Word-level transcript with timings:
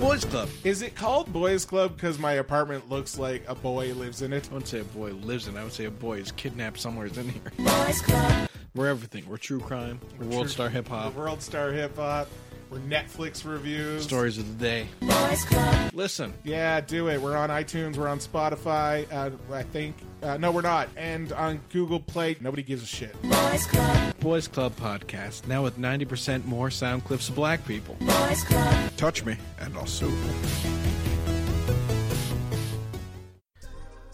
Boys 0.00 0.24
Club. 0.24 0.48
Is 0.64 0.82
it 0.82 0.94
called 0.94 1.32
Boys 1.32 1.64
Club 1.64 1.94
because 1.94 2.18
my 2.18 2.32
apartment 2.34 2.88
looks 2.88 3.18
like 3.18 3.42
a 3.46 3.54
boy 3.54 3.92
lives 3.94 4.22
in 4.22 4.32
it? 4.32 4.48
I 4.50 4.54
wouldn't 4.54 4.68
say 4.68 4.80
a 4.80 4.84
boy 4.84 5.12
lives 5.12 5.46
in. 5.46 5.56
it. 5.56 5.60
I 5.60 5.64
would 5.64 5.72
say 5.72 5.84
a 5.84 5.90
boy 5.90 6.18
is 6.18 6.32
kidnapped 6.32 6.80
somewhere 6.80 7.06
in 7.06 7.28
here. 7.28 7.42
Boys 7.58 8.00
Club. 8.00 8.48
We're 8.74 8.88
everything. 8.88 9.28
We're 9.28 9.36
true 9.36 9.60
crime. 9.60 10.00
We're 10.18 10.26
world 10.26 10.42
True- 10.42 10.48
star 10.48 10.68
hip 10.70 10.88
hop. 10.88 11.14
World 11.14 11.42
Star 11.42 11.70
Hip 11.72 11.96
Hop. 11.96 12.28
We're 12.70 12.78
Netflix 12.78 13.44
reviews. 13.44 14.04
Stories 14.04 14.38
of 14.38 14.46
the 14.58 14.64
day. 14.64 14.88
Boys 15.00 15.44
Club. 15.44 15.90
Listen, 15.92 16.32
Yeah, 16.44 16.80
do 16.80 17.08
it. 17.08 17.20
We're 17.20 17.36
on 17.36 17.50
iTunes. 17.50 17.96
We're 17.96 18.08
on 18.08 18.20
Spotify. 18.20 19.06
Uh, 19.12 19.30
I 19.52 19.64
think. 19.64 19.96
Uh, 20.22 20.36
no, 20.36 20.50
we're 20.50 20.60
not. 20.60 20.88
And 20.96 21.32
on 21.32 21.60
Google 21.72 22.00
Play. 22.00 22.36
Nobody 22.40 22.62
gives 22.62 22.82
a 22.82 22.86
shit. 22.86 23.20
Boys 23.22 23.66
Club. 23.66 24.18
Boys 24.20 24.48
Club 24.48 24.76
podcast 24.76 25.46
now 25.46 25.62
with 25.62 25.78
ninety 25.78 26.04
percent 26.04 26.46
more 26.46 26.70
sound 26.70 27.04
clips 27.04 27.28
of 27.28 27.34
black 27.34 27.66
people. 27.66 27.96
Boys 28.00 28.44
Club. 28.44 28.90
Touch 28.96 29.24
me, 29.24 29.36
and 29.60 29.74
I'll 29.76 29.86
sue. 29.86 30.12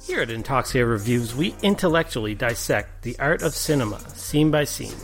Here 0.06 0.20
at 0.20 0.28
Intoxia 0.28 0.88
Reviews, 0.88 1.34
we 1.34 1.56
intellectually 1.64 2.36
dissect 2.36 3.02
the 3.02 3.18
art 3.18 3.42
of 3.42 3.54
cinema, 3.56 3.98
scene 4.10 4.52
by 4.52 4.62
scene. 4.62 4.94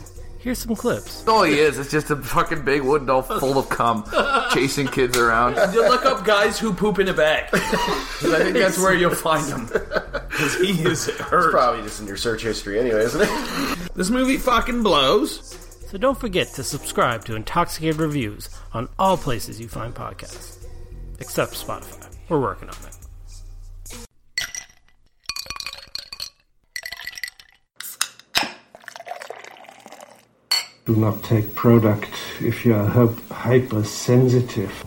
Here's 0.43 0.59
some 0.59 0.75
clips. 0.75 1.25
all 1.27 1.43
he 1.43 1.57
is. 1.57 1.79
It's 1.79 1.89
just 1.89 2.09
a 2.11 2.17
fucking 2.17 2.65
big 2.65 2.81
wooden 2.81 3.07
doll 3.07 3.21
full 3.21 3.57
of 3.57 3.69
cum, 3.69 4.03
chasing 4.53 4.87
kids 4.87 5.17
around. 5.17 5.55
You 5.73 5.87
look 5.87 6.05
up 6.05 6.25
guys 6.25 6.59
who 6.59 6.73
poop 6.73 6.99
in 6.99 7.07
a 7.07 7.13
bag. 7.13 7.49
'Cause 7.49 7.61
I 8.33 8.39
think 8.43 8.57
that's 8.57 8.77
where 8.77 8.93
you'll 8.93 9.15
find 9.15 9.45
him. 9.47 9.67
Because 9.67 10.55
he 10.59 10.71
is 10.83 11.07
hurt. 11.17 11.51
Probably 11.51 11.81
just 11.83 12.01
in 12.01 12.07
your 12.07 12.17
search 12.17 12.41
history 12.43 12.77
anyway, 12.79 13.03
isn't 13.05 13.21
it? 13.21 13.29
This 13.95 14.09
movie 14.09 14.37
fucking 14.37 14.81
blows. 14.83 15.55
So 15.91 15.97
don't 15.99 16.19
forget 16.19 16.47
to 16.55 16.63
subscribe 16.63 17.23
to 17.25 17.35
Intoxicated 17.35 17.97
Reviews 18.01 18.49
on 18.73 18.89
all 18.97 19.15
places 19.17 19.59
you 19.61 19.67
find 19.67 19.93
podcasts. 19.93 20.65
Except 21.19 21.53
Spotify. 21.53 22.11
We're 22.27 22.41
working 22.41 22.69
on 22.69 22.75
it. 22.87 22.92
Do 30.85 30.97
not 30.97 31.23
take 31.23 31.55
product 31.55 32.09
if 32.41 32.65
you 32.65 32.75
are 32.75 33.07
hypersensitive. 33.31 34.83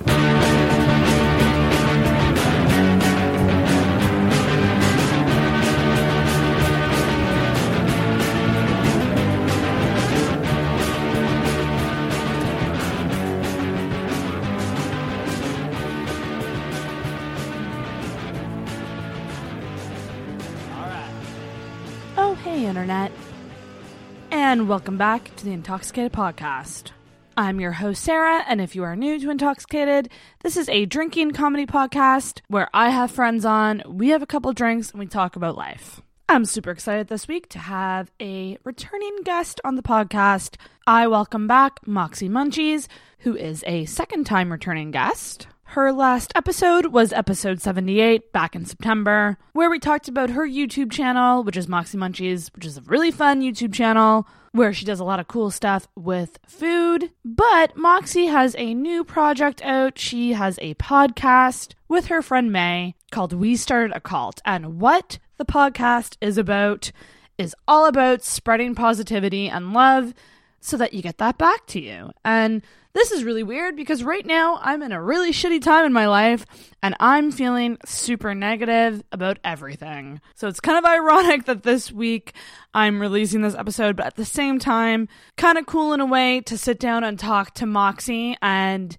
Welcome 24.66 24.98
back 24.98 25.30
to 25.36 25.44
the 25.44 25.52
Intoxicated 25.52 26.12
Podcast. 26.12 26.90
I'm 27.36 27.60
your 27.60 27.70
host, 27.70 28.02
Sarah, 28.02 28.42
and 28.48 28.60
if 28.60 28.74
you 28.74 28.82
are 28.82 28.96
new 28.96 29.16
to 29.20 29.30
Intoxicated, 29.30 30.08
this 30.42 30.56
is 30.56 30.68
a 30.68 30.86
drinking 30.86 31.30
comedy 31.30 31.66
podcast 31.66 32.40
where 32.48 32.68
I 32.74 32.90
have 32.90 33.12
friends 33.12 33.44
on, 33.44 33.84
we 33.86 34.08
have 34.08 34.22
a 34.22 34.26
couple 34.26 34.52
drinks, 34.52 34.90
and 34.90 34.98
we 34.98 35.06
talk 35.06 35.36
about 35.36 35.56
life. 35.56 36.02
I'm 36.28 36.44
super 36.44 36.72
excited 36.72 37.06
this 37.06 37.28
week 37.28 37.48
to 37.50 37.60
have 37.60 38.10
a 38.20 38.58
returning 38.64 39.18
guest 39.22 39.60
on 39.62 39.76
the 39.76 39.82
podcast. 39.82 40.56
I 40.84 41.06
welcome 41.06 41.46
back 41.46 41.86
Moxie 41.86 42.28
Munchies, 42.28 42.88
who 43.20 43.36
is 43.36 43.62
a 43.68 43.84
second 43.84 44.24
time 44.24 44.50
returning 44.50 44.90
guest. 44.90 45.46
Her 45.70 45.92
last 45.92 46.32
episode 46.34 46.86
was 46.86 47.12
episode 47.12 47.60
78 47.60 48.32
back 48.32 48.54
in 48.54 48.64
September, 48.64 49.36
where 49.52 49.68
we 49.68 49.78
talked 49.78 50.08
about 50.08 50.30
her 50.30 50.46
YouTube 50.46 50.90
channel, 50.90 51.42
which 51.42 51.56
is 51.56 51.68
Moxie 51.68 51.98
Munchies, 51.98 52.54
which 52.54 52.64
is 52.64 52.78
a 52.78 52.82
really 52.82 53.10
fun 53.10 53.42
YouTube 53.42 53.74
channel 53.74 54.26
where 54.52 54.72
she 54.72 54.86
does 54.86 55.00
a 55.00 55.04
lot 55.04 55.20
of 55.20 55.28
cool 55.28 55.50
stuff 55.50 55.86
with 55.94 56.38
food. 56.46 57.10
But 57.24 57.76
Moxie 57.76 58.26
has 58.26 58.54
a 58.56 58.72
new 58.72 59.04
project 59.04 59.60
out. 59.62 59.98
She 59.98 60.32
has 60.32 60.58
a 60.62 60.74
podcast 60.74 61.74
with 61.88 62.06
her 62.06 62.22
friend 62.22 62.50
May 62.50 62.94
called 63.10 63.34
We 63.34 63.54
Started 63.56 63.94
a 63.94 64.00
Cult. 64.00 64.40
And 64.46 64.80
what 64.80 65.18
the 65.36 65.44
podcast 65.44 66.16
is 66.22 66.38
about 66.38 66.90
is 67.36 67.54
all 67.68 67.84
about 67.86 68.22
spreading 68.22 68.74
positivity 68.74 69.48
and 69.48 69.74
love 69.74 70.14
so 70.60 70.76
that 70.76 70.94
you 70.94 71.02
get 71.02 71.18
that 71.18 71.38
back 71.38 71.66
to 71.68 71.80
you. 71.80 72.10
And 72.24 72.62
this 72.96 73.12
is 73.12 73.24
really 73.24 73.42
weird 73.42 73.76
because 73.76 74.02
right 74.02 74.24
now 74.24 74.58
I'm 74.62 74.82
in 74.82 74.90
a 74.90 75.02
really 75.02 75.30
shitty 75.30 75.60
time 75.60 75.84
in 75.84 75.92
my 75.92 76.08
life 76.08 76.46
and 76.82 76.96
I'm 76.98 77.30
feeling 77.30 77.76
super 77.84 78.34
negative 78.34 79.02
about 79.12 79.38
everything. 79.44 80.22
So 80.34 80.48
it's 80.48 80.60
kind 80.60 80.78
of 80.78 80.84
ironic 80.86 81.44
that 81.44 81.62
this 81.62 81.92
week 81.92 82.32
I'm 82.72 82.98
releasing 82.98 83.42
this 83.42 83.54
episode, 83.54 83.96
but 83.96 84.06
at 84.06 84.16
the 84.16 84.24
same 84.24 84.58
time, 84.58 85.08
kind 85.36 85.58
of 85.58 85.66
cool 85.66 85.92
in 85.92 86.00
a 86.00 86.06
way 86.06 86.40
to 86.42 86.56
sit 86.56 86.80
down 86.80 87.04
and 87.04 87.18
talk 87.18 87.52
to 87.56 87.66
Moxie 87.66 88.36
and 88.40 88.96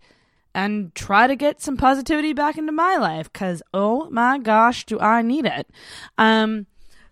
and 0.53 0.94
try 0.94 1.25
to 1.25 1.35
get 1.35 1.62
some 1.62 1.75
positivity 1.75 2.34
back 2.34 2.57
into 2.57 2.72
my 2.72 2.97
life 2.97 3.34
cuz 3.34 3.63
oh 3.74 4.12
my 4.12 4.38
gosh, 4.38 4.85
do 4.85 5.00
I 5.00 5.24
need 5.24 5.45
it. 5.45 5.68
Um 6.19 6.68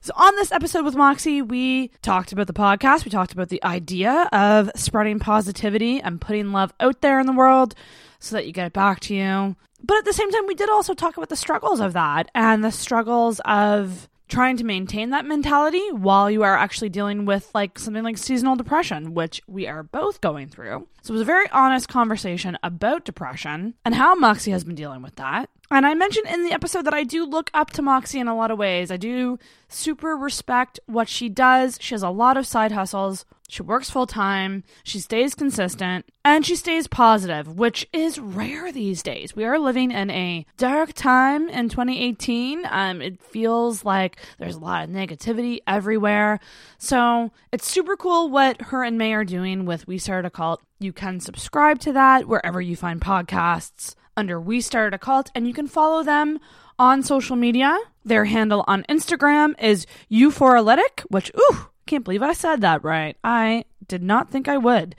so, 0.06 0.14
on 0.16 0.36
this 0.36 0.52
episode 0.52 0.86
with 0.86 0.96
Moxie, 0.96 1.42
we 1.42 1.90
talked 2.04 2.32
about 2.32 2.46
the 2.46 2.54
podcast. 2.54 3.06
We 3.06 3.10
talked 3.10 3.34
about 3.34 3.50
the 3.50 3.64
idea 3.64 4.30
of 4.32 4.70
spreading 4.76 5.18
positivity 5.18 6.00
and 6.00 6.22
putting 6.22 6.52
love 6.52 6.72
out 6.80 7.02
there 7.02 7.20
in 7.20 7.26
the 7.26 7.34
world 7.34 7.74
so 8.20 8.36
that 8.36 8.46
you 8.46 8.52
get 8.52 8.68
it 8.68 8.74
back 8.74 9.00
to 9.00 9.16
you. 9.16 9.56
But 9.82 9.98
at 9.98 10.06
the 10.06 10.14
same 10.14 10.30
time, 10.30 10.46
we 10.46 10.54
did 10.54 10.70
also 10.70 10.94
talk 10.94 11.18
about 11.18 11.30
the 11.30 11.36
struggles 11.36 11.80
of 11.80 11.94
that 11.94 12.30
and 12.36 12.64
the 12.64 12.72
struggles 12.72 13.42
of 13.46 14.08
trying 14.28 14.58
to 14.58 14.64
maintain 14.64 15.10
that 15.10 15.26
mentality 15.26 15.92
while 15.92 16.30
you 16.30 16.44
are 16.44 16.56
actually 16.56 16.90
dealing 16.90 17.26
with 17.26 17.50
like 17.56 17.80
something 17.80 18.04
like 18.04 18.20
seasonal 18.20 18.56
depression, 18.56 19.16
which 19.16 19.42
we 19.48 19.66
are 19.66 19.82
both 19.82 20.22
going 20.22 20.50
through. 20.50 20.88
So 21.06 21.12
it 21.12 21.20
was 21.20 21.22
a 21.22 21.26
very 21.26 21.48
honest 21.52 21.88
conversation 21.88 22.58
about 22.64 23.06
depression 23.06 23.76
and 23.86 23.94
how 23.94 24.16
Moxie 24.16 24.50
has 24.50 24.64
been 24.64 24.74
dealing 24.74 25.04
with 25.04 25.18
that. 25.18 25.52
And 25.70 25.86
I 25.86 25.94
mentioned 25.94 26.26
in 26.28 26.44
the 26.44 26.52
episode 26.52 26.84
that 26.86 26.96
I 26.96 27.04
do 27.04 27.26
look 27.26 27.52
up 27.54 27.70
to 27.74 27.84
Moxie 27.84 28.20
in 28.20 28.28
a 28.28 28.36
lot 28.36 28.50
of 28.50 28.58
ways. 28.58 28.90
I 28.90 28.98
do 28.98 29.38
super 29.70 30.18
respect 30.18 30.80
what 30.88 31.08
she 31.08 31.30
does. 31.30 31.78
She 31.80 31.94
has 31.94 32.02
a 32.02 32.10
lot 32.10 32.38
of 32.38 32.48
side 32.48 32.72
hustles. 32.72 33.24
She 33.48 33.62
works 33.62 33.92
full 33.92 34.08
time. 34.08 34.64
She 34.84 35.00
stays 35.00 35.36
consistent 35.36 36.06
and 36.24 36.44
she 36.44 36.56
stays 36.56 36.88
positive, 36.88 37.56
which 37.56 37.88
is 37.94 38.18
rare 38.18 38.72
these 38.72 39.04
days. 39.04 39.36
We 39.36 39.46
are 39.46 39.60
living 39.60 39.92
in 39.92 40.10
a 40.10 40.48
dark 40.58 40.94
time 40.94 41.50
in 41.50 41.70
2018. 41.70 42.64
Um, 42.68 43.04
it 43.04 43.22
feels 43.22 43.86
like 43.86 44.18
there's 44.40 44.56
a 44.56 44.60
lot 44.60 44.86
of 44.86 44.90
negativity 44.90 45.60
everywhere. 45.68 46.40
So 46.80 47.32
it's 47.52 47.70
super 47.70 47.96
cool 47.96 48.30
what 48.30 48.60
her 48.64 48.84
and 48.84 48.98
May 48.98 49.14
are 49.14 49.24
doing 49.24 49.66
with 49.66 49.88
We 49.88 50.00
Started 50.00 50.28
a 50.28 50.32
Cult. 50.32 50.62
You 50.80 50.92
can 50.92 51.20
subscribe 51.22 51.80
to 51.82 51.94
that 51.94 52.28
wherever 52.28 52.60
you 52.60 52.76
find 52.76 53.00
podcasts 53.00 53.96
under 54.18 54.40
We 54.40 54.60
Started 54.60 54.94
a 54.94 55.00
Cult, 55.00 55.32
and 55.34 55.48
you 55.48 55.54
can 55.54 55.68
follow 55.68 56.04
them 56.04 56.40
on 56.78 57.02
social 57.02 57.36
media. 57.36 57.78
Their 58.04 58.26
handle 58.26 58.64
on 58.68 58.84
Instagram 58.90 59.54
is 59.62 59.86
Euphoralytic, 60.12 61.02
which, 61.10 61.32
ooh, 61.38 61.70
can't 61.86 62.04
believe 62.04 62.24
I 62.24 62.34
said 62.34 62.62
that 62.62 62.84
right. 62.84 63.16
I 63.24 63.66
did 63.88 64.04
not 64.04 64.30
think 64.30 64.48
I 64.48 64.58
would. 64.58 64.96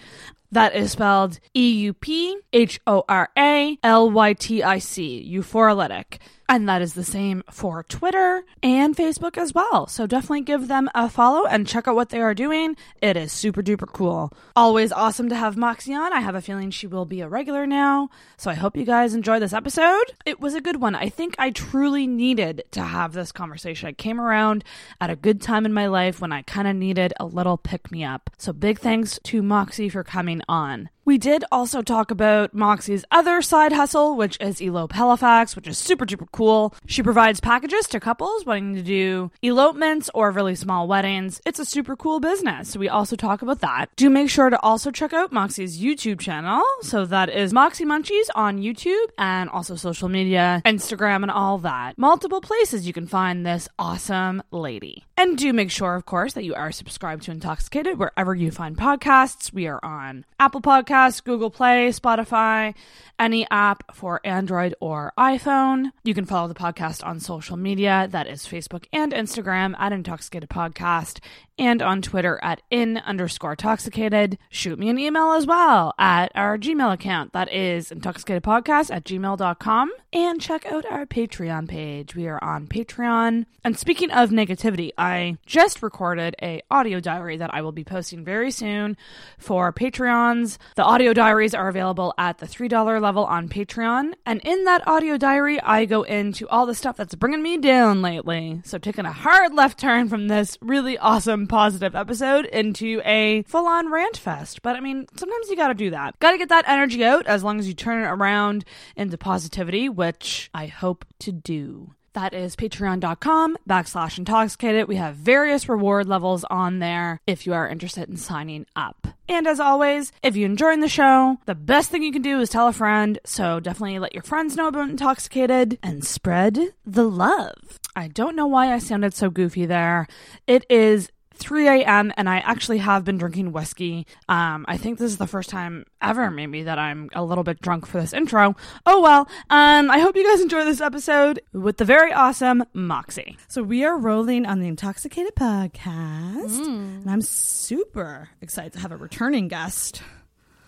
That 0.50 0.74
is 0.74 0.92
spelled 0.92 1.40
E 1.54 1.70
U 1.70 1.92
P 1.92 2.38
H 2.52 2.80
O 2.86 3.04
R 3.08 3.28
A 3.36 3.78
L 3.82 4.10
Y 4.10 4.32
T 4.32 4.62
I 4.62 4.78
C, 4.78 5.30
Euphoralytic. 5.30 6.18
And 6.48 6.68
that 6.68 6.80
is 6.80 6.94
the 6.94 7.04
same 7.04 7.42
for 7.50 7.82
Twitter 7.82 8.44
and 8.62 8.96
Facebook 8.96 9.36
as 9.36 9.52
well. 9.52 9.86
So 9.88 10.06
definitely 10.06 10.42
give 10.42 10.68
them 10.68 10.88
a 10.94 11.08
follow 11.08 11.44
and 11.44 11.66
check 11.66 11.88
out 11.88 11.96
what 11.96 12.10
they 12.10 12.20
are 12.20 12.34
doing. 12.34 12.76
It 13.02 13.16
is 13.16 13.32
super 13.32 13.62
duper 13.62 13.92
cool. 13.92 14.32
Always 14.54 14.92
awesome 14.92 15.28
to 15.30 15.34
have 15.34 15.56
Moxie 15.56 15.94
on. 15.94 16.12
I 16.12 16.20
have 16.20 16.36
a 16.36 16.40
feeling 16.40 16.70
she 16.70 16.86
will 16.86 17.04
be 17.04 17.20
a 17.20 17.28
regular 17.28 17.66
now. 17.66 18.10
So 18.36 18.50
I 18.50 18.54
hope 18.54 18.76
you 18.76 18.84
guys 18.84 19.14
enjoy 19.14 19.40
this 19.40 19.52
episode. 19.52 20.04
It 20.24 20.40
was 20.40 20.54
a 20.54 20.60
good 20.60 20.80
one. 20.80 20.94
I 20.94 21.08
think 21.08 21.34
I 21.38 21.50
truly 21.50 22.06
needed 22.06 22.62
to 22.72 22.82
have 22.82 23.12
this 23.12 23.32
conversation. 23.32 23.88
I 23.88 23.92
came 23.92 24.20
around 24.20 24.62
at 25.00 25.10
a 25.10 25.16
good 25.16 25.40
time 25.40 25.66
in 25.66 25.72
my 25.72 25.88
life 25.88 26.20
when 26.20 26.32
I 26.32 26.42
kind 26.42 26.68
of 26.68 26.76
needed 26.76 27.12
a 27.18 27.26
little 27.26 27.56
pick 27.56 27.90
me 27.90 28.04
up. 28.04 28.30
So 28.38 28.52
big 28.52 28.78
thanks 28.78 29.18
to 29.24 29.42
Moxie 29.42 29.88
for 29.88 30.04
coming 30.04 30.42
on. 30.48 30.90
We 31.06 31.18
did 31.18 31.44
also 31.52 31.82
talk 31.82 32.10
about 32.10 32.52
Moxie's 32.52 33.04
other 33.12 33.40
side 33.40 33.72
hustle, 33.72 34.16
which 34.16 34.36
is 34.40 34.60
Elope 34.60 34.92
Halifax, 34.92 35.54
which 35.54 35.68
is 35.68 35.78
super 35.78 36.04
duper 36.04 36.26
cool. 36.32 36.74
She 36.86 37.00
provides 37.00 37.38
packages 37.38 37.86
to 37.90 38.00
couples 38.00 38.44
wanting 38.44 38.74
to 38.74 38.82
do 38.82 39.30
elopements 39.40 40.10
or 40.14 40.32
really 40.32 40.56
small 40.56 40.88
weddings. 40.88 41.40
It's 41.46 41.60
a 41.60 41.64
super 41.64 41.94
cool 41.94 42.18
business. 42.18 42.70
So 42.70 42.80
we 42.80 42.88
also 42.88 43.14
talk 43.14 43.40
about 43.40 43.60
that. 43.60 43.86
Do 43.94 44.10
make 44.10 44.28
sure 44.28 44.50
to 44.50 44.60
also 44.62 44.90
check 44.90 45.12
out 45.12 45.32
Moxie's 45.32 45.80
YouTube 45.80 46.18
channel. 46.18 46.64
So 46.82 47.06
that 47.06 47.28
is 47.28 47.52
Moxie 47.52 47.84
Munchies 47.84 48.26
on 48.34 48.58
YouTube 48.58 49.06
and 49.16 49.48
also 49.48 49.76
social 49.76 50.08
media, 50.08 50.60
Instagram, 50.66 51.22
and 51.22 51.30
all 51.30 51.58
that. 51.58 51.96
Multiple 51.96 52.40
places 52.40 52.84
you 52.84 52.92
can 52.92 53.06
find 53.06 53.46
this 53.46 53.68
awesome 53.78 54.42
lady. 54.50 55.05
And 55.18 55.38
do 55.38 55.50
make 55.54 55.70
sure, 55.70 55.94
of 55.94 56.04
course, 56.04 56.34
that 56.34 56.44
you 56.44 56.54
are 56.54 56.70
subscribed 56.70 57.22
to 57.22 57.30
Intoxicated 57.30 57.98
wherever 57.98 58.34
you 58.34 58.50
find 58.50 58.76
podcasts. 58.76 59.50
We 59.50 59.66
are 59.66 59.82
on 59.82 60.26
Apple 60.38 60.60
Podcasts, 60.60 61.24
Google 61.24 61.48
Play, 61.50 61.88
Spotify, 61.88 62.74
any 63.18 63.46
app 63.50 63.94
for 63.94 64.20
Android 64.24 64.74
or 64.80 65.12
iPhone. 65.18 65.90
You 66.04 66.14
can 66.14 66.24
follow 66.24 66.48
the 66.48 66.54
podcast 66.54 67.04
on 67.04 67.20
social 67.20 67.56
media. 67.56 68.08
That 68.10 68.26
is 68.26 68.46
Facebook 68.46 68.84
and 68.92 69.12
Instagram 69.12 69.74
at 69.78 69.92
Intoxicated 69.92 70.48
Podcast 70.48 71.20
and 71.58 71.80
on 71.80 72.02
Twitter 72.02 72.38
at 72.42 72.62
in 72.70 72.98
underscore 72.98 73.52
intoxicated. 73.52 74.38
Shoot 74.50 74.78
me 74.78 74.88
an 74.88 74.98
email 74.98 75.32
as 75.32 75.46
well 75.46 75.94
at 75.98 76.30
our 76.34 76.58
Gmail 76.58 76.92
account. 76.92 77.32
That 77.32 77.52
is 77.52 77.90
intoxicatedpodcast 77.90 78.94
at 78.94 79.04
gmail.com. 79.04 79.90
And 80.12 80.40
check 80.40 80.66
out 80.66 80.86
our 80.86 81.06
Patreon 81.06 81.68
page. 81.68 82.14
We 82.14 82.26
are 82.26 82.42
on 82.42 82.66
Patreon. 82.66 83.46
And 83.64 83.78
speaking 83.78 84.10
of 84.10 84.30
negativity, 84.30 84.90
I 84.96 85.38
just 85.46 85.82
recorded 85.82 86.36
a 86.40 86.62
audio 86.70 87.00
diary 87.00 87.36
that 87.38 87.52
I 87.52 87.62
will 87.62 87.72
be 87.72 87.84
posting 87.84 88.24
very 88.24 88.50
soon 88.50 88.96
for 89.38 89.72
Patreons. 89.72 90.58
The 90.76 90.84
audio 90.84 91.12
diaries 91.12 91.54
are 91.54 91.68
available 91.68 92.14
at 92.18 92.38
the 92.38 92.46
$3 92.46 92.70
level 92.70 93.05
on 93.06 93.48
Patreon. 93.48 94.14
And 94.24 94.40
in 94.44 94.64
that 94.64 94.86
audio 94.88 95.16
diary, 95.16 95.60
I 95.60 95.84
go 95.84 96.02
into 96.02 96.48
all 96.48 96.66
the 96.66 96.74
stuff 96.74 96.96
that's 96.96 97.14
bringing 97.14 97.42
me 97.42 97.58
down 97.58 98.02
lately. 98.02 98.60
So 98.64 98.78
taking 98.78 99.04
a 99.04 99.12
hard 99.12 99.54
left 99.54 99.78
turn 99.78 100.08
from 100.08 100.28
this 100.28 100.58
really 100.60 100.98
awesome 100.98 101.46
positive 101.46 101.94
episode 101.94 102.46
into 102.46 103.00
a 103.04 103.42
full 103.42 103.66
on 103.66 103.92
rant 103.92 104.16
fest. 104.16 104.62
But 104.62 104.76
I 104.76 104.80
mean, 104.80 105.06
sometimes 105.16 105.48
you 105.48 105.56
gotta 105.56 105.74
do 105.74 105.90
that. 105.90 106.18
Gotta 106.18 106.38
get 106.38 106.48
that 106.48 106.68
energy 106.68 107.04
out 107.04 107.26
as 107.26 107.44
long 107.44 107.58
as 107.60 107.68
you 107.68 107.74
turn 107.74 108.02
it 108.02 108.08
around 108.08 108.64
into 108.96 109.16
positivity, 109.16 109.88
which 109.88 110.50
I 110.52 110.66
hope 110.66 111.04
to 111.20 111.30
do. 111.30 111.94
That 112.14 112.32
is 112.32 112.56
patreon.com 112.56 113.58
backslash 113.68 114.16
intoxicated. 114.16 114.88
We 114.88 114.96
have 114.96 115.16
various 115.16 115.68
reward 115.68 116.08
levels 116.08 116.44
on 116.44 116.78
there 116.78 117.20
if 117.26 117.46
you 117.46 117.52
are 117.52 117.68
interested 117.68 118.08
in 118.08 118.16
signing 118.16 118.64
up. 118.74 119.05
And 119.28 119.46
as 119.46 119.58
always, 119.58 120.12
if 120.22 120.36
you're 120.36 120.48
enjoying 120.48 120.80
the 120.80 120.88
show, 120.88 121.38
the 121.46 121.54
best 121.54 121.90
thing 121.90 122.02
you 122.02 122.12
can 122.12 122.22
do 122.22 122.40
is 122.40 122.48
tell 122.48 122.68
a 122.68 122.72
friend. 122.72 123.18
So 123.24 123.58
definitely 123.58 123.98
let 123.98 124.14
your 124.14 124.22
friends 124.22 124.56
know 124.56 124.68
about 124.68 124.88
Intoxicated 124.88 125.78
and 125.82 126.04
spread 126.04 126.58
the 126.84 127.08
love. 127.08 127.78
I 127.96 128.08
don't 128.08 128.36
know 128.36 128.46
why 128.46 128.72
I 128.72 128.78
sounded 128.78 129.14
so 129.14 129.30
goofy 129.30 129.66
there. 129.66 130.06
It 130.46 130.64
is 130.70 131.10
3 131.36 131.68
a.m. 131.68 132.12
and 132.16 132.28
I 132.28 132.38
actually 132.38 132.78
have 132.78 133.04
been 133.04 133.18
drinking 133.18 133.52
whiskey. 133.52 134.06
Um, 134.28 134.64
I 134.68 134.76
think 134.76 134.98
this 134.98 135.10
is 135.10 135.18
the 135.18 135.26
first 135.26 135.50
time 135.50 135.84
ever, 136.00 136.30
maybe, 136.30 136.62
that 136.64 136.78
I'm 136.78 137.10
a 137.14 137.22
little 137.24 137.44
bit 137.44 137.60
drunk 137.60 137.86
for 137.86 138.00
this 138.00 138.12
intro. 138.12 138.56
Oh 138.84 139.00
well. 139.02 139.28
Um, 139.50 139.90
I 139.90 139.98
hope 140.00 140.16
you 140.16 140.24
guys 140.28 140.40
enjoy 140.40 140.64
this 140.64 140.80
episode 140.80 141.40
with 141.52 141.76
the 141.76 141.84
very 141.84 142.12
awesome 142.12 142.64
Moxie. 142.72 143.36
So 143.48 143.62
we 143.62 143.84
are 143.84 143.96
rolling 143.98 144.46
on 144.46 144.60
the 144.60 144.68
Intoxicated 144.68 145.34
podcast, 145.34 146.66
and 146.66 147.10
I'm 147.10 147.22
super 147.22 148.28
excited 148.40 148.72
to 148.74 148.78
have 148.80 148.92
a 148.92 148.96
returning 148.96 149.48
guest. 149.48 150.02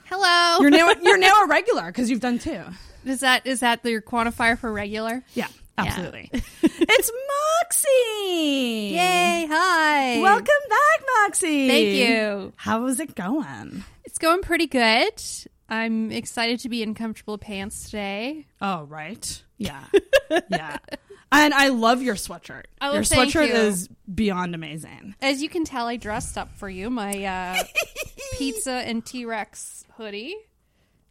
Hello. 0.07 0.61
You're 0.61 0.71
now 0.71 0.91
you're 1.03 1.19
now 1.29 1.43
a 1.45 1.47
regular 1.47 1.87
because 1.87 2.09
you've 2.11 2.21
done 2.21 2.39
two. 2.39 2.63
is 3.05 3.21
that 3.21 3.47
is 3.47 3.61
that 3.61 3.85
your 3.85 4.01
quantifier 4.03 4.59
for 4.59 4.73
regular? 4.73 5.23
Yeah, 5.35 5.49
absolutely. 5.79 6.31
it's 6.63 7.13
Moxie. 7.63 8.95
Yay! 8.95 9.47
Hi. 9.51 10.21
Welcome 10.21 10.47
back, 10.69 11.07
Moxie. 11.23 11.69
Thank 11.69 11.97
you. 11.97 12.53
How 12.57 12.87
is 12.87 13.01
it 13.01 13.15
going? 13.15 13.85
It's 14.05 14.19
going 14.19 14.43
pretty 14.43 14.67
good. 14.67 15.23
I'm 15.69 16.11
excited 16.11 16.61
to 16.61 16.69
be 16.69 16.83
in 16.83 16.95
comfortable 16.95 17.39
pants 17.39 17.85
today. 17.85 18.47
Oh, 18.61 18.85
right. 18.85 19.43
Yeah. 19.59 19.85
yeah. 20.51 20.79
And 21.31 21.53
I 21.53 21.69
love 21.69 22.03
your 22.03 22.15
sweatshirt. 22.15 22.65
Oh, 22.81 22.95
your 22.95 23.03
sweatshirt 23.03 23.49
you. 23.49 23.55
is 23.55 23.89
beyond 24.13 24.55
amazing. 24.55 25.15
As 25.21 25.43
you 25.43 25.49
can 25.49 25.65
tell, 25.65 25.87
I 25.87 25.97
dressed 25.97 26.39
up 26.39 26.57
for 26.57 26.71
you. 26.71 26.89
My 26.89 27.25
uh, 27.25 27.63
pizza 28.39 28.73
and 28.73 29.05
T 29.05 29.27
Rex 29.27 29.85
hoodie. 29.97 30.37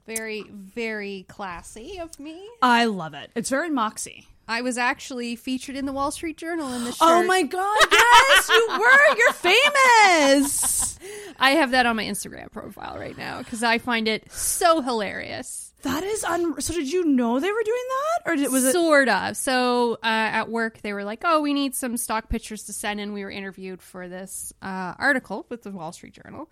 Very, 0.08 0.44
very 0.50 1.26
classy 1.28 2.00
of 2.00 2.18
me. 2.20 2.50
I 2.62 2.86
love 2.86 3.14
it. 3.14 3.30
It's 3.36 3.50
very 3.50 3.70
Moxie. 3.70 4.26
I 4.48 4.62
was 4.62 4.78
actually 4.78 5.36
featured 5.36 5.76
in 5.76 5.86
the 5.86 5.94
Wall 5.94 6.12
Street 6.12 6.38
Journal 6.38 6.72
in 6.74 6.84
the 6.84 6.92
shirt. 6.94 6.98
Oh 7.02 7.24
my 7.24 7.44
god, 7.44 7.78
yes, 7.92 8.50
you 8.50 8.68
were. 8.80 9.18
You're 9.18 9.34
famous. 9.34 10.98
I 11.40 11.52
have 11.52 11.72
that 11.72 11.86
on 11.86 11.96
my 11.96 12.06
Instagram 12.06 12.52
profile 12.52 12.98
right 12.98 13.18
now 13.18 13.40
because 13.40 13.64
I 13.64 13.78
find 13.78 14.08
it 14.08 14.32
so 14.32 14.82
hilarious. 14.82 15.74
That 15.84 16.04
is 16.04 16.24
un 16.24 16.60
so 16.60 16.74
did 16.74 16.92
you 16.92 17.06
know 17.06 17.40
they 17.40 17.52
were 17.52 17.64
doing 17.64 17.84
that? 17.90 18.32
Or 18.32 18.36
did, 18.36 18.52
was 18.52 18.66
it 18.66 18.72
sort 18.72 19.10
of. 19.10 19.38
So 19.38 19.94
uh, 19.96 19.98
at 20.04 20.50
work, 20.50 20.82
they 20.82 20.92
were 20.92 21.04
like, 21.04 21.22
"Oh, 21.24 21.42
we 21.42 21.54
need 21.54 21.76
some 21.76 21.98
stock 21.98 22.30
pictures 22.30 22.64
to 22.64 22.74
send 22.74 23.00
in." 23.00 23.14
We 23.14 23.24
were 23.24 23.32
interviewed 23.32 23.82
for 23.82 24.08
this 24.08 24.54
uh, 24.62 24.96
article 24.98 25.46
with 25.50 25.62
the 25.62 25.72
Wall 25.72 25.92
Street 25.92 26.14
Journal, 26.14 26.50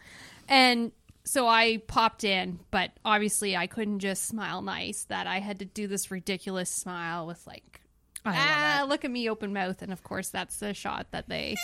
and 0.47 0.91
so 1.23 1.47
I 1.47 1.77
popped 1.87 2.23
in, 2.23 2.59
but 2.69 2.91
obviously 3.03 3.57
I 3.57 3.65
couldn't 3.65 3.99
just 3.99 4.25
smile 4.25 4.61
nice. 4.61 5.05
That 5.05 5.25
I 5.25 5.39
had 5.39 5.59
to 5.59 5.65
do 5.65 5.87
this 5.87 6.11
ridiculous 6.11 6.69
smile 6.69 7.25
with 7.25 7.45
like. 7.47 7.81
Ah, 8.33 8.85
look 8.87 9.05
at 9.05 9.11
me 9.11 9.29
open 9.29 9.53
mouth. 9.53 9.81
And 9.81 9.91
of 9.93 10.03
course, 10.03 10.29
that's 10.29 10.57
the 10.57 10.73
shot 10.73 11.07
that 11.11 11.27
they, 11.29 11.55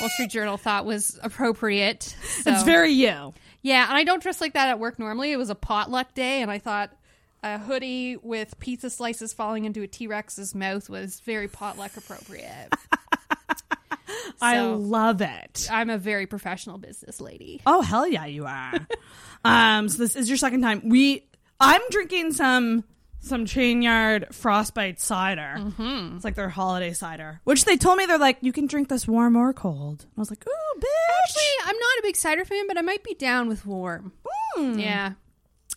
Wall 0.00 0.10
Street 0.10 0.30
Journal, 0.30 0.56
thought 0.56 0.84
was 0.86 1.18
appropriate. 1.22 2.02
So, 2.42 2.52
It's 2.52 2.62
very 2.64 2.92
you. 2.92 3.34
yeah, 3.62 3.86
and 3.88 3.96
I 3.96 4.04
don't 4.04 4.22
dress 4.22 4.40
like 4.40 4.54
that 4.54 4.68
at 4.68 4.78
work 4.78 4.98
normally. 4.98 5.32
It 5.32 5.36
was 5.36 5.50
a 5.50 5.54
potluck 5.54 6.14
day, 6.14 6.42
and 6.42 6.50
I 6.50 6.58
thought 6.58 6.90
a 7.42 7.58
hoodie 7.58 8.16
with 8.16 8.58
pizza 8.60 8.90
slices 8.90 9.32
falling 9.32 9.64
into 9.64 9.82
a 9.82 9.86
T 9.86 10.06
Rex's 10.06 10.54
mouth 10.54 10.88
was 10.90 11.20
very 11.20 11.48
potluck 11.48 11.96
appropriate. 11.96 12.68
I 14.42 14.60
love 14.60 15.20
it. 15.20 15.68
I'm 15.70 15.90
a 15.90 15.98
very 15.98 16.26
professional 16.26 16.78
business 16.78 17.20
lady. 17.20 17.60
Oh 17.66 17.82
hell 17.82 18.06
yeah, 18.06 18.26
you 18.26 18.46
are. 18.46 18.86
um, 19.44 19.88
so 19.88 19.98
this 19.98 20.16
is 20.16 20.28
your 20.28 20.38
second 20.38 20.62
time. 20.62 20.88
We, 20.88 21.26
I'm 21.60 21.82
drinking 21.90 22.32
some 22.32 22.84
some 23.20 23.46
chain 23.46 23.82
yard 23.82 24.26
frostbite 24.32 25.00
cider. 25.00 25.54
Mm-hmm. 25.58 26.16
It's 26.16 26.24
like 26.24 26.34
their 26.34 26.48
holiday 26.48 26.92
cider, 26.92 27.40
which 27.44 27.64
they 27.64 27.76
told 27.76 27.98
me 27.98 28.06
they're 28.06 28.18
like 28.18 28.38
you 28.40 28.52
can 28.52 28.66
drink 28.66 28.88
this 28.88 29.06
warm 29.06 29.36
or 29.36 29.52
cold. 29.52 30.06
I 30.16 30.20
was 30.20 30.30
like, 30.30 30.44
ooh, 30.46 30.78
bitch. 30.80 31.24
Actually, 31.24 31.42
I'm 31.66 31.76
not 31.76 31.98
a 31.98 32.02
big 32.02 32.16
cider 32.16 32.44
fan, 32.44 32.66
but 32.66 32.78
I 32.78 32.82
might 32.82 33.04
be 33.04 33.14
down 33.14 33.48
with 33.48 33.66
warm. 33.66 34.12
Mm. 34.56 34.80
Yeah. 34.82 35.12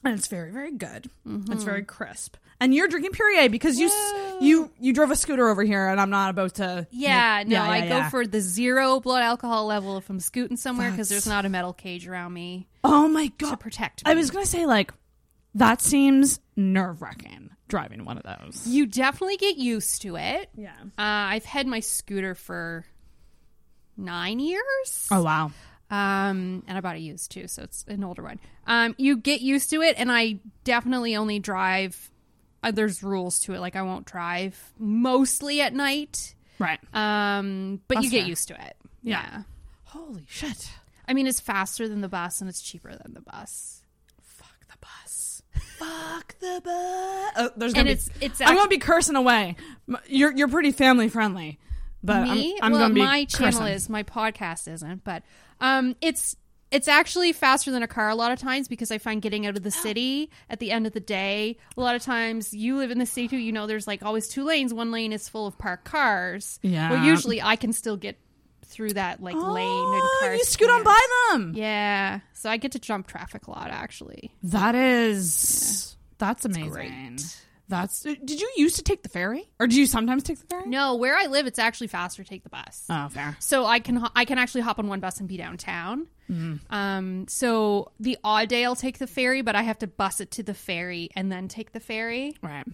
and 0.03 0.17
it's 0.17 0.27
very 0.27 0.51
very 0.51 0.71
good. 0.71 1.09
It's 1.49 1.63
very 1.63 1.83
crisp. 1.83 2.37
And 2.59 2.73
you're 2.73 2.87
drinking 2.87 3.11
Perrier 3.11 3.49
because 3.49 3.77
you 3.77 3.87
s 3.87 4.13
you 4.39 4.71
you 4.79 4.93
drove 4.93 5.11
a 5.11 5.15
scooter 5.17 5.49
over 5.49 5.63
here, 5.63 5.87
and 5.89 5.99
I'm 5.99 6.09
not 6.09 6.29
about 6.29 6.55
to. 6.55 6.87
Yeah, 6.91 7.43
no, 7.45 7.57
yeah, 7.57 7.63
I 7.69 7.77
yeah, 7.79 7.89
go 7.89 7.97
yeah. 7.97 8.09
for 8.09 8.25
the 8.25 8.39
zero 8.39 9.01
blood 9.01 9.21
alcohol 9.21 9.65
level 9.65 9.97
if 9.97 10.09
I'm 10.09 10.19
scooting 10.21 10.55
somewhere 10.55 10.89
because 10.89 11.09
there's 11.09 11.27
not 11.27 11.43
a 11.45 11.49
metal 11.49 11.73
cage 11.73 12.07
around 12.07 12.31
me 12.33 12.67
Oh 12.83 13.07
my 13.09 13.31
god! 13.37 13.49
to 13.51 13.57
protect 13.57 14.05
me. 14.05 14.11
I 14.11 14.15
was 14.15 14.31
gonna 14.31 14.45
say 14.45 14.65
like 14.65 14.93
that 15.55 15.81
seems 15.81 16.39
nerve 16.55 17.01
wracking 17.01 17.49
driving 17.69 18.05
one 18.05 18.17
of 18.19 18.23
those. 18.23 18.67
you 18.67 18.85
definitely 18.85 19.37
get 19.37 19.57
used 19.57 20.03
to 20.03 20.15
it. 20.15 20.47
Yeah. 20.55 20.75
Uh, 20.79 20.91
I've 20.97 21.45
had 21.45 21.65
my 21.65 21.79
scooter 21.79 22.35
for 22.35 22.85
nine 23.97 24.39
years. 24.39 25.07
Oh 25.09 25.23
wow. 25.23 25.51
Um, 25.89 26.63
and 26.67 26.77
I 26.77 26.81
bought 26.81 26.95
it 26.95 27.01
used 27.01 27.31
too, 27.31 27.47
so 27.47 27.63
it's 27.63 27.85
an 27.87 28.03
older 28.03 28.23
one. 28.23 28.39
Um, 28.65 28.95
you 28.97 29.17
get 29.17 29.41
used 29.41 29.69
to 29.71 29.81
it, 29.81 29.95
and 29.97 30.11
I 30.11 30.39
definitely 30.63 31.15
only 31.15 31.39
drive. 31.39 32.09
Uh, 32.63 32.71
there's 32.71 33.03
rules 33.03 33.39
to 33.41 33.53
it, 33.53 33.59
like 33.59 33.75
I 33.75 33.81
won't 33.81 34.05
drive 34.05 34.73
mostly 34.79 35.61
at 35.61 35.73
night. 35.73 36.33
Right. 36.59 36.79
Um, 36.93 37.81
but 37.87 37.95
That's 37.95 38.05
you 38.05 38.11
get 38.11 38.21
fair. 38.21 38.29
used 38.29 38.47
to 38.49 38.53
it. 38.53 38.75
Yeah. 39.03 39.21
yeah. 39.23 39.43
Holy 39.85 40.25
shit. 40.27 40.69
I 41.07 41.13
mean, 41.13 41.27
it's 41.27 41.39
faster 41.39 41.87
than 41.87 42.01
the 42.01 42.09
bus, 42.09 42.39
and 42.39 42.49
it's 42.49 42.61
cheaper 42.61 42.95
than 42.95 43.13
the 43.13 43.21
bus. 43.21 43.83
Fuck 44.21 44.59
the 44.67 44.77
bus. 44.79 45.12
Fuck 45.53 46.35
the 46.39 46.61
bus. 46.63 47.31
Oh, 47.37 47.49
there's 47.57 47.73
gonna 47.73 47.89
And 47.91 47.99
be, 47.99 48.05
it's- 48.05 48.09
it's 48.21 48.41
I'm 48.41 48.55
gonna 48.55 48.67
be 48.67 48.77
cursing 48.77 49.15
away. 49.15 49.55
You're 50.07 50.31
you're 50.35 50.47
pretty 50.47 50.71
family 50.71 51.09
friendly, 51.09 51.59
but 52.03 52.23
Me? 52.23 52.53
I'm, 52.61 52.65
I'm 52.65 52.71
well, 52.71 52.81
gonna 52.81 52.93
be 52.93 53.01
my 53.01 53.25
channel 53.25 53.59
cursing. 53.61 53.73
is 53.73 53.89
my 53.89 54.03
podcast 54.03 54.71
isn't, 54.71 55.03
but 55.03 55.23
um, 55.61 55.95
it's 56.01 56.35
it's 56.71 56.87
actually 56.87 57.33
faster 57.33 57.69
than 57.71 57.83
a 57.83 57.87
car 57.87 58.09
a 58.09 58.15
lot 58.15 58.31
of 58.31 58.39
times 58.39 58.67
because 58.67 58.89
I 58.91 58.97
find 58.97 59.21
getting 59.21 59.45
out 59.45 59.55
of 59.57 59.63
the 59.63 59.71
city 59.85 60.31
at 60.49 60.59
the 60.59 60.71
end 60.71 60.87
of 60.87 60.93
the 60.93 60.99
day. 60.99 61.57
A 61.77 61.81
lot 61.81 61.95
of 61.95 62.01
times 62.01 62.53
you 62.53 62.77
live 62.77 62.89
in 62.91 62.97
the 62.97 63.05
city 63.05 63.27
too. 63.27 63.37
You 63.37 63.51
know, 63.51 63.67
there's 63.67 63.85
like 63.87 64.03
always 64.03 64.27
two 64.27 64.43
lanes. 64.43 64.73
One 64.73 64.89
lane 64.91 65.13
is 65.13 65.29
full 65.29 65.45
of 65.45 65.57
parked 65.57 65.85
cars. 65.85 66.59
Yeah. 66.63 66.89
Well, 66.91 67.03
usually 67.05 67.41
I 67.41 67.55
can 67.57 67.73
still 67.73 67.97
get 67.97 68.17
through 68.73 68.93
that 68.93 69.21
like 69.21 69.35
lane 69.35 69.93
and 69.93 70.01
Oh, 70.03 70.35
you 70.37 70.43
scoot 70.43 70.69
on 70.69 70.83
by 70.83 70.99
them. 71.31 71.53
Yeah, 71.55 72.19
so 72.33 72.49
I 72.49 72.57
get 72.57 72.73
to 72.73 72.79
jump 72.79 73.07
traffic 73.07 73.47
a 73.47 73.51
lot 73.51 73.69
actually. 73.71 74.33
That 74.43 74.75
is 74.75 75.95
that's 76.17 76.45
amazing. 76.45 77.19
That's. 77.69 78.01
Did 78.01 78.41
you 78.41 78.51
used 78.57 78.75
to 78.75 78.83
take 78.83 79.03
the 79.03 79.09
ferry, 79.09 79.49
or 79.57 79.67
do 79.67 79.79
you 79.79 79.87
sometimes 79.87 80.23
take 80.23 80.37
the 80.37 80.45
ferry? 80.47 80.67
No, 80.67 80.95
where 80.95 81.15
I 81.17 81.27
live, 81.27 81.47
it's 81.47 81.57
actually 81.57 81.87
faster 81.87 82.21
to 82.21 82.29
take 82.29 82.43
the 82.43 82.49
bus. 82.49 82.83
Oh, 82.89 83.07
fair. 83.07 83.37
So 83.39 83.65
I 83.65 83.79
can 83.79 84.05
I 84.15 84.25
can 84.25 84.37
actually 84.37 84.61
hop 84.61 84.79
on 84.79 84.87
one 84.87 84.99
bus 84.99 85.19
and 85.19 85.29
be 85.29 85.37
downtown. 85.37 86.07
Um, 86.69 87.25
so 87.29 87.91
the 87.99 88.17
odd 88.23 88.49
day 88.49 88.65
I'll 88.65 88.75
take 88.75 88.97
the 88.97 89.07
ferry, 89.07 89.41
but 89.43 89.55
I 89.55 89.61
have 89.63 89.79
to 89.79 89.87
bus 89.87 90.19
it 90.19 90.31
to 90.31 90.43
the 90.43 90.53
ferry 90.53 91.09
and 91.15 91.31
then 91.31 91.47
take 91.47 91.71
the 91.73 91.79
ferry. 91.79 92.35
Right. 92.41 92.65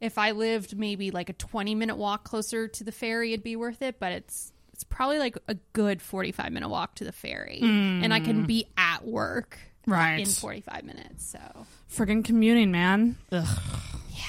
If 0.00 0.18
I 0.18 0.30
lived 0.32 0.76
maybe 0.76 1.10
like 1.12 1.28
a 1.28 1.34
twenty 1.34 1.74
minute 1.74 1.96
walk 1.96 2.24
closer 2.24 2.66
to 2.68 2.84
the 2.84 2.92
ferry, 2.92 3.32
it'd 3.32 3.44
be 3.44 3.54
worth 3.56 3.80
it. 3.82 4.00
But 4.00 4.12
it's 4.12 4.52
it's 4.82 4.88
probably 4.90 5.18
like 5.20 5.38
a 5.46 5.54
good 5.74 6.02
45 6.02 6.50
minute 6.52 6.68
walk 6.68 6.96
to 6.96 7.04
the 7.04 7.12
ferry. 7.12 7.60
And 7.62 8.12
I 8.12 8.18
can 8.18 8.42
mm. 8.42 8.46
be 8.48 8.66
at 8.76 9.04
work 9.06 9.56
Right. 9.86 10.18
in 10.20 10.26
45 10.26 10.82
minutes. 10.84 11.24
So, 11.30 11.38
Friggin' 11.92 12.24
commuting, 12.24 12.72
man. 12.72 13.16
Ugh. 13.30 13.46
Yeah. 14.10 14.24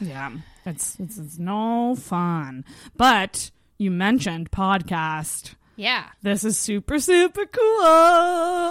Yeah. 0.00 0.30
It's, 0.66 0.96
it's 1.00 1.18
it's 1.18 1.38
no 1.38 1.96
fun. 1.96 2.64
But 2.96 3.50
you 3.78 3.90
mentioned 3.90 4.50
podcast. 4.52 5.54
yeah. 5.76 6.04
This 6.22 6.44
is 6.44 6.56
super, 6.58 7.00
super 7.00 7.46
cool. 7.46 7.62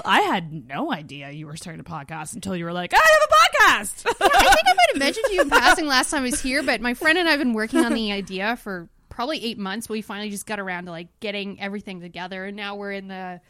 I 0.05 0.23
had 0.27 0.67
no 0.67 0.91
idea 0.93 1.31
you 1.31 1.47
were 1.47 1.57
starting 1.57 1.81
a 1.81 1.83
podcast 1.83 2.35
until 2.35 2.55
you 2.55 2.63
were 2.65 2.73
like, 2.73 2.93
I 2.93 2.97
have 2.97 3.29
a 3.29 3.33
podcast. 3.81 4.05
I 4.21 4.53
think 4.53 4.67
I 4.67 4.73
might 4.73 4.89
have 4.93 4.99
mentioned 4.99 5.25
to 5.27 5.33
you 5.33 5.41
in 5.41 5.49
passing 5.49 5.87
last 5.87 6.11
time 6.11 6.21
I 6.21 6.25
was 6.29 6.41
here, 6.41 6.63
but 6.63 6.79
my 6.81 6.93
friend 6.93 7.17
and 7.17 7.27
I 7.27 7.31
have 7.31 7.39
been 7.39 7.53
working 7.53 7.83
on 7.83 7.93
the 7.93 8.11
idea 8.13 8.55
for 8.57 8.87
probably 9.17 9.43
eight 9.43 9.57
months. 9.57 9.87
But 9.87 9.93
we 9.93 10.01
finally 10.03 10.29
just 10.29 10.45
got 10.45 10.59
around 10.59 10.85
to 10.85 10.91
like 10.91 11.07
getting 11.19 11.59
everything 11.59 12.01
together, 12.01 12.45
and 12.45 12.55
now 12.55 12.75
we're 12.75 12.91
in 12.91 13.07
the 13.07 13.41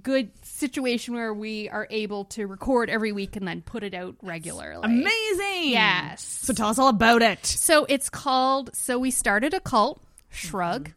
good 0.00 0.30
situation 0.44 1.14
where 1.14 1.34
we 1.34 1.68
are 1.68 1.88
able 1.90 2.26
to 2.26 2.46
record 2.46 2.88
every 2.88 3.10
week 3.10 3.34
and 3.34 3.46
then 3.48 3.60
put 3.60 3.82
it 3.82 3.94
out 3.94 4.14
regularly. 4.22 4.84
Amazing. 4.84 5.70
Yes. 5.70 6.22
So 6.22 6.52
tell 6.54 6.68
us 6.68 6.78
all 6.78 6.86
about 6.86 7.22
it. 7.22 7.44
So 7.44 7.84
it's 7.88 8.08
called. 8.08 8.70
So 8.74 8.96
we 8.96 9.10
started 9.10 9.54
a 9.54 9.60
cult. 9.60 10.00
Shrug, 10.30 10.90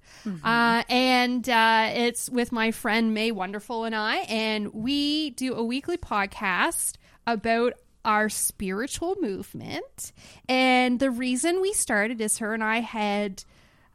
uh, 0.44 0.84
and 0.90 1.48
uh, 1.48 1.90
it's 1.94 2.30
with 2.30 2.52
my 2.52 2.72
friend 2.72 3.14
May 3.14 3.32
Wonderful 3.32 3.86
and 3.86 3.96
I, 3.96 4.18
and 4.18 4.74
we 4.74 5.30
do 5.32 5.56
a 5.56 5.64
weekly 5.64 5.96
podcast 5.98 6.96
about 7.26 7.74
our 8.04 8.28
spiritual 8.28 9.16
movement. 9.22 10.12
And 10.50 11.00
the 11.00 11.10
reason 11.10 11.62
we 11.62 11.72
started 11.72 12.20
is 12.20 12.40
her 12.40 12.54
and 12.54 12.62
I 12.62 12.82
had 12.82 13.46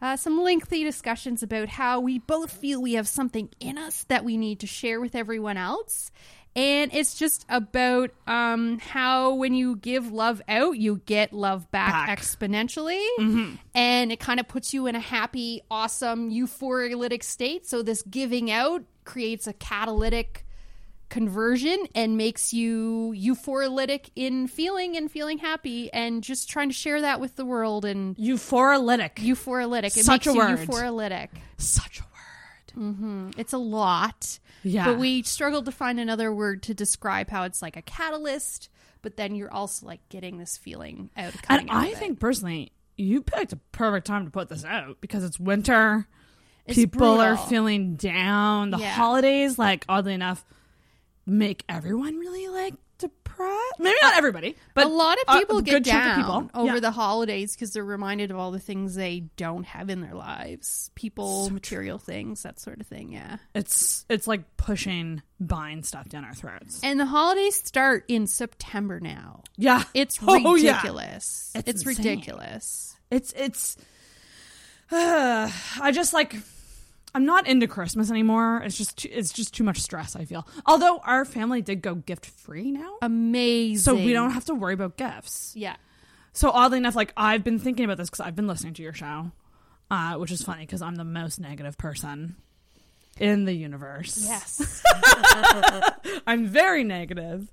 uh, 0.00 0.16
some 0.16 0.40
lengthy 0.42 0.84
discussions 0.84 1.42
about 1.42 1.68
how 1.68 2.00
we 2.00 2.18
both 2.18 2.52
feel 2.52 2.80
we 2.80 2.94
have 2.94 3.08
something 3.08 3.48
in 3.60 3.78
us 3.78 4.04
that 4.04 4.24
we 4.24 4.36
need 4.36 4.60
to 4.60 4.66
share 4.66 5.00
with 5.00 5.14
everyone 5.14 5.56
else. 5.56 6.10
And 6.54 6.90
it's 6.94 7.18
just 7.18 7.44
about 7.50 8.12
um, 8.26 8.78
how 8.78 9.34
when 9.34 9.54
you 9.54 9.76
give 9.76 10.10
love 10.10 10.40
out, 10.48 10.78
you 10.78 11.02
get 11.04 11.34
love 11.34 11.70
back, 11.70 12.06
Back. 12.06 12.18
exponentially. 12.18 13.04
Mm-hmm. 13.18 13.54
And 13.74 14.10
it 14.10 14.20
kind 14.20 14.40
of 14.40 14.48
puts 14.48 14.72
you 14.72 14.86
in 14.86 14.94
a 14.94 15.00
happy, 15.00 15.60
awesome, 15.70 16.30
euphoric 16.30 17.22
state. 17.22 17.66
So 17.66 17.82
this 17.82 18.02
giving 18.02 18.50
out 18.50 18.84
creates 19.04 19.46
a 19.46 19.52
catalytic 19.52 20.45
conversion 21.08 21.78
and 21.94 22.16
makes 22.16 22.52
you 22.52 23.14
euphoric 23.16 24.10
in 24.16 24.46
feeling 24.48 24.96
and 24.96 25.10
feeling 25.10 25.38
happy 25.38 25.92
and 25.92 26.22
just 26.22 26.48
trying 26.50 26.68
to 26.68 26.74
share 26.74 27.00
that 27.02 27.20
with 27.20 27.36
the 27.36 27.44
world 27.44 27.84
and 27.84 28.16
Euphoralytic. 28.16 29.14
euphoric. 29.16 29.84
It 29.84 29.92
Such 29.92 30.26
makes 30.26 30.26
a 30.26 30.32
you 30.32 30.38
word. 30.38 30.58
euphoric. 30.58 31.28
Such 31.58 32.00
a 32.00 32.02
word. 32.02 32.82
Mm-hmm. 32.84 33.30
It's 33.38 33.52
a 33.52 33.58
lot. 33.58 34.38
Yeah. 34.62 34.86
But 34.86 34.98
we 34.98 35.22
struggled 35.22 35.64
to 35.66 35.72
find 35.72 36.00
another 36.00 36.32
word 36.34 36.64
to 36.64 36.74
describe 36.74 37.30
how 37.30 37.44
it's 37.44 37.62
like 37.62 37.76
a 37.76 37.82
catalyst, 37.82 38.68
but 39.02 39.16
then 39.16 39.34
you're 39.34 39.52
also 39.52 39.86
like 39.86 40.00
getting 40.08 40.38
this 40.38 40.56
feeling 40.56 41.10
out. 41.16 41.34
And 41.48 41.70
out 41.70 41.76
I 41.76 41.86
of 41.86 41.92
it. 41.92 41.98
think 41.98 42.18
personally, 42.20 42.72
you 42.96 43.22
picked 43.22 43.52
a 43.52 43.56
perfect 43.72 44.06
time 44.06 44.24
to 44.24 44.30
put 44.30 44.48
this 44.48 44.64
out 44.64 44.98
because 45.00 45.22
it's 45.22 45.38
winter. 45.38 46.08
It's 46.66 46.76
People 46.76 47.20
are 47.20 47.36
feeling 47.36 47.94
down. 47.94 48.70
The 48.70 48.78
Yeah. 48.78 48.90
holidays, 48.92 49.56
like 49.56 49.84
oddly 49.88 50.14
enough, 50.14 50.44
make 51.26 51.64
everyone 51.68 52.16
really 52.18 52.48
like 52.48 52.74
depressed. 52.98 53.74
Maybe 53.78 53.96
not 54.00 54.16
everybody, 54.16 54.56
but 54.72 54.86
a 54.86 54.88
lot 54.88 55.18
of 55.18 55.24
a 55.34 55.38
people 55.38 55.60
get 55.60 55.72
good 55.72 55.84
chunk 55.84 56.04
of 56.18 56.24
down 56.24 56.44
people. 56.48 56.60
over 56.62 56.74
Yeah. 56.74 56.80
the 56.80 56.90
holidays 56.90 57.54
because 57.54 57.72
they're 57.74 57.84
reminded 57.84 58.30
of 58.30 58.38
all 58.38 58.50
the 58.52 58.58
things 58.58 58.94
they 58.94 59.24
don't 59.36 59.64
have 59.64 59.90
in 59.90 60.00
their 60.00 60.14
lives 60.14 60.90
people 60.94 61.50
material 61.50 61.98
things 61.98 62.42
that 62.44 62.58
sort 62.58 62.80
of 62.80 62.86
thing 62.86 63.12
yeah 63.12 63.36
It's 63.54 64.06
it's 64.08 64.26
like 64.26 64.56
pushing 64.56 65.20
buying 65.38 65.82
stuff 65.82 66.08
down 66.08 66.24
our 66.24 66.32
throats. 66.32 66.80
and 66.82 66.98
the 66.98 67.04
holidays 67.04 67.56
start 67.56 68.04
in 68.08 68.26
september 68.26 68.98
now 68.98 69.42
yeah, 69.58 69.84
it's 69.92 70.18
Oh, 70.26 70.54
yeah. 70.54 70.76
ridiculous 70.76 71.52
It's 71.54 71.68
it's, 71.68 71.86
ridiculous 71.86 72.96
It's 73.10 73.32
it's. 73.36 73.76
I 74.90 75.90
just 75.92 76.12
like. 76.12 76.34
I'm 77.16 77.24
not 77.24 77.48
into 77.48 77.66
Christmas 77.66 78.10
anymore. 78.10 78.60
It's 78.62 78.76
just 78.76 78.98
too, 78.98 79.08
it's 79.10 79.32
just 79.32 79.54
too 79.54 79.64
much 79.64 79.78
stress. 79.80 80.14
I 80.14 80.26
feel. 80.26 80.46
Although 80.66 80.98
our 80.98 81.24
family 81.24 81.62
did 81.62 81.80
go 81.80 81.94
gift 81.94 82.26
free 82.26 82.70
now, 82.70 82.98
amazing 83.00 83.78
so 83.78 83.94
we 83.94 84.12
don't 84.12 84.32
have 84.32 84.44
to 84.44 84.54
worry 84.54 84.74
about 84.74 84.98
gifts. 84.98 85.54
yeah 85.56 85.76
So 86.34 86.50
oddly 86.50 86.76
enough, 86.76 86.94
like 86.94 87.14
I've 87.16 87.42
been 87.42 87.58
thinking 87.58 87.86
about 87.86 87.96
this 87.96 88.10
because 88.10 88.20
I've 88.20 88.36
been 88.36 88.46
listening 88.46 88.74
to 88.74 88.82
your 88.82 88.92
show, 88.92 89.30
uh, 89.90 90.16
which 90.16 90.30
is 90.30 90.42
funny 90.42 90.66
because 90.66 90.82
I'm 90.82 90.94
the 90.96 91.04
most 91.04 91.40
negative 91.40 91.78
person 91.78 92.36
in 93.18 93.46
the 93.46 93.54
universe. 93.54 94.18
yes 94.22 94.82
I'm 96.26 96.46
very 96.46 96.84
negative, 96.84 97.50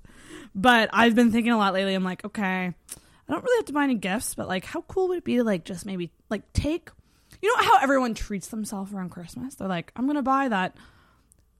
but 0.54 0.90
I've 0.92 1.14
been 1.14 1.32
thinking 1.32 1.52
a 1.52 1.56
lot 1.56 1.72
lately. 1.72 1.94
I'm 1.94 2.04
like, 2.04 2.22
okay, 2.22 2.66
I 2.66 3.32
don't 3.32 3.42
really 3.42 3.58
have 3.60 3.66
to 3.66 3.72
buy 3.72 3.84
any 3.84 3.94
gifts, 3.94 4.34
but 4.34 4.46
like, 4.46 4.66
how 4.66 4.82
cool 4.82 5.08
would 5.08 5.18
it 5.18 5.24
be 5.24 5.36
to 5.36 5.44
like 5.44 5.64
just 5.64 5.86
maybe 5.86 6.10
like 6.28 6.52
take, 6.52 6.90
you 7.42 7.56
know, 7.56 7.62
how 7.64 7.78
everyone 7.80 8.14
treats 8.14 8.48
themselves 8.48 8.92
around 8.92 9.10
Christmas? 9.10 9.54
They're 9.56 9.68
like, 9.68 9.92
I'm 9.96 10.06
gonna 10.06 10.22
buy 10.22 10.48
that 10.48 10.76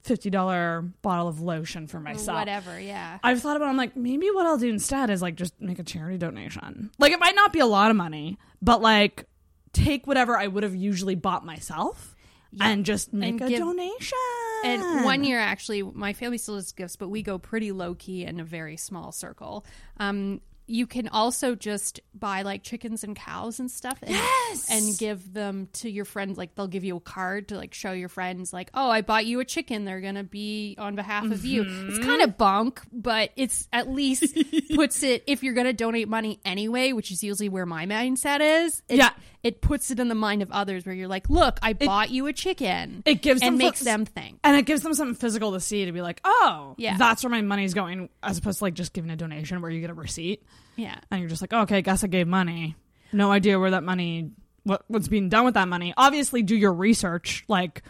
fifty 0.03 0.29
dollar 0.29 0.81
bottle 1.01 1.27
of 1.27 1.41
lotion 1.41 1.87
for 1.87 1.99
myself. 1.99 2.37
whatever 2.37 2.79
yeah 2.79 3.17
I've 3.23 3.41
thought 3.41 3.55
about. 3.55 3.65
It, 3.65 3.69
I'm 3.69 3.77
like, 3.77 3.95
maybe 3.95 4.27
what 4.31 4.45
I'll 4.45 4.57
do 4.59 4.69
instead 4.69 5.09
is 5.09 5.21
like 5.21 5.35
just 5.35 5.59
make 5.59 5.79
a 5.79 5.83
charity 5.83 6.17
donation. 6.17 6.91
Like 6.99 7.11
it 7.11 7.19
might 7.19 7.35
not 7.35 7.51
be 7.53 7.59
a 7.59 7.65
lot 7.65 7.89
of 7.89 7.97
money, 7.97 8.37
but 8.61 8.81
like 8.81 9.25
take 9.73 10.05
whatever 10.07 10.37
I 10.37 10.47
would 10.47 10.63
have 10.63 10.75
usually 10.75 11.15
bought 11.15 11.45
myself 11.45 12.15
and 12.61 12.85
just 12.85 13.11
make 13.13 13.31
And 13.33 13.41
a 13.41 13.49
give- 13.49 13.59
donation. 13.59 14.17
And 14.63 15.03
one 15.03 15.23
year, 15.23 15.39
actually, 15.39 15.83
my 15.83 16.13
family 16.13 16.37
still 16.39 16.55
does 16.55 16.71
gifts, 16.71 16.95
but 16.95 17.09
we 17.09 17.21
go 17.21 17.37
pretty 17.37 17.71
low 17.71 17.93
key 17.93 18.23
in 18.23 18.39
a 18.39 18.43
very 18.43 18.77
small 18.77 19.11
circle. 19.11 19.63
Um, 19.97 20.41
you 20.67 20.87
can 20.87 21.07
also 21.07 21.55
just 21.55 21.99
buy 22.13 22.41
like 22.41 22.63
chickens 22.63 23.03
and 23.03 23.15
cows 23.15 23.59
and 23.59 23.69
stuff 23.69 23.99
and, 24.01 24.11
Yes! 24.11 24.67
and 24.69 24.97
give 24.97 25.33
them 25.33 25.69
to 25.73 25.89
your 25.89 26.05
friends. 26.05 26.37
Like 26.37 26.55
they'll 26.55 26.67
give 26.67 26.83
you 26.83 26.95
a 26.97 26.99
card 27.01 27.49
to 27.49 27.55
like 27.57 27.73
show 27.73 27.91
your 27.91 28.09
friends 28.09 28.51
like 28.53 28.69
oh 28.73 28.89
i 28.89 29.01
bought 29.01 29.25
you 29.25 29.39
a 29.39 29.45
chicken. 29.45 29.85
They're 29.85 30.01
gonna 30.01 30.23
be 30.23 30.75
on 30.77 30.95
behalf 30.95 31.25
of 31.25 31.45
you. 31.45 31.61
It's 31.63 31.71
mm-hmm. 31.71 32.03
kind 32.03 32.21
of 32.21 32.37
bunk 32.37 32.81
but 32.91 33.31
it's 33.35 33.67
at 33.73 33.89
least 33.89 34.37
puts 34.75 35.03
it 35.03 35.23
if 35.27 35.43
you're 35.43 35.53
gonna 35.53 35.73
donate 35.73 36.07
money 36.07 36.39
anyway 36.45 36.91
which 36.93 37.11
is 37.11 37.23
usually 37.23 37.49
where 37.49 37.65
my 37.65 37.85
mindset 37.85 38.65
is 38.65 38.81
it, 38.89 38.97
Yeah. 38.97 39.09
it 39.43 39.61
puts 39.61 39.91
it 39.91 39.99
in 39.99 40.07
the 40.09 40.15
mind 40.15 40.41
of 40.41 40.51
others 40.51 40.85
where 40.85 40.95
you're 40.95 41.07
like 41.07 41.29
look 41.29 41.59
i 41.61 41.73
bought 41.73 42.09
you 42.09 42.25
a 42.27 42.33
chicken. 42.33 43.03
it 43.05 43.21
gives 43.21 43.41
and 43.41 43.53
them 43.53 43.57
makes 43.57 43.79
fo- 43.79 43.85
them 43.85 44.05
think. 44.05 44.39
and 44.43 44.55
it 44.57 44.65
gives 44.65 44.81
them 44.81 44.93
something 44.93 45.15
physical 45.15 45.51
to 45.53 45.59
see 45.59 45.85
to 45.85 45.91
be 45.91 46.01
like, 46.01 46.21
oh, 46.23 46.75
Yeah. 46.77 46.97
that's 46.97 47.23
where 47.23 47.29
my 47.29 47.41
money's 47.41 47.73
going, 47.73 48.09
as 48.23 48.37
opposed 48.37 48.59
to 48.59 48.63
like 48.65 48.73
just 48.73 48.93
giving 48.93 49.09
a 49.11 49.15
donation 49.15 49.61
where 49.61 49.71
you 49.71 49.81
get 49.81 49.89
a 49.89 49.93
receipt 49.93 50.43
yeah 50.75 50.99
and 51.11 51.19
you're 51.19 51.29
just 51.29 51.41
like, 51.41 51.53
okay, 51.53 51.81
guess 51.81 52.03
I 52.03 52.07
gave 52.07 52.27
money. 52.27 52.75
No 53.13 53.31
idea 53.31 53.59
where 53.59 53.71
that 53.71 53.83
money, 53.83 54.31
what 54.63 54.83
what's 54.87 55.07
being 55.07 55.29
done 55.29 55.45
with 55.45 55.53
that 55.53 55.67
money. 55.67 55.93
Obviously, 55.95 56.43
do 56.43 56.55
your 56.55 56.73
research, 56.73 57.45
like, 57.47 57.83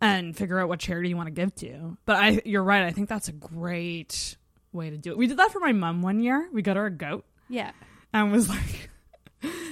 and 0.00 0.36
figure 0.36 0.58
out 0.58 0.68
what 0.68 0.80
charity 0.80 1.10
you 1.10 1.16
want 1.16 1.26
to 1.26 1.32
give 1.32 1.54
to. 1.56 1.96
But 2.06 2.16
I, 2.16 2.42
you're 2.44 2.64
right. 2.64 2.84
I 2.84 2.92
think 2.92 3.08
that's 3.08 3.28
a 3.28 3.32
great 3.32 4.36
way 4.72 4.90
to 4.90 4.96
do 4.96 5.10
it. 5.10 5.18
We 5.18 5.26
did 5.26 5.36
that 5.38 5.50
for 5.52 5.60
my 5.60 5.72
mom 5.72 6.02
one 6.02 6.20
year. 6.20 6.48
We 6.52 6.62
got 6.62 6.76
her 6.76 6.86
a 6.86 6.90
goat 6.90 7.24
yeah 7.48 7.72
and 8.12 8.32
was 8.32 8.48
like. 8.48 8.90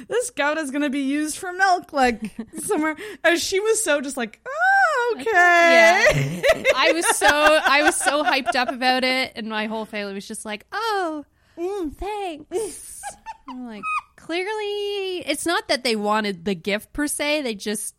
This 0.08 0.30
goat 0.30 0.58
is 0.58 0.70
going 0.70 0.82
to 0.82 0.90
be 0.90 1.00
used 1.00 1.38
for 1.38 1.50
milk, 1.52 1.94
like 1.94 2.30
somewhere. 2.58 2.94
And 3.24 3.38
she 3.38 3.58
was 3.60 3.82
so 3.82 4.02
just 4.02 4.18
like, 4.18 4.40
oh, 4.46 5.16
okay. 5.18 5.30
Yeah. 5.30 6.62
I 6.76 6.92
was 6.92 7.06
so 7.16 7.26
I 7.28 7.82
was 7.82 7.96
so 7.96 8.22
hyped 8.22 8.54
up 8.54 8.68
about 8.68 9.04
it, 9.04 9.32
and 9.34 9.48
my 9.48 9.66
whole 9.66 9.86
family 9.86 10.12
was 10.12 10.28
just 10.28 10.44
like, 10.44 10.66
"Oh, 10.72 11.24
mm, 11.58 11.94
thanks." 11.96 13.02
I'm 13.48 13.66
like, 13.66 13.82
clearly, 14.16 15.18
it's 15.26 15.46
not 15.46 15.68
that 15.68 15.84
they 15.84 15.96
wanted 15.96 16.44
the 16.44 16.54
gift 16.54 16.92
per 16.92 17.06
se; 17.06 17.42
they 17.42 17.54
just 17.54 17.94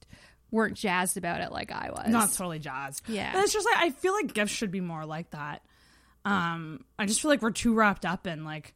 weren't 0.52 0.76
jazzed 0.76 1.18
about 1.18 1.42
it 1.42 1.52
like 1.52 1.72
I 1.72 1.90
was. 1.92 2.10
not 2.10 2.32
totally 2.32 2.60
jazzed. 2.60 3.04
Yeah. 3.08 3.32
It's 3.42 3.52
just 3.52 3.66
like 3.66 3.78
I 3.78 3.90
feel 3.90 4.14
like 4.14 4.34
gifts 4.34 4.52
should 4.52 4.72
be 4.72 4.82
more 4.82 5.06
like 5.06 5.32
that. 5.32 5.64
Um, 6.26 6.86
I 6.98 7.06
just 7.06 7.22
feel 7.22 7.30
like 7.30 7.42
we're 7.42 7.52
too 7.52 7.74
wrapped 7.74 8.06
up 8.06 8.28
in 8.28 8.46
like 8.46 8.74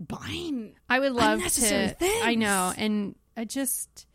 buying. 0.00 0.74
I 0.88 0.98
would 0.98 1.12
love 1.12 1.42
to. 1.42 1.88
things. 1.88 2.22
I 2.22 2.34
know, 2.34 2.72
and 2.76 3.14
I 3.36 3.44
just. 3.44 4.06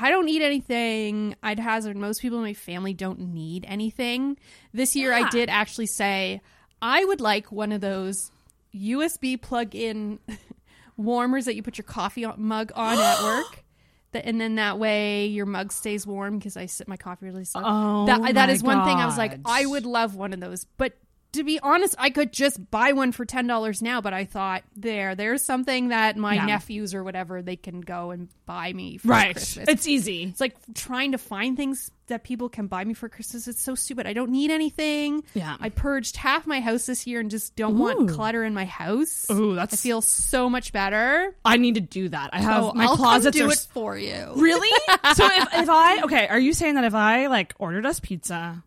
I 0.00 0.10
don't 0.10 0.26
need 0.26 0.42
anything. 0.42 1.34
I'd 1.42 1.58
hazard 1.58 1.96
most 1.96 2.22
people 2.22 2.38
in 2.38 2.44
my 2.44 2.54
family 2.54 2.94
don't 2.94 3.18
need 3.18 3.64
anything. 3.66 4.38
This 4.72 4.94
year, 4.94 5.12
I 5.12 5.28
did 5.28 5.48
actually 5.48 5.86
say 5.86 6.40
I 6.80 7.04
would 7.04 7.20
like 7.20 7.50
one 7.50 7.72
of 7.72 7.80
those 7.80 8.30
USB 8.74 9.40
plug-in 9.40 10.18
warmers 10.96 11.44
that 11.46 11.54
you 11.56 11.62
put 11.62 11.78
your 11.78 11.84
coffee 11.84 12.24
on- 12.24 12.40
mug 12.42 12.72
on 12.74 12.98
at 12.98 13.22
work. 13.22 13.64
That, 14.12 14.24
and 14.24 14.40
then 14.40 14.54
that 14.54 14.78
way 14.78 15.26
your 15.26 15.44
mug 15.44 15.70
stays 15.70 16.06
warm 16.06 16.38
because 16.38 16.56
I 16.56 16.64
sit 16.64 16.88
my 16.88 16.96
coffee 16.96 17.26
really 17.26 17.44
slow. 17.44 17.62
Oh 17.64 18.06
that, 18.06 18.34
that 18.34 18.48
is 18.48 18.62
one 18.62 18.82
thing 18.86 18.96
I 18.96 19.04
was 19.04 19.18
like, 19.18 19.38
I 19.44 19.66
would 19.66 19.84
love 19.84 20.16
one 20.16 20.32
of 20.32 20.40
those. 20.40 20.64
But 20.78 20.94
to 21.32 21.44
be 21.44 21.60
honest, 21.60 21.94
I 21.98 22.08
could 22.08 22.32
just 22.32 22.70
buy 22.70 22.92
one 22.92 23.12
for 23.12 23.26
ten 23.26 23.46
dollars 23.46 23.82
now, 23.82 24.00
but 24.00 24.14
I 24.14 24.24
thought 24.24 24.62
there, 24.74 25.14
there's 25.14 25.44
something 25.44 25.88
that 25.88 26.16
my 26.16 26.36
Yeah. 26.36 26.46
nephews 26.46 26.94
or 26.94 27.04
whatever 27.04 27.42
they 27.42 27.56
can 27.56 27.82
go 27.82 28.10
and 28.10 28.30
buy 28.46 28.72
me 28.72 28.96
for 28.96 29.08
Right. 29.08 29.34
Christmas. 29.34 29.68
It's 29.68 29.86
easy. 29.86 30.22
It's 30.24 30.40
like 30.40 30.56
trying 30.72 31.12
to 31.12 31.18
find 31.18 31.54
things 31.54 31.90
that 32.08 32.24
people 32.24 32.48
can 32.48 32.66
buy 32.66 32.84
me 32.84 32.94
for 32.94 33.08
Christmas. 33.08 33.48
It's 33.48 33.62
so 33.62 33.74
stupid. 33.74 34.06
I 34.06 34.12
don't 34.12 34.30
need 34.30 34.50
anything. 34.50 35.22
Yeah. 35.34 35.56
I 35.60 35.68
purged 35.68 36.16
half 36.16 36.46
my 36.46 36.60
house 36.60 36.86
this 36.86 37.06
year 37.06 37.20
and 37.20 37.30
just 37.30 37.56
don't 37.56 37.78
want 37.78 38.10
clutter 38.10 38.44
in 38.44 38.52
my 38.54 38.64
house. 38.64 39.26
Ooh, 39.30 39.54
that's- 39.54 39.74
I 39.74 39.76
feel 39.76 40.00
so 40.02 40.50
much 40.50 40.72
better. 40.72 41.34
I 41.44 41.56
need 41.56 41.74
to 41.76 41.80
do 41.80 42.08
that. 42.08 42.30
I 42.32 42.40
have 42.40 42.64
Oh, 42.64 42.72
my 42.74 42.84
I'll 42.84 42.96
closets 42.96 43.36
do 43.36 43.48
are 43.48 43.52
it 43.52 43.66
for 43.72 43.96
you. 43.96 44.32
Really? 44.36 44.68
so 45.14 45.26
if, 45.26 45.48
if 45.54 45.68
I 45.70 46.02
okay, 46.02 46.26
are 46.28 46.38
you 46.40 46.52
saying 46.52 46.74
that 46.74 46.84
if 46.84 46.94
I 46.94 47.28
like 47.28 47.54
ordered 47.58 47.86
us 47.86 48.00
pizza? 48.00 48.62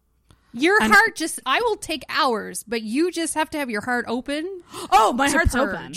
Your 0.53 0.83
heart 0.83 1.15
just 1.15 1.39
I 1.45 1.61
will 1.61 1.77
take 1.77 2.03
hours, 2.09 2.63
but 2.63 2.81
you 2.81 3.11
just 3.11 3.35
have 3.35 3.49
to 3.51 3.57
have 3.57 3.69
your 3.69 3.81
heart 3.81 4.05
open. 4.07 4.61
Oh, 4.93 5.13
my 5.13 5.29
heart's 5.29 5.53
purge. 5.53 5.75
open. 5.75 5.93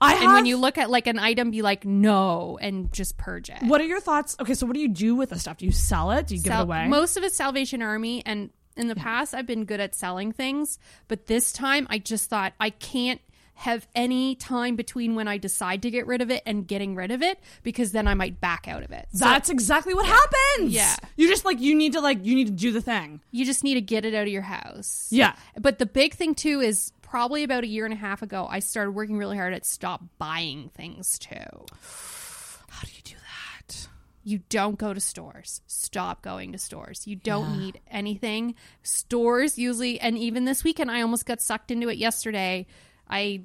I 0.00 0.14
and 0.24 0.32
when 0.32 0.46
you 0.46 0.56
look 0.56 0.78
at 0.78 0.90
like 0.90 1.06
an 1.06 1.18
item, 1.18 1.50
be 1.50 1.62
like, 1.62 1.84
no, 1.84 2.58
and 2.60 2.92
just 2.92 3.16
purge 3.18 3.50
it. 3.50 3.58
What 3.62 3.80
are 3.80 3.84
your 3.84 4.00
thoughts? 4.00 4.36
Okay, 4.40 4.54
so 4.54 4.66
what 4.66 4.74
do 4.74 4.80
you 4.80 4.88
do 4.88 5.14
with 5.14 5.30
the 5.30 5.38
stuff? 5.38 5.58
Do 5.58 5.66
you 5.66 5.72
sell 5.72 6.10
it? 6.12 6.28
Do 6.28 6.36
you 6.36 6.42
give 6.42 6.52
it 6.52 6.60
away? 6.60 6.88
Most 6.88 7.16
of 7.16 7.24
it's 7.24 7.36
Salvation 7.36 7.82
Army, 7.82 8.22
and 8.24 8.50
in 8.76 8.88
the 8.88 8.94
past, 8.94 9.34
I've 9.34 9.46
been 9.46 9.64
good 9.64 9.80
at 9.80 9.94
selling 9.94 10.32
things, 10.32 10.78
but 11.08 11.26
this 11.26 11.52
time, 11.52 11.86
I 11.90 11.98
just 11.98 12.30
thought 12.30 12.52
I 12.60 12.70
can't 12.70 13.20
have 13.58 13.88
any 13.92 14.36
time 14.36 14.76
between 14.76 15.16
when 15.16 15.26
I 15.26 15.36
decide 15.36 15.82
to 15.82 15.90
get 15.90 16.06
rid 16.06 16.22
of 16.22 16.30
it 16.30 16.44
and 16.46 16.64
getting 16.64 16.94
rid 16.94 17.10
of 17.10 17.22
it 17.22 17.40
because 17.64 17.90
then 17.90 18.06
I 18.06 18.14
might 18.14 18.40
back 18.40 18.68
out 18.68 18.84
of 18.84 18.92
it. 18.92 19.08
So 19.12 19.24
That's 19.24 19.50
exactly 19.50 19.94
what 19.94 20.06
happens. 20.06 20.72
Yeah. 20.72 20.94
You 21.16 21.26
just 21.26 21.44
like 21.44 21.60
you 21.60 21.74
need 21.74 21.94
to 21.94 22.00
like 22.00 22.24
you 22.24 22.36
need 22.36 22.46
to 22.46 22.52
do 22.52 22.70
the 22.70 22.80
thing. 22.80 23.20
you 23.32 23.44
just 23.44 23.64
need 23.64 23.74
to 23.74 23.80
get 23.80 24.04
it 24.04 24.14
out 24.14 24.22
of 24.22 24.28
your 24.28 24.42
house. 24.42 25.08
Yeah. 25.10 25.34
But 25.58 25.80
the 25.80 25.86
big 25.86 26.14
thing 26.14 26.36
too 26.36 26.60
is 26.60 26.92
probably 27.02 27.42
about 27.42 27.64
a 27.64 27.66
year 27.66 27.84
and 27.84 27.92
a 27.92 27.96
half 27.96 28.22
ago, 28.22 28.46
I 28.48 28.60
started 28.60 28.92
working 28.92 29.18
really 29.18 29.36
hard 29.36 29.52
at 29.52 29.66
stop 29.66 30.04
buying 30.18 30.68
things 30.68 31.18
too. 31.18 31.34
How 31.34 32.82
do 32.82 32.92
you 32.94 33.02
do 33.02 33.14
that? 33.14 33.88
You 34.22 34.40
don't 34.50 34.78
go 34.78 34.94
to 34.94 35.00
stores. 35.00 35.62
Stop 35.66 36.22
going 36.22 36.52
to 36.52 36.58
stores. 36.58 37.08
You 37.08 37.16
don't 37.16 37.58
need 37.58 37.80
anything. 37.90 38.54
Stores 38.84 39.58
usually, 39.58 39.98
and 39.98 40.16
even 40.16 40.44
this 40.44 40.62
weekend, 40.62 40.92
I 40.92 41.00
almost 41.00 41.26
got 41.26 41.40
sucked 41.40 41.72
into 41.72 41.88
it 41.88 41.96
yesterday. 41.98 42.66
I 43.10 43.42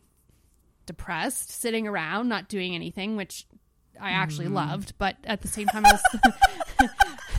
depressed, 0.85 1.49
sitting 1.51 1.87
around, 1.87 2.27
not 2.29 2.47
doing 2.49 2.75
anything, 2.75 3.15
which 3.15 3.45
I 3.99 4.11
actually 4.11 4.47
Mm. 4.47 4.53
loved. 4.53 4.93
But 4.97 5.17
at 5.23 5.41
the 5.41 5.47
same 5.47 5.67
time, 5.67 5.85
I 5.85 5.91
was 5.93 6.89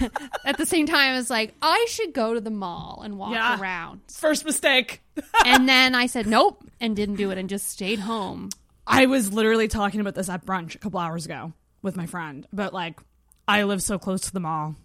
at 0.45 0.57
the 0.59 0.67
same 0.67 0.87
time, 0.87 1.13
I 1.13 1.17
was 1.17 1.31
like, 1.31 1.55
I 1.63 1.87
should 1.89 2.13
go 2.13 2.35
to 2.35 2.41
the 2.41 2.51
mall 2.51 3.03
and 3.05 3.19
walk 3.19 3.33
Yeah. 3.33 3.61
around. 3.61 4.01
First 4.11 4.45
mistake. 4.45 5.03
and 5.47 5.69
then 5.69 5.95
I 5.95 6.07
said 6.07 6.27
nope 6.27 6.65
and 6.81 6.97
didn't 6.97 7.17
do 7.17 7.31
it 7.31 7.39
and 7.39 7.49
just 7.49 7.69
stayed 7.69 8.01
home. 8.01 8.51
I 8.87 9.07
was 9.07 9.33
literally 9.33 9.69
talking 9.69 10.01
about 10.01 10.15
this 10.15 10.29
at 10.29 10.45
brunch 10.45 10.75
a 10.75 10.79
couple 10.79 11.01
hours 11.01 11.25
ago 11.25 11.53
with 11.83 11.97
my 11.97 12.07
friend. 12.07 12.47
But 12.53 12.73
like, 12.75 13.01
I 13.49 13.63
live 13.65 13.83
so 13.83 13.99
close 13.99 14.23
to 14.23 14.33
the 14.33 14.41
mall. 14.41 14.77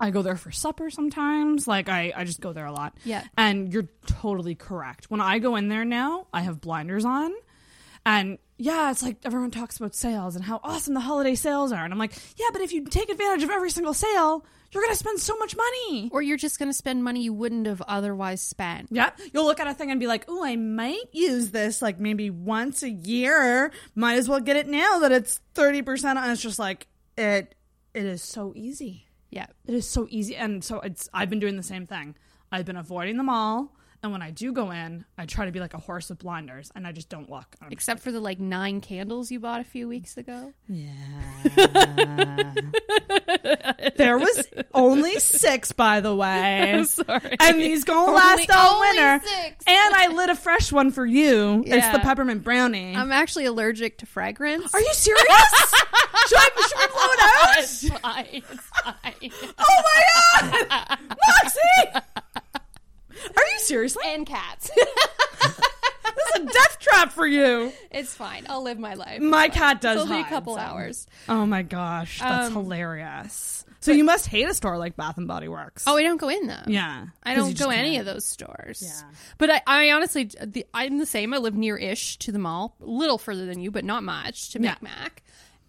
I 0.00 0.10
go 0.10 0.22
there 0.22 0.36
for 0.36 0.50
supper 0.50 0.90
sometimes. 0.90 1.66
Like, 1.66 1.88
I, 1.88 2.12
I 2.16 2.24
just 2.24 2.40
go 2.40 2.52
there 2.52 2.66
a 2.66 2.72
lot. 2.72 2.96
Yeah. 3.04 3.24
And 3.36 3.72
you're 3.72 3.88
totally 4.06 4.54
correct. 4.54 5.10
When 5.10 5.20
I 5.20 5.38
go 5.38 5.56
in 5.56 5.68
there 5.68 5.84
now, 5.84 6.26
I 6.32 6.42
have 6.42 6.60
blinders 6.60 7.04
on. 7.04 7.32
And 8.06 8.38
yeah, 8.56 8.90
it's 8.90 9.02
like 9.02 9.18
everyone 9.24 9.50
talks 9.50 9.76
about 9.76 9.94
sales 9.94 10.34
and 10.34 10.44
how 10.44 10.60
awesome 10.62 10.94
the 10.94 11.00
holiday 11.00 11.34
sales 11.34 11.72
are. 11.72 11.84
And 11.84 11.92
I'm 11.92 11.98
like, 11.98 12.12
yeah, 12.36 12.46
but 12.52 12.62
if 12.62 12.72
you 12.72 12.84
take 12.86 13.10
advantage 13.10 13.42
of 13.42 13.50
every 13.50 13.70
single 13.70 13.92
sale, 13.92 14.46
you're 14.70 14.82
going 14.82 14.92
to 14.92 14.98
spend 14.98 15.20
so 15.20 15.36
much 15.36 15.56
money. 15.56 16.10
Or 16.12 16.22
you're 16.22 16.36
just 16.36 16.58
going 16.58 16.68
to 16.68 16.74
spend 16.74 17.02
money 17.02 17.22
you 17.22 17.32
wouldn't 17.32 17.66
have 17.66 17.82
otherwise 17.82 18.40
spent. 18.40 18.88
Yeah, 18.90 19.10
you'll 19.32 19.44
look 19.44 19.60
at 19.60 19.66
a 19.66 19.74
thing 19.74 19.90
and 19.90 19.98
be 19.98 20.06
like, 20.06 20.24
"Oh, 20.28 20.44
I 20.44 20.56
might 20.56 21.04
use 21.12 21.50
this 21.50 21.80
like 21.80 21.98
maybe 21.98 22.28
once 22.30 22.82
a 22.82 22.90
year. 22.90 23.72
Might 23.94 24.18
as 24.18 24.28
well 24.28 24.40
get 24.40 24.56
it 24.56 24.68
now 24.68 24.98
that 25.00 25.12
it's 25.12 25.40
thirty 25.54 25.80
percent." 25.82 26.18
And 26.18 26.30
it's 26.30 26.42
just 26.42 26.58
like 26.58 26.86
it. 27.16 27.54
It 27.94 28.04
is 28.04 28.22
so 28.22 28.52
easy. 28.54 29.07
Yeah. 29.30 29.46
It 29.66 29.74
is 29.74 29.88
so 29.88 30.06
easy, 30.10 30.36
and 30.36 30.64
so 30.64 30.80
it's. 30.80 31.08
I've 31.12 31.30
been 31.30 31.40
doing 31.40 31.56
the 31.56 31.62
same 31.62 31.86
thing. 31.86 32.16
I've 32.50 32.64
been 32.64 32.76
avoiding 32.76 33.18
them 33.18 33.28
all, 33.28 33.76
and 34.02 34.12
when 34.12 34.22
I 34.22 34.30
do 34.30 34.52
go 34.52 34.70
in, 34.70 35.04
I 35.16 35.26
try 35.26 35.46
to 35.46 35.52
be 35.52 35.58
like 35.58 35.74
a 35.74 35.78
horse 35.78 36.08
with 36.08 36.20
blinders, 36.20 36.70
and 36.74 36.86
I 36.86 36.92
just 36.92 37.08
don't 37.08 37.28
look. 37.28 37.46
I'm 37.60 37.72
Except 37.72 38.00
for 38.00 38.12
the 38.12 38.20
like 38.20 38.38
nine 38.38 38.80
candles 38.80 39.30
you 39.30 39.40
bought 39.40 39.60
a 39.60 39.64
few 39.64 39.88
weeks 39.88 40.16
ago. 40.16 40.52
Yeah. 40.68 40.92
there 43.96 44.18
was 44.18 44.46
only 44.72 45.18
six, 45.18 45.72
by 45.72 46.00
the 46.00 46.14
way. 46.14 46.84
Sorry. 46.86 47.36
And 47.40 47.58
these 47.58 47.82
gonna 47.84 48.12
last 48.12 48.48
all 48.50 48.80
winter. 48.80 49.20
six. 49.24 49.64
And 49.66 49.94
I 49.94 50.08
lit 50.08 50.30
a 50.30 50.36
fresh 50.36 50.70
one 50.70 50.92
for 50.92 51.04
you. 51.04 51.64
It's 51.66 51.88
the 51.88 51.98
peppermint 51.98 52.44
brownie. 52.44 52.94
I'm 52.94 53.10
actually 53.10 53.46
allergic 53.46 53.98
to 53.98 54.06
fragrance. 54.06 54.72
Are 54.74 54.80
you 54.80 54.94
serious? 54.94 55.26
should, 56.28 56.38
I, 56.38 56.50
should 56.68 56.78
we 56.78 56.86
blow 56.86 57.08
it 57.10 57.20
out? 57.20 57.58
It's 57.58 57.88
fine. 57.88 58.42
It's 58.50 58.68
fine. 58.84 59.30
Oh 59.58 59.82
my 59.84 60.66
god, 60.68 60.98
Moxie! 61.10 62.07
Are 63.36 63.42
you 63.52 63.58
seriously? 63.60 64.02
and 64.06 64.26
cats. 64.26 64.70
This 66.16 66.40
is 66.42 66.48
a 66.50 66.52
death 66.52 66.78
trap 66.80 67.12
for 67.12 67.26
you. 67.26 67.72
it's 67.90 68.14
fine. 68.14 68.46
I'll 68.48 68.62
live 68.62 68.78
my 68.78 68.94
life. 68.94 69.20
My 69.20 69.48
cat 69.48 69.80
does. 69.80 70.00
It's 70.02 70.10
only 70.10 70.20
a 70.22 70.24
couple 70.24 70.56
hours. 70.56 71.06
Oh 71.28 71.46
my 71.46 71.62
gosh, 71.62 72.18
that's 72.20 72.48
Um, 72.48 72.52
hilarious. 72.54 73.64
So 73.80 73.92
you 73.92 74.02
must 74.04 74.26
hate 74.26 74.48
a 74.48 74.54
store 74.54 74.76
like 74.78 74.96
Bath 74.96 75.16
and 75.18 75.28
Body 75.28 75.46
Works. 75.48 75.84
Oh, 75.86 75.96
I 75.96 76.02
don't 76.02 76.16
go 76.20 76.28
in 76.28 76.46
though. 76.48 76.62
yeah. 76.66 77.06
I 77.22 77.34
don't 77.34 77.56
go 77.56 77.68
any 77.70 77.92
can't. 77.96 78.00
of 78.08 78.12
those 78.14 78.24
stores. 78.24 78.82
Yeah. 78.84 79.08
But 79.38 79.50
I, 79.50 79.62
I 79.66 79.90
honestly, 79.92 80.24
the, 80.24 80.66
I'm 80.74 80.98
the 80.98 81.06
same. 81.06 81.32
I 81.32 81.38
live 81.38 81.54
near-ish 81.54 82.16
to 82.18 82.32
the 82.32 82.38
mall, 82.40 82.74
a 82.82 82.86
little 82.86 83.18
further 83.18 83.46
than 83.46 83.60
you, 83.60 83.70
but 83.70 83.84
not 83.84 84.02
much 84.02 84.50
to 84.50 84.60
Yeah. 84.60 84.74
Mac. 84.80 85.22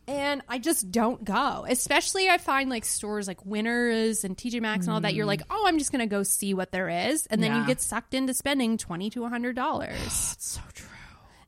And 0.10 0.41
I 0.50 0.58
just 0.58 0.91
don't 0.91 1.24
go. 1.24 1.65
Especially, 1.69 2.30
I 2.30 2.38
find 2.39 2.69
like 2.69 2.84
stores 2.84 3.28
like 3.28 3.45
Winners 3.45 4.24
and 4.24 4.36
TJ 4.36 4.60
Maxx 4.62 4.86
and 4.88 4.93
all 4.93 5.02
that. 5.02 5.13
You're 5.13 5.24
mm-hmm. 5.24 5.28
like, 5.28 5.41
oh, 5.52 5.65
I'm 5.67 5.78
just 5.78 5.91
gonna 5.91 6.08
go 6.08 6.24
see 6.24 6.54
what 6.54 6.72
there 6.72 6.89
is, 6.89 7.26
and 7.28 7.43
then. 7.43 7.52
Yeah. 7.52 7.62
you 7.62 7.67
get 7.67 7.82
sucked 7.82 8.13
into 8.13 8.34
spending 8.34 8.78
twenty 8.78 9.10
to 9.12 9.28
hundred 9.28 9.56
dollars. 9.56 9.89
That's 10.04 10.48
so 10.52 10.62
true. 10.74 10.88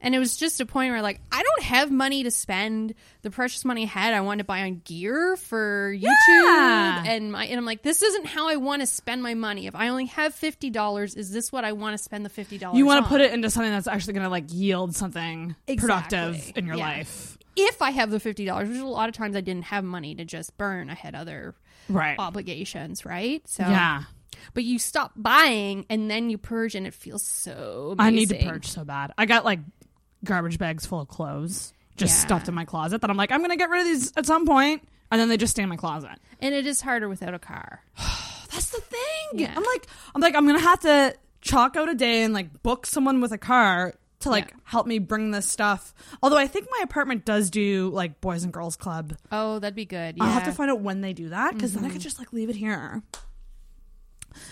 And 0.03 0.15
it 0.15 0.19
was 0.19 0.35
just 0.35 0.59
a 0.59 0.65
point 0.65 0.91
where, 0.91 1.03
like, 1.03 1.21
I 1.31 1.43
don't 1.43 1.61
have 1.63 1.91
money 1.91 2.23
to 2.23 2.31
spend 2.31 2.95
the 3.21 3.29
precious 3.29 3.63
money 3.63 3.83
I 3.83 3.85
had. 3.85 4.13
I 4.15 4.21
wanted 4.21 4.39
to 4.39 4.43
buy 4.45 4.61
on 4.61 4.81
gear 4.83 5.35
for 5.37 5.93
YouTube, 5.95 6.07
Yeah. 6.27 7.03
and 7.05 7.31
my 7.31 7.45
and 7.45 7.57
I'm 7.59 7.65
like, 7.65 7.83
this 7.83 8.01
isn't 8.01 8.25
how 8.25 8.49
I 8.49 8.55
want 8.55 8.81
to 8.81 8.87
spend 8.87 9.21
my 9.21 9.35
money. 9.35 9.67
If 9.67 9.75
I 9.75 9.89
only 9.89 10.05
have 10.05 10.33
fifty 10.33 10.69
dollars, 10.71 11.15
is 11.15 11.31
this 11.31 11.51
what 11.51 11.65
I 11.65 11.73
want 11.73 11.95
to 11.97 12.03
spend 12.03 12.25
the 12.25 12.29
fifty 12.29 12.57
dollars? 12.57 12.77
You 12.79 12.85
want 12.87 13.05
to 13.05 13.09
put 13.09 13.21
it 13.21 13.31
into 13.31 13.49
something 13.51 13.71
that's 13.71 13.87
actually 13.87 14.13
going 14.13 14.23
to 14.23 14.29
like 14.29 14.45
yield 14.51 14.95
something 14.95 15.55
Exactly. 15.67 15.77
productive 15.87 16.57
in 16.57 16.65
your 16.65 16.77
Yeah. 16.77 16.87
life. 16.87 17.37
If 17.55 17.81
I 17.81 17.91
have 17.91 18.09
the 18.11 18.19
fifty 18.19 18.45
dollars, 18.45 18.69
which 18.69 18.77
a 18.79 18.85
lot 18.85 19.09
of 19.09 19.15
times 19.15 19.35
I 19.35 19.41
didn't 19.41 19.65
have 19.65 19.83
money 19.83 20.15
to 20.15 20.25
just 20.25 20.57
burn. 20.57 20.89
I 20.89 20.95
had 20.95 21.15
other 21.15 21.55
Right. 21.89 22.15
obligations, 22.17 23.05
right? 23.05 23.41
So 23.47 23.63
Yeah. 23.63 24.03
but 24.53 24.63
you 24.63 24.79
stop 24.79 25.11
buying 25.15 25.85
and 25.89 26.09
then 26.09 26.29
you 26.29 26.37
purge, 26.37 26.75
and 26.75 26.85
it 26.87 26.93
feels 26.93 27.23
so. 27.23 27.95
I 27.99 28.09
need 28.11 28.29
to 28.29 28.43
purge 28.43 28.67
so 28.67 28.83
bad. 28.85 29.11
I 29.17 29.25
got 29.25 29.45
like 29.45 29.59
garbage 30.23 30.57
bags 30.59 30.85
full 30.85 31.01
of 31.01 31.07
clothes 31.07 31.73
just 31.97 32.13
Yeah. 32.19 32.25
stuffed 32.25 32.47
in 32.47 32.53
my 32.55 32.65
closet 32.65 33.01
that 33.01 33.09
I'm 33.09 33.17
like, 33.17 33.31
I'm 33.31 33.39
going 33.39 33.49
to 33.51 33.57
get 33.57 33.69
rid 33.69 33.81
of 33.81 33.85
these 33.87 34.13
at 34.15 34.25
some 34.25 34.45
point, 34.47 34.87
and 35.11 35.19
then 35.19 35.27
they 35.29 35.37
just 35.37 35.51
stay 35.51 35.63
in 35.63 35.69
my 35.69 35.75
closet. 35.77 36.17
and 36.39 36.55
it 36.55 36.65
is 36.65 36.81
harder 36.81 37.07
without 37.09 37.33
a 37.35 37.39
car. 37.39 37.81
That's 38.51 38.69
the 38.71 38.81
thing. 38.81 39.39
Yeah. 39.39 39.53
I'm 39.55 39.63
like, 39.63 39.87
I'm 40.15 40.21
like, 40.21 40.35
I'm 40.35 40.45
gonna 40.47 40.59
have 40.59 40.79
to 40.81 41.15
chalk 41.41 41.75
out 41.75 41.87
a 41.89 41.95
day 41.95 42.23
and 42.23 42.33
like 42.33 42.61
book 42.63 42.85
someone 42.85 43.19
with 43.21 43.31
a 43.31 43.37
car 43.37 43.93
to 44.21 44.29
like 44.29 44.49
Yeah. 44.49 44.57
help 44.63 44.87
me 44.87 44.99
bring 44.99 45.31
this 45.31 45.49
stuff. 45.49 45.93
Although 46.21 46.37
I 46.37 46.47
think 46.47 46.67
my 46.71 46.81
apartment 46.83 47.25
does 47.25 47.49
do 47.49 47.89
like 47.93 48.21
boys 48.21 48.43
and 48.43 48.53
girls 48.53 48.75
club. 48.75 49.15
Oh, 49.31 49.59
that'd 49.59 49.75
be 49.75 49.85
good. 49.85 50.17
Yeah. 50.17 50.23
I'll 50.23 50.31
have 50.31 50.45
to 50.45 50.51
find 50.51 50.71
out 50.71 50.81
when 50.81 51.01
they 51.01 51.13
do 51.13 51.29
that 51.29 51.53
because 51.53 51.73
then 51.73 51.83
I 51.83 51.87
could 51.87 51.95
mm-hmm. 51.95 52.03
just 52.03 52.19
like 52.19 52.33
leave 52.33 52.49
it 52.49 52.55
here. 52.55 53.03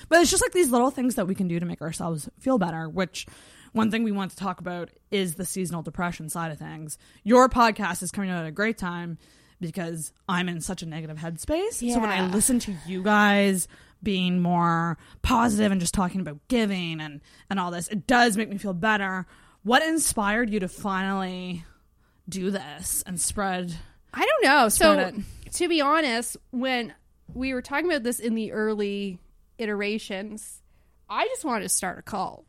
But 0.10 0.22
it's 0.22 0.32
just 0.32 0.44
like 0.44 0.52
these 0.52 0.72
little 0.72 0.92
things 0.92 1.16
that 1.16 1.28
we 1.28 1.36
can 1.36 1.48
do 1.48 1.60
to 1.60 1.66
make 1.66 1.82
ourselves 1.82 2.30
feel 2.40 2.58
better, 2.58 2.90
which 2.90 3.26
one 3.72 3.92
thing 3.92 4.04
we 4.04 4.12
want 4.12 4.32
to 4.32 4.38
talk 4.38 4.60
about 4.60 4.90
is 5.12 5.36
the 5.36 5.46
seasonal 5.46 5.82
depression 5.82 6.30
side 6.30 6.52
of 6.52 6.58
things. 6.58 6.98
Your 7.24 7.48
podcast 7.50 8.04
is 8.04 8.12
coming 8.12 8.30
out 8.30 8.42
at 8.42 8.48
a 8.48 8.52
great 8.52 8.78
time 8.78 9.18
because 9.62 10.12
I'm 10.28 10.50
in 10.50 10.62
such 10.62 10.82
a 10.82 10.86
negative 10.86 11.18
headspace. 11.18 11.94
So 11.94 12.00
when 12.00 12.10
I 12.10 12.26
listen 12.28 12.60
to 12.60 12.74
you 12.86 13.04
guys 13.04 13.68
being 14.02 14.42
more 14.42 14.98
positive 15.22 15.72
and 15.72 15.82
just 15.82 15.94
talking 15.94 16.22
about 16.22 16.40
giving 16.48 17.02
and 17.02 17.22
and 17.50 17.60
all 17.60 17.72
this, 17.72 17.88
it 17.90 18.08
does 18.08 18.38
make 18.38 18.50
me 18.50 18.58
feel 18.58 18.74
better. 18.74 19.26
What 19.64 19.84
inspired 19.84 20.50
you 20.50 20.62
to 20.62 20.68
finally 20.68 21.66
do 22.28 22.52
this 22.52 23.04
and 23.06 23.20
spread 23.20 23.76
I 24.14 24.26
don't 24.26 24.44
know. 24.44 24.70
So, 24.70 24.94
Spread 24.94 25.24
to 25.54 25.68
be 25.68 25.82
honest, 25.82 26.38
when 26.52 26.94
we 27.34 27.54
were 27.54 27.62
talking 27.62 27.88
about 27.88 28.04
this 28.04 28.20
in 28.20 28.36
the 28.36 28.52
early 28.52 29.20
iterations, 29.58 30.62
I 31.10 31.26
just 31.28 31.46
wanted 31.46 31.64
to 31.64 31.70
start 31.70 32.00
a 32.00 32.02
cult. 32.02 32.46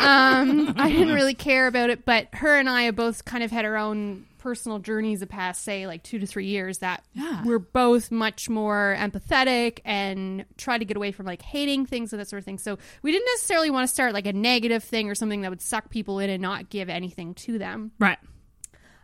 Um, 0.00 0.74
I 0.76 0.90
didn't 0.90 1.14
really 1.14 1.34
care 1.34 1.66
about 1.66 1.90
it, 1.90 2.04
but 2.04 2.28
her 2.34 2.56
and 2.56 2.68
I 2.68 2.82
have 2.82 2.96
both 2.96 3.24
kind 3.24 3.42
of 3.42 3.50
had 3.50 3.64
our 3.64 3.76
own 3.76 4.26
personal 4.46 4.78
journeys 4.78 5.18
the 5.18 5.26
past, 5.26 5.64
say, 5.64 5.88
like 5.88 6.04
two 6.04 6.20
to 6.20 6.26
three 6.26 6.46
years 6.46 6.78
that 6.78 7.02
Yeah. 7.14 7.42
we're 7.44 7.58
both 7.58 8.12
much 8.12 8.48
more 8.48 8.94
empathetic 8.96 9.80
and 9.84 10.44
try 10.56 10.78
to 10.78 10.84
get 10.84 10.96
away 10.96 11.10
from 11.10 11.26
like 11.26 11.42
hating 11.42 11.84
things 11.84 12.12
and 12.12 12.20
that 12.20 12.28
sort 12.28 12.38
of 12.38 12.44
thing. 12.44 12.58
So 12.58 12.78
we 13.02 13.10
didn't 13.10 13.26
necessarily 13.34 13.70
want 13.70 13.88
to 13.88 13.92
start 13.92 14.14
like 14.14 14.24
a 14.26 14.32
negative 14.32 14.84
thing 14.84 15.10
or 15.10 15.16
something 15.16 15.40
that 15.40 15.50
would 15.50 15.60
suck 15.60 15.90
people 15.90 16.20
in 16.20 16.30
and 16.30 16.40
not 16.40 16.70
give 16.70 16.88
anything 16.88 17.34
to 17.34 17.58
them. 17.58 17.90
Right. 17.98 18.18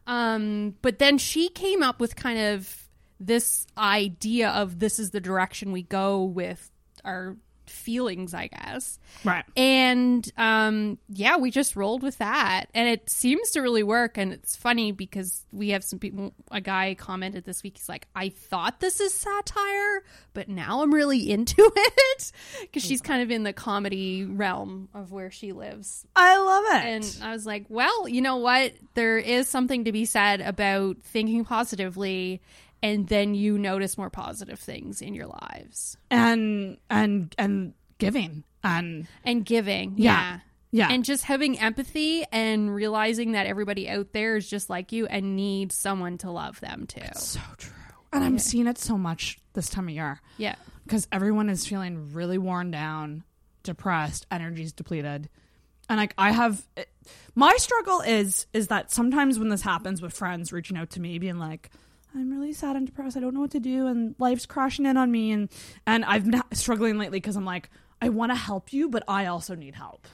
Um, 0.07 0.77
but 0.81 1.01
then 1.01 1.19
she 1.19 1.49
came 1.49 1.83
up 1.83 1.99
with 1.99 2.15
kind 2.15 2.39
of 2.39 2.89
this 3.19 3.67
idea 3.77 4.51
of 4.51 4.79
this 4.79 5.01
is 5.01 5.11
the 5.11 5.21
direction 5.21 5.73
we 5.73 5.83
go 5.83 6.23
with 6.23 6.71
our 7.05 7.37
feelings, 7.67 8.35
I 8.35 8.49
guess. 8.49 8.99
Right. 9.25 9.45
And 9.57 10.31
um, 10.37 10.99
yeah, 11.09 11.37
we 11.37 11.51
just 11.51 11.77
rolled 11.77 12.03
with 12.03 12.19
that, 12.19 12.67
and 12.75 12.89
it 12.89 13.09
seems 13.09 13.51
to 13.53 13.61
really 13.61 13.83
work. 13.83 14.19
And 14.19 14.33
it's 14.33 14.57
funny 14.57 14.93
because 14.93 15.47
we 15.53 15.71
have 15.71 15.85
some 15.85 15.99
people. 15.99 16.33
A 16.51 16.61
guy 16.61 16.95
commented 16.95 17.45
this 17.45 17.63
week. 17.63 17.79
He's 17.79 17.89
like, 17.89 18.07
"I 18.15 18.29
thought 18.31 18.81
this 18.81 19.01
is 19.01 19.15
satire, 19.15 20.03
but 20.35 20.49
now 20.49 20.83
I'm 20.83 20.93
really 20.93 21.31
into 21.31 21.71
it 21.77 22.33
because 22.61 22.83
she's 22.83 23.01
kind 23.01 23.23
of 23.23 23.31
in 23.31 23.43
the 23.43 23.53
comedy 23.53 24.25
realm 24.25 24.89
of 24.95 25.13
where 25.13 25.31
she 25.31 25.53
lives." 25.53 26.07
I 26.17 26.39
love 26.39 26.65
it. 26.67 26.87
And 26.87 27.19
I 27.23 27.33
was 27.33 27.47
like, 27.47 27.67
well, 27.69 28.09
you 28.09 28.21
know 28.21 28.37
what? 28.37 28.73
There 28.95 29.19
is 29.19 29.49
something 29.49 29.85
to 29.85 29.93
be 29.93 30.05
said 30.05 30.41
about 30.41 30.99
thinking 31.03 31.45
positively 31.45 32.41
and 32.83 33.07
then 33.09 33.35
you 33.35 33.59
notice 33.59 33.97
more 33.97 34.11
positive 34.11 34.59
things 34.59 35.01
in 35.03 35.15
your 35.15 35.27
lives 35.27 35.97
and 36.11 36.79
and 36.91 37.35
and 37.39 37.75
giving 37.99 38.45
and 38.65 39.07
and 39.25 39.45
giving. 39.45 39.95
Yeah. 39.97 40.39
Yeah. 40.73 40.89
yeah. 40.89 40.95
And 40.95 41.05
just 41.05 41.25
having 41.25 41.59
empathy 41.59 42.25
and 42.33 42.75
realizing 42.75 43.33
that 43.33 43.47
everybody 43.47 43.89
out 43.89 44.13
there 44.13 44.37
is 44.37 44.49
just 44.49 44.69
like 44.71 44.93
you 44.93 45.07
and 45.07 45.37
needs 45.37 45.77
someone 45.77 46.19
to 46.19 46.31
love 46.31 46.61
them 46.61 46.87
too. 46.87 47.01
so 47.15 47.41
true. 47.59 47.73
And 48.13 48.23
I'm 48.23 48.39
seeing 48.39 48.67
it 48.67 48.77
so 48.79 48.99
much 48.99 49.39
this 49.55 49.71
time 49.71 49.89
of 49.89 49.95
year 49.95 50.21
Yeah. 50.37 50.57
because 50.85 51.09
everyone 51.11 51.49
is 51.49 51.67
feeling 51.67 52.13
really 52.13 52.37
worn 52.37 52.71
down, 52.71 53.25
depressed, 53.63 54.27
energy's 54.31 54.73
depleted. 54.73 55.31
And 55.89 55.99
like 55.99 56.15
I 56.19 56.31
have 56.31 56.63
eh, 56.77 56.85
my 57.35 57.55
struggle 57.57 58.01
is 58.01 58.47
is 58.53 58.69
that 58.69 58.91
sometimes 58.93 59.39
when 59.39 59.49
this 59.49 59.63
happens 59.63 60.01
with 60.03 60.13
friends 60.13 60.53
reaching 60.53 60.77
out 60.77 60.91
to 60.91 61.01
me 61.01 61.19
being 61.19 61.39
like 61.39 61.71
I'm 62.15 62.31
really 62.31 62.53
sad 62.53 62.77
and 62.77 62.87
depressed. 62.87 63.17
I 63.17 63.21
don't 63.21 63.35
know 63.35 63.41
what 63.41 63.53
to 63.53 63.61
do 63.61 63.87
and 63.87 64.15
life's 64.19 64.47
crashing 64.47 64.87
in 64.87 64.97
on 64.97 65.11
me 65.11 65.33
and 65.33 65.49
and 65.87 66.05
I've 66.05 66.31
been 66.31 66.43
struggling 66.53 66.99
lately 66.99 67.21
cuz 67.21 67.37
I'm 67.37 67.45
like 67.45 67.71
I 68.01 68.09
want 68.11 68.33
to 68.33 68.37
help 68.37 68.73
you 68.73 68.89
but 68.89 69.03
I 69.09 69.27
also 69.27 69.55
need 69.55 69.75
help. 69.75 70.07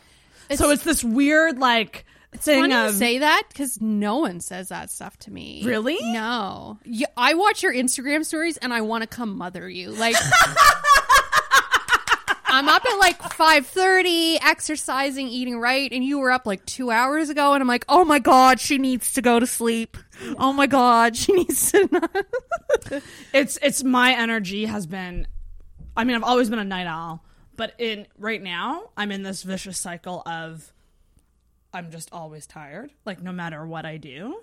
so 0.54 0.70
it's 0.70 0.84
this 0.84 1.02
weird 1.02 1.58
like 1.58 2.04
thing 2.36 2.60
Funny 2.62 2.74
of 2.74 2.92
you 2.92 2.98
say 2.98 3.18
that 3.18 3.44
because 3.48 3.80
no 3.80 4.18
one 4.18 4.40
says 4.40 4.68
that 4.68 4.90
stuff 4.90 5.16
to 5.20 5.30
me. 5.32 5.62
Really? 5.64 5.98
No. 6.00 6.78
Yeah, 6.84 7.06
I 7.16 7.34
watch 7.34 7.62
your 7.62 7.72
Instagram 7.72 8.24
stories 8.24 8.56
and 8.58 8.72
I 8.72 8.82
want 8.82 9.02
to 9.02 9.06
come 9.08 9.36
mother 9.36 9.68
you. 9.68 9.90
Like 9.90 10.14
I'm 12.50 12.68
up 12.68 12.84
at 12.84 12.96
like 12.98 13.18
5:30 13.20 14.38
exercising, 14.42 15.28
eating 15.28 15.60
right 15.60 15.92
and 15.92 16.02
you 16.02 16.18
were 16.18 16.30
up 16.30 16.46
like 16.46 16.64
2 16.66 16.90
hours 16.90 17.28
ago 17.28 17.52
and 17.52 17.60
I'm 17.60 17.68
like, 17.68 17.84
"Oh 17.88 18.04
my 18.04 18.18
god, 18.18 18.58
she 18.58 18.78
needs 18.78 19.12
to 19.14 19.22
go 19.22 19.38
to 19.38 19.46
sleep. 19.46 19.96
Oh 20.38 20.52
my 20.52 20.66
god, 20.66 21.16
she 21.16 21.32
needs 21.32 21.72
to 21.72 21.88
it's 23.32 23.58
it's 23.62 23.84
my 23.84 24.12
energy 24.12 24.64
has 24.66 24.86
been 24.86 25.26
I 25.96 26.04
mean 26.04 26.16
I've 26.16 26.24
always 26.24 26.50
been 26.50 26.58
a 26.58 26.64
night 26.64 26.86
owl, 26.86 27.24
but 27.56 27.74
in 27.78 28.06
right 28.18 28.42
now 28.42 28.90
I'm 28.96 29.10
in 29.12 29.22
this 29.22 29.42
vicious 29.42 29.78
cycle 29.78 30.22
of 30.26 30.72
I'm 31.72 31.90
just 31.90 32.08
always 32.12 32.46
tired, 32.46 32.90
like 33.04 33.22
no 33.22 33.32
matter 33.32 33.66
what 33.66 33.84
I 33.84 33.96
do. 33.98 34.40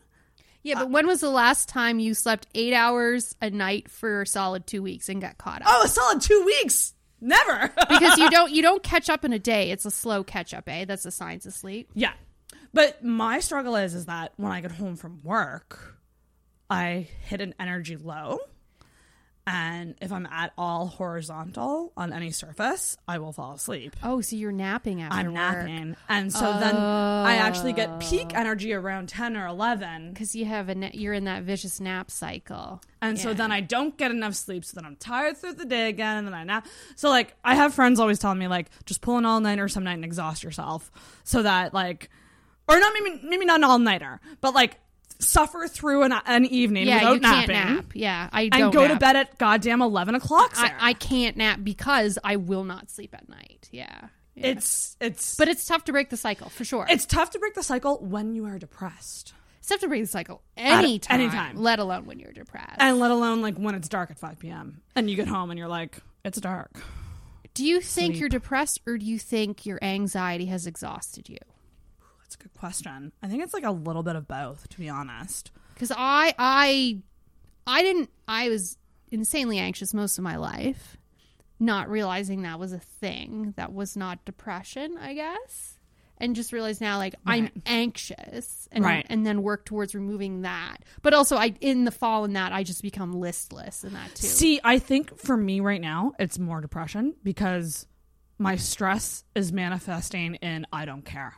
Yeah, 0.63 0.79
but 0.79 0.89
when 0.89 1.05
was 1.05 1.21
the 1.21 1.29
last 1.29 1.69
time 1.69 1.99
you 1.99 2.15
slept 2.15 2.47
8 2.55 2.73
hours 2.73 3.35
a 3.39 3.51
night 3.51 3.89
for 3.91 4.23
a 4.23 4.27
solid 4.27 4.65
2 4.65 4.81
weeks 4.81 5.09
and 5.09 5.21
got 5.21 5.37
caught 5.37 5.61
up? 5.61 5.67
Oh, 5.69 5.83
a 5.83 5.87
solid 5.87 6.21
2 6.21 6.43
weeks. 6.43 6.93
Never. 7.21 7.71
because 7.87 8.17
you 8.17 8.29
don't 8.31 8.51
you 8.51 8.61
don't 8.63 8.81
catch 8.81 9.09
up 9.09 9.23
in 9.25 9.31
a 9.33 9.39
day. 9.39 9.69
It's 9.71 9.85
a 9.85 9.91
slow 9.91 10.23
catch 10.23 10.53
up, 10.53 10.67
eh? 10.67 10.85
That's 10.85 11.03
the 11.03 11.11
science 11.11 11.45
of 11.45 11.53
sleep. 11.53 11.89
yeah. 11.93 12.13
But 12.75 13.05
my 13.05 13.39
struggle 13.39 13.77
is 13.77 13.95
is 13.95 14.07
that 14.07 14.33
when 14.35 14.51
I 14.51 14.59
get 14.59 14.73
home 14.73 14.97
from 14.97 15.21
work, 15.23 15.95
I 16.69 17.07
hit 17.21 17.39
an 17.39 17.55
energy 17.57 17.95
low. 17.95 18.39
And 19.47 19.95
if 20.01 20.11
I'm 20.11 20.25
at 20.25 20.51
all 20.57 20.87
horizontal 20.87 21.93
on 21.95 22.11
any 22.11 22.31
surface, 22.31 22.97
I 23.07 23.19
will 23.19 23.31
fall 23.31 23.53
asleep. 23.53 23.95
Oh, 24.03 24.19
so 24.19 24.35
you're 24.35 24.51
napping 24.51 25.03
after 25.03 25.15
I'm 25.15 25.27
work. 25.27 25.35
napping. 25.35 25.95
And 26.09 26.33
so 26.33 26.39
then 26.59 26.75
I 26.75 27.35
actually 27.35 27.71
get 27.71 27.89
oh. 27.89 27.99
peak 28.01 28.35
energy 28.35 28.73
around 28.73 29.07
10 29.07 29.37
or 29.37 29.47
11. 29.47 30.11
because 30.11 30.35
you 30.35 30.43
have 30.43 30.67
a 30.67 30.75
na- 30.75 30.89
you're 30.93 31.13
in 31.13 31.25
that 31.25 31.43
vicious 31.43 31.79
nap 31.79 32.11
cycle. 32.11 32.81
And 33.01 33.17
so 33.17 33.33
then 33.33 33.53
I 33.53 33.61
don't 33.61 33.95
get 33.97 34.11
enough 34.11 34.33
sleep. 34.33 34.65
So 34.65 34.75
then 34.75 34.85
I'm 34.85 34.97
tired 34.97 35.37
through 35.37 35.53
the 35.53 35.65
day 35.65 35.87
again. 35.87 36.17
And 36.17 36.27
then 36.27 36.33
I 36.33 36.43
nap. 36.43 36.67
So, 36.97 37.09
like, 37.09 37.35
I 37.41 37.55
have 37.55 37.73
friends 37.73 38.01
always 38.01 38.19
telling 38.19 38.39
me, 38.39 38.49
like, 38.49 38.69
just 38.85 38.99
pull 38.99 39.17
an 39.17 39.25
all 39.25 39.39
nighter 39.39 39.69
some 39.69 39.85
night 39.85 39.93
and 39.93 40.03
exhaust 40.03 40.43
yourself. 40.43 40.91
So 41.23 41.43
that, 41.43 41.73
like, 41.73 42.09
or 42.67 42.79
not 42.79 42.93
maybe, 42.99 43.19
maybe 43.23 43.45
not 43.45 43.57
an 43.57 43.63
all 43.63 43.79
nighter, 43.79 44.19
but 44.41 44.53
like, 44.53 44.77
suffer 45.19 45.67
through 45.67 46.03
an, 46.03 46.11
an 46.25 46.45
evening 46.45 46.87
yeah, 46.87 47.11
without 47.11 47.21
napping. 47.21 47.55
nap. 47.55 47.85
Yeah, 47.93 48.29
I 48.33 48.49
And 48.51 48.73
go 48.73 48.85
to 48.87 48.97
bed 48.97 49.15
at 49.15 49.37
goddamn 49.37 49.81
11 49.81 50.15
o'clock. 50.15 50.51
I, 50.55 50.73
I 50.79 50.93
can't 50.93 51.37
nap 51.37 51.59
because 51.63 52.19
I 52.23 52.35
will 52.35 52.65
not 52.65 52.89
sleep 52.91 53.13
at 53.13 53.29
night. 53.29 53.69
Yeah, 53.71 53.87
Yeah. 54.35 54.47
it's, 54.47 54.97
it's, 54.99 55.35
but 55.37 55.47
it's 55.47 55.65
tough 55.65 55.85
to 55.85 55.93
break 55.93 56.09
the 56.09 56.17
cycle 56.17 56.49
for 56.49 56.65
sure. 56.65 56.85
it's 56.89 57.05
tough 57.05 57.29
to 57.31 57.39
break 57.39 57.53
the 57.53 57.63
cycle 57.63 57.97
when 57.99 58.35
you 58.35 58.43
are 58.45 58.59
depressed. 58.59 59.33
it's 59.59 59.69
tough 59.69 59.79
to 59.79 59.87
break 59.87 60.03
the 60.03 60.07
cycle 60.07 60.41
anytime, 60.57 61.21
anytime. 61.21 61.55
let 61.57 61.79
alone 61.79 62.05
when 62.05 62.19
you're 62.19 62.33
depressed. 62.33 62.75
And 62.79 62.99
let 62.99 63.11
alone, 63.11 63.41
like, 63.41 63.55
when 63.55 63.73
it's 63.75 63.87
dark 63.87 64.11
at 64.11 64.19
5 64.19 64.37
p.m. 64.39 64.81
and 64.97 65.09
you 65.09 65.15
get 65.15 65.27
home 65.29 65.49
and 65.49 65.57
you're 65.57 65.69
like, 65.69 65.97
it's 66.25 66.41
dark. 66.41 66.71
do 67.53 67.63
you 67.65 67.79
think 67.79 68.13
sleep. 68.15 68.19
you're 68.19 68.29
depressed 68.29 68.81
or 68.85 68.97
do 68.97 69.05
you 69.05 69.17
think 69.17 69.65
your 69.65 69.81
anxiety 69.81 70.47
has 70.47 70.67
exhausted 70.67 71.29
you? 71.29 71.37
That's 72.35 72.45
a 72.45 72.49
good 72.49 72.59
question. 72.59 73.11
I 73.23 73.27
think 73.27 73.43
it's 73.43 73.53
like 73.53 73.63
a 73.63 73.71
little 73.71 74.03
bit 74.03 74.15
of 74.15 74.27
both, 74.27 74.67
to 74.69 74.77
be 74.77 74.89
honest. 74.89 75.51
because 75.73 75.91
I 75.95 76.33
I 76.37 77.01
I 77.67 77.81
didn't 77.81 78.09
I 78.27 78.49
was 78.49 78.77
insanely 79.11 79.59
anxious 79.59 79.93
most 79.93 80.17
of 80.17 80.23
my 80.23 80.35
life, 80.35 80.97
not 81.59 81.89
realizing 81.89 82.41
that 82.41 82.59
was 82.59 82.73
a 82.73 82.79
thing 82.79 83.53
that 83.57 83.71
was 83.73 83.95
not 83.95 84.23
depression, 84.25 84.97
I 84.99 85.13
guess, 85.13 85.79
and 86.17 86.35
just 86.35 86.51
realize 86.51 86.81
now 86.81 86.97
like 86.97 87.15
I'm 87.25 87.49
anxious 87.65 88.67
and 88.71 88.83
Right. 88.83 89.05
and 89.09 89.25
then 89.25 89.41
work 89.43 89.65
towards 89.65 89.95
removing 89.95 90.41
that. 90.41 90.77
But 91.01 91.13
also 91.13 91.37
I 91.37 91.53
in 91.61 91.85
the 91.85 91.91
fall 91.91 92.25
in 92.25 92.33
that 92.33 92.51
I 92.51 92.63
just 92.63 92.81
become 92.81 93.13
listless 93.13 93.83
in 93.83 93.93
that 93.93 94.13
too. 94.15 94.27
See, 94.27 94.59
I 94.63 94.79
think 94.79 95.17
for 95.19 95.37
me 95.37 95.59
right 95.59 95.81
now, 95.81 96.13
it's 96.19 96.37
more 96.39 96.61
depression 96.61 97.15
because 97.23 97.87
my 98.37 98.57
stress 98.57 99.23
is 99.33 99.53
manifesting 99.53 100.35
in 100.35 100.65
I 100.73 100.83
don't 100.85 101.05
care. 101.05 101.35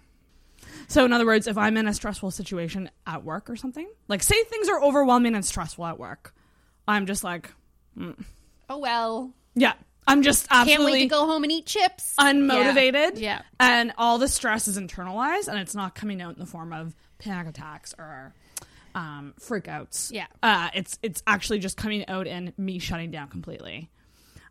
So, 0.87 1.05
in 1.05 1.13
other 1.13 1.25
words, 1.25 1.47
if 1.47 1.57
I'm 1.57 1.77
in 1.77 1.87
a 1.87 1.93
stressful 1.93 2.31
situation 2.31 2.89
at 3.05 3.23
work 3.23 3.49
or 3.49 3.55
something, 3.55 3.87
like 4.07 4.23
say 4.23 4.41
things 4.43 4.69
are 4.69 4.81
overwhelming 4.81 5.35
and 5.35 5.45
stressful 5.45 5.85
at 5.85 5.99
work, 5.99 6.33
I'm 6.87 7.05
just 7.05 7.23
like, 7.23 7.51
oh 8.69 8.77
well, 8.77 9.33
yeah, 9.55 9.73
I'm 10.07 10.23
just 10.23 10.47
can't 10.47 10.69
absolutely 10.69 10.93
wait 10.93 11.01
to 11.03 11.07
go 11.07 11.25
home 11.25 11.43
and 11.43 11.51
eat 11.51 11.65
chips. 11.65 12.13
unmotivated. 12.17 13.19
Yeah. 13.19 13.41
And 13.59 13.93
all 13.97 14.17
the 14.17 14.27
stress 14.27 14.67
is 14.67 14.77
internalized 14.77 15.49
and 15.49 15.59
it's 15.59 15.75
not 15.75 15.95
coming 15.95 16.21
out 16.21 16.33
in 16.33 16.39
the 16.39 16.45
form 16.45 16.71
of 16.71 16.95
panic 17.19 17.47
attacks 17.47 17.93
or 17.99 18.33
um, 18.95 19.33
freakouts. 19.39 20.11
Yeah. 20.11 20.27
Uh, 20.41 20.69
it's 20.73 20.97
it's 21.03 21.21
actually 21.27 21.59
just 21.59 21.75
coming 21.75 22.07
out 22.07 22.25
in 22.25 22.53
me 22.57 22.79
shutting 22.79 23.11
down 23.11 23.27
completely. 23.27 23.89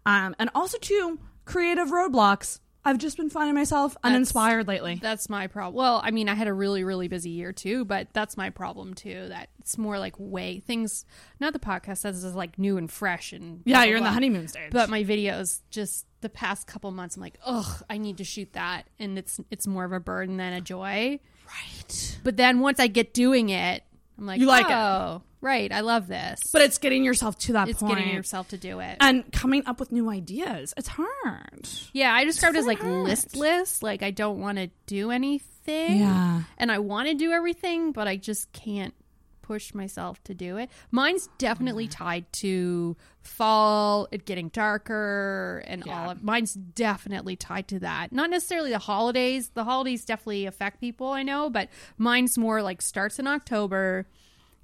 Um, 0.05 0.37
and 0.39 0.51
also 0.55 0.79
too, 0.79 1.19
creative 1.47 1.89
roadblocks. 1.89 2.61
I've 2.87 2.99
just 2.99 3.17
been 3.17 3.29
finding 3.29 3.55
myself 3.55 3.97
uninspired 4.05 4.69
lately. 4.69 4.99
That's 5.03 5.29
my 5.29 5.49
problem. 5.49 5.75
Well, 5.75 6.01
I 6.05 6.13
mean, 6.13 6.29
I 6.29 6.35
had 6.35 6.47
a 6.47 6.53
really, 6.53 6.85
really 6.85 7.09
busy 7.09 7.31
year 7.31 7.53
too, 7.53 7.85
but 7.85 8.09
that's 8.13 8.37
my 8.37 8.51
problem 8.51 8.95
too. 8.95 9.27
That 9.29 9.49
it's 9.59 9.77
more 9.77 9.99
like 9.99 10.15
way 10.19 10.61
things. 10.61 11.05
Not 11.41 11.53
the 11.53 11.59
podcast 11.59 11.99
says 11.99 12.23
is 12.23 12.35
like 12.35 12.59
new 12.59 12.79
and 12.79 12.89
fresh 12.91 13.33
and 13.33 13.61
Yeah, 13.65 13.79
blah, 13.79 13.83
you're 13.83 13.97
in 13.97 14.05
the 14.05 14.09
blah. 14.09 14.15
honeymoon 14.15 14.47
stage. 14.49 14.71
But 14.71 14.89
my 14.89 15.03
videos, 15.03 15.63
just 15.71 16.07
the 16.21 16.29
past 16.29 16.67
couple 16.69 16.91
months, 16.93 17.17
I'm 17.17 17.23
like, 17.23 17.39
ugh, 17.45 17.83
I 17.91 17.99
need 17.99 18.19
to 18.19 18.25
shoot 18.25 18.53
that, 18.53 18.85
and 19.01 19.19
it's 19.19 19.41
it's 19.51 19.67
more 19.67 19.85
of 19.85 19.93
a 19.93 20.01
burden 20.01 20.37
than 20.37 20.53
a 20.53 20.61
joy. 20.61 21.19
right. 21.49 22.19
But 22.23 22.37
then 22.37 22.61
once 22.61 22.79
I 22.79 22.87
get 22.87 23.13
doing 23.13 23.49
it, 23.51 23.83
I'm 24.17 24.27
like, 24.27 24.41
You 24.41 24.47
like 24.47 24.67
it. 24.67 24.73
Oh. 24.73 25.23
Right, 25.47 25.73
I 25.73 25.81
love 25.81 26.09
this. 26.09 26.41
But 26.53 26.63
it's 26.63 26.79
getting 26.79 27.05
yourself 27.05 27.39
to 27.39 27.55
that 27.55 27.69
it's 27.69 27.81
point 27.81 27.99
getting 27.99 28.15
yourself 28.15 28.49
to 28.49 28.59
do 28.59 28.81
it. 28.81 28.99
and 29.01 29.31
coming 29.33 29.63
up 29.67 29.81
with 29.81 29.93
new 29.93 30.11
ideas. 30.11 30.75
It's 30.77 30.89
hard. 30.89 31.69
yeah, 31.93 32.13
I 32.13 32.25
described 32.25 32.57
it 32.57 32.61
as 32.61 32.67
like 32.67 32.81
hard. 32.81 33.05
listless. 33.05 33.83
Like 33.83 34.03
I 34.03 34.11
don't 34.11 34.41
want 34.41 34.59
to 34.59 34.71
do 34.87 35.11
anything. 35.11 35.99
Yeah. 35.99 36.43
and 36.59 36.71
I 36.71 36.79
want 36.79 37.09
to 37.09 37.15
do 37.15 37.33
everything, 37.33 37.93
but 37.93 38.07
I 38.07 38.17
just 38.17 38.53
can't 38.53 38.95
push 39.43 39.73
myself 39.75 40.23
to 40.25 40.35
do 40.35 40.57
it. 40.57 40.69
Mine's 40.91 41.29
definitely 41.39 41.87
tied 41.87 42.33
to 42.35 42.97
fall, 43.23 44.09
it 44.11 44.25
getting 44.27 44.49
darker, 44.49 45.63
and 45.67 45.89
all 45.89 46.11
of 46.11 46.23
mine's 46.23 46.55
definitely 46.55 47.37
tied 47.37 47.69
to 47.69 47.79
that. 47.81 48.11
Not 48.13 48.31
necessarily 48.31 48.71
the 48.71 48.79
holidays. 48.81 49.51
The 49.55 49.65
holidays 49.65 50.05
definitely 50.05 50.47
affect 50.47 50.81
people, 50.81 51.09
I 51.09 51.23
know, 51.23 51.49
but 51.49 51.69
mine's 51.97 52.37
more 52.37 52.61
like 52.61 52.83
starts 52.83 53.19
in 53.21 53.27
October, 53.29 54.07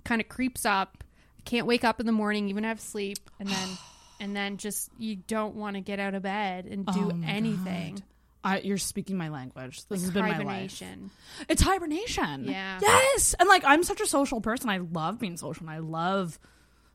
kind 0.04 0.20
of 0.20 0.28
creeps 0.28 0.64
up. 0.64 1.04
Can't 1.44 1.66
wake 1.66 1.84
up 1.84 1.98
in 1.98 2.06
the 2.06 2.12
morning, 2.12 2.48
even 2.48 2.64
have 2.64 2.80
sleep, 2.80 3.18
and 3.40 3.48
then 3.48 3.68
and 4.20 4.36
then 4.36 4.56
just 4.56 4.90
you 4.98 5.16
don't 5.16 5.56
want 5.56 5.76
to 5.76 5.80
get 5.80 5.98
out 5.98 6.14
of 6.14 6.22
bed 6.22 6.66
and 6.66 6.86
do 6.86 7.10
Oh 7.10 7.14
my 7.14 7.26
anything. 7.26 7.94
God. 7.94 8.02
I, 8.44 8.60
you're 8.60 8.78
speaking 8.78 9.16
my 9.16 9.28
language. 9.28 9.86
This 9.88 10.02
has 10.02 10.10
been 10.10 10.22
my 10.22 10.30
life. 10.30 10.38
Hibernation. 10.38 11.10
It's 11.48 11.62
hibernation. 11.62 12.44
Yeah. 12.44 12.78
Yes. 12.82 13.34
And 13.38 13.48
like 13.48 13.62
I'm 13.64 13.84
such 13.84 14.00
a 14.00 14.06
social 14.06 14.40
person. 14.40 14.68
I 14.68 14.78
love 14.78 15.20
being 15.20 15.36
social 15.36 15.66
and 15.66 15.70
I 15.70 15.78
love 15.78 16.40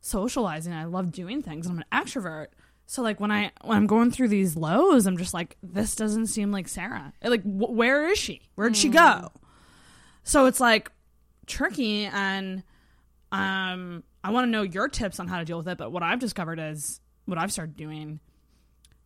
socializing. 0.01 0.73
I 0.73 0.85
love 0.85 1.11
doing 1.11 1.41
things. 1.41 1.65
And 1.65 1.79
I'm 1.79 1.85
an 1.89 2.05
extrovert. 2.05 2.47
So 2.85 3.01
like 3.01 3.19
when 3.19 3.31
I 3.31 3.51
when 3.63 3.77
I'm 3.77 3.87
going 3.87 4.11
through 4.11 4.29
these 4.29 4.55
lows, 4.55 5.05
I'm 5.05 5.17
just 5.17 5.33
like 5.33 5.57
this 5.61 5.95
doesn't 5.95 6.27
seem 6.27 6.51
like 6.51 6.67
Sarah. 6.67 7.13
Like 7.23 7.43
wh- 7.43 7.71
where 7.71 8.07
is 8.07 8.17
she? 8.17 8.41
Where'd 8.55 8.75
she 8.75 8.87
hmm. 8.87 8.95
go? 8.95 9.31
So 10.23 10.45
it's 10.45 10.59
like 10.59 10.91
tricky 11.45 12.05
and 12.05 12.63
um 13.31 14.03
I 14.23 14.31
want 14.31 14.45
to 14.47 14.51
know 14.51 14.61
your 14.63 14.87
tips 14.89 15.19
on 15.19 15.27
how 15.27 15.39
to 15.39 15.45
deal 15.45 15.57
with 15.57 15.67
it, 15.67 15.77
but 15.77 15.91
what 15.91 16.03
I've 16.03 16.19
discovered 16.19 16.59
is 16.59 16.99
what 17.25 17.37
I've 17.37 17.51
started 17.51 17.75
doing 17.77 18.19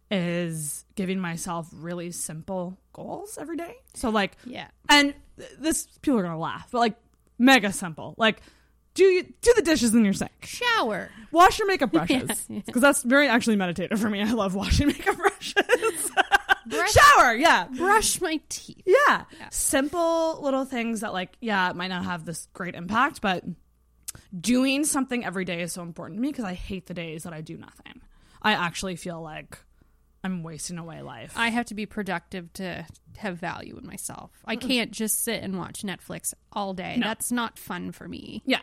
is 0.10 0.84
giving 0.96 1.20
myself 1.20 1.68
really 1.72 2.12
simple 2.12 2.78
goals 2.94 3.38
every 3.40 3.56
day. 3.58 3.76
So 3.94 4.10
like 4.10 4.36
Yeah. 4.46 4.68
and 4.90 5.14
this 5.60 5.88
people 6.02 6.20
are 6.20 6.24
gonna 6.24 6.38
laugh, 6.40 6.68
but 6.72 6.80
like 6.80 6.96
mega 7.40 7.72
simple. 7.72 8.16
Like 8.18 8.42
do 8.94 9.06
you 9.06 9.24
do 9.42 9.54
the 9.56 9.62
dishes 9.62 9.96
in 9.96 10.04
your 10.04 10.14
sink, 10.14 10.32
Shower. 10.44 11.10
wash 11.32 11.60
your 11.60 11.68
makeup 11.68 11.92
brushes 11.94 12.22
because 12.28 12.48
Yeah. 12.50 12.74
that's 12.76 13.04
very 13.04 13.28
actually 13.30 13.56
meditative 13.56 14.00
for 14.00 14.10
me. 14.10 14.22
I 14.22 14.32
love 14.32 14.54
washing 14.54 14.88
makeup 14.88 15.16
brushes. 15.18 16.12
Brush, 16.68 16.92
Shower, 16.94 17.34
yeah, 17.34 17.68
brush 17.76 18.22
my 18.22 18.40
teeth. 18.50 18.84
yeah, 18.86 19.24
simple 19.50 20.40
little 20.42 20.66
things 20.66 21.02
that 21.02 21.14
like 21.14 21.36
yeah 21.42 21.70
it 21.70 21.76
might 21.76 21.88
not 21.88 22.04
have 22.06 22.26
this 22.26 22.48
great 22.54 22.76
impact, 22.76 23.22
but 23.22 23.44
doing 24.40 24.86
something 24.86 25.26
every 25.26 25.46
day 25.46 25.62
is 25.62 25.74
so 25.74 25.82
important 25.82 26.18
to 26.18 26.22
me 26.22 26.30
because 26.30 26.46
I 26.46 26.54
hate 26.54 26.86
the 26.88 26.94
days 26.94 27.24
that 27.24 27.34
I 27.34 27.42
do 27.42 27.58
nothing. 27.58 28.02
I 28.42 28.54
actually 28.54 28.96
feel 28.96 29.22
like 29.22 29.58
I'm 30.24 30.44
wasting 30.44 30.78
away 30.78 31.02
life. 31.02 31.34
I 31.36 31.50
have 31.50 31.66
to 31.68 31.76
be 31.76 31.86
productive 31.86 32.52
to 32.54 32.86
have 33.18 33.38
value 33.38 33.78
in 33.78 33.86
myself. 33.86 34.32
I 34.46 34.56
can't 34.56 34.92
just 34.92 35.24
sit 35.24 35.44
and 35.44 35.58
watch 35.58 35.82
Netflix 35.84 36.34
all 36.54 36.74
day. 36.74 36.96
No. 36.98 37.08
That's 37.08 37.32
not 37.32 37.58
fun 37.60 37.92
for 37.92 38.08
me. 38.08 38.42
Yeah. 38.46 38.60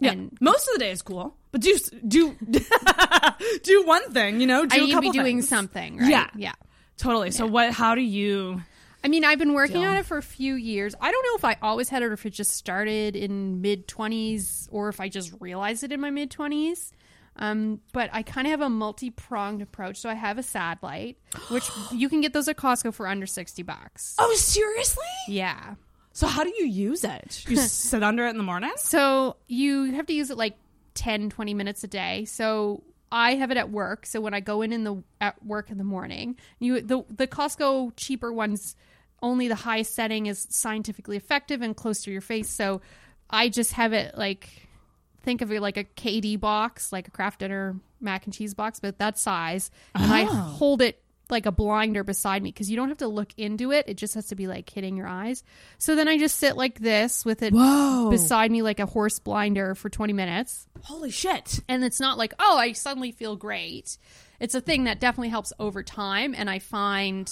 Yeah. 0.00 0.12
And- 0.12 0.36
Most 0.40 0.68
of 0.68 0.74
the 0.74 0.78
day 0.80 0.90
is 0.90 1.02
cool, 1.02 1.36
but 1.52 1.60
do 1.60 1.76
do 2.06 2.36
do 3.62 3.84
one 3.86 4.10
thing, 4.12 4.40
you 4.40 4.46
know, 4.46 4.66
do 4.66 4.76
I 4.76 4.78
a 4.78 4.86
need 4.86 4.92
to 4.92 5.00
be 5.00 5.10
doing 5.10 5.38
things. 5.38 5.48
something, 5.48 5.98
right? 5.98 6.08
Yeah. 6.10 6.30
Yeah. 6.36 6.52
Totally. 6.96 7.30
So 7.30 7.46
what 7.46 7.72
how 7.72 7.94
do 7.94 8.00
you 8.02 8.62
I 9.04 9.08
mean, 9.08 9.24
I've 9.24 9.38
been 9.38 9.54
working 9.54 9.84
on 9.84 9.96
it 9.96 10.06
for 10.06 10.18
a 10.18 10.22
few 10.22 10.54
years. 10.54 10.94
I 11.00 11.10
don't 11.12 11.24
know 11.24 11.36
if 11.36 11.44
I 11.44 11.56
always 11.62 11.88
had 11.88 12.02
it 12.02 12.06
or 12.06 12.12
if 12.12 12.26
it 12.26 12.30
just 12.30 12.54
started 12.54 13.14
in 13.14 13.60
mid 13.60 13.86
20s 13.86 14.68
or 14.70 14.88
if 14.88 15.00
I 15.00 15.08
just 15.08 15.32
realized 15.40 15.84
it 15.84 15.92
in 15.92 16.00
my 16.00 16.10
mid 16.10 16.30
20s. 16.30 16.90
Um, 17.36 17.80
but 17.92 18.10
I 18.12 18.22
kind 18.22 18.48
of 18.48 18.50
have 18.50 18.60
a 18.60 18.68
multi 18.68 19.10
pronged 19.10 19.62
approach. 19.62 19.98
So 19.98 20.10
I 20.10 20.14
have 20.14 20.38
a 20.38 20.42
sad 20.42 20.78
light, 20.82 21.18
which 21.50 21.70
you 21.92 22.08
can 22.08 22.20
get 22.20 22.32
those 22.32 22.48
at 22.48 22.56
Costco 22.56 22.92
for 22.92 23.06
under 23.06 23.26
60 23.26 23.62
bucks. 23.62 24.16
Oh, 24.18 24.34
seriously? 24.34 25.04
Yeah. 25.28 25.74
So 26.12 26.26
how 26.26 26.42
do 26.42 26.52
you 26.58 26.66
use 26.66 27.04
it? 27.04 27.44
You 27.48 27.56
sit 27.56 28.02
under 28.02 28.26
it 28.26 28.30
in 28.30 28.38
the 28.38 28.42
morning? 28.42 28.72
So 28.76 29.36
you 29.46 29.92
have 29.92 30.06
to 30.06 30.12
use 30.12 30.30
it 30.30 30.36
like 30.36 30.56
10, 30.94 31.30
20 31.30 31.54
minutes 31.54 31.84
a 31.84 31.86
day. 31.86 32.24
So 32.24 32.82
I 33.12 33.36
have 33.36 33.52
it 33.52 33.56
at 33.56 33.70
work. 33.70 34.04
So 34.04 34.20
when 34.20 34.34
I 34.34 34.40
go 34.40 34.62
in 34.62 34.72
in 34.72 34.82
the 34.82 35.02
at 35.20 35.44
work 35.44 35.70
in 35.70 35.78
the 35.78 35.84
morning, 35.84 36.36
you 36.58 36.80
the 36.80 37.04
the 37.08 37.26
Costco 37.28 37.92
cheaper 37.96 38.32
ones 38.32 38.74
only 39.22 39.48
the 39.48 39.54
high 39.54 39.82
setting 39.82 40.26
is 40.26 40.46
scientifically 40.50 41.16
effective 41.16 41.62
and 41.62 41.76
close 41.76 42.02
to 42.04 42.10
your 42.10 42.20
face. 42.20 42.48
So 42.48 42.80
I 43.30 43.48
just 43.48 43.72
have 43.72 43.92
it 43.92 44.16
like 44.16 44.48
think 45.22 45.42
of 45.42 45.52
it 45.52 45.60
like 45.60 45.76
a 45.76 45.84
KD 45.84 46.38
box, 46.40 46.92
like 46.92 47.08
a 47.08 47.10
Kraft 47.10 47.40
Dinner 47.40 47.76
mac 48.00 48.24
and 48.24 48.32
cheese 48.32 48.54
box, 48.54 48.80
but 48.80 48.98
that 48.98 49.18
size. 49.18 49.70
And 49.94 50.12
I 50.12 50.22
Oh. 50.22 50.26
hold 50.26 50.82
it 50.82 51.02
like 51.30 51.44
a 51.44 51.52
blinder 51.52 52.02
beside 52.04 52.42
me 52.42 52.50
because 52.50 52.70
you 52.70 52.76
don't 52.76 52.88
have 52.88 52.98
to 52.98 53.08
look 53.08 53.34
into 53.36 53.70
it. 53.70 53.84
It 53.86 53.98
just 53.98 54.14
has 54.14 54.28
to 54.28 54.34
be 54.34 54.46
like 54.46 54.70
hitting 54.70 54.96
your 54.96 55.06
eyes. 55.08 55.42
So 55.76 55.94
then 55.94 56.08
I 56.08 56.16
just 56.16 56.38
sit 56.38 56.56
like 56.56 56.78
this 56.78 57.22
with 57.24 57.42
it 57.42 57.52
Whoa. 57.52 58.08
beside 58.08 58.50
me 58.50 58.62
like 58.62 58.80
a 58.80 58.86
horse 58.86 59.18
blinder 59.18 59.74
for 59.74 59.90
20 59.90 60.14
minutes. 60.14 60.66
Holy 60.84 61.10
shit. 61.10 61.60
And 61.68 61.84
it's 61.84 62.00
not 62.00 62.16
like, 62.16 62.32
oh, 62.38 62.56
I 62.56 62.72
suddenly 62.72 63.12
feel 63.12 63.36
great. 63.36 63.98
It's 64.40 64.54
a 64.54 64.60
thing 64.62 64.84
that 64.84 65.00
definitely 65.00 65.28
helps 65.28 65.52
over 65.58 65.82
time. 65.82 66.34
And 66.34 66.48
I 66.48 66.60
find 66.60 67.30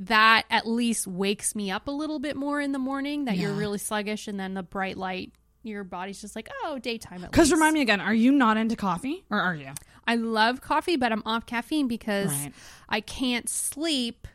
that 0.00 0.46
at 0.50 0.66
least 0.66 1.06
wakes 1.06 1.54
me 1.54 1.70
up 1.70 1.86
a 1.86 1.90
little 1.90 2.18
bit 2.18 2.34
more 2.34 2.60
in 2.60 2.72
the 2.72 2.78
morning 2.78 3.26
that 3.26 3.36
you're 3.36 3.52
really 3.52 3.78
sluggish. 3.78 4.28
And 4.28 4.40
then 4.40 4.54
the 4.54 4.62
bright 4.62 4.96
light, 4.96 5.32
your 5.62 5.84
body's 5.84 6.20
just 6.22 6.34
like, 6.34 6.48
oh, 6.64 6.78
daytime 6.78 7.20
Because 7.20 7.52
remind 7.52 7.74
me 7.74 7.82
again, 7.82 8.00
are 8.00 8.14
you 8.14 8.32
not 8.32 8.56
into 8.56 8.76
coffee 8.76 9.24
or 9.30 9.38
are 9.38 9.54
you? 9.54 9.72
I 10.06 10.16
love 10.16 10.62
coffee, 10.62 10.96
but 10.96 11.12
I'm 11.12 11.22
off 11.26 11.44
caffeine 11.44 11.86
because 11.86 12.30
Right. 12.30 12.52
I 12.88 13.00
can't 13.02 13.48
sleep. 13.48 14.26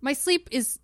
My 0.00 0.12
sleep 0.12 0.48
is. 0.52 0.78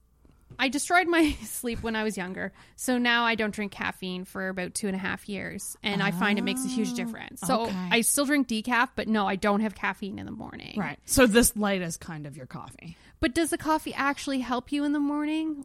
I 0.58 0.68
destroyed 0.68 1.06
my 1.06 1.30
sleep 1.44 1.84
when 1.84 1.94
I 1.94 2.02
was 2.02 2.16
younger. 2.16 2.52
So 2.74 2.98
now 2.98 3.24
I 3.24 3.36
don't 3.36 3.54
drink 3.54 3.70
caffeine 3.70 4.24
for 4.24 4.48
about 4.48 4.74
two 4.74 4.88
and 4.88 4.96
a 4.96 4.98
half 4.98 5.28
years. 5.28 5.76
And 5.84 6.02
I 6.02 6.10
find 6.10 6.36
it 6.36 6.42
makes 6.42 6.64
a 6.64 6.68
huge 6.68 6.90
oh, 6.94 6.96
difference. 6.96 7.42
So 7.42 7.66
okay. 7.66 7.88
I 7.92 8.00
still 8.00 8.24
drink 8.24 8.48
decaf, 8.48 8.88
but 8.96 9.06
no, 9.06 9.28
I 9.28 9.36
don't 9.36 9.60
have 9.60 9.76
caffeine 9.76 10.18
in 10.18 10.26
the 10.26 10.32
morning. 10.32 10.74
Right. 10.76 10.98
So 11.04 11.26
this 11.28 11.56
light 11.56 11.80
is 11.80 11.96
kind 11.96 12.26
of 12.26 12.36
your 12.36 12.46
coffee. 12.46 12.96
But 13.20 13.34
does 13.34 13.50
the 13.50 13.58
coffee 13.58 13.92
actually 13.94 14.40
help 14.40 14.70
you 14.72 14.84
in 14.84 14.92
the 14.92 15.00
morning? 15.00 15.64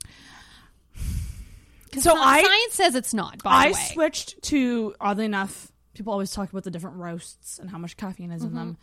So 2.00 2.16
I 2.18 2.42
Science 2.42 2.74
says 2.74 2.96
it's 2.96 3.14
not, 3.14 3.44
by 3.44 3.52
I 3.52 3.68
the 3.70 3.74
way. 3.76 3.80
switched 3.94 4.42
to 4.44 4.96
oddly 5.00 5.26
enough, 5.26 5.72
people 5.94 6.12
always 6.12 6.32
talk 6.32 6.50
about 6.50 6.64
the 6.64 6.72
different 6.72 6.98
roasts 6.98 7.60
and 7.60 7.70
how 7.70 7.78
much 7.78 7.98
caffeine 7.98 8.32
is 8.32 8.42
Mm-hmm. 8.42 8.48
in 8.50 8.56
them. 8.56 8.78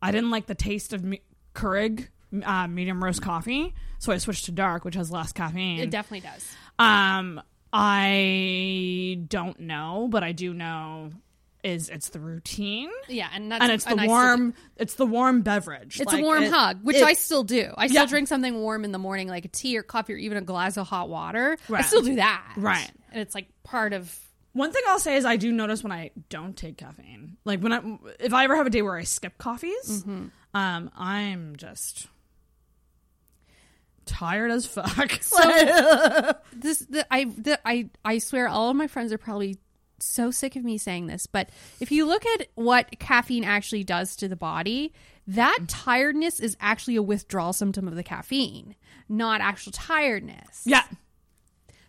I 0.00 0.10
didn't 0.12 0.30
like 0.30 0.46
the 0.46 0.54
taste 0.54 0.92
of 0.94 1.04
me- 1.04 1.20
Keurig 1.54 2.08
uh, 2.42 2.66
medium 2.66 3.04
roast 3.04 3.20
coffee, 3.22 3.74
so 3.98 4.12
I 4.12 4.18
switched 4.18 4.46
to 4.46 4.52
dark, 4.52 4.84
which 4.84 4.94
has 4.94 5.10
less 5.10 5.30
caffeine. 5.32 5.78
it 5.78 5.90
definitely 5.90 6.28
does. 6.28 6.50
Um, 6.78 7.40
I 7.72 9.20
don't 9.28 9.60
know, 9.60 10.08
but 10.10 10.24
I 10.24 10.32
do 10.32 10.54
know 10.54 11.10
is 11.64 11.88
it's 11.88 12.10
the 12.10 12.20
routine 12.20 12.90
Yeah, 13.08 13.28
and 13.32 13.50
that's 13.50 13.62
and 13.62 13.72
it's 13.72 13.84
the 13.84 13.92
still- 13.96 14.06
warm. 14.06 14.54
It's 14.76 14.94
the 14.94 15.06
warm 15.06 15.40
beverage. 15.42 15.98
It's 16.00 16.12
Like, 16.12 16.20
a 16.20 16.22
warm 16.22 16.42
it- 16.44 16.52
hug, 16.52 16.84
which 16.84 16.96
it- 16.96 17.02
I 17.02 17.14
still 17.14 17.42
do. 17.42 17.72
I 17.76 17.86
still 17.86 18.02
Yeah. 18.02 18.06
drink 18.08 18.28
something 18.28 18.54
warm 18.60 18.84
in 18.84 18.92
the 18.92 18.98
morning, 18.98 19.28
like 19.28 19.44
a 19.44 19.48
tea 19.48 19.76
or 19.78 19.82
coffee 19.82 20.12
or 20.12 20.16
even 20.16 20.36
a 20.38 20.42
glass 20.42 20.76
of 20.76 20.86
hot 20.86 21.08
water. 21.08 21.56
I 21.72 21.82
still 21.82 22.02
do 22.02 22.16
that. 22.16 22.52
Right. 22.56 22.90
And 23.12 23.20
it's 23.22 23.34
like 23.34 23.48
part 23.62 23.92
of. 23.94 24.14
One 24.52 24.72
thing 24.72 24.82
I'll 24.86 25.00
say 25.00 25.16
is 25.16 25.24
I 25.24 25.36
do 25.36 25.50
notice 25.50 25.82
when 25.82 25.90
I 25.90 26.10
don't 26.28 26.56
take 26.56 26.76
caffeine. 26.76 27.38
Like 27.44 27.60
when 27.60 27.72
I, 27.72 27.98
if 28.20 28.32
I 28.32 28.44
ever 28.44 28.54
have 28.56 28.66
a 28.66 28.70
day 28.70 28.82
where 28.82 28.96
I 28.96 29.02
skip 29.04 29.36
coffees, 29.38 30.04
Mm-hmm. 30.04 30.26
um, 30.54 30.90
I'm 30.96 31.56
just 31.56 32.06
tired 34.06 34.50
as 34.50 34.66
fuck. 34.66 34.94
This, 36.56 36.78
the, 36.80 37.04
I, 37.12 37.24
the, 37.24 37.58
I, 37.66 37.90
I 38.04 38.18
swear, 38.18 38.48
all 38.48 38.70
of 38.70 38.76
my 38.76 38.86
friends 38.86 39.12
are 39.12 39.18
probably 39.18 39.58
so 40.04 40.30
sick 40.30 40.56
of 40.56 40.64
me 40.64 40.78
saying 40.78 41.06
this, 41.06 41.26
but 41.26 41.48
if 41.80 41.90
you 41.90 42.06
look 42.06 42.24
at 42.26 42.48
what 42.54 42.98
caffeine 42.98 43.44
actually 43.44 43.84
does 43.84 44.16
to 44.16 44.28
the 44.28 44.36
body, 44.36 44.92
that 45.26 45.58
tiredness 45.68 46.40
is 46.40 46.56
actually 46.60 46.96
a 46.96 47.02
withdrawal 47.02 47.52
symptom 47.52 47.88
of 47.88 47.94
the 47.94 48.02
caffeine, 48.02 48.74
not 49.08 49.40
actual 49.40 49.72
tiredness. 49.72 50.62
yeah, 50.64 50.84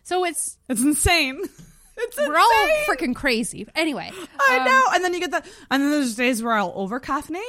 So 0.02 0.24
it's 0.24 0.58
it's 0.68 0.82
insane. 0.82 1.42
It's 1.98 2.18
we're 2.18 2.36
all 2.36 2.68
freaking 2.86 3.16
crazy. 3.16 3.66
Anyway, 3.74 4.10
I 4.50 4.58
um, 4.58 4.64
know. 4.66 4.84
And 4.92 5.02
then 5.02 5.14
you 5.14 5.20
get 5.20 5.30
the, 5.30 5.42
and 5.70 5.82
then 5.82 5.90
there's 5.90 6.14
days 6.14 6.42
where 6.42 6.52
I'll 6.52 6.74
over 6.74 7.00
caffeinate 7.00 7.40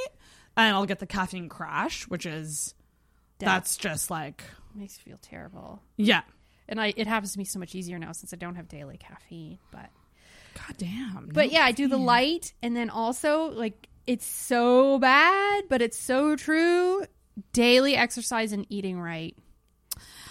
and 0.56 0.74
I'll 0.74 0.86
get 0.86 1.00
the 1.00 1.06
caffeine 1.06 1.50
crash, 1.50 2.08
which 2.08 2.24
is 2.24 2.74
that's 3.38 3.76
just 3.76 4.10
like 4.10 4.42
makes 4.74 4.96
you 4.98 5.10
feel 5.10 5.18
terrible. 5.20 5.82
yeah. 5.96 6.22
and 6.68 6.80
I 6.80 6.94
it 6.96 7.06
happens 7.06 7.32
to 7.34 7.38
me 7.38 7.44
so 7.44 7.58
much 7.58 7.74
easier 7.74 7.98
now 7.98 8.12
since 8.12 8.32
I 8.32 8.36
don't 8.36 8.54
have 8.54 8.68
daily 8.68 8.96
caffeine. 8.96 9.58
But 9.70 9.90
God 10.54 10.76
damn. 10.78 11.28
but 11.32 11.46
no 11.46 11.52
yeah, 11.52 11.62
I 11.64 11.72
do 11.72 11.88
the 11.88 11.96
light, 11.98 12.52
and 12.62 12.76
then 12.76 12.90
also 12.90 13.50
like 13.50 13.88
it's 14.06 14.26
so 14.26 14.98
bad, 14.98 15.64
but 15.68 15.82
it's 15.82 15.98
so 15.98 16.36
true. 16.36 17.04
Daily 17.52 17.94
exercise 17.94 18.52
and 18.52 18.66
eating 18.68 19.00
right. 19.00 19.36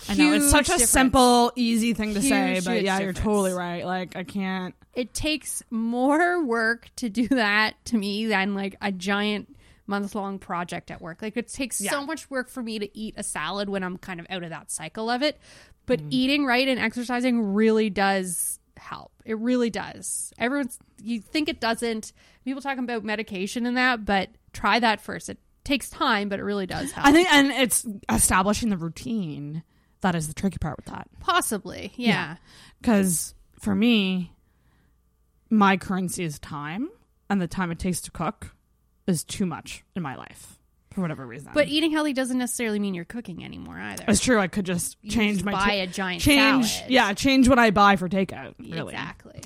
I 0.10 0.14
know 0.16 0.34
it's 0.34 0.46
Huge 0.46 0.52
such 0.68 0.70
a 0.70 0.80
simple, 0.86 1.52
easy 1.56 1.94
thing 1.94 2.14
to 2.14 2.22
say, 2.22 2.62
but 2.64 2.76
huge 2.76 2.86
yeah, 2.86 3.00
you're 3.00 3.14
totally 3.14 3.52
right. 3.52 3.86
Like 3.86 4.16
I 4.16 4.24
can't. 4.24 4.74
It 4.94 5.14
takes 5.14 5.62
more 5.70 6.44
work 6.44 6.90
to 6.98 7.10
do 7.10 7.28
that 7.28 7.74
to 7.86 7.98
me 7.98 8.26
than 8.28 8.56
like 8.56 8.76
a 8.82 8.92
giant 8.92 9.54
month 9.86 10.16
long 10.16 10.40
project 10.40 10.92
at 10.92 11.02
work. 11.02 11.22
Like 11.22 11.38
it 11.38 11.48
takes 11.50 11.80
Yeah. 11.82 11.92
so 11.92 12.06
much 12.06 12.30
work 12.30 12.50
for 12.50 12.64
me 12.64 12.80
to 12.80 12.98
eat 12.98 13.14
a 13.18 13.24
salad 13.24 13.70
when 13.70 13.84
I'm 13.84 13.98
kind 13.98 14.20
of 14.20 14.26
out 14.30 14.44
of 14.44 14.50
that 14.50 14.72
cycle 14.72 15.10
of 15.10 15.22
it. 15.22 15.40
But 15.86 16.00
Mm-hmm. 16.00 16.08
eating 16.12 16.46
right 16.46 16.68
and 16.68 16.80
exercising 16.80 17.54
really 17.54 17.90
does 17.90 18.60
help. 18.78 19.12
It 19.26 19.38
really 19.38 19.70
does. 19.70 20.34
Everyone's 20.38 20.78
you 21.02 21.22
think 21.22 21.50
it 21.50 21.60
doesn't. 21.60 22.14
People 22.46 22.62
talking 22.62 22.84
about 22.84 23.04
medication 23.04 23.66
and 23.66 23.78
that, 23.78 24.06
but 24.06 24.30
try 24.54 24.80
that 24.80 25.02
first. 25.02 25.30
It 25.30 25.38
takes 25.64 25.90
time, 25.90 26.30
but 26.30 26.40
it 26.40 26.44
really 26.44 26.66
does 26.66 26.92
help. 26.92 27.06
I 27.08 27.12
think, 27.12 27.32
and 27.32 27.52
it's 27.52 27.86
establishing 28.10 28.70
the 28.70 28.78
routine 28.78 29.64
that 30.02 30.16
is 30.16 30.28
the 30.28 30.34
tricky 30.34 30.58
part 30.58 30.78
with 30.78 30.86
that. 30.86 31.08
possibly, 31.20 31.92
yeah. 31.96 32.38
Because 32.82 33.34
for 33.60 33.76
me, 33.76 34.34
my 35.50 35.78
currency 35.78 36.24
is 36.24 36.40
time, 36.40 36.90
and 37.30 37.42
the 37.42 37.48
time 37.48 37.72
it 37.72 37.80
takes 37.80 38.02
to 38.02 38.12
cook 38.12 38.56
is 39.08 39.24
too 39.24 39.46
much 39.46 39.84
in 39.96 40.04
my 40.04 40.16
life 40.16 40.57
for 40.98 41.02
whatever 41.02 41.28
reason. 41.28 41.52
But 41.54 41.68
eating 41.68 41.92
healthy 41.92 42.12
doesn't 42.14 42.40
necessarily 42.40 42.80
mean 42.80 42.96
you're 42.96 43.06
cooking 43.06 43.46
anymore 43.46 43.78
either. 43.80 44.04
it's 44.08 44.20
true. 44.20 44.40
I 44.40 44.48
could 44.48 44.66
just 44.66 44.98
You 45.04 45.12
change 45.12 45.36
just 45.38 45.46
my 45.46 45.52
buy 45.52 45.60
ta- 45.78 45.84
a 45.84 45.88
giant 45.88 46.24
change. 46.24 46.68
salad. 46.72 46.90
Yeah, 46.92 47.14
change 47.14 47.48
what 47.48 47.60
I 47.60 47.70
buy 47.70 47.98
for 47.98 48.10
takeout. 48.10 48.56
Really, 48.60 48.94
Exactly. 48.94 49.42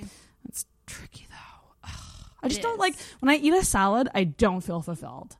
it's 0.47 0.65
tricky 0.87 1.27
though. 1.29 1.73
Ugh. 1.83 1.91
I 2.41 2.47
just 2.47 2.61
It 2.61 2.63
don't 2.63 2.79
like 2.79 2.95
when 3.19 3.29
I 3.29 3.35
eat 3.35 3.53
a 3.53 3.65
salad. 3.65 4.07
I 4.15 4.23
don't 4.23 4.61
feel 4.61 4.81
fulfilled 4.81 5.35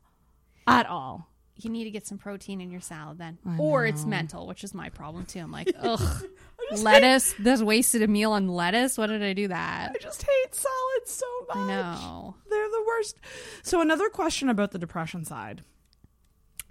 at 0.66 0.84
all. 0.86 1.28
You 1.56 1.70
need 1.70 1.84
to 1.84 1.90
get 1.90 2.06
some 2.06 2.18
protein 2.18 2.60
in 2.60 2.70
your 2.70 2.80
salad 2.80 3.18
then. 3.18 3.38
Or 3.58 3.86
it's 3.86 4.04
mental, 4.04 4.46
which 4.46 4.64
is 4.64 4.74
my 4.74 4.88
problem 4.90 5.24
too. 5.26 5.38
I'm 5.40 5.52
like, 5.52 5.70
ugh, 5.80 6.24
lettuce. 6.78 7.34
This 7.38 7.62
wasted 7.62 8.02
a 8.02 8.08
meal 8.08 8.32
on 8.32 8.48
lettuce. 8.48 8.98
What 8.98 9.08
did 9.08 9.22
I 9.22 9.32
do 9.32 9.48
that? 9.48 9.92
I 9.94 9.98
just 9.98 10.22
hate 10.22 10.54
salads 10.54 11.10
so 11.10 11.26
much. 11.48 11.56
I 11.56 11.66
know. 11.68 12.34
They're 12.50 12.68
the 12.68 12.84
worst. 12.86 13.16
So 13.62 13.80
another 13.80 14.08
question 14.08 14.48
about 14.48 14.72
the 14.72 14.78
depression 14.78 15.24
side. 15.24 15.62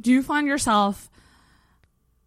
Do 0.02 0.12
you 0.12 0.24
find 0.24 0.48
yourself 0.48 1.10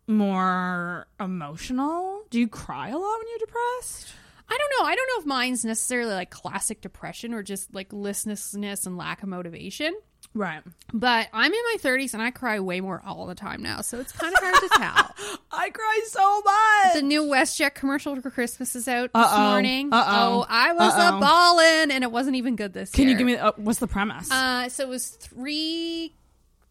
more 0.07 1.07
emotional? 1.21 2.23
Do 2.31 2.39
you 2.39 2.49
cry 2.49 2.89
a 2.91 2.97
lot 2.99 3.19
when 3.19 3.27
you're 3.31 3.39
depressed? 3.47 4.13
I 4.49 4.59
don't 4.59 4.73
know. 4.79 4.87
I 4.91 4.95
don't 4.95 5.09
know 5.09 5.21
if 5.21 5.27
mine's 5.27 5.65
necessarily 5.65 6.13
like 6.13 6.31
classic 6.31 6.81
depression 6.83 7.33
or 7.33 7.43
just 7.43 7.75
like 7.75 7.93
listlessness 7.93 8.87
and 8.87 8.97
lack 8.99 9.23
of 9.23 9.29
motivation. 9.29 9.95
Right. 10.35 10.63
But 10.93 11.29
I'm 11.33 11.53
in 11.53 11.61
my 11.73 11.77
30s 11.81 12.13
and 12.13 12.23
I 12.23 12.31
cry 12.31 12.59
way 12.61 12.81
more 12.81 13.01
all 13.07 13.27
the 13.27 13.35
time 13.35 13.63
now, 13.63 13.81
so 13.81 14.01
it's 14.01 14.13
kind 14.13 14.35
of 14.35 14.41
hard 14.43 14.55
to 14.55 14.69
tell. 14.69 15.39
I 15.53 15.71
cry 15.71 16.01
so 16.09 16.43
much. 16.43 16.95
The 16.97 17.03
new 17.03 17.23
WestJet 17.25 17.75
commercial 17.75 18.21
for 18.21 18.31
Christmas 18.31 18.75
is 18.75 18.87
out 18.89 19.13
this 19.15 19.23
Uh-oh. 19.25 19.51
morning. 19.51 19.93
Uh-oh. 19.93 20.41
Oh, 20.43 20.47
I 20.49 20.73
was 20.73 20.93
Uh-oh. 20.93 21.17
a 21.19 21.21
ballin', 21.21 21.91
and 21.91 22.03
it 22.05 22.11
wasn't 22.11 22.37
even 22.37 22.57
good 22.57 22.73
this 22.73 22.91
Can 22.91 23.05
year. 23.05 23.13
you 23.13 23.17
give 23.19 23.27
me 23.27 23.37
uh, 23.37 23.53
what's 23.57 23.79
the 23.79 23.87
premise? 23.87 24.31
Uh, 24.31 24.69
so 24.69 24.83
it 24.83 24.89
was 24.89 25.09
three 25.09 26.13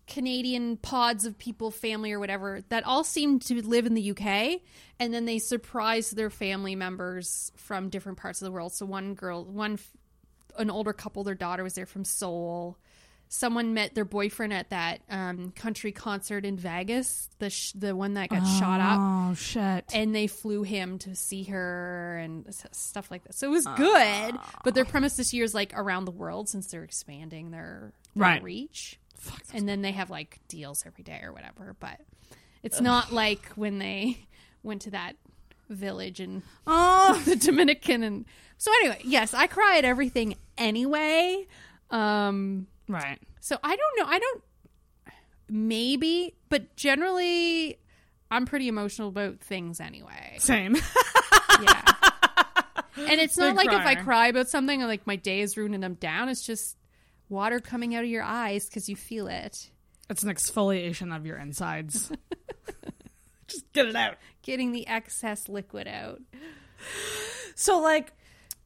Canadian 0.07 0.77
pods 0.77 1.25
of 1.25 1.37
people, 1.37 1.71
family 1.71 2.11
or 2.11 2.19
whatever, 2.19 2.61
that 2.69 2.85
all 2.85 3.03
seemed 3.03 3.41
to 3.43 3.61
live 3.65 3.85
in 3.85 3.93
the 3.93 4.11
UK, 4.11 4.59
and 4.99 5.13
then 5.13 5.25
they 5.25 5.39
surprised 5.39 6.15
their 6.15 6.29
family 6.29 6.75
members 6.75 7.51
from 7.55 7.89
different 7.89 8.17
parts 8.17 8.41
of 8.41 8.45
the 8.45 8.51
world. 8.51 8.73
So 8.73 8.85
one 8.85 9.13
girl, 9.13 9.43
one, 9.45 9.79
an 10.57 10.69
older 10.69 10.93
couple, 10.93 11.23
their 11.23 11.35
daughter 11.35 11.63
was 11.63 11.73
there 11.75 11.85
from 11.85 12.03
Seoul. 12.05 12.77
Someone 13.29 13.73
met 13.73 13.95
their 13.95 14.05
boyfriend 14.05 14.53
at 14.53 14.69
that 14.69 14.99
um, 15.09 15.51
country 15.55 15.91
concert 15.91 16.45
in 16.45 16.55
Vegas, 16.55 17.27
the 17.39 17.49
sh- 17.49 17.71
the 17.71 17.95
one 17.95 18.13
that 18.13 18.29
got 18.29 18.43
shot 18.59 18.79
up 18.79 18.99
Oh 19.01 19.33
shit. 19.33 19.85
and 19.91 20.13
they 20.13 20.27
flew 20.27 20.61
him 20.61 20.99
to 20.99 21.15
see 21.15 21.41
her 21.45 22.19
and 22.19 22.45
stuff 22.73 23.09
like 23.09 23.23
that. 23.23 23.33
So 23.33 23.47
it 23.47 23.51
was 23.51 23.65
good, 23.65 24.35
but 24.63 24.75
their 24.75 24.85
premise 24.85 25.15
this 25.15 25.33
year 25.33 25.43
is 25.45 25.55
like 25.55 25.73
around 25.75 26.05
the 26.05 26.11
world 26.11 26.47
since 26.47 26.67
they're 26.67 26.83
expanding 26.83 27.49
their, 27.49 27.93
their 28.15 28.21
Right. 28.21 28.43
reach. 28.43 28.99
And 29.53 29.67
then 29.67 29.81
they 29.81 29.91
have 29.91 30.09
like 30.09 30.39
deals 30.47 30.83
every 30.85 31.03
day 31.03 31.21
or 31.23 31.31
whatever, 31.31 31.75
but 31.79 31.99
it's 32.61 32.81
not 32.81 33.11
like 33.11 33.45
when 33.55 33.77
they 33.79 34.25
went 34.63 34.81
to 34.83 34.91
that 34.91 35.15
village 35.69 36.19
and 36.19 36.41
oh, 36.67 37.21
the 37.25 37.35
Dominican 37.35 38.03
and 38.03 38.25
so 38.57 38.71
anyway, 38.81 38.99
yes, 39.03 39.33
I 39.33 39.47
cry 39.47 39.77
at 39.77 39.85
everything 39.85 40.35
anyway. 40.57 41.47
Um 41.91 42.67
right. 42.87 43.19
so 43.39 43.57
I 43.63 43.75
don't 43.75 43.99
know. 43.99 44.05
I 44.07 44.19
don't 44.19 44.43
maybe, 45.49 46.33
but 46.49 46.75
generally 46.75 47.77
I'm 48.31 48.45
pretty 48.45 48.67
emotional 48.67 49.09
about 49.09 49.41
things 49.41 49.79
anyway. 49.79 50.37
Same. 50.39 50.75
Yeah. 51.61 51.81
and 52.97 53.21
it's 53.21 53.37
not 53.37 53.55
Big 53.55 53.67
like 53.67 53.79
if 53.79 53.85
I 53.85 53.95
cry 53.95 54.27
about 54.27 54.49
something 54.49 54.81
like 54.81 55.05
my 55.05 55.17
day 55.17 55.41
is 55.41 55.55
ruined 55.55 55.75
and 55.75 55.85
I'm 55.85 55.93
down. 55.95 56.29
It's 56.29 56.45
just 56.45 56.77
water 57.33 57.59
coming 57.59 57.95
out 57.95 58.03
of 58.03 58.09
your 58.09 58.23
eyes 58.23 58.67
because 58.67 58.87
you 58.87 58.95
feel 58.95 59.27
it. 59.27 59.69
it's 60.09 60.23
an 60.23 60.33
exfoliation 60.33 61.13
of 61.13 61.25
your 61.25 61.37
insides. 61.37 62.11
just 63.47 63.71
get 63.73 63.87
it 63.87 63.95
out. 63.95 64.15
Getting 64.43 64.71
the 64.71 64.87
excess 64.87 65.49
liquid 65.49 65.87
out. 65.87 66.21
So 67.55 67.79
like, 67.79 68.13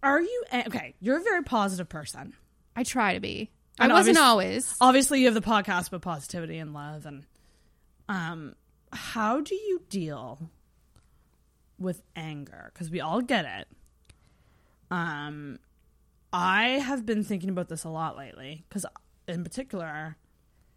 are 0.04 0.22
you 0.22 0.44
okay? 0.68 0.94
You're 1.00 1.18
a 1.18 1.24
very 1.24 1.44
positive 1.44 1.90
person. 1.90 2.34
I 2.76 2.84
try 2.84 3.14
to 3.14 3.20
be. 3.20 3.50
I 3.80 3.88
wasn't 3.88 4.18
always. 4.18 4.76
Obviously, 4.82 5.20
you 5.20 5.26
have 5.26 5.36
the 5.36 5.42
podcast 5.42 5.90
about 5.90 6.02
positivity 6.02 6.58
and 6.58 6.74
love, 6.74 7.06
and 7.06 7.26
um, 8.10 8.56
how 8.92 9.42
do 9.42 9.56
you 9.56 9.82
deal 9.90 10.50
with 11.78 12.02
anger? 12.16 12.72
Because 12.74 12.90
we 12.90 13.02
all 13.02 13.22
get 13.22 13.46
it. 13.46 13.68
Um, 14.90 15.60
I 16.32 16.80
have 16.80 17.06
been 17.06 17.24
thinking 17.24 17.50
about 17.50 17.70
this 17.70 17.84
a 17.84 17.90
lot 17.90 18.18
lately. 18.18 18.66
Because 18.68 18.86
in 19.28 19.44
particular, 19.44 20.18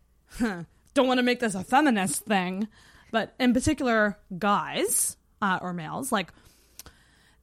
don't 0.40 1.06
want 1.06 1.18
to 1.18 1.22
make 1.22 1.40
this 1.40 1.54
a 1.54 1.64
feminist 1.64 2.24
thing, 2.24 2.68
but 3.10 3.34
in 3.38 3.54
particular, 3.54 4.18
guys 4.38 5.16
uh, 5.42 5.58
or 5.62 5.72
males 5.72 6.12
like 6.12 6.32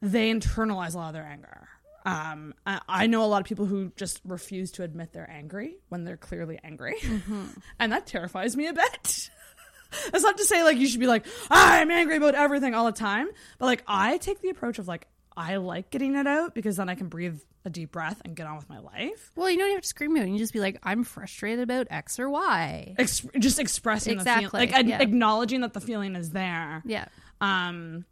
they 0.02 0.32
internalize 0.32 0.94
a 0.94 0.98
lot 0.98 1.08
of 1.08 1.14
their 1.14 1.26
anger. 1.26 1.68
Um, 2.06 2.54
I, 2.66 2.80
I 2.88 3.08
know 3.08 3.24
a 3.24 3.28
lot 3.28 3.42
of 3.42 3.48
people 3.48 3.66
who 3.66 3.92
just 3.98 4.22
refuse 4.24 4.72
to 4.74 4.84
admit 4.84 5.12
they're 5.12 5.30
angry 5.30 5.78
when 5.90 6.06
they're 6.06 6.18
clearly 6.18 6.60
angry, 6.64 6.96
and 7.80 7.92
that 7.92 8.08
terrifies 8.08 8.56
me 8.56 8.68
a 8.68 8.74
bit. 8.74 9.30
That's 10.12 10.24
not 10.24 10.38
to 10.38 10.46
say 10.46 10.64
like 10.64 10.78
you 10.78 10.88
should 10.88 11.00
be 11.00 11.08
like 11.08 11.26
I'm 11.50 11.92
angry 11.92 12.18
about 12.18 12.36
everything 12.36 12.76
all 12.76 12.86
the 12.86 12.92
time, 12.92 13.28
but 13.58 13.66
like 13.66 13.84
I 13.88 14.18
take 14.18 14.42
the 14.42 14.50
approach 14.50 14.80
of 14.80 14.88
like 14.88 15.08
I 15.36 15.58
like 15.58 15.90
getting 15.90 16.16
it 16.16 16.28
out 16.28 16.56
because 16.56 16.78
then 16.78 16.90
I 16.90 16.96
can 16.96 17.08
breathe 17.08 17.40
a 17.68 17.70
deep 17.70 17.92
breath 17.92 18.20
and 18.26 18.36
get 18.36 18.48
on 18.48 18.56
with 18.56 18.68
my 18.70 18.80
life. 18.80 19.32
Well, 19.36 19.52
you 19.52 19.58
don't 19.60 19.72
have 19.72 19.82
to 19.82 19.88
scream 19.88 20.18
it. 20.18 20.22
You 20.22 20.26
can 20.28 20.38
just 20.40 20.54
be 20.54 20.60
like, 20.60 20.80
I'm 20.82 21.04
frustrated 21.04 21.60
about 21.60 21.88
X 21.92 22.20
or 22.20 22.30
Y. 22.30 22.96
Ex- 22.98 23.28
just 23.38 23.60
expressing 23.60 24.16
the 24.16 24.22
Exactly, 24.22 24.48
feeling, 24.50 24.70
like 24.70 24.80
ad- 24.80 24.88
yeah. 24.88 25.02
acknowledging 25.02 25.62
that 25.62 25.74
the 25.74 25.82
feeling 25.82 26.16
is 26.16 26.32
there. 26.32 26.82
Yeah. 26.86 27.06
Um, 27.42 28.06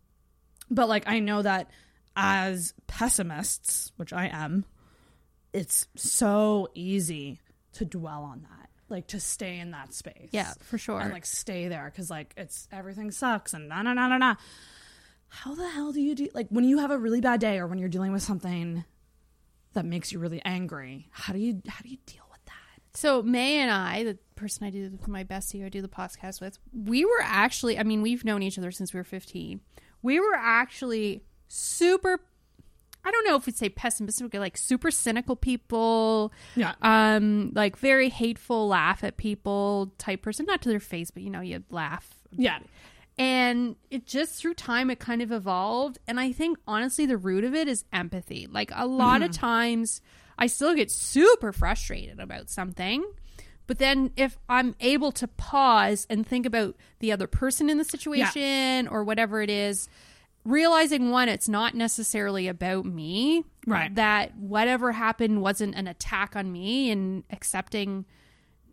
but 0.70 0.88
like 0.90 1.08
I 1.08 1.20
know 1.20 1.42
that 1.42 1.72
as 2.16 2.74
pessimists, 2.86 3.92
which 3.98 4.14
I 4.14 4.28
am, 4.28 4.66
it's 5.54 5.88
so 5.96 6.68
easy 6.74 7.40
to 7.74 7.86
dwell 7.86 8.24
on 8.24 8.42
that, 8.50 8.70
like 8.90 9.08
to 9.08 9.20
stay 9.20 9.58
in 9.60 9.72
that 9.72 9.94
space. 9.94 10.30
Yeah, 10.32 10.54
for 10.62 10.78
sure. 10.78 11.00
and 11.00 11.12
like 11.14 11.26
stay 11.26 11.68
there 11.68 11.90
because 11.92 12.10
like 12.10 12.34
it's 12.38 12.68
everything 12.72 13.12
sucks 13.12 13.54
and 13.54 13.70
na 13.70 13.82
na 13.82 13.94
na 13.94 14.08
na 14.08 14.18
na. 14.18 14.36
How 15.28 15.54
the 15.56 15.68
hell 15.68 15.92
do 15.92 16.00
you 16.02 16.16
do 16.16 16.30
like 16.34 16.48
when 16.50 16.64
you 16.64 16.80
have 16.80 16.92
a 16.92 16.98
really 16.98 17.20
bad 17.22 17.40
day 17.42 17.58
or 17.58 17.68
when 17.68 17.78
you're 17.80 17.90
dealing 17.90 18.14
with 18.14 18.22
something 18.24 18.86
that 19.76 19.86
makes 19.86 20.12
you 20.12 20.20
really 20.20 20.42
angry? 20.44 21.08
How 21.12 21.34
do 21.34 21.40
you 21.40 21.62
how 21.68 21.82
do 21.82 21.90
you 21.90 21.98
deal 22.06 22.24
with 22.32 22.44
that? 22.46 22.82
So 22.94 23.22
May 23.22 23.58
and 23.58 23.72
I, 23.72 24.04
the 24.04 24.18
person 24.36 24.66
I 24.66 24.70
do 24.72 24.98
my 25.08 25.24
bestie 25.24 25.60
who 25.60 25.66
I 25.66 25.70
do 25.70 25.82
the 25.82 25.88
podcast 25.88 26.42
with, 26.42 26.58
we 26.74 27.06
were 27.06 27.22
actually 27.22 27.78
I 27.80 27.84
mean, 27.84 28.02
we've 28.02 28.26
known 28.26 28.42
each 28.44 28.58
other 28.58 28.72
since 28.72 28.94
we 28.94 29.00
were 29.00 29.06
fifteen. 29.06 29.62
We 30.02 30.20
were 30.20 30.36
actually 30.36 31.24
super 31.48 32.20
I 33.06 33.12
don't 33.12 33.24
know 33.28 33.36
if 33.36 33.46
we'd 33.46 33.56
say 33.56 33.70
pessimistic, 33.70 34.34
like 34.34 34.58
super 34.58 34.90
cynical 34.90 35.36
people. 35.36 36.34
Yeah. 36.56 36.74
Um, 36.82 37.52
like 37.54 37.78
very 37.78 38.10
hateful, 38.10 38.68
laugh 38.68 39.04
at 39.04 39.18
people 39.18 39.94
type 40.00 40.24
person. 40.24 40.48
Not 40.48 40.64
to 40.64 40.70
their 40.70 40.80
face, 40.80 41.12
but 41.12 41.22
you 41.22 41.30
know, 41.30 41.42
you'd 41.42 41.72
laugh. 41.72 42.10
Yeah. 42.32 42.60
And 43.18 43.78
it 43.90 44.06
just 44.06 44.36
through 44.36 44.56
time 44.56 44.90
it 44.90 45.00
kind 45.00 45.22
of 45.22 45.32
evolved. 45.32 46.00
And 46.08 46.20
I 46.20 46.32
think 46.32 46.58
honestly 46.68 47.06
the 47.06 47.18
root 47.18 47.44
of 47.44 47.56
it 47.56 47.68
is 47.68 47.86
empathy. 47.94 48.48
Like 48.52 48.72
a 48.76 48.86
lot 48.86 49.22
of 49.22 49.32
mm-hmm. 49.32 49.40
times 49.40 50.02
I 50.38 50.48
still 50.48 50.76
get 50.76 50.92
super 50.92 51.54
frustrated 51.54 52.20
about 52.20 52.50
something. 52.50 53.06
But 53.68 53.80
then 53.80 54.12
if 54.16 54.38
I'm 54.48 54.76
able 54.80 55.12
to 55.14 55.28
pause 55.28 56.06
and 56.10 56.26
think 56.26 56.46
about 56.46 56.76
the 57.00 57.12
other 57.12 57.28
person 57.28 57.70
in 57.70 57.78
the 57.78 57.84
situation 57.84 58.88
or 58.88 59.04
whatever 59.04 59.42
it 59.42 59.50
is, 59.50 59.90
realizing 60.44 61.10
one, 61.10 61.30
it's 61.30 61.50
not 61.50 61.74
necessarily 61.74 62.48
about 62.48 62.86
me. 62.86 63.44
Right. 63.66 63.94
That 63.96 64.38
whatever 64.38 64.92
happened 64.92 65.42
wasn't 65.42 65.76
an 65.76 65.88
attack 65.88 66.36
on 66.36 66.52
me 66.52 66.92
and 66.92 67.24
accepting 67.32 68.06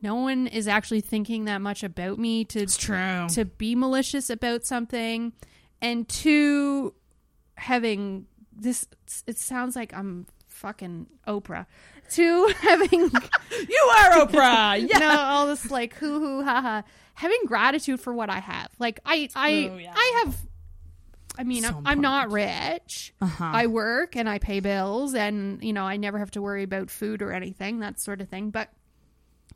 no 0.02 0.16
one 0.16 0.46
is 0.46 0.66
actually 0.68 1.00
thinking 1.00 1.44
that 1.46 1.60
much 1.60 1.82
about 1.82 2.18
me 2.18 2.44
to 2.44 2.66
to 3.30 3.44
be 3.44 3.74
malicious 3.74 4.28
about 4.30 4.64
something 4.64 5.32
and 5.80 6.08
two 6.08 6.92
having 7.56 8.26
this 8.54 8.86
it 9.26 9.38
sounds 9.38 9.76
like 9.76 9.94
i'm 9.94 10.26
fucking 10.48 11.06
oprah 11.26 11.66
two 12.10 12.52
having 12.60 12.90
You 13.68 13.90
are 13.98 14.26
Oprah. 14.26 14.86
Yeah. 14.90 14.98
no 14.98 15.10
all 15.20 15.46
this 15.46 15.70
like 15.70 15.94
hoo 15.94 16.18
hoo 16.18 16.42
ha 16.42 16.60
ha 16.60 16.82
having 17.14 17.38
gratitude 17.46 18.00
for 18.00 18.12
what 18.12 18.30
i 18.30 18.38
have 18.40 18.68
like 18.78 19.00
i 19.06 19.28
i 19.34 19.66
True, 19.66 19.78
yeah. 19.78 19.92
i 19.94 20.22
have 20.24 20.36
I 21.38 21.44
mean, 21.44 21.62
So 21.62 21.70
I'm, 21.70 21.86
I'm 21.86 22.00
not 22.02 22.30
rich. 22.30 23.14
Uh-huh. 23.22 23.42
I 23.54 23.66
work 23.66 24.16
and 24.16 24.28
I 24.28 24.38
pay 24.38 24.60
bills, 24.60 25.14
and 25.14 25.64
you 25.64 25.72
know, 25.72 25.84
I 25.84 25.96
never 25.96 26.18
have 26.18 26.30
to 26.32 26.42
worry 26.42 26.62
about 26.62 26.90
food 26.90 27.22
or 27.22 27.32
anything, 27.32 27.80
that 27.80 27.98
sort 27.98 28.20
of 28.20 28.28
thing. 28.28 28.50
But 28.50 28.68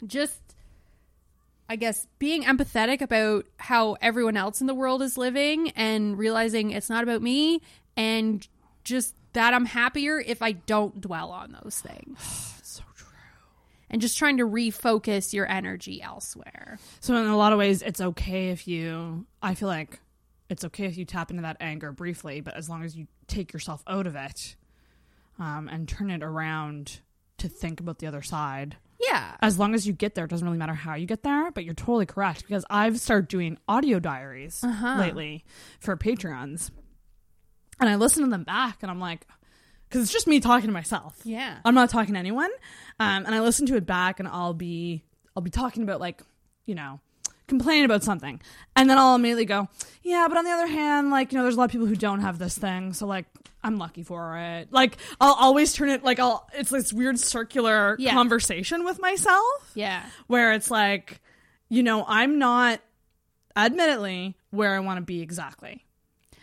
just 0.06 0.40
I 1.68 1.76
guess 1.76 2.06
being 2.18 2.44
empathetic 2.44 3.00
about 3.00 3.46
how 3.56 3.96
everyone 4.00 4.36
else 4.36 4.60
in 4.60 4.66
the 4.66 4.74
world 4.74 5.02
is 5.02 5.18
living 5.18 5.70
and 5.70 6.16
realizing 6.16 6.70
it's 6.70 6.88
not 6.88 7.02
about 7.02 7.22
me 7.22 7.60
and 7.96 8.46
just 8.84 9.14
that 9.32 9.52
I'm 9.52 9.66
happier 9.66 10.20
if 10.20 10.42
I 10.42 10.52
don't 10.52 11.00
dwell 11.00 11.30
on 11.30 11.56
those 11.62 11.80
things. 11.80 12.20
so 12.62 12.82
true. 12.94 13.08
And 13.90 14.00
just 14.00 14.16
trying 14.16 14.36
to 14.38 14.44
refocus 14.44 15.32
your 15.32 15.50
energy 15.50 16.00
elsewhere. 16.00 16.78
So 17.00 17.16
in 17.16 17.26
a 17.26 17.36
lot 17.36 17.52
of 17.52 17.58
ways, 17.58 17.82
it's 17.82 18.00
okay 18.00 18.50
if 18.50 18.68
you. 18.68 19.26
I 19.42 19.54
feel 19.54 19.68
like 19.68 20.00
it's 20.48 20.64
okay 20.64 20.84
if 20.84 20.96
you 20.96 21.04
tap 21.04 21.30
into 21.30 21.42
that 21.42 21.56
anger 21.60 21.90
briefly, 21.90 22.40
but 22.40 22.56
as 22.56 22.68
long 22.68 22.84
as 22.84 22.96
you 22.96 23.08
take 23.26 23.52
yourself 23.52 23.82
out 23.86 24.06
of 24.06 24.14
it, 24.14 24.56
um, 25.38 25.68
and 25.68 25.88
turn 25.88 26.10
it 26.10 26.22
around 26.22 27.00
to 27.38 27.48
think 27.48 27.80
about 27.80 27.98
the 27.98 28.06
other 28.06 28.22
side. 28.22 28.76
Yeah. 29.00 29.36
As 29.40 29.58
long 29.58 29.74
as 29.74 29.86
you 29.86 29.92
get 29.92 30.14
there, 30.14 30.24
it 30.24 30.28
doesn't 30.30 30.46
really 30.46 30.58
matter 30.58 30.74
how 30.74 30.94
you 30.94 31.06
get 31.06 31.22
there. 31.22 31.50
But 31.50 31.64
you're 31.64 31.74
totally 31.74 32.06
correct 32.06 32.42
because 32.42 32.64
I've 32.70 32.98
started 32.98 33.28
doing 33.28 33.58
audio 33.68 33.98
diaries 33.98 34.62
Uh-huh. 34.64 34.96
lately 34.98 35.44
for 35.80 35.96
Patreons, 35.96 36.70
and 37.78 37.88
I 37.90 37.96
listen 37.96 38.24
to 38.24 38.30
them 38.30 38.44
back, 38.44 38.78
and 38.82 38.90
I'm 38.90 39.00
like, 39.00 39.26
because 39.88 40.02
it's 40.02 40.12
just 40.12 40.26
me 40.26 40.40
talking 40.40 40.66
to 40.68 40.72
myself. 40.72 41.20
Yeah. 41.24 41.58
I'm 41.64 41.74
not 41.74 41.90
talking 41.90 42.14
to 42.14 42.18
anyone. 42.20 42.50
Um, 42.98 43.24
and 43.26 43.34
I 43.34 43.40
listen 43.40 43.66
to 43.66 43.76
it 43.76 43.86
back, 43.86 44.18
and 44.18 44.26
I'll 44.28 44.54
be 44.54 45.04
I'll 45.36 45.42
be 45.42 45.50
talking 45.50 45.82
about 45.82 46.00
like 46.00 46.22
you 46.64 46.74
know 46.74 47.00
complaining 47.48 47.84
about 47.84 48.02
something, 48.02 48.40
and 48.74 48.88
then 48.90 48.98
I'll 48.98 49.14
immediately 49.14 49.44
go, 49.44 49.68
yeah, 50.02 50.26
but 50.28 50.36
on 50.36 50.44
the 50.44 50.50
other 50.50 50.66
hand, 50.66 51.10
like 51.10 51.32
you 51.32 51.38
know, 51.38 51.42
there's 51.44 51.54
a 51.54 51.58
lot 51.58 51.64
of 51.64 51.70
people 51.72 51.86
who 51.86 51.96
don't 51.96 52.20
have 52.20 52.38
this 52.38 52.56
thing, 52.58 52.92
so 52.92 53.06
like 53.06 53.26
I'm 53.62 53.78
lucky 53.78 54.02
for 54.02 54.36
it. 54.38 54.72
Like 54.72 54.96
I'll 55.20 55.34
always 55.34 55.72
turn 55.72 55.88
it 55.90 56.04
like 56.04 56.18
I'll 56.20 56.48
it's 56.54 56.70
this 56.70 56.92
weird 56.92 57.18
circular 57.18 57.96
Yeah. 57.98 58.12
conversation 58.12 58.84
with 58.84 59.00
myself 59.00 59.70
Yeah. 59.74 60.04
where 60.28 60.52
it's 60.52 60.70
like, 60.70 61.20
you 61.68 61.82
know, 61.82 62.04
I'm 62.06 62.38
not 62.38 62.80
admittedly 63.56 64.36
where 64.50 64.74
I 64.74 64.80
want 64.80 64.98
to 64.98 65.02
be 65.04 65.20
exactly, 65.22 65.84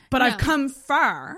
but 0.10 0.20
No. 0.20 0.26
I've 0.26 0.38
come 0.38 0.70
far 0.70 1.38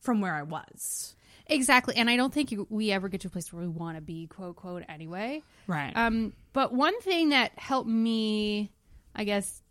from 0.00 0.20
where 0.20 0.34
I 0.34 0.42
was. 0.42 1.16
Exactly. 1.46 1.94
And 1.96 2.08
I 2.08 2.16
don't 2.16 2.32
think 2.32 2.54
we 2.70 2.90
ever 2.90 3.08
get 3.08 3.20
to 3.22 3.28
a 3.28 3.30
place 3.30 3.52
where 3.52 3.60
we 3.62 3.68
want 3.68 3.96
to 3.98 4.00
be, 4.00 4.26
quote, 4.28 4.56
quote, 4.56 4.82
anyway. 4.88 5.42
Right. 5.66 5.92
Um, 5.94 6.32
but 6.54 6.72
one 6.72 6.98
thing 7.02 7.30
that 7.30 7.52
helped 7.58 7.88
me, 7.88 8.70
I 9.14 9.24
guess, 9.24 9.62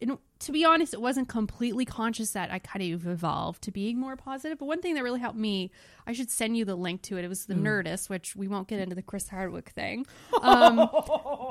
you 0.00 0.18
to 0.44 0.52
be 0.52 0.64
honest, 0.64 0.92
it 0.92 1.00
wasn't 1.00 1.28
completely 1.28 1.84
conscious 1.84 2.32
that 2.32 2.50
I 2.50 2.58
kind 2.58 2.92
of 2.92 3.06
evolved 3.06 3.62
to 3.62 3.70
being 3.70 3.98
more 3.98 4.16
positive. 4.16 4.58
But 4.58 4.66
one 4.66 4.82
thing 4.82 4.94
that 4.94 5.02
really 5.02 5.20
helped 5.20 5.38
me, 5.38 5.70
I 6.06 6.12
should 6.12 6.30
send 6.30 6.56
you 6.56 6.64
the 6.64 6.74
link 6.74 7.02
to 7.02 7.16
it. 7.16 7.24
It 7.24 7.28
was 7.28 7.46
the 7.46 7.54
Nerdist, 7.54 8.10
which 8.10 8.36
we 8.36 8.46
won't 8.46 8.68
get 8.68 8.78
into 8.78 8.94
the 8.94 9.02
Chris 9.02 9.28
Hardwick 9.28 9.70
thing. 9.70 10.06
Um, 10.44 10.90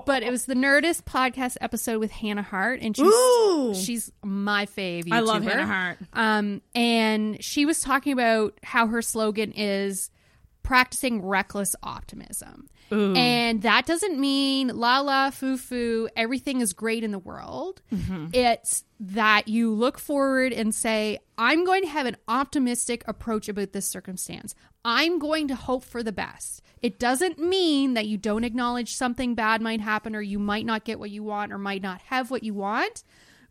but 0.06 0.22
it 0.22 0.30
was 0.30 0.46
the 0.46 0.54
Nerdist 0.54 1.04
podcast 1.04 1.58
episode 1.62 2.00
with 2.00 2.12
Hannah 2.12 2.44
Hart, 2.44 2.80
and 2.82 2.96
she's 2.96 3.08
Ooh. 3.08 3.74
she's 3.74 4.12
my 4.24 4.68
fave. 4.68 5.06
YouTuber. 5.06 5.14
I 5.14 5.20
love 5.22 5.44
Hannah 5.44 5.66
Hart. 5.66 5.98
Um, 6.14 6.62
and 6.76 7.44
she 7.44 7.66
was 7.66 7.82
talking 7.82 8.14
about 8.14 8.60
how 8.62 8.86
her 8.88 9.02
slogan 9.02 9.52
is 9.54 10.12
practicing 10.64 11.22
reckless 11.22 11.76
optimism. 11.84 12.70
And 13.16 13.62
that 13.64 13.86
doesn't 13.86 14.20
mean 14.20 14.68
la 14.70 15.00
la 15.00 15.30
foo 15.30 15.58
foo, 15.58 16.10
everything 16.16 16.62
is 16.62 16.74
great 16.74 17.04
in 17.04 17.12
the 17.12 17.20
world. 17.20 17.82
Mm-hmm. 17.94 18.28
It's 18.34 18.84
that 19.00 19.48
you 19.48 19.74
look 19.74 20.00
forward 20.00 20.54
and 20.54 20.74
say, 20.74 21.20
I'm 21.38 21.66
going 21.66 21.82
to 21.84 21.90
have 21.90 22.06
an 22.06 22.18
optimistic 22.28 23.04
approach 23.08 23.50
about 23.50 23.74
this 23.74 23.88
circumstance. 23.88 24.56
I'm 24.86 25.20
going 25.20 25.48
to 25.48 25.56
hope 25.56 25.84
for 25.84 26.04
the 26.04 26.12
best. 26.12 26.62
It 26.82 27.00
doesn't 27.00 27.40
mean 27.40 27.94
that 27.94 28.08
you 28.08 28.18
don't 28.18 28.44
acknowledge 28.44 28.94
something 28.94 29.36
bad 29.36 29.62
might 29.62 29.82
happen 29.82 30.16
or 30.16 30.22
you 30.22 30.38
might 30.38 30.66
not 30.66 30.84
get 30.84 31.00
what 31.00 31.12
you 31.12 31.24
want 31.24 31.54
or 31.54 31.58
might 31.58 31.82
not 31.82 32.02
have 32.02 32.30
what 32.30 32.44
you 32.44 32.54
want 32.54 33.04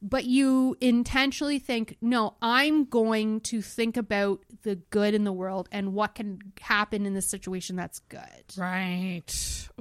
but 0.03 0.25
you 0.25 0.77
intentionally 0.81 1.61
think, 1.61 1.97
no, 2.01 2.35
I'm 2.43 2.85
going 2.87 3.41
to 3.43 3.63
think 3.63 3.97
about 3.97 4.41
the 4.63 4.75
good 4.91 5.15
in 5.15 5.23
the 5.25 5.33
world 5.33 5.69
and 5.71 5.95
what 5.95 6.17
can 6.17 6.41
happen 6.61 7.07
in 7.07 7.15
this 7.15 7.29
situation 7.31 7.77
that's 7.77 8.01
good. 8.09 8.21
Right. 8.57 9.23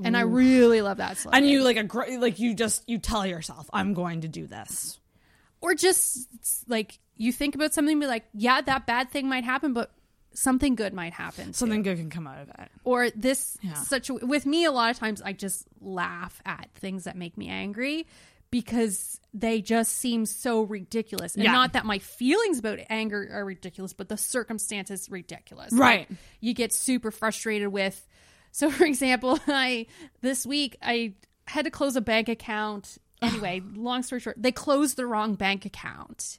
And 0.03 0.15
I 0.15 0.21
really 0.21 0.81
love 0.81 0.97
that 0.97 1.17
slogan. 1.17 1.37
and 1.43 1.49
you 1.51 1.63
like 1.63 1.77
a 1.77 2.17
like 2.19 2.39
you 2.39 2.53
just 2.53 2.87
you 2.87 2.99
tell 2.99 3.25
yourself 3.25 3.67
I'm 3.73 3.93
going 3.93 4.21
to 4.21 4.27
do 4.27 4.45
this. 4.47 4.99
or 5.59 5.73
just 5.75 6.27
like 6.67 6.99
you 7.17 7.31
think 7.33 7.53
about 7.55 7.73
something, 7.73 7.91
and 7.93 8.01
be 8.01 8.07
like, 8.07 8.25
yeah, 8.33 8.61
that 8.61 8.85
bad 8.87 9.11
thing 9.11 9.27
might 9.27 9.43
happen, 9.43 9.73
but 9.73 9.91
something 10.33 10.75
good 10.75 10.93
might 10.93 11.13
happen. 11.13 11.47
too. 11.47 11.53
Something 11.53 11.83
good 11.83 11.97
can 11.97 12.09
come 12.09 12.25
out 12.25 12.39
of 12.41 12.49
it. 12.49 12.69
or 12.83 13.09
this 13.11 13.57
Yeah. 13.61 13.73
such 13.73 14.09
with 14.09 14.45
me 14.45 14.65
a 14.65 14.71
lot 14.71 14.89
of 14.91 14.97
times 14.97 15.21
i 15.21 15.33
just 15.33 15.67
laugh 15.81 16.41
at 16.45 16.69
things 16.75 17.03
that 17.03 17.17
make 17.17 17.37
me 17.37 17.49
angry 17.49 18.07
because 18.51 19.19
they 19.33 19.61
just 19.61 19.93
seem 19.97 20.25
so 20.25 20.61
ridiculous 20.61 21.35
and 21.35 21.43
Yeah. 21.43 21.53
not 21.53 21.73
that 21.73 21.85
my 21.85 21.99
feelings 21.99 22.59
about 22.59 22.79
anger 22.89 23.27
are 23.31 23.45
ridiculous 23.45 23.93
but 23.93 24.09
the 24.09 24.17
circumstances 24.17 25.09
ridiculous 25.09 25.71
Right. 25.73 26.09
Like, 26.09 26.19
you 26.41 26.53
get 26.53 26.73
super 26.73 27.11
frustrated 27.11 27.69
with 27.69 28.05
so 28.51 28.69
for 28.69 28.85
example 28.85 29.39
i 29.47 29.87
this 30.21 30.45
week 30.45 30.77
i 30.81 31.13
had 31.47 31.65
to 31.65 31.71
close 31.71 31.95
a 31.95 32.01
bank 32.01 32.27
account 32.29 32.97
anyway 33.21 33.61
long 33.75 34.03
story 34.03 34.19
short 34.19 34.35
they 34.37 34.51
closed 34.51 34.97
the 34.97 35.05
wrong 35.07 35.35
bank 35.35 35.65
account 35.65 36.37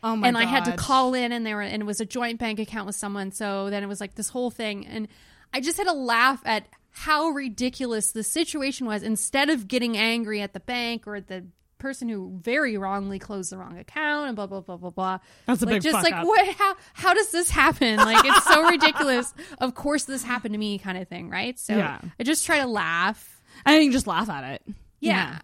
Oh 0.00 0.14
my 0.14 0.28
and 0.28 0.38
I 0.38 0.44
had 0.44 0.64
to 0.66 0.76
call 0.76 1.12
in, 1.14 1.32
and 1.32 1.44
there 1.44 1.56
were, 1.56 1.62
and 1.62 1.82
it 1.82 1.84
was 1.84 2.00
a 2.00 2.04
joint 2.06 2.38
bank 2.38 2.60
account 2.60 2.86
with 2.86 2.94
someone. 2.94 3.32
So 3.32 3.68
then 3.68 3.82
it 3.82 3.88
was 3.88 4.00
like 4.00 4.14
this 4.14 4.28
whole 4.28 4.48
thing, 4.48 4.86
and 4.86 5.08
I 5.52 5.60
just 5.60 5.76
had 5.76 5.88
to 5.88 5.92
laugh 5.92 6.40
at 6.44 6.68
how 6.98 7.28
ridiculous 7.28 8.12
the 8.12 8.22
situation 8.24 8.86
was. 8.86 9.02
Instead 9.02 9.50
of 9.50 9.68
getting 9.68 9.96
angry 9.96 10.40
at 10.40 10.52
the 10.52 10.60
bank 10.60 11.06
or 11.06 11.16
at 11.16 11.28
the 11.28 11.46
person 11.78 12.08
who 12.08 12.38
very 12.42 12.76
wrongly 12.76 13.20
closed 13.20 13.52
the 13.52 13.56
wrong 13.56 13.78
account 13.78 14.26
and 14.26 14.34
blah 14.34 14.46
blah 14.46 14.60
blah 14.60 14.76
blah 14.76 14.90
blah. 14.90 15.18
That's 15.46 15.62
a 15.62 15.66
like, 15.66 15.76
big 15.76 15.82
just 15.82 16.02
like 16.02 16.12
up. 16.12 16.26
what? 16.26 16.48
How 16.56 16.74
how 16.92 17.14
does 17.14 17.30
this 17.30 17.50
happen? 17.50 17.96
Like 18.08 18.24
it's 18.24 18.44
so 18.46 18.68
ridiculous. 18.68 19.32
Of 19.58 19.74
course 19.74 20.04
this 20.04 20.24
happened 20.24 20.54
to 20.54 20.58
me, 20.58 20.78
kind 20.78 20.98
of 20.98 21.06
thing, 21.08 21.30
right? 21.30 21.58
So 21.58 21.76
Yeah. 21.76 22.00
I 22.18 22.22
just 22.24 22.44
try 22.44 22.58
to 22.58 22.66
laugh. 22.66 23.40
And 23.64 23.84
you 23.84 23.92
just 23.92 24.06
laugh 24.06 24.28
at 24.28 24.54
it. 24.54 24.74
yeah. 25.00 25.38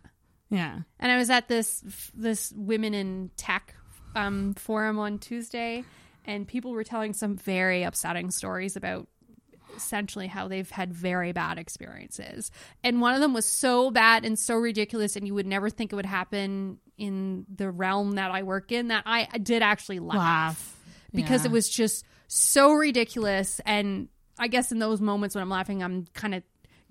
Yeah. 0.50 0.80
And 0.98 1.12
I 1.12 1.18
was 1.18 1.30
at 1.30 1.46
this 1.48 1.82
this 2.14 2.52
women 2.56 2.94
in 2.94 3.30
tech 3.36 3.74
um, 4.16 4.54
forum 4.54 4.98
on 4.98 5.18
Tuesday, 5.18 5.84
and 6.24 6.46
people 6.46 6.72
were 6.72 6.84
telling 6.84 7.12
some 7.12 7.36
very 7.36 7.82
upsetting 7.82 8.30
stories 8.30 8.76
about 8.76 9.08
essentially 9.76 10.26
how 10.26 10.48
they've 10.48 10.70
had 10.70 10.92
very 10.92 11.32
bad 11.32 11.58
experiences. 11.58 12.50
And 12.82 13.00
one 13.00 13.14
of 13.14 13.20
them 13.20 13.32
was 13.34 13.44
so 13.46 13.90
bad 13.90 14.24
and 14.24 14.38
so 14.38 14.56
ridiculous, 14.56 15.16
and 15.16 15.26
you 15.26 15.34
would 15.34 15.46
never 15.46 15.70
think 15.70 15.92
it 15.92 15.96
would 15.96 16.06
happen 16.06 16.78
in 16.98 17.46
the 17.54 17.70
realm 17.70 18.12
that 18.12 18.30
I 18.30 18.42
work 18.42 18.72
in. 18.72 18.88
That 18.88 19.04
I 19.06 19.26
did 19.38 19.62
actually 19.62 19.98
laugh, 19.98 20.18
Laugh. 20.18 20.76
because 21.12 21.42
Yeah. 21.44 21.50
it 21.50 21.52
was 21.52 21.68
just 21.68 22.04
so 22.28 22.72
ridiculous. 22.72 23.60
And 23.66 24.08
I 24.38 24.48
guess 24.48 24.72
in 24.72 24.78
those 24.78 25.00
moments 25.00 25.34
when 25.34 25.42
I'm 25.42 25.50
laughing, 25.50 25.82
I'm 25.82 26.06
kind 26.14 26.34
of 26.34 26.42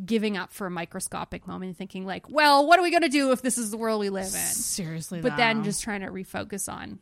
giving 0.03 0.37
up 0.37 0.51
for 0.51 0.67
a 0.67 0.71
microscopic 0.71 1.47
moment 1.47 1.69
and 1.69 1.77
thinking 1.77 2.03
like 2.03 2.27
well 2.27 2.65
what 2.67 2.79
are 2.79 2.81
we 2.81 2.89
going 2.89 3.03
to 3.03 3.09
do 3.09 3.31
if 3.31 3.43
this 3.43 3.59
is 3.59 3.69
the 3.69 3.77
world 3.77 3.99
we 4.01 4.09
live 4.09 4.25
in 4.25 4.31
Seriously. 4.31 5.21
but 5.21 5.37
then 5.37 5.63
just 5.63 5.83
trying 5.83 6.01
to 6.01 6.07
refocus 6.07 6.67
on 6.67 6.97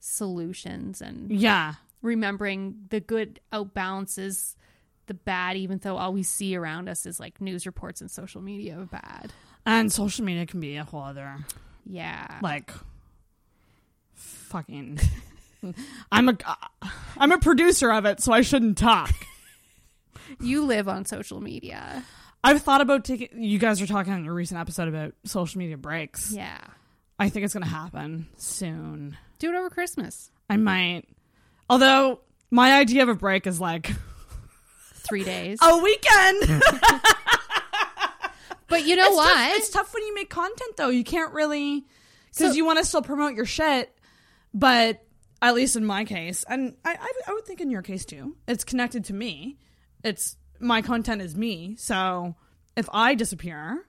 solutions 0.00 1.00
and 1.00 1.30
Yeah. 1.30 1.74
remembering 2.02 2.86
the 2.90 2.98
good 3.00 3.40
outbalances 3.52 4.56
the 5.12 5.18
bad 5.24 5.56
even 5.56 5.78
though 5.78 5.96
all 5.96 6.12
we 6.12 6.22
see 6.22 6.56
around 6.56 6.88
us 6.88 7.04
is 7.06 7.20
like 7.20 7.40
news 7.40 7.66
reports 7.66 8.00
and 8.00 8.10
social 8.10 8.40
media 8.40 8.78
of 8.78 8.90
bad 8.90 9.32
And 9.66 9.92
social 9.92 10.24
media 10.24 10.46
can 10.46 10.60
be 10.60 10.76
a 10.76 10.84
whole 10.84 11.02
other 11.02 11.36
yeah 11.84 12.38
like 12.42 12.70
fucking 14.14 14.98
I'm 16.12 16.28
a 16.28 16.36
uh, 16.44 16.88
I'm 17.16 17.30
a 17.32 17.38
producer 17.38 17.92
of 17.92 18.04
it, 18.04 18.20
so 18.20 18.32
I 18.32 18.40
shouldn't 18.40 18.78
talk. 18.78 19.12
you 20.40 20.64
live 20.64 20.88
on 20.88 21.04
social 21.04 21.40
media 21.40 22.04
I've 22.42 22.62
thought 22.62 22.80
about 22.80 23.04
taking 23.04 23.42
you 23.42 23.58
guys 23.58 23.80
were 23.80 23.86
talking 23.86 24.12
in 24.12 24.26
a 24.26 24.32
recent 24.32 24.58
episode 24.60 24.88
about 24.88 25.14
social 25.24 25.58
media 25.58 25.76
breaks. 25.76 26.32
yeah 26.32 26.58
I 27.18 27.28
think 27.28 27.44
it's 27.44 27.54
gonna 27.54 27.66
happen 27.66 28.26
soon. 28.36 29.16
do 29.38 29.50
it 29.50 29.56
over 29.56 29.70
christmas 29.70 30.30
I 30.48 30.56
might 30.56 31.04
although 31.68 32.20
my 32.50 32.78
idea 32.78 33.02
of 33.02 33.08
a 33.08 33.14
break 33.14 33.46
is 33.46 33.60
like 33.60 33.90
three 35.12 35.24
days 35.24 35.58
a 35.60 35.76
weekend. 35.76 36.40
but 38.68 38.86
you 38.86 38.96
know 38.96 39.04
it's 39.08 39.14
what 39.16 39.34
Tough, 39.34 39.56
it's 39.58 39.68
tough 39.68 39.92
when 39.92 40.02
you 40.06 40.14
make 40.14 40.30
content 40.30 40.74
though. 40.78 40.88
You 40.88 41.04
can't 41.04 41.34
really 41.34 41.84
because 42.30 42.52
So- 42.52 42.56
you 42.56 42.64
want 42.64 42.78
to 42.78 42.84
still 42.86 43.02
promote 43.02 43.34
your 43.34 43.44
shit, 43.44 43.94
but 44.54 45.04
at 45.42 45.54
least 45.54 45.76
in 45.76 45.84
my 45.84 46.06
case, 46.06 46.46
and 46.48 46.76
I, 46.82 46.92
I, 46.94 47.12
I 47.28 47.32
would 47.34 47.44
think 47.44 47.60
in 47.60 47.70
your 47.70 47.82
case 47.82 48.06
too, 48.06 48.36
it's 48.48 48.64
connected 48.64 49.04
to 49.06 49.12
me. 49.12 49.58
It's 50.02 50.38
my 50.60 50.80
content 50.80 51.20
is 51.20 51.36
me. 51.36 51.76
So 51.76 52.34
if 52.74 52.88
I 52.90 53.14
disappear, 53.14 53.84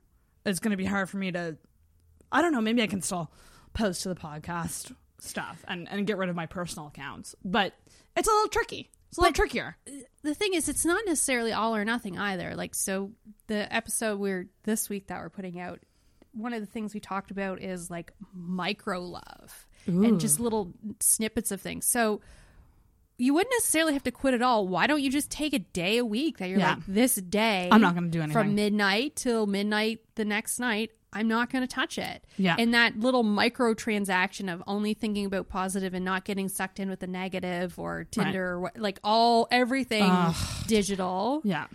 it's 0.45 0.59
going 0.59 0.71
to 0.71 0.77
be 0.77 0.83
hard 0.85 1.09
for 1.09 1.15
me 1.17 1.31
to. 1.31 1.55
I 2.33 2.41
don't 2.41 2.51
know. 2.51 2.59
Maybe 2.59 2.81
I 2.81 2.87
can 2.87 3.01
still 3.01 3.31
post 3.73 4.03
to 4.03 4.09
the 4.09 4.15
podcast 4.15 4.93
stuff 5.19 5.63
and 5.69 5.87
and 5.89 6.05
get 6.05 6.17
rid 6.17 6.27
of 6.27 6.35
my 6.35 6.47
personal 6.47 6.87
accounts, 6.87 7.33
but 7.45 7.73
it's 8.17 8.27
a 8.27 8.31
little 8.31 8.49
tricky. 8.49 8.89
It's 9.13 9.17
a 9.19 9.21
little 9.21 9.33
trickier. 9.33 9.77
the 10.23 10.33
thing 10.33 10.53
is 10.55 10.67
it's 10.67 10.85
not 10.85 11.03
necessarily 11.05 11.51
all 11.53 11.75
or 11.75 11.85
nothing 11.85 12.17
either 12.17 12.55
like 12.55 12.73
so 12.75 13.11
the 13.47 13.71
episode 13.73 14.19
we're 14.19 14.47
this 14.63 14.89
week 14.89 15.07
that 15.07 15.19
we're 15.21 15.29
putting 15.29 15.59
out 15.59 15.79
one 16.31 16.51
of 16.53 16.61
the 16.61 16.65
things 16.65 16.93
we 16.95 16.99
talked 16.99 17.29
about 17.29 17.61
is 17.61 17.91
like 17.91 18.11
micro 18.33 18.99
love 18.99 19.67
and 19.85 20.19
just 20.19 20.39
little 20.39 20.73
snippets 20.99 21.51
of 21.51 21.61
things 21.61 21.85
so 21.85 22.21
you 23.19 23.33
wouldn't 23.35 23.53
necessarily 23.59 23.93
have 23.93 24.01
to 24.03 24.11
quit 24.11 24.33
at 24.33 24.41
all. 24.41 24.67
Why 24.67 24.87
don't 24.87 25.01
you 25.01 25.11
just 25.11 25.29
take 25.29 25.53
a 25.53 25.59
day 25.59 25.97
a 25.99 26.05
week 26.05 26.39
that 26.39 26.49
you're 26.49 26.57
Yeah. 26.57 26.73
like 26.75 26.85
this 26.87 27.13
day? 27.15 27.69
I'm 27.71 27.79
not 27.79 27.93
gonna 27.93 28.07
do 28.07 28.19
anything. 28.21 28.33
from 28.33 28.55
midnight 28.55 29.15
till 29.15 29.45
midnight 29.45 29.99
the 30.15 30.25
next 30.25 30.57
night. 30.59 30.89
I'm 31.13 31.27
not 31.27 31.49
going 31.51 31.61
to 31.61 31.67
touch 31.73 31.97
it. 31.97 32.23
Yeah. 32.37 32.55
And 32.59 32.73
that 32.73 32.99
little 32.99 33.23
micro 33.23 33.73
transaction 33.73 34.49
of 34.49 34.61
only 34.67 34.93
thinking 34.93 35.25
about 35.25 35.47
positive 35.49 35.93
and 35.93 36.03
not 36.03 36.25
getting 36.25 36.49
sucked 36.49 36.79
in 36.79 36.89
with 36.89 36.99
the 36.99 37.07
negative 37.07 37.77
or 37.79 38.05
Tinder 38.11 38.51
or 38.51 38.59
what, 38.61 38.77
like 38.77 38.99
all 39.03 39.47
everything 39.51 40.11
digital. 40.67 41.41
Yeah. 41.43 41.67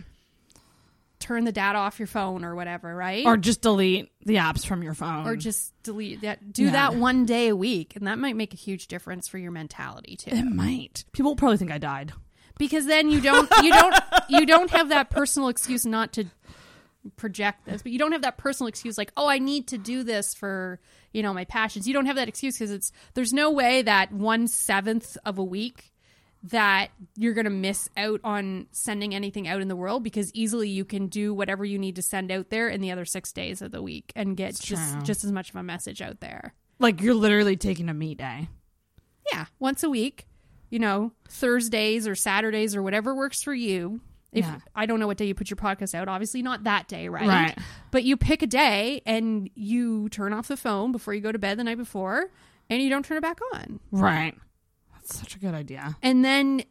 Turn 1.19 1.43
the 1.43 1.51
data 1.51 1.77
off 1.77 1.99
your 1.99 2.07
phone 2.07 2.45
or 2.45 2.55
whatever, 2.55 2.95
right? 2.95 3.25
Or 3.25 3.35
just 3.35 3.61
delete 3.61 4.09
the 4.25 4.35
apps 4.35 4.65
from 4.65 4.81
your 4.81 4.93
phone. 4.93 5.27
or 5.27 5.35
just 5.35 5.73
delete 5.83 6.21
that. 6.21 6.53
Do 6.53 6.63
Yeah. 6.65 6.71
that 6.71 6.95
one 6.95 7.25
day 7.25 7.49
a 7.49 7.55
week, 7.55 7.95
and 7.97 8.07
that 8.07 8.17
might 8.17 8.37
make 8.37 8.53
a 8.53 8.57
huge 8.57 8.87
difference 8.87 9.27
for 9.27 9.37
your 9.37 9.51
mentality 9.51 10.15
too. 10.15 10.31
it 10.31 10.43
might. 10.45 11.03
People 11.11 11.35
probably 11.35 11.57
think 11.57 11.71
I 11.71 11.77
died. 11.77 12.13
because 12.57 12.85
then 12.85 13.09
you 13.11 13.19
don't 13.21 13.49
you 13.63 13.71
don't 13.71 13.95
you 14.29 14.45
don't 14.45 14.69
have 14.71 14.89
that 14.89 15.09
personal 15.09 15.49
excuse 15.49 15.85
not 15.85 16.13
to 16.13 16.25
project 17.15 17.65
this 17.65 17.81
but 17.81 17.91
you 17.91 17.99
don't 17.99 18.11
have 18.11 18.23
that 18.23 18.37
personal 18.37 18.67
excuse 18.67 18.97
like 18.97 19.11
oh 19.15 19.27
i 19.27 19.39
need 19.39 19.67
to 19.67 19.77
do 19.77 20.03
this 20.03 20.33
for 20.33 20.79
you 21.13 21.23
know 21.23 21.33
my 21.33 21.45
passions 21.45 21.87
you 21.87 21.93
don't 21.93 22.07
have 22.07 22.17
that 22.17 22.27
excuse 22.27 22.55
because 22.57 22.71
it's 22.71 22.91
there's 23.13 23.31
no 23.31 23.51
way 23.51 23.81
that 23.81 24.11
one 24.11 24.47
seventh 24.47 25.17
of 25.25 25.37
a 25.37 25.43
week 25.43 25.93
that 26.43 26.89
you're 27.17 27.33
going 27.33 27.45
to 27.45 27.51
miss 27.51 27.89
out 27.97 28.21
on 28.23 28.65
sending 28.71 29.13
anything 29.13 29.47
out 29.47 29.61
in 29.61 29.67
the 29.67 29.75
world 29.75 30.03
because 30.03 30.33
easily 30.33 30.69
you 30.69 30.85
can 30.85 31.07
do 31.07 31.33
whatever 31.33 31.65
you 31.65 31.77
need 31.77 31.95
to 31.97 32.01
send 32.01 32.31
out 32.31 32.49
there 32.49 32.69
in 32.69 32.79
the 32.81 32.91
other 32.91 33.05
six 33.05 33.31
days 33.33 33.61
of 33.61 33.71
the 33.71 33.81
week 33.81 34.11
and 34.15 34.37
get 34.37 34.55
just 34.59 34.93
true. 34.93 35.01
just 35.03 35.23
as 35.23 35.31
much 35.31 35.49
of 35.49 35.55
a 35.57 35.63
message 35.63 36.01
out 36.01 36.19
there 36.21 36.53
Like 36.79 37.01
you're 37.01 37.13
literally 37.13 37.57
taking 37.57 37.89
a 37.89 37.93
meat 37.93 38.17
day. 38.19 38.47
yeah, 39.31 39.45
once 39.59 39.83
a 39.83 39.89
week, 39.89 40.27
you 40.69 40.79
know, 40.79 41.11
Thursdays 41.29 42.07
or 42.07 42.15
Saturdays 42.15 42.73
or 42.75 42.83
whatever 42.83 43.13
works 43.15 43.41
for 43.43 43.53
you. 43.53 43.99
If 44.31 44.45
Yeah. 44.45 44.59
I 44.75 44.85
don't 44.85 44.99
know 44.99 45.07
what 45.07 45.17
day 45.17 45.25
you 45.25 45.33
put 45.33 45.49
your 45.49 45.57
podcast 45.57 45.95
out, 45.95 46.07
obviously 46.07 46.41
not 46.41 46.63
that 46.65 46.87
day, 46.87 47.09
right? 47.09 47.27
Right. 47.27 47.57
But 47.91 48.03
you 48.03 48.15
pick 48.17 48.41
a 48.43 48.47
day 48.47 49.01
and 49.05 49.49
you 49.55 50.09
turn 50.09 50.33
off 50.33 50.47
the 50.47 50.57
phone 50.57 50.91
before 50.91 51.13
you 51.13 51.21
go 51.21 51.31
to 51.31 51.39
bed 51.39 51.57
the 51.57 51.63
night 51.63 51.77
before 51.77 52.29
and 52.69 52.81
you 52.81 52.89
don't 52.89 53.03
turn 53.03 53.17
it 53.17 53.21
back 53.21 53.39
on. 53.53 53.79
Right. 53.91 54.35
That's 54.93 55.17
such 55.17 55.35
a 55.35 55.39
good 55.39 55.55
idea. 55.55 55.97
And 56.03 56.23
then 56.23 56.63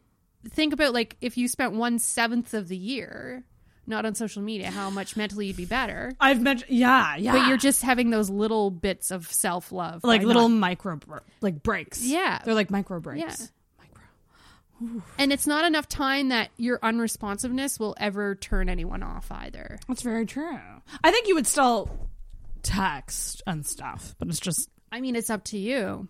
think 0.49 0.71
about 0.73 0.93
like 0.93 1.17
if 1.19 1.37
you 1.37 1.47
spent 1.49 1.73
one 1.73 1.99
seventh 1.99 2.53
of 2.53 2.69
the 2.69 2.77
year 2.77 3.43
not 3.85 4.05
on 4.05 4.13
social 4.13 4.43
media, 4.43 4.69
how 4.69 4.89
much 4.91 5.17
mentally 5.17 5.47
you'd 5.47 5.57
be 5.57 5.65
better. 5.65 6.13
I've 6.19 6.41
mentioned, 6.41 6.69
yeah, 6.71 7.15
yeah. 7.15 7.31
But 7.31 7.47
you're 7.47 7.57
just 7.57 7.81
having 7.81 8.11
those 8.11 8.29
little 8.29 8.69
bits 8.69 9.09
of 9.09 9.27
self 9.31 9.71
love, 9.71 10.03
like 10.03 10.21
little 10.21 10.47
micro 10.47 10.95
br- 10.97 11.17
like 11.41 11.63
breaks. 11.63 12.01
Yeah. 12.05 12.39
they're 12.45 12.53
like 12.53 12.69
micro 12.69 12.99
breaks. 12.99 13.19
Yeah. 13.41 13.45
And 15.17 15.33
it's 15.33 15.47
not 15.47 15.65
enough 15.65 15.87
time 15.87 16.29
that 16.29 16.49
your 16.57 16.79
unresponsiveness 16.79 17.79
will 17.79 17.95
ever 17.99 18.35
turn 18.35 18.69
anyone 18.69 19.03
off 19.03 19.31
either. 19.31 19.79
That's 19.87 20.01
very 20.01 20.25
true. 20.25 20.59
I 21.03 21.11
think 21.11 21.27
you 21.27 21.35
would 21.35 21.47
still 21.47 21.89
text 22.63 23.41
and 23.45 23.65
stuff, 23.65 24.15
but 24.19 24.27
it's 24.27 24.39
just 24.39 24.69
I 24.91 25.01
mean, 25.01 25.15
it's 25.15 25.29
up 25.29 25.43
to 25.45 25.57
you. 25.57 26.07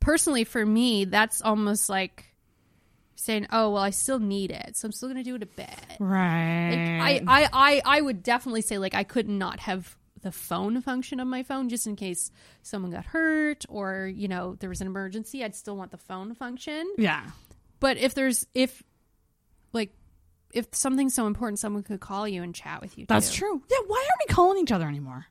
Personally, 0.00 0.44
for 0.44 0.64
me, 0.64 1.04
that's 1.04 1.40
almost 1.42 1.88
like 1.88 2.26
saying, 3.14 3.46
"Oh, 3.52 3.70
well, 3.70 3.82
I 3.82 3.90
still 3.90 4.18
need 4.18 4.50
it, 4.50 4.76
so 4.76 4.86
I'm 4.86 4.92
still 4.92 5.08
going 5.08 5.22
to 5.22 5.28
do 5.28 5.36
it 5.36 5.42
a 5.42 5.46
bit." 5.46 5.96
right. 6.00 6.98
Like, 7.00 7.22
I, 7.28 7.42
I, 7.42 7.48
I, 7.52 7.82
I 7.84 8.00
would 8.00 8.22
definitely 8.22 8.62
say 8.62 8.78
like 8.78 8.94
I 8.94 9.04
could 9.04 9.28
not 9.28 9.60
have 9.60 9.96
the 10.22 10.32
phone 10.32 10.80
function 10.80 11.20
of 11.20 11.26
my 11.28 11.42
phone 11.42 11.68
just 11.68 11.86
in 11.86 11.96
case 11.96 12.30
someone 12.62 12.90
got 12.90 13.04
hurt 13.04 13.64
or 13.68 14.06
you 14.06 14.28
know 14.28 14.56
there 14.60 14.68
was 14.70 14.80
an 14.80 14.86
emergency. 14.86 15.44
I'd 15.44 15.54
still 15.54 15.76
want 15.76 15.90
the 15.90 15.98
phone 15.98 16.34
function. 16.34 16.90
yeah, 16.96 17.30
But 17.80 17.96
if 17.98 18.14
there's 18.14 18.46
if 18.54 18.82
like 19.72 19.92
if 20.52 20.66
something's 20.72 21.14
so 21.14 21.26
important, 21.26 21.58
someone 21.58 21.82
could 21.82 22.00
call 22.00 22.26
you 22.28 22.42
and 22.42 22.54
chat 22.54 22.80
with 22.82 22.96
you. 22.98 23.06
that's 23.08 23.30
too. 23.32 23.38
true. 23.40 23.62
Yeah, 23.70 23.78
why 23.86 23.98
aren't 23.98 24.28
we 24.28 24.34
calling 24.34 24.62
each 24.62 24.72
other 24.72 24.86
anymore? 24.86 25.26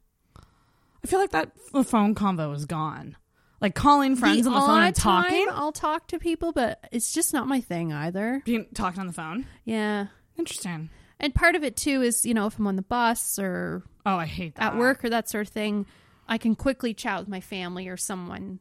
I 1.03 1.07
feel 1.07 1.19
like 1.19 1.31
that 1.31 1.51
phone 1.85 2.13
convo 2.15 2.53
is 2.55 2.65
gone. 2.65 3.15
Like 3.59 3.75
calling 3.75 4.15
friends 4.15 4.43
The 4.45 4.49
on 4.49 4.53
the 4.55 4.59
phone 4.67 4.83
and 4.83 4.95
talking, 4.95 5.47
I'll 5.51 5.71
talk 5.71 6.07
to 6.07 6.17
people, 6.19 6.51
but 6.51 6.83
it's 6.91 7.13
just 7.13 7.31
not 7.33 7.47
my 7.47 7.61
thing 7.61 7.93
either. 7.93 8.41
being 8.45 8.65
talking 8.73 8.99
on 8.99 9.07
the 9.07 9.13
phone. 9.13 9.45
Yeah. 9.65 10.07
Interesting. 10.37 10.89
And 11.21 11.33
part 11.33 11.55
of 11.55 11.63
it 11.63 11.77
too 11.77 12.01
is, 12.01 12.25
you 12.25 12.33
know, 12.33 12.47
if 12.47 12.57
I'm 12.59 12.67
on 12.67 12.75
the 12.75 12.81
bus 12.81 13.39
or 13.39 13.83
Oh, 14.05 14.17
I 14.17 14.25
hate 14.25 14.55
that 14.55 14.73
at 14.73 14.77
work 14.77 15.05
or 15.05 15.09
that 15.11 15.29
sort 15.29 15.47
of 15.47 15.53
thing, 15.53 15.85
I 16.27 16.37
can 16.37 16.55
quickly 16.55 16.93
chat 16.93 17.19
with 17.19 17.29
my 17.29 17.39
family 17.39 17.87
or 17.87 17.95
someone 17.95 18.59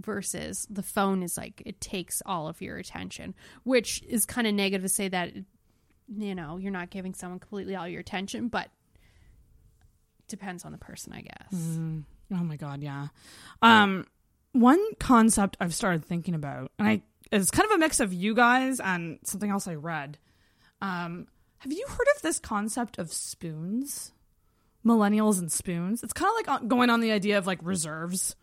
versus 0.00 0.66
the 0.70 0.82
phone 0.82 1.22
is 1.22 1.36
like 1.36 1.62
it 1.66 1.78
takes 1.80 2.22
all 2.24 2.48
of 2.48 2.62
your 2.62 2.78
attention, 2.78 3.34
which 3.64 4.02
is 4.08 4.24
kind 4.24 4.46
of 4.46 4.54
negative 4.54 4.82
to 4.82 4.88
say 4.88 5.08
that 5.08 5.32
you 6.16 6.34
know, 6.34 6.56
you're 6.56 6.72
not 6.72 6.90
giving 6.90 7.14
someone 7.14 7.38
completely 7.38 7.76
all 7.76 7.86
your 7.86 8.00
attention, 8.00 8.48
but 8.48 8.68
depends 10.26 10.64
on 10.64 10.72
the 10.72 10.78
person, 10.78 11.12
I 11.12 11.20
guess. 11.20 11.52
Oh 12.32 12.44
my 12.44 12.56
god, 12.56 12.82
yeah. 12.82 13.08
Um 13.62 14.06
one 14.52 14.80
concept 14.98 15.56
I've 15.60 15.74
started 15.74 16.04
thinking 16.04 16.34
about, 16.34 16.72
and 16.78 16.88
I 16.88 17.02
it's 17.30 17.50
kind 17.50 17.66
of 17.66 17.72
a 17.72 17.78
mix 17.78 18.00
of 18.00 18.12
you 18.12 18.34
guys 18.34 18.80
and 18.80 19.18
something 19.24 19.50
else 19.50 19.68
I 19.68 19.74
read. 19.74 20.16
Um 20.80 21.26
have 21.60 21.72
you 21.72 21.84
heard 21.88 22.06
of 22.16 22.22
this 22.22 22.38
concept 22.38 22.98
of 22.98 23.12
spoons? 23.12 24.12
Millennials 24.84 25.38
and 25.38 25.50
spoons. 25.52 26.02
It's 26.02 26.12
kind 26.12 26.30
of 26.30 26.46
like 26.46 26.68
going 26.68 26.90
on 26.90 27.00
the 27.00 27.12
idea 27.12 27.38
of 27.38 27.46
like 27.46 27.58
reserves. 27.62 28.34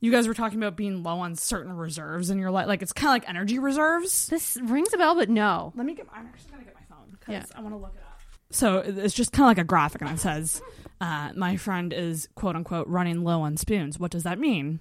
You 0.00 0.10
guys 0.12 0.28
were 0.28 0.34
talking 0.34 0.58
about 0.58 0.76
being 0.76 1.02
low 1.02 1.20
on 1.20 1.36
certain 1.36 1.72
reserves 1.74 2.28
in 2.28 2.38
your 2.38 2.50
life. 2.50 2.66
Like 2.66 2.82
it's 2.82 2.92
kind 2.92 3.08
of 3.08 3.22
like 3.22 3.28
energy 3.30 3.58
reserves. 3.58 4.26
This 4.28 4.58
rings 4.62 4.92
a 4.92 4.98
bell, 4.98 5.14
but 5.14 5.30
no. 5.30 5.72
Let 5.74 5.86
me 5.86 5.94
get. 5.94 6.06
I'm 6.14 6.26
actually 6.26 6.50
gonna 6.52 6.64
get 6.64 6.74
my 6.74 6.82
phone 6.94 7.06
because 7.10 7.32
Yeah. 7.32 7.44
I 7.58 7.62
want 7.62 7.74
to 7.74 7.78
look 7.78 7.94
it 7.96 8.02
up. 8.02 8.20
So 8.50 8.78
it's 8.78 9.14
just 9.14 9.32
kind 9.32 9.44
of 9.46 9.48
like 9.48 9.58
a 9.58 9.64
graphic, 9.66 10.02
and 10.02 10.10
it 10.10 10.20
says, 10.20 10.60
uh, 11.00 11.30
"My 11.34 11.56
friend 11.56 11.92
is 11.94 12.28
quote 12.34 12.56
unquote 12.56 12.86
running 12.88 13.24
low 13.24 13.40
on 13.40 13.56
spoons." 13.56 13.98
What 13.98 14.10
does 14.10 14.24
that 14.24 14.38
mean? 14.38 14.80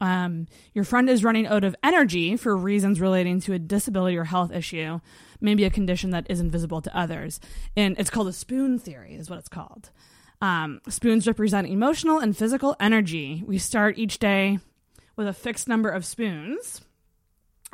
Um, 0.00 0.48
your 0.74 0.84
friend 0.84 1.08
is 1.08 1.22
running 1.22 1.46
out 1.46 1.62
of 1.62 1.76
energy 1.84 2.36
for 2.36 2.56
reasons 2.56 3.00
relating 3.00 3.40
to 3.42 3.52
a 3.52 3.58
disability 3.60 4.16
or 4.16 4.24
health 4.24 4.50
issue, 4.52 4.98
maybe 5.44 5.64
a 5.64 5.70
condition 5.70 6.10
that 6.10 6.26
is 6.28 6.40
invisible 6.40 6.80
to 6.82 6.96
others, 6.96 7.38
and 7.76 7.96
it's 7.98 8.10
called 8.10 8.28
a 8.28 8.32
spoon 8.32 8.78
theory, 8.78 9.14
is 9.14 9.30
what 9.30 9.38
it's 9.38 9.48
called. 9.48 9.90
Um, 10.40 10.80
spoons 10.88 11.26
represent 11.26 11.68
emotional 11.68 12.18
and 12.18 12.36
physical 12.36 12.74
energy. 12.80 13.44
We 13.46 13.58
start 13.58 13.98
each 13.98 14.18
day 14.18 14.58
with 15.16 15.28
a 15.28 15.32
fixed 15.32 15.68
number 15.68 15.88
of 15.88 16.04
spoons 16.04 16.80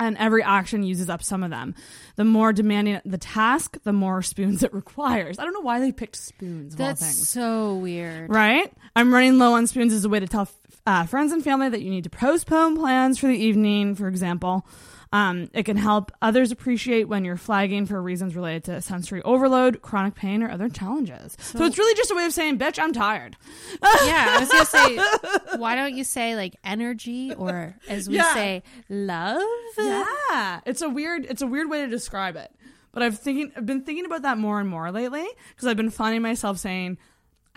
and 0.01 0.16
every 0.16 0.43
action 0.43 0.83
uses 0.83 1.11
up 1.11 1.23
some 1.23 1.43
of 1.43 1.51
them. 1.51 1.75
The 2.16 2.25
more 2.25 2.53
demanding 2.53 3.01
the 3.05 3.18
task, 3.18 3.77
the 3.85 3.93
more 3.93 4.23
spoons 4.23 4.62
it 4.62 4.73
requires. 4.73 5.39
I 5.39 5.45
don't 5.45 5.53
know 5.53 5.61
why 5.61 5.79
they 5.79 5.93
picked 5.93 6.16
spoons 6.16 6.75
That's 6.75 7.29
so 7.29 7.77
weird. 7.77 8.31
Right? 8.31 8.73
I'm 8.97 9.12
running 9.12 9.39
low 9.39 9.53
on 9.53 9.66
spoons 9.66 9.93
as 9.93 10.05
a 10.05 10.09
way 10.09 10.21
to 10.21 10.27
tell 10.27 10.49
uh, 10.87 11.05
friends 11.05 11.33
and 11.33 11.45
family 11.45 11.68
that 11.68 11.83
you 11.83 11.91
need 11.91 12.05
to 12.05 12.11
postpone 12.11 12.77
plans 12.77 13.18
for 13.18 13.27
the 13.27 13.37
evening, 13.37 13.95
for 13.95 14.09
example. 14.09 14.66
Um, 15.12 15.50
it 15.52 15.64
can 15.64 15.76
help 15.76 16.12
others 16.22 16.52
appreciate 16.52 17.08
when 17.08 17.24
you're 17.24 17.36
flagging 17.36 17.84
for 17.84 18.00
reasons 18.00 18.36
related 18.36 18.62
to 18.64 18.80
sensory 18.80 19.20
overload, 19.22 19.82
chronic 19.82 20.14
pain, 20.14 20.40
or 20.42 20.48
other 20.50 20.68
challenges. 20.68 21.36
So, 21.40 21.64
it's 21.64 21.76
really 21.78 21.94
just 21.96 22.12
a 22.12 22.14
way 22.14 22.26
of 22.26 22.32
saying, 22.32 22.58
bitch, 22.61 22.78
I'm 22.80 22.92
tired. 22.92 23.36
Yeah, 23.82 24.26
I 24.30 24.38
was 24.38 24.48
gonna 24.48 24.64
say, 24.66 25.56
why 25.58 25.74
don't 25.74 25.96
you 25.96 26.04
say 26.04 26.36
like 26.36 26.54
energy 26.62 27.34
or 27.34 27.74
as 27.88 28.08
we 28.08 28.16
Yeah. 28.16 28.34
say, 28.34 28.62
love? 28.88 29.42
Yeah, 29.78 30.61
it's 30.64 30.82
a 30.82 30.88
weird 30.88 31.24
it's 31.26 31.42
a 31.42 31.46
weird 31.46 31.68
way 31.68 31.80
to 31.82 31.88
describe 31.88 32.36
it. 32.36 32.52
But 32.92 33.02
I've 33.02 33.18
thinking 33.18 33.52
I've 33.56 33.66
been 33.66 33.82
thinking 33.82 34.04
about 34.04 34.22
that 34.22 34.38
more 34.38 34.61
and 34.61 34.68
more 34.68 34.90
lately 34.92 35.26
because 35.50 35.66
I've 35.68 35.76
been 35.76 35.90
finding 35.90 36.22
myself 36.22 36.58
saying 36.58 36.98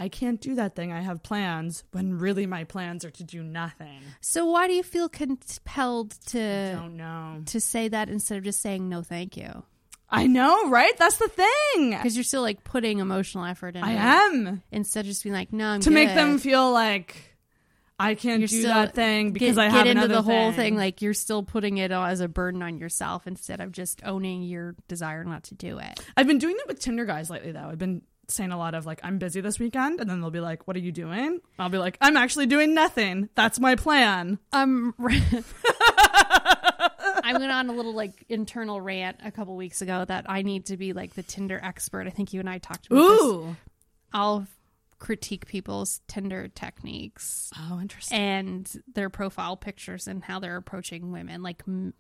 I 0.03 0.09
can't 0.09 0.41
do 0.41 0.55
that 0.55 0.75
thing. 0.75 0.91
I 0.91 0.99
have 0.99 1.23
plans 1.23 1.85
when 1.93 2.19
really 2.19 2.45
my 2.45 2.65
plans 2.65 3.05
are 3.05 3.11
to 3.11 3.23
do 3.23 3.41
nothing. 3.41 4.01
So 4.19 4.45
why 4.45 4.67
do 4.67 4.73
you 4.73 4.83
feel 4.83 5.07
compelled 5.07 6.13
I 6.27 6.29
to 6.31 6.73
don't 6.75 6.97
know. 6.97 7.41
to 7.45 7.61
say 7.61 7.87
that 7.87 8.09
instead 8.09 8.37
of 8.37 8.43
just 8.43 8.61
saying 8.61 8.89
no, 8.89 9.01
thank 9.01 9.37
you? 9.37 9.63
I 10.09 10.27
know, 10.27 10.69
right? 10.69 10.91
That's 10.97 11.19
the 11.19 11.29
thing. 11.29 11.91
Because 11.91 12.17
you're 12.17 12.25
still 12.25 12.41
like 12.41 12.65
putting 12.65 12.99
emotional 12.99 13.45
effort 13.45 13.77
in. 13.77 13.83
I 13.85 13.93
am 13.93 14.61
instead 14.73 15.05
of 15.05 15.05
just 15.05 15.23
being 15.23 15.33
like, 15.33 15.53
no, 15.53 15.67
I'm 15.67 15.79
to 15.79 15.89
make 15.89 16.13
them 16.13 16.37
feel 16.37 16.69
like 16.69 17.37
I 17.97 18.15
can't 18.15 18.41
You're 18.41 18.49
do 18.49 18.63
that 18.63 18.93
thing 18.93 19.31
because 19.31 19.55
get, 19.55 19.61
I 19.63 19.69
have 19.69 19.85
get 19.85 19.91
into 19.91 20.03
another 20.03 20.15
the 20.15 20.21
whole 20.21 20.51
thing. 20.51 20.73
thing 20.73 20.75
like 20.75 21.01
you're 21.01 21.13
still 21.13 21.43
putting 21.43 21.77
it 21.77 21.91
as 21.91 22.19
a 22.19 22.27
burden 22.27 22.61
on 22.61 22.77
yourself 22.77 23.25
instead 23.25 23.61
of 23.61 23.71
just 23.71 24.01
owning 24.03 24.43
your 24.43 24.75
desire 24.89 25.23
not 25.23 25.43
to 25.45 25.55
do 25.55 25.79
it. 25.79 26.01
I've 26.17 26.27
been 26.27 26.39
doing 26.39 26.57
that 26.57 26.67
with 26.67 26.79
Tinder 26.81 27.05
guys 27.05 27.29
lately, 27.29 27.53
though. 27.53 27.69
I've 27.69 27.77
been 27.77 28.01
saying 28.27 28.51
a 28.51 28.57
lot 28.57 28.73
of 28.73 28.85
like, 28.85 28.99
I'm 29.03 29.17
busy 29.17 29.41
this 29.41 29.59
weekend, 29.59 29.99
and 29.99 30.09
then 30.09 30.21
they'll 30.21 30.31
be 30.31 30.39
like, 30.39 30.67
What 30.67 30.75
are 30.75 30.79
you 30.79 30.91
doing? 30.91 31.39
I'll 31.59 31.69
be 31.69 31.77
like, 31.77 31.97
I'm 32.01 32.17
actually 32.17 32.45
doing 32.45 32.73
nothing. 32.73 33.29
That's 33.35 33.59
my 33.59 33.75
plan. 33.75 34.39
Um, 34.51 34.93
I 37.25 37.33
went 37.37 37.51
on 37.51 37.69
a 37.69 37.73
little 37.73 37.93
like 37.93 38.25
internal 38.29 38.81
rant 38.81 39.17
a 39.23 39.31
couple 39.31 39.55
weeks 39.55 39.81
ago 39.81 40.05
that 40.05 40.25
I 40.29 40.41
need 40.41 40.65
to 40.67 40.77
be 40.77 40.93
like 40.93 41.13
the 41.13 41.23
Tinder 41.23 41.59
expert. 41.63 42.07
I 42.07 42.09
think 42.09 42.33
you 42.33 42.39
and 42.39 42.49
I 42.49 42.57
talked 42.57 42.87
about 42.87 42.95
this. 42.97 43.21
Ooh. 43.21 43.55
I'll 44.11 44.47
critique 44.99 45.45
people's 45.47 46.01
Tinder 46.07 46.47
techniques 46.47 47.51
Oh, 47.57 47.79
interesting. 47.81 48.17
and 48.17 48.83
their 48.93 49.09
profile 49.09 49.57
pictures 49.57 50.07
and 50.07 50.23
how 50.23 50.39
they're 50.39 50.55
approaching 50.57 51.11
women, 51.11 51.41
like 51.43 51.63
m- 51.67 51.93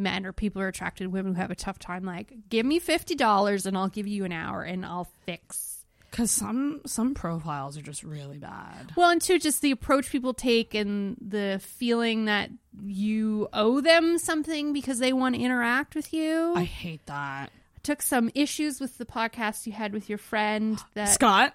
men 0.00 0.26
or 0.26 0.32
people 0.32 0.60
are 0.62 0.68
attracted 0.68 1.04
to 1.04 1.10
women 1.10 1.34
who 1.34 1.40
have 1.40 1.50
a 1.50 1.56
tough 1.56 1.78
time. 1.78 2.04
Like, 2.04 2.32
give 2.48 2.66
me 2.66 2.78
fifty 2.78 3.14
dollars 3.14 3.66
and 3.66 3.76
I'll 3.76 3.88
give 3.88 4.06
you 4.06 4.24
an 4.24 4.32
hour 4.32 4.62
and 4.62 4.84
I'll 4.84 5.08
fix. 5.24 5.84
Because 6.10 6.32
some 6.32 6.80
some 6.86 7.14
profiles 7.14 7.76
are 7.78 7.82
just 7.82 8.02
really 8.02 8.38
bad. 8.38 8.92
Well, 8.96 9.10
and 9.10 9.22
two, 9.22 9.38
just 9.38 9.62
the 9.62 9.70
approach 9.70 10.10
people 10.10 10.34
take 10.34 10.74
and 10.74 11.16
the 11.20 11.60
feeling 11.62 12.24
that 12.24 12.50
you 12.84 13.48
owe 13.52 13.80
them 13.80 14.18
something 14.18 14.72
because 14.72 14.98
they 14.98 15.12
want 15.12 15.36
to 15.36 15.40
interact 15.40 15.94
with 15.94 16.12
you. 16.12 16.54
I 16.56 16.64
hate 16.64 17.06
that. 17.06 17.50
i 17.50 17.78
took 17.84 18.02
some 18.02 18.30
issues 18.34 18.80
with 18.80 18.98
the 18.98 19.06
podcast 19.06 19.66
you 19.66 19.72
had 19.72 19.92
with 19.92 20.08
your 20.08 20.18
friend 20.18 20.80
that 20.94 21.10
Scott, 21.10 21.54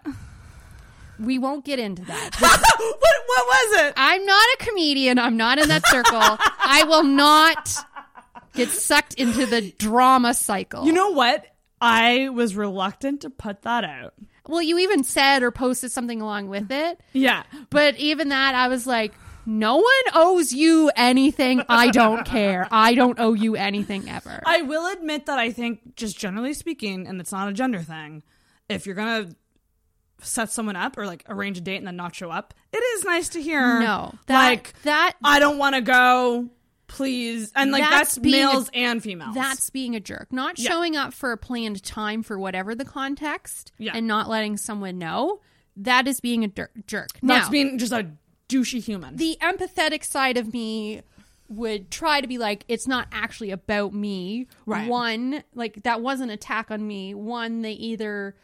we 1.20 1.38
won't 1.38 1.66
get 1.66 1.80
into 1.80 2.04
that. 2.04 2.36
what 2.40 2.60
what 2.60 3.46
was 3.46 3.82
it? 3.88 3.94
I'm 3.98 4.26
not 4.26 4.46
a 4.60 4.66
comedian. 4.66 5.20
I'm 5.20 5.36
not 5.36 5.60
in 5.60 5.68
that 5.68 5.86
circle. 5.88 6.20
I 6.22 6.86
will 6.88 7.04
not 7.04 7.76
get 8.56 8.70
sucked 8.70 9.14
into 9.16 9.46
the 9.46 9.72
drama 9.78 10.34
cycle. 10.34 10.86
You 10.86 10.94
know 10.94 11.12
what? 11.12 11.46
I 11.82 12.30
was 12.30 12.56
reluctant 12.56 13.22
to 13.22 13.30
put 13.30 13.64
that 13.64 13.84
out. 13.84 14.14
well, 14.48 14.62
you 14.62 14.80
even 14.80 15.04
said 15.04 15.44
or 15.44 15.52
posted 15.52 15.92
something 15.92 16.22
along 16.22 16.48
with 16.48 16.72
it, 16.72 17.00
Yeah, 17.14 17.44
but 17.70 17.98
even 17.98 18.30
that, 18.30 18.56
I 18.56 18.68
was 18.70 18.88
like, 18.88 19.14
no 19.46 19.76
one 19.76 19.86
owes 20.16 20.52
you 20.54 20.90
anything. 20.96 21.62
I 21.70 21.92
don't 21.92 22.26
care. 22.26 22.68
I 22.72 22.96
don't 22.96 23.20
owe 23.20 23.34
you 23.34 23.56
anything 23.56 24.10
ever. 24.10 24.42
I 24.46 24.64
will 24.64 24.92
admit 24.92 25.28
that 25.28 25.38
I 25.38 25.52
think, 25.52 25.96
just 25.96 26.18
generally 26.18 26.54
speaking, 26.54 27.06
and 27.08 27.20
it's 27.22 27.32
not 27.32 27.50
a 27.50 27.54
gender 27.54 27.82
thing, 27.82 28.24
if 28.70 28.86
you're 28.88 28.96
gonna 28.96 29.30
set 30.22 30.50
someone 30.50 30.76
up 30.76 30.98
or 30.98 31.06
like 31.06 31.24
arrange 31.28 31.58
a 31.58 31.62
date 31.62 31.78
and 31.78 31.86
then 31.86 31.96
not 31.98 32.16
show 32.16 32.32
up, 32.32 32.54
it 32.72 32.78
is 32.78 33.04
nice 33.04 33.30
to 33.30 33.42
hear. 33.42 33.80
no, 33.82 34.16
that, 34.28 34.48
like 34.50 34.82
that 34.84 35.14
I 35.24 35.40
don't 35.40 35.58
want 35.60 35.76
to 35.76 35.82
go, 35.82 36.50
please, 36.96 37.52
and 37.56 37.72
like 37.72 37.84
That's 37.84 38.16
that's, 38.16 38.18
being 38.18 38.36
a- 38.44 38.48
males 38.48 38.70
and 38.74 39.04
females. 39.04 39.36
That's 39.36 39.70
being 39.70 39.96
a 39.96 40.00
jerk. 40.00 40.32
Not 40.32 40.58
Yeah. 40.60 40.70
showing 40.72 40.96
up 40.96 41.14
for 41.14 41.32
a 41.32 41.38
planned 41.38 41.84
time 41.84 42.24
for 42.24 42.40
whatever 42.40 42.74
the 42.76 42.86
context 42.86 43.72
Yeah. 43.78 43.92
and 43.96 44.08
not 44.08 44.30
letting 44.30 44.58
someone 44.58 44.98
know. 44.98 45.42
That 45.78 46.08
is 46.08 46.20
being 46.20 46.44
a 46.44 46.48
dir- 46.48 46.72
jerk. 46.88 47.10
that's 47.22 47.48
now, 47.48 47.50
being 47.50 47.78
just 47.78 47.92
a 47.92 48.12
douchey 48.48 48.82
human. 48.84 49.16
the 49.18 49.38
empathetic 49.42 50.04
side 50.06 50.38
of 50.38 50.54
me 50.54 51.02
would 51.50 51.92
try 51.92 52.22
to 52.22 52.28
be 52.28 52.38
like, 52.38 52.64
it's 52.68 52.88
not 52.88 53.08
actually 53.12 53.52
about 53.52 53.94
me. 53.94 54.48
Right. 54.66 54.90
One, 54.90 55.44
like, 55.54 55.84
that 55.84 56.02
was 56.02 56.20
an 56.22 56.30
attack 56.32 56.72
on 56.72 56.88
me. 56.88 57.14
One, 57.14 57.62
they 57.62 57.74
either 57.74 58.36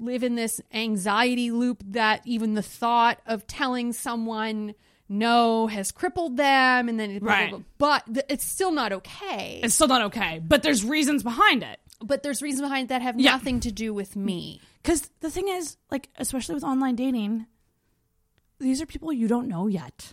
live 0.00 0.24
in 0.24 0.34
this 0.34 0.60
anxiety 0.72 1.50
loop 1.52 1.84
that 1.86 2.22
even 2.24 2.54
the 2.54 2.62
thought 2.62 3.20
of 3.26 3.46
telling 3.46 3.92
someone 3.92 4.74
no 5.12 5.66
has 5.66 5.92
crippled 5.92 6.36
them 6.36 6.88
and 6.88 6.98
then 6.98 7.18
Right. 7.20 7.54
but 7.78 8.04
th- 8.12 8.26
it's 8.28 8.44
still 8.44 8.72
not 8.72 8.92
okay 8.92 9.60
it's 9.62 9.74
still 9.74 9.88
not 9.88 10.02
okay, 10.02 10.40
but 10.44 10.62
there's 10.62 10.84
reasons 10.84 11.22
behind 11.22 11.62
it. 11.62 11.78
but 12.04 12.22
there's 12.24 12.42
reasons 12.42 12.62
behind 12.62 12.86
it 12.86 12.88
that 12.88 13.02
have 13.02 13.20
Yeah. 13.20 13.30
nothing 13.32 13.60
to 13.60 13.70
do 13.70 13.94
with 13.94 14.16
me. 14.16 14.60
Because 14.82 15.08
the 15.20 15.30
thing 15.30 15.46
is, 15.48 15.76
like, 15.90 16.08
especially 16.18 16.56
with 16.56 16.64
online 16.64 16.96
dating, 16.96 17.46
these 18.58 18.82
are 18.82 18.86
people 18.86 19.12
you 19.12 19.28
don't 19.28 19.46
know 19.46 19.68
yet. 19.68 20.12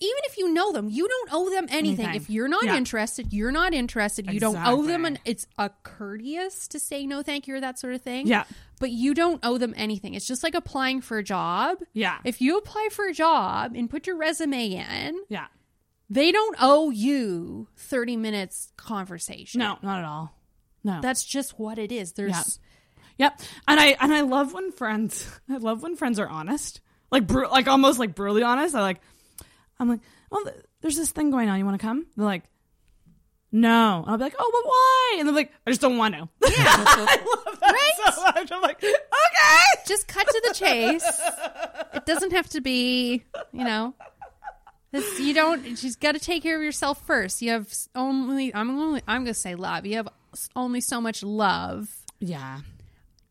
Even 0.00 0.18
if 0.26 0.38
you 0.38 0.52
know 0.52 0.70
them, 0.72 0.88
you 0.88 1.08
don't 1.08 1.28
owe 1.32 1.50
them 1.50 1.66
anything. 1.68 2.06
Anything. 2.06 2.22
If 2.22 2.30
you're 2.30 2.46
not 2.48 2.64
Yeah. 2.64 2.76
interested, 2.76 3.32
you're 3.32 3.50
not 3.50 3.74
interested. 3.74 4.32
You 4.32 4.38
don't 4.38 4.56
owe 4.64 4.84
them 4.86 5.04
an 5.04 5.18
it's 5.24 5.46
a 5.58 5.70
courteous 5.82 6.68
to 6.68 6.78
say 6.78 7.04
no 7.06 7.22
thank 7.22 7.48
you 7.48 7.56
or 7.56 7.60
that 7.60 7.78
sort 7.80 7.94
of 7.94 8.02
thing. 8.02 8.26
Yeah. 8.28 8.44
But 8.78 8.92
you 8.92 9.12
don't 9.12 9.40
owe 9.42 9.58
them 9.58 9.74
anything. 9.76 10.14
It's 10.14 10.26
just 10.26 10.44
like 10.44 10.54
applying 10.54 11.00
for 11.00 11.18
a 11.18 11.24
job. 11.24 11.78
Yeah. 11.94 12.18
If 12.24 12.40
you 12.40 12.56
apply 12.58 12.88
for 12.92 13.06
a 13.06 13.12
job 13.12 13.72
and 13.74 13.90
put 13.90 14.06
your 14.06 14.16
resume 14.16 14.70
in, 14.74 15.16
Yeah. 15.28 15.46
they 16.08 16.30
don't 16.30 16.56
owe 16.60 16.90
you 16.90 17.66
30 17.76 18.16
minutes 18.16 18.72
conversation. 18.76 19.58
No, 19.58 19.78
not 19.82 19.98
at 19.98 20.04
all. 20.04 20.32
No. 20.84 21.00
That's 21.00 21.24
just 21.24 21.58
what 21.58 21.76
it 21.78 21.90
is. 21.90 22.12
There's 22.12 22.30
Yeah. 22.30 22.42
Yep. 23.18 23.40
And 23.66 23.80
I 23.80 23.86
and 24.00 24.14
I 24.14 24.20
love 24.20 24.52
when 24.54 24.70
friends 24.70 25.28
I 25.50 25.56
love 25.56 25.82
when 25.82 25.96
friends 25.96 26.20
are 26.20 26.28
honest. 26.28 26.80
Like 27.10 27.26
bru- 27.26 27.48
like 27.50 27.66
almost 27.66 27.98
like 27.98 28.14
brutally 28.14 28.44
honest. 28.44 28.76
I 28.76 28.80
like 28.82 29.00
I'm 29.80 29.88
like, 29.88 30.00
"Well, 30.30 30.44
th- 30.44 30.56
there's 30.80 30.96
this 30.96 31.10
thing 31.12 31.30
going 31.30 31.48
on. 31.48 31.58
You 31.58 31.64
want 31.64 31.80
to 31.80 31.86
come?" 31.86 32.06
They're 32.16 32.24
like, 32.24 32.42
"No." 33.52 34.00
And 34.02 34.10
I'll 34.10 34.18
be 34.18 34.24
like, 34.24 34.34
"Oh, 34.38 34.50
but 34.52 34.68
why?" 34.68 35.16
And 35.18 35.28
they're 35.28 35.34
like, 35.34 35.52
"I 35.66 35.70
just 35.70 35.80
don't 35.80 35.96
want 35.98 36.14
to." 36.14 36.28
Yeah. 36.50 36.64
I 36.66 37.18
love 37.46 37.60
that 37.60 37.72
Right? 37.72 38.14
so 38.14 38.22
much. 38.22 38.52
I'm 38.52 38.62
like, 38.62 38.82
"Okay." 38.82 39.82
just 39.86 40.06
cut 40.08 40.26
to 40.26 40.42
the 40.48 40.54
chase. 40.54 41.04
it 41.94 42.04
doesn't 42.06 42.32
have 42.32 42.48
to 42.50 42.60
be, 42.60 43.24
you 43.52 43.64
know. 43.64 43.94
This, 44.90 45.20
you 45.20 45.34
don't. 45.34 45.64
You 45.66 45.76
just 45.76 46.00
got 46.00 46.12
to 46.12 46.18
take 46.18 46.42
care 46.42 46.56
of 46.56 46.62
yourself 46.62 47.04
first. 47.06 47.42
You 47.42 47.50
have 47.50 47.72
only. 47.94 48.54
I'm 48.54 48.70
only. 48.70 49.02
I'm 49.06 49.22
gonna 49.24 49.34
say 49.34 49.54
love. 49.54 49.84
You 49.86 49.96
have 49.96 50.08
only 50.56 50.80
so 50.80 51.00
much 51.00 51.22
love 51.22 51.88
Yeah. 52.20 52.60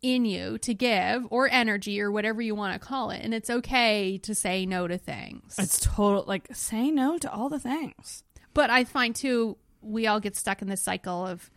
In 0.01 0.25
you 0.25 0.57
to 0.59 0.73
give, 0.73 1.25
or 1.31 1.49
energy, 1.49 1.99
or 1.99 2.11
whatever 2.11 2.41
you 2.41 2.53
want 2.55 2.79
to 2.79 2.85
call 2.87 3.09
it. 3.09 3.21
And 3.23 3.33
it's 3.33 3.49
okay 3.49 4.17
to 4.19 4.35
say 4.35 4.65
no 4.65 4.87
to 4.87 4.97
things. 4.97 5.55
It's 5.57 5.79
total 5.79 6.23
like 6.27 6.47
say 6.53 6.91
no 6.91 7.17
to 7.17 7.31
all 7.31 7.49
the 7.49 7.59
things. 7.59 8.23
But 8.53 8.69
I 8.69 8.83
find 8.83 9.15
too, 9.15 9.57
we 9.81 10.05
all 10.07 10.19
get 10.19 10.35
stuck 10.35 10.61
in 10.61 10.67
the 10.69 10.77
cycle 10.77 11.25
of 11.25 11.49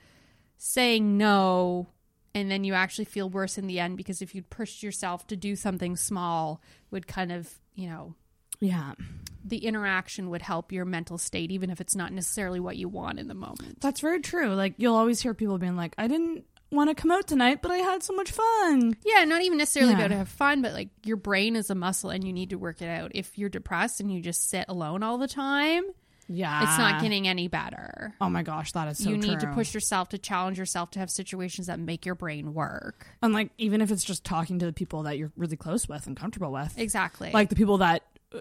saying 0.59 1.17
no, 1.17 1.89
and 2.35 2.51
then 2.51 2.65
you 2.65 2.75
actually 2.75 3.07
feel 3.07 3.29
worse 3.29 3.59
in 3.59 3.67
the 3.67 3.81
end 3.81 3.97
because 3.97 4.23
if 4.23 4.35
you'd 4.35 4.51
pushed 4.51 4.83
yourself 4.83 5.27
to 5.29 5.37
do 5.37 5.57
something 5.57 5.97
small, 5.97 6.63
would 6.91 7.07
kind 7.07 7.33
of, 7.33 7.59
you 7.75 7.89
know, 7.89 8.15
Yeah. 8.61 8.93
the 9.43 9.65
interaction 9.65 10.29
would 10.31 10.43
help 10.43 10.71
your 10.71 10.85
mental 10.85 11.17
state, 11.17 11.51
even 11.51 11.71
if 11.71 11.81
it's 11.81 11.97
not 11.97 12.13
necessarily 12.13 12.61
what 12.61 12.77
you 12.77 12.89
want 12.89 13.19
in 13.19 13.27
the 13.27 13.35
moment. 13.35 13.81
That's 13.81 14.01
very 14.01 14.21
true. 14.21 14.55
Like 14.55 14.75
you'll 14.77 14.97
always 14.97 15.21
hear 15.23 15.33
people 15.35 15.57
being 15.59 15.77
like, 15.77 15.95
"I 15.97 16.09
didn't 16.09 16.45
want 16.71 16.89
to 16.91 16.95
come 16.95 17.11
out 17.11 17.27
tonight, 17.27 17.61
but 17.63 17.71
I 17.71 17.79
had 17.79 18.03
so 18.03 18.15
much 18.15 18.31
fun." 18.31 18.97
Yeah, 19.05 19.25
not 19.25 19.43
even 19.43 19.59
necessarily 19.59 19.93
Yeah. 19.93 19.99
about 19.99 20.09
to 20.09 20.17
have 20.17 20.29
fun, 20.29 20.63
but 20.63 20.73
like 20.73 20.91
your 21.05 21.17
brain 21.17 21.57
is 21.57 21.71
a 21.71 21.75
muscle 21.75 22.11
and 22.11 22.25
you 22.25 22.33
need 22.33 22.51
to 22.51 22.57
work 22.59 22.81
it 22.83 22.89
out. 22.89 23.13
If 23.15 23.37
you're 23.39 23.49
depressed 23.49 24.01
and 24.01 24.13
you 24.13 24.21
just 24.21 24.49
sit 24.49 24.65
alone 24.69 25.03
all 25.03 25.19
the 25.19 25.29
time, 25.29 25.85
Yeah. 26.29 26.63
it's 26.63 26.79
not 26.79 27.03
getting 27.03 27.27
any 27.27 27.49
better. 27.49 28.15
Oh 28.21 28.31
my 28.31 28.45
gosh, 28.45 28.71
that 28.73 28.87
is 28.89 28.99
so 28.99 29.11
you 29.11 29.17
need 29.17 29.41
to 29.41 29.49
push 29.49 29.75
yourself 29.75 30.11
to 30.11 30.19
challenge 30.19 30.59
yourself 30.59 30.93
to 30.93 31.01
have 31.01 31.11
situations 31.11 31.67
that 31.67 31.81
make 31.81 32.07
your 32.07 32.15
brain 32.15 32.55
work. 32.55 33.09
And 33.21 33.35
like 33.35 33.51
even 33.59 33.81
if 33.81 33.91
it's 33.91 34.05
just 34.05 34.23
talking 34.25 34.61
to 34.61 34.67
the 34.67 34.73
people 34.73 35.03
that 35.03 35.19
you're 35.19 35.33
really 35.37 35.57
close 35.57 35.89
with 35.89 36.07
and 36.07 36.17
comfortable 36.17 36.53
with, 36.53 36.79
Exactly. 36.79 37.31
like 37.33 37.49
the 37.49 37.57
people 37.57 37.79
that 37.79 38.05
Uh, 38.35 38.41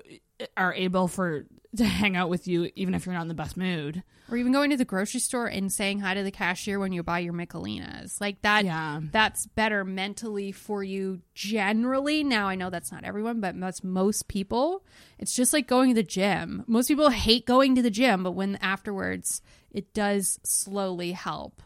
are 0.55 0.73
able 0.73 1.07
for 1.07 1.45
to 1.75 1.83
hang 1.83 2.15
out 2.15 2.29
with 2.29 2.47
you, 2.47 2.69
even 2.75 2.93
if 2.95 3.05
you're 3.05 3.13
not 3.15 3.23
in 3.23 3.27
the 3.27 3.33
best 3.33 3.57
mood. 3.57 4.03
or 4.31 4.37
even 4.37 4.51
going 4.51 4.69
to 4.69 4.77
the 4.77 4.85
grocery 4.85 5.19
store 5.19 5.47
and 5.47 5.71
saying 5.71 5.99
hi 5.99 6.13
to 6.13 6.23
the 6.23 6.31
cashier 6.31 6.79
when 6.79 6.91
you 6.91 7.01
buy 7.03 7.19
your 7.19 7.33
Michelinas. 7.33 8.21
Like 8.21 8.41
that 8.43 8.63
Yeah. 8.65 9.01
that's 9.11 9.47
better 9.47 9.83
mentally 9.83 10.51
for 10.51 10.83
you 10.83 11.21
generally. 11.33 12.23
Now 12.23 12.47
I 12.47 12.55
know 12.55 12.69
that's 12.69 12.91
not 12.91 13.03
everyone, 13.03 13.41
but 13.41 13.59
that's 13.59 13.83
most 13.83 14.27
people. 14.27 14.85
It's 15.17 15.35
just 15.35 15.51
like 15.53 15.67
going 15.67 15.89
to 15.89 15.95
the 15.95 16.03
gym. 16.03 16.63
Most 16.67 16.87
people 16.87 17.09
hate 17.09 17.45
going 17.45 17.75
to 17.75 17.81
the 17.81 17.89
gym, 17.91 18.23
but 18.23 18.31
when 18.31 18.55
afterwards 18.57 19.41
it 19.71 19.93
does 19.93 20.39
slowly 20.43 21.11
help 21.13 21.61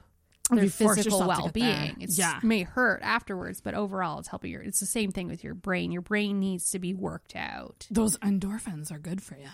their 0.49 0.65
You 0.65 0.69
physical 0.69 1.25
well 1.25 1.49
being. 1.49 1.97
It 2.01 2.09
Yeah. 2.17 2.39
may 2.43 2.63
hurt 2.63 3.01
afterwards, 3.01 3.61
but 3.61 3.73
overall 3.73 4.19
it's 4.19 4.27
helping 4.27 4.51
your 4.51 4.61
it's 4.61 4.79
the 4.79 4.85
same 4.85 5.11
thing 5.11 5.27
with 5.27 5.43
your 5.43 5.53
brain. 5.53 5.91
Your 5.91 6.01
brain 6.01 6.39
needs 6.39 6.71
to 6.71 6.79
be 6.79 6.93
worked 6.93 7.35
out. 7.35 7.87
Those 7.89 8.17
endorphins 8.17 8.91
are 8.91 8.99
good 8.99 9.21
for 9.23 9.35
you. 9.37 9.49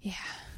Yeah. 0.00 0.12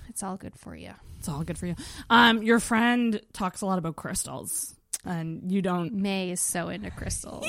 It's 0.09 0.23
all 0.23 0.37
good 0.37 0.57
for 0.59 0.77
you. 0.77 0.93
It's 1.19 1.29
all 1.29 1.43
good 1.45 1.57
for 1.57 1.67
you. 1.67 1.75
Um, 2.11 2.43
your 2.43 2.61
friend 2.61 3.21
talks 3.33 3.61
a 3.63 3.67
lot 3.67 3.79
about 3.79 3.97
crystals, 3.97 4.75
and 5.05 5.51
you 5.51 5.63
don't. 5.63 5.95
May 5.95 6.31
is 6.33 6.41
so 6.41 6.69
into 6.69 6.91
crystals. 6.91 7.47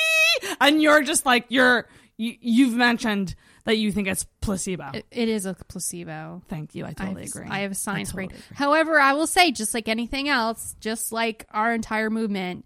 and 0.60 0.82
you're 0.82 1.02
just 1.02 1.24
like 1.26 1.46
you're. 1.48 1.88
You, 2.18 2.34
you've 2.40 2.72
mentioned 2.74 3.34
that 3.64 3.76
you 3.76 3.92
think 3.92 4.08
it's 4.08 4.24
placebo. 4.46 4.90
It, 4.94 5.06
it 5.10 5.28
is 5.28 5.44
a 5.46 5.54
placebo. 5.54 6.42
Thank 6.48 6.74
you. 6.74 6.84
I 6.86 6.92
totally 6.92 7.22
have, 7.22 7.30
agree. 7.30 7.46
I 7.48 7.58
have 7.60 7.72
a 7.72 7.74
science 7.74 8.10
totally 8.10 8.28
brain. 8.28 8.38
agree. 8.38 8.56
However, 8.56 8.98
I 9.00 9.12
will 9.12 9.26
say, 9.26 9.50
just 9.52 9.74
like 9.74 9.88
anything 9.88 10.28
else, 10.28 10.74
just 10.80 11.12
like 11.12 11.46
our 11.50 11.72
entire 11.74 12.10
movement, 12.10 12.64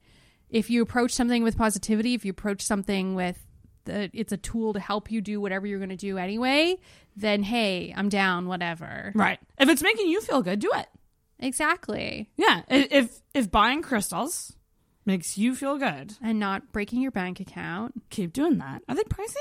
if 0.49 0.71
you 0.71 0.83
approach 0.83 1.13
something 1.13 1.43
with 1.43 1.57
positivity, 1.57 2.15
if 2.15 2.25
you 2.25 2.31
approach 2.31 2.63
something 2.63 3.15
with 3.15 3.39
the, 3.85 4.11
it's 4.13 4.33
a 4.33 4.37
tool 4.37 4.73
to 4.75 4.81
help 4.81 5.11
you 5.11 5.21
do 5.21 5.41
whatever 5.41 5.67
you're 5.67 5.79
going 5.79 5.91
to 5.91 5.97
do 5.97 6.19
anyway, 6.19 6.77
then 7.17 7.43
hey, 7.43 7.93
I'm 7.97 8.09
down, 8.09 8.47
whatever. 8.47 9.13
Right. 9.15 9.39
If 9.59 9.69
it's 9.69 9.83
making 9.83 10.09
you 10.09 10.21
feel 10.21 10.43
good, 10.43 10.59
do 10.59 10.71
it. 10.75 10.87
Exactly. 11.39 12.29
Yeah. 12.37 12.63
If 12.69 13.23
if 13.35 13.51
buying 13.51 13.81
crystals 13.83 14.53
makes 15.07 15.39
you 15.39 15.55
feel 15.55 15.79
good, 15.79 16.13
And 16.23 16.39
not 16.39 16.71
breaking 16.73 17.01
your 17.01 17.11
bank 17.11 17.41
account. 17.41 17.95
keep 18.11 18.33
doing 18.35 18.59
that. 18.59 18.83
Are 18.89 18.95
they 18.95 19.03
pricey? 19.05 19.37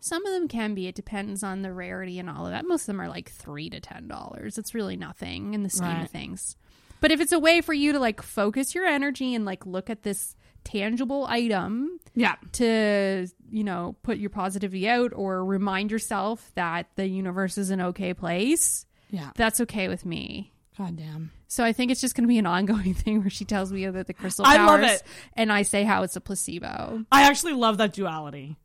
Some 0.00 0.24
of 0.26 0.32
them 0.32 0.48
can 0.48 0.74
be. 0.74 0.86
It 0.88 0.94
depends 0.94 1.42
on 1.42 1.62
the 1.62 1.72
rarity 1.72 2.18
and 2.18 2.28
all 2.30 2.46
of 2.46 2.52
that. 2.52 2.66
Most 2.66 2.82
of 2.82 2.86
them 2.88 3.00
are 3.00 3.08
like 3.08 3.30
three 3.30 3.68
to 3.70 3.80
ten 3.80 4.08
dollars. 4.08 4.58
It's 4.58 4.74
really 4.74 4.96
nothing 4.96 5.54
in 5.54 5.62
the 5.62 5.70
scheme 5.70 5.88
Right. 5.88 6.02
of 6.04 6.10
things. 6.10 6.56
But 7.00 7.10
if 7.10 7.20
it's 7.20 7.32
a 7.32 7.38
way 7.38 7.60
for 7.60 7.72
you 7.72 7.92
to 7.92 7.98
like 7.98 8.20
focus 8.22 8.74
your 8.74 8.86
energy 8.86 9.34
and 9.34 9.44
like 9.44 9.64
look 9.66 9.88
at 9.90 10.02
this 10.02 10.36
tangible 10.64 11.26
item 11.28 11.98
Yeah. 12.14 12.34
to 12.52 13.26
you 13.50 13.64
know 13.64 13.96
put 14.02 14.18
your 14.18 14.28
positivity 14.30 14.86
out 14.88 15.12
or 15.14 15.42
remind 15.44 15.90
yourself 15.90 16.50
that 16.54 16.86
the 16.96 17.06
universe 17.06 17.56
is 17.56 17.70
an 17.70 17.80
okay 17.80 18.12
place 18.12 18.84
Yeah. 19.10 19.30
that's 19.36 19.60
okay 19.62 19.88
with 19.88 20.04
me 20.04 20.52
God 20.76 20.96
damn. 20.96 21.30
so 21.48 21.64
i 21.64 21.72
think 21.72 21.90
it's 21.90 22.02
just 22.02 22.14
going 22.14 22.24
to 22.24 22.28
be 22.28 22.36
an 22.38 22.44
ongoing 22.44 22.92
thing 23.02 23.20
where 23.20 23.30
she 23.30 23.46
tells 23.46 23.72
me 23.72 23.84
about 23.84 24.06
the 24.06 24.12
crystal 24.12 24.44
I 24.46 24.62
love 24.62 24.82
it. 24.82 25.02
and 25.34 25.50
i 25.50 25.62
say 25.62 25.82
how 25.84 26.02
it's 26.02 26.16
a 26.16 26.20
placebo 26.20 27.06
I 27.10 27.22
actually 27.22 27.54
love 27.54 27.78
that 27.78 27.94
duality. 27.94 28.56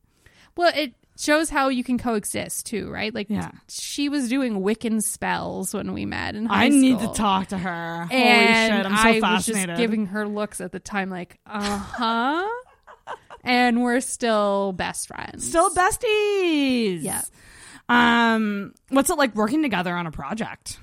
well 0.57 0.73
it 0.75 0.93
shows 1.17 1.49
how 1.49 1.69
you 1.69 1.83
can 1.83 1.97
coexist 1.97 2.65
too 2.65 2.89
right 2.91 3.13
like 3.13 3.29
Yeah. 3.29 3.51
she 3.69 4.09
was 4.09 4.27
doing 4.29 4.61
wiccan 4.61 5.01
spells 5.01 5.73
when 5.73 5.93
we 5.93 6.05
met 6.05 6.35
in 6.35 6.45
high 6.45 6.65
I 6.65 6.69
need 6.69 6.99
to 6.99 7.07
talk 7.13 7.47
to 7.47 7.57
her. 7.57 8.05
Holy 8.09 8.21
and 8.21 8.73
shit, 8.73 8.85
I'm 8.91 8.97
so 8.97 9.27
I 9.27 9.33
was 9.35 9.45
just 9.45 9.67
giving 9.77 10.07
her 10.07 10.27
looks 10.27 10.59
at 10.61 10.71
the 10.71 10.79
time, 10.79 11.09
like, 11.09 11.39
uh 11.45 11.77
huh. 11.77 12.47
and 13.43 13.81
we're 13.83 14.01
still 14.01 14.73
best 14.73 15.07
friends. 15.07 15.47
Still 15.47 15.69
besties. 15.69 17.03
Yeah. 17.03 17.21
Um, 17.87 18.73
what's 18.89 19.09
it 19.09 19.17
like 19.17 19.35
working 19.35 19.61
together 19.61 19.95
on 19.95 20.07
a 20.07 20.11
project? 20.11 20.79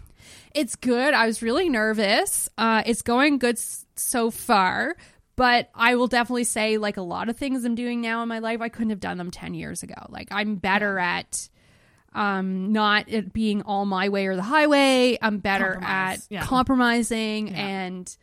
It's 0.55 0.77
good. 0.77 1.15
I 1.15 1.27
was 1.27 1.43
really 1.43 1.69
nervous. 1.69 2.49
Uh, 2.59 2.83
it's 2.87 3.03
going 3.03 3.39
good 3.39 3.59
so 3.97 4.31
far, 4.31 4.97
but 5.43 5.71
I 5.75 5.97
will 5.97 6.07
definitely 6.07 6.45
say, 6.45 6.79
like 6.79 6.99
a 6.99 7.03
lot 7.03 7.29
of 7.29 7.37
things 7.37 7.65
I'm 7.65 7.75
doing 7.75 8.01
now 8.01 8.23
in 8.23 8.29
my 8.29 8.39
life, 8.39 8.61
I 8.61 8.69
couldn't 8.69 8.91
have 8.91 9.01
done 9.01 9.19
them 9.19 9.33
10 9.33 9.55
years 9.55 9.83
ago. 9.83 9.97
Like, 10.09 10.29
I'm 10.31 10.55
better 10.55 11.01
at 11.01 11.49
um, 12.15 12.71
not 12.73 13.07
it 13.09 13.33
being 13.33 13.63
all 13.63 13.85
my 13.85 14.09
way 14.09 14.27
or 14.27 14.37
the 14.37 14.43
highway. 14.43 15.19
I'm 15.21 15.39
better 15.39 15.73
Compromise. 15.81 16.19
at 16.19 16.27
Yeah. 16.31 16.45
compromising 16.45 17.49
Yeah. 17.49 17.55
and 17.67 18.17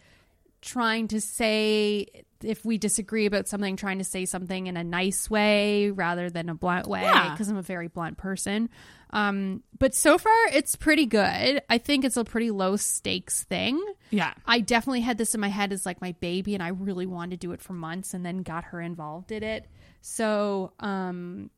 trying 0.62 1.10
to 1.10 1.20
say, 1.20 2.06
if 2.42 2.64
we 2.64 2.78
disagree 2.78 3.26
about 3.26 3.50
something, 3.50 3.76
trying 3.76 3.98
to 3.98 4.06
say 4.06 4.24
something 4.24 4.68
in 4.68 4.78
a 4.78 4.84
nice 4.86 5.30
way 5.30 5.92
rather 5.92 6.30
than 6.30 6.48
a 6.48 6.56
blunt 6.56 6.88
way, 6.88 7.02
Yeah. 7.02 7.32
because 7.32 7.50
I'm 7.50 7.58
a 7.58 7.62
very 7.62 7.90
blunt 7.90 8.16
person. 8.18 8.70
Um, 9.12 9.64
but 9.78 9.96
so 9.96 10.18
far, 10.18 10.34
it's 10.54 10.76
pretty 10.76 11.06
good. 11.06 11.62
I 11.70 11.78
think 11.80 12.06
it's 12.06 12.18
a 12.18 12.24
pretty 12.24 12.52
low 12.52 12.76
stakes 12.76 13.44
thing. 13.44 13.84
Yeah. 14.12 14.34
I 14.46 14.60
definitely 14.60 15.02
had 15.02 15.18
this 15.18 15.34
in 15.34 15.42
my 15.42 15.48
head 15.48 15.74
as 15.74 15.86
like 15.86 16.00
my 16.02 16.12
baby, 16.20 16.54
and 16.54 16.62
I 16.64 16.70
really 16.70 17.06
wanted 17.06 17.42
to 17.42 17.48
do 17.48 17.52
it 17.54 17.62
for 17.62 17.74
months, 17.74 18.14
and 18.14 18.26
then 18.26 18.44
got 18.44 18.66
her 18.66 18.80
involved 18.82 19.32
in 19.32 19.42
it. 19.44 19.66
So, 20.02 20.74
um, 20.80 21.50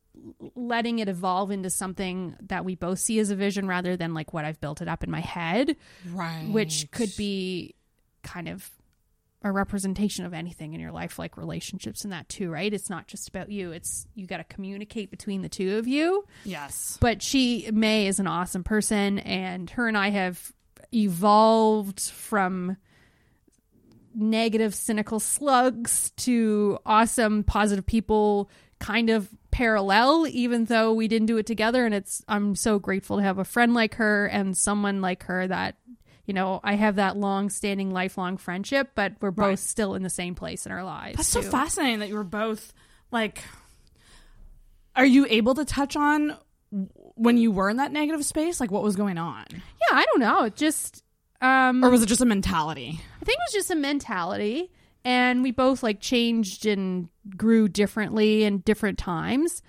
letting 0.54 0.98
it 0.98 1.08
evolve 1.08 1.50
into 1.50 1.70
something 1.70 2.36
that 2.42 2.64
we 2.64 2.74
both 2.74 2.98
see 2.98 3.18
as 3.18 3.30
a 3.30 3.36
vision 3.36 3.66
rather 3.66 3.96
than 3.96 4.12
like 4.14 4.32
what 4.34 4.44
I've 4.44 4.60
built 4.60 4.82
it 4.82 4.88
up 4.88 5.02
in 5.02 5.10
my 5.10 5.20
head, 5.20 5.74
Right. 6.10 6.48
which 6.50 6.90
could 6.90 7.12
be 7.16 7.74
kind 8.22 8.48
of 8.48 8.70
a 9.44 9.50
representation 9.50 10.24
of 10.24 10.32
anything 10.32 10.72
in 10.72 10.80
your 10.80 10.92
life, 10.92 11.18
like 11.18 11.36
relationships 11.36 12.04
and 12.04 12.12
that 12.12 12.28
too, 12.28 12.50
right? 12.50 12.72
It's 12.72 12.88
not 12.88 13.08
just 13.08 13.28
about 13.28 13.50
you. 13.50 13.72
It's 13.72 14.06
you 14.14 14.26
got 14.26 14.36
to 14.38 14.44
communicate 14.44 15.10
between 15.10 15.42
the 15.42 15.48
two 15.48 15.76
of 15.78 15.86
you 15.88 16.24
Yes. 16.44 16.96
but 17.00 17.22
she 17.22 17.68
May 17.72 18.06
is 18.06 18.18
an 18.20 18.26
awesome 18.26 18.62
person, 18.64 19.18
and 19.20 19.68
her 19.70 19.88
and 19.88 19.96
I 19.98 20.10
have 20.10 20.52
evolved 20.94 22.00
from 22.00 22.76
negative, 24.14 24.74
cynical 24.74 25.20
slugs 25.20 26.10
to 26.18 26.78
awesome, 26.84 27.44
positive 27.44 27.86
people, 27.86 28.50
kind 28.78 29.10
of 29.10 29.28
parallel. 29.50 30.26
Even 30.28 30.66
though 30.66 30.92
we 30.92 31.08
didn't 31.08 31.26
do 31.26 31.38
it 31.38 31.46
together, 31.46 31.84
and 31.86 31.94
it's 31.94 32.22
I'm 32.28 32.54
so 32.54 32.78
grateful 32.78 33.16
to 33.16 33.22
have 33.22 33.38
a 33.38 33.44
friend 33.44 33.74
like 33.74 33.94
her 33.96 34.26
and 34.26 34.56
someone 34.56 35.00
like 35.00 35.24
her 35.24 35.46
that. 35.48 35.76
You 36.26 36.34
know, 36.34 36.60
I 36.62 36.74
have 36.74 36.96
that 36.96 37.16
long-standing, 37.16 37.90
lifelong 37.90 38.36
friendship, 38.36 38.92
but 38.94 39.14
we're 39.20 39.30
both 39.32 39.44
Right. 39.48 39.58
still 39.58 39.94
in 39.94 40.02
the 40.02 40.10
same 40.10 40.34
place 40.36 40.66
in 40.66 40.72
our 40.72 40.84
lives. 40.84 41.16
That's 41.16 41.28
so 41.28 41.42
fascinating 41.42 41.98
that 41.98 42.08
you 42.08 42.14
were 42.14 42.22
both 42.24 42.72
like. 43.10 43.42
Are 44.94 45.06
you 45.06 45.26
able 45.28 45.54
to 45.54 45.64
touch 45.64 45.96
on 45.96 46.36
when 46.70 47.38
you 47.38 47.50
were 47.50 47.68
in 47.70 47.78
that 47.78 47.92
negative 47.92 48.24
space, 48.24 48.60
like 48.60 48.70
what 48.70 48.82
was 48.82 48.96
going 48.96 49.18
on, 49.18 49.44
Yeah, 49.50 49.96
I 49.96 50.04
don't 50.06 50.20
know. 50.20 50.44
It 50.44 50.54
just 50.56 51.02
um 51.40 51.84
or 51.84 51.90
was 51.90 52.02
it 52.02 52.06
just 52.06 52.20
a 52.20 52.26
mentality? 52.26 53.00
I 53.20 53.24
think 53.24 53.36
it 53.36 53.42
was 53.48 53.52
just 53.52 53.70
a 53.70 53.74
mentality, 53.74 54.70
and 55.04 55.42
we 55.42 55.50
both 55.50 55.82
like 55.82 56.00
changed 56.00 56.66
and 56.66 57.08
grew 57.36 57.68
differently 57.68 58.44
in 58.44 58.58
different 58.58 58.98
times. 58.98 59.62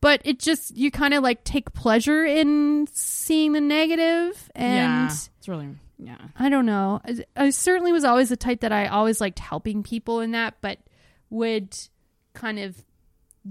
But 0.00 0.22
it 0.24 0.38
just 0.38 0.76
you 0.76 0.90
kind 0.90 1.12
of 1.14 1.22
like 1.22 1.42
take 1.44 1.72
pleasure 1.72 2.24
in 2.24 2.86
seeing 2.92 3.52
the 3.52 3.60
negative, 3.60 4.50
and 4.54 4.74
yeah, 4.74 5.06
it's 5.06 5.48
really 5.48 5.70
yeah. 5.98 6.18
I 6.38 6.48
don't 6.48 6.66
know. 6.66 7.00
I, 7.04 7.24
I 7.36 7.50
certainly 7.50 7.90
was 7.92 8.04
always 8.04 8.28
the 8.28 8.36
type 8.36 8.60
that 8.60 8.70
I 8.72 8.86
always 8.86 9.20
liked 9.20 9.40
helping 9.40 9.82
people 9.82 10.20
in 10.20 10.30
that, 10.32 10.54
but 10.60 10.78
would 11.30 11.76
kind 12.34 12.58
of 12.60 12.84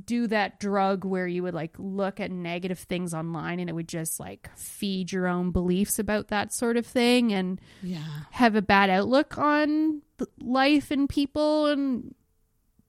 do 0.06 0.28
that 0.28 0.60
drug 0.60 1.04
where 1.06 1.28
you 1.28 1.42
would 1.44 1.54
like 1.56 1.74
look 1.80 2.20
at 2.20 2.30
negative 2.32 2.78
things 2.80 3.14
online 3.16 3.60
and 3.60 3.70
it 3.70 3.74
would 3.74 3.88
just 3.88 4.20
like 4.20 4.50
feed 4.56 5.12
your 5.12 5.28
own 5.28 5.50
beliefs 5.52 5.98
about 5.98 6.28
that 6.28 6.54
sort 6.54 6.78
of 6.78 6.86
thing 6.86 7.34
and 7.34 7.60
Yeah. 7.82 8.04
have 8.32 8.56
a 8.56 8.62
bad 8.62 8.90
outlook 8.92 9.38
on 9.40 10.04
life 10.40 10.92
and 10.92 11.10
people 11.10 11.66
and 11.68 12.14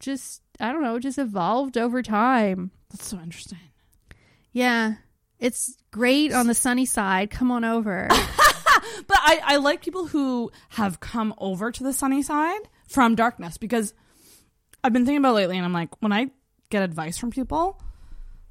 just 0.00 0.42
I 0.60 0.72
don't 0.72 0.82
know, 0.82 0.98
just 0.98 1.18
evolved 1.18 1.78
over 1.78 2.02
time. 2.02 2.70
That's 2.90 3.06
so 3.06 3.18
interesting. 3.18 3.58
Yeah. 4.52 4.94
It's 5.38 5.76
great 5.90 6.32
on 6.32 6.46
the 6.46 6.54
sunny 6.54 6.84
side. 6.84 7.30
Come 7.30 7.50
on 7.50 7.64
over. 7.64 8.08
But 9.06 9.18
I, 9.20 9.40
I 9.44 9.56
like 9.56 9.82
people 9.82 10.06
who 10.06 10.50
have 10.70 11.00
come 11.00 11.34
over 11.38 11.70
to 11.72 11.82
the 11.82 11.92
sunny 11.92 12.22
side 12.22 12.60
from 12.88 13.14
darkness 13.14 13.56
because 13.56 13.94
I've 14.84 14.92
been 14.92 15.04
thinking 15.06 15.18
about 15.18 15.34
lately 15.34 15.56
and 15.56 15.64
I'm 15.64 15.72
like, 15.72 15.90
when 16.02 16.12
I 16.12 16.30
get 16.70 16.82
advice 16.82 17.16
from 17.16 17.30
people, 17.30 17.80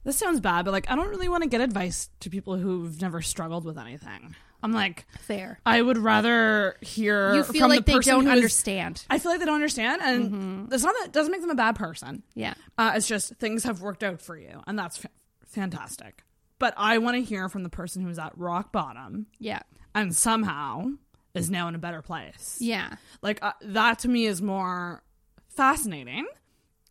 this 0.03 0.17
sounds 0.17 0.39
bad, 0.39 0.65
but 0.65 0.71
like 0.71 0.89
I 0.89 0.95
don't 0.95 1.09
really 1.09 1.29
want 1.29 1.43
to 1.43 1.49
get 1.49 1.61
advice 1.61 2.09
to 2.21 2.29
people 2.29 2.57
who've 2.57 2.99
never 3.01 3.21
struggled 3.21 3.65
with 3.65 3.77
anything. 3.77 4.35
I'm 4.63 4.71
like, 4.73 5.05
Fair. 5.19 5.59
I 5.65 5.81
would 5.81 5.97
rather 5.97 6.77
hear 6.81 7.35
You 7.35 7.43
feel 7.43 7.61
from 7.61 7.69
like 7.69 7.85
the 7.85 7.93
they 7.93 7.99
don't 7.99 8.25
is- 8.27 8.31
understand. 8.33 9.05
I 9.09 9.19
feel 9.19 9.31
like 9.31 9.39
they 9.39 9.45
don't 9.45 9.55
understand, 9.55 10.01
and 10.01 10.73
it's 10.73 10.83
not 10.83 10.95
that 10.99 11.05
it 11.07 11.11
doesn't 11.13 11.31
make 11.31 11.41
them 11.41 11.49
a 11.51 11.55
bad 11.55 11.75
person. 11.75 12.23
Yeah. 12.33 12.55
Uh, 12.77 12.93
it's 12.95 13.07
just 13.07 13.35
things 13.35 13.63
have 13.65 13.81
worked 13.81 14.03
out 14.03 14.21
for 14.21 14.35
you, 14.37 14.61
and 14.65 14.77
that's 14.77 14.97
fa- 14.97 15.09
fantastic. 15.45 16.23
But 16.59 16.73
I 16.75 16.97
want 16.97 17.17
to 17.17 17.21
hear 17.23 17.49
from 17.49 17.61
the 17.63 17.69
person 17.69 18.01
who's 18.03 18.17
at 18.17 18.35
rock 18.37 18.71
bottom 18.71 19.27
Yeah. 19.39 19.59
and 19.93 20.15
somehow 20.15 20.87
is 21.35 21.51
now 21.51 21.67
in 21.67 21.75
a 21.75 21.79
better 21.79 22.01
place. 22.01 22.57
Yeah. 22.59 22.95
Like 23.21 23.37
uh, 23.43 23.51
that 23.61 23.99
to 23.99 24.07
me 24.09 24.25
is 24.25 24.41
more 24.41 25.03
fascinating. 25.49 26.25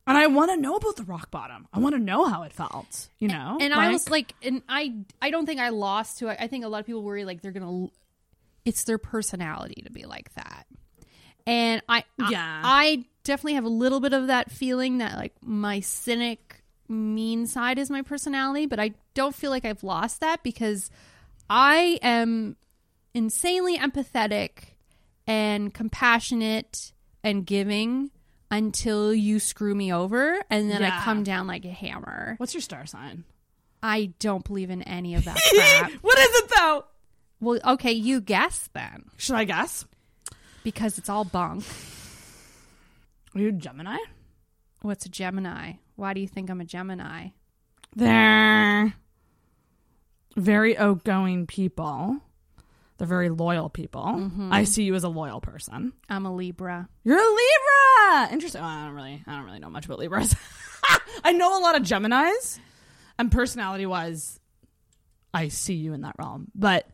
And 0.07 0.17
I 0.17 0.29
want 0.29 0.53
to 0.53 0.57
know 0.57 0.77
about 0.77 0.97
the 0.97 1.03
rock 1.03 1.31
bottom. 1.33 1.67
I 1.73 1.81
want 1.81 1.95
to 1.97 1.99
know 2.01 2.27
how 2.27 2.45
it 2.45 2.53
felt, 2.53 3.09
you 3.19 3.27
know? 3.29 3.59
and 3.61 3.75
I 3.75 3.91
was 3.91 4.09
like, 4.09 4.35
and 4.43 4.63
I, 4.69 4.95
I 5.21 5.31
don't 5.31 5.47
think 5.47 5.59
I 5.61 5.71
lost 5.71 6.19
to 6.19 6.29
it. 6.29 6.37
I 6.41 6.47
think 6.47 6.65
a 6.65 6.69
lot 6.69 6.79
of 6.81 6.87
people 6.87 7.03
worry 7.03 7.25
like 7.25 7.43
they're 7.43 7.51
gonna, 7.53 7.89
it's 8.65 8.85
their 8.85 8.99
personality 8.99 9.83
to 9.83 9.91
be 9.91 10.05
like 10.07 10.33
that, 10.35 10.67
and 11.47 11.83
I, 11.89 12.05
I- 12.21 12.31
Yeah. 12.31 12.61
I, 12.65 13.05
definitely 13.25 13.55
have 13.55 13.65
a 13.65 13.69
little 13.69 13.99
bit 13.99 14.13
of 14.13 14.29
that 14.29 14.53
feeling 14.53 14.99
that 14.99 15.17
like 15.17 15.35
my 15.43 15.81
cynic, 15.81 16.63
mean 16.89 17.45
side 17.49 17.77
is 17.77 17.91
my 17.91 18.03
personality, 18.03 18.67
but 18.67 18.79
I 18.79 18.93
don't 19.15 19.35
feel 19.35 19.51
like 19.51 19.65
I've 19.65 19.83
lost 19.83 20.21
that 20.21 20.45
because 20.45 20.89
I 21.51 21.99
am 22.03 22.55
insanely 23.15 23.77
empathetic 23.79 24.51
and 25.27 25.75
compassionate 25.75 26.93
and 27.25 27.45
giving 27.45 28.13
until 28.51 29.13
you 29.15 29.39
screw 29.39 29.75
me 29.75 29.93
over 29.93 30.41
and 30.51 30.71
then 30.71 30.81
Yeah. 30.83 30.99
I 31.01 31.05
come 31.05 31.23
down 31.25 31.47
like 31.47 31.65
a 31.65 31.71
hammer. 31.71 32.35
What's 32.39 32.55
your 32.55 32.61
star 32.61 32.87
sign? 32.87 33.25
I 33.83 34.13
don't 34.19 34.45
believe 34.45 34.71
in 34.71 34.83
any 34.83 35.15
of 35.15 35.25
that 35.25 35.37
crap. 35.55 35.93
what 36.03 36.19
is 36.19 36.29
it 36.37 36.51
though? 36.57 36.85
well, 37.41 37.61
okay, 37.75 37.93
you 37.93 38.21
guess 38.21 38.69
then 38.73 39.05
Should 39.17 39.37
I 39.37 39.45
guess? 39.45 39.85
because 40.65 40.99
it's 40.99 41.09
all 41.09 41.25
bunk. 41.25 41.65
Are 43.35 43.41
you 43.41 43.49
a 43.49 43.53
Gemini? 43.53 43.99
What's 44.83 45.07
a 45.07 45.09
Gemini? 45.11 45.75
Why 45.97 46.15
do 46.15 46.21
you 46.21 46.29
think 46.29 46.49
I'm 46.51 46.61
a 46.61 46.65
Gemini? 46.65 47.29
They're 47.95 48.95
very 50.37 50.77
outgoing 50.77 51.47
people. 51.47 52.19
They're 52.99 53.07
very 53.07 53.29
loyal 53.29 53.69
people. 53.69 54.05
Mm-hmm. 54.05 54.53
I 54.53 54.65
see 54.65 54.85
you 54.85 54.95
as 54.95 55.05
a 55.05 55.09
loyal 55.09 55.41
person. 55.41 55.93
I'm 56.09 56.25
a 56.25 56.35
Libra. 56.35 56.89
You're 57.05 57.19
a 57.19 57.21
Libra. 57.21 58.33
Interesting. 58.33 58.63
Oh, 58.63 58.65
I 58.65 58.87
don't 58.87 58.95
really, 58.95 59.23
I 59.27 59.37
don't 59.37 59.45
really 59.45 59.59
know 59.59 59.69
much 59.71 59.85
about 59.85 59.99
Libras. 59.99 60.35
I 61.25 61.33
know 61.33 61.59
a 61.59 61.61
lot 61.61 61.77
of 61.77 61.83
Gemini's, 61.83 62.59
and 63.19 63.31
personality-wise, 63.31 64.41
I 65.35 65.49
see 65.49 65.75
you 65.75 65.93
in 65.93 66.03
that 66.03 66.15
realm. 66.19 66.49
But 66.55 66.87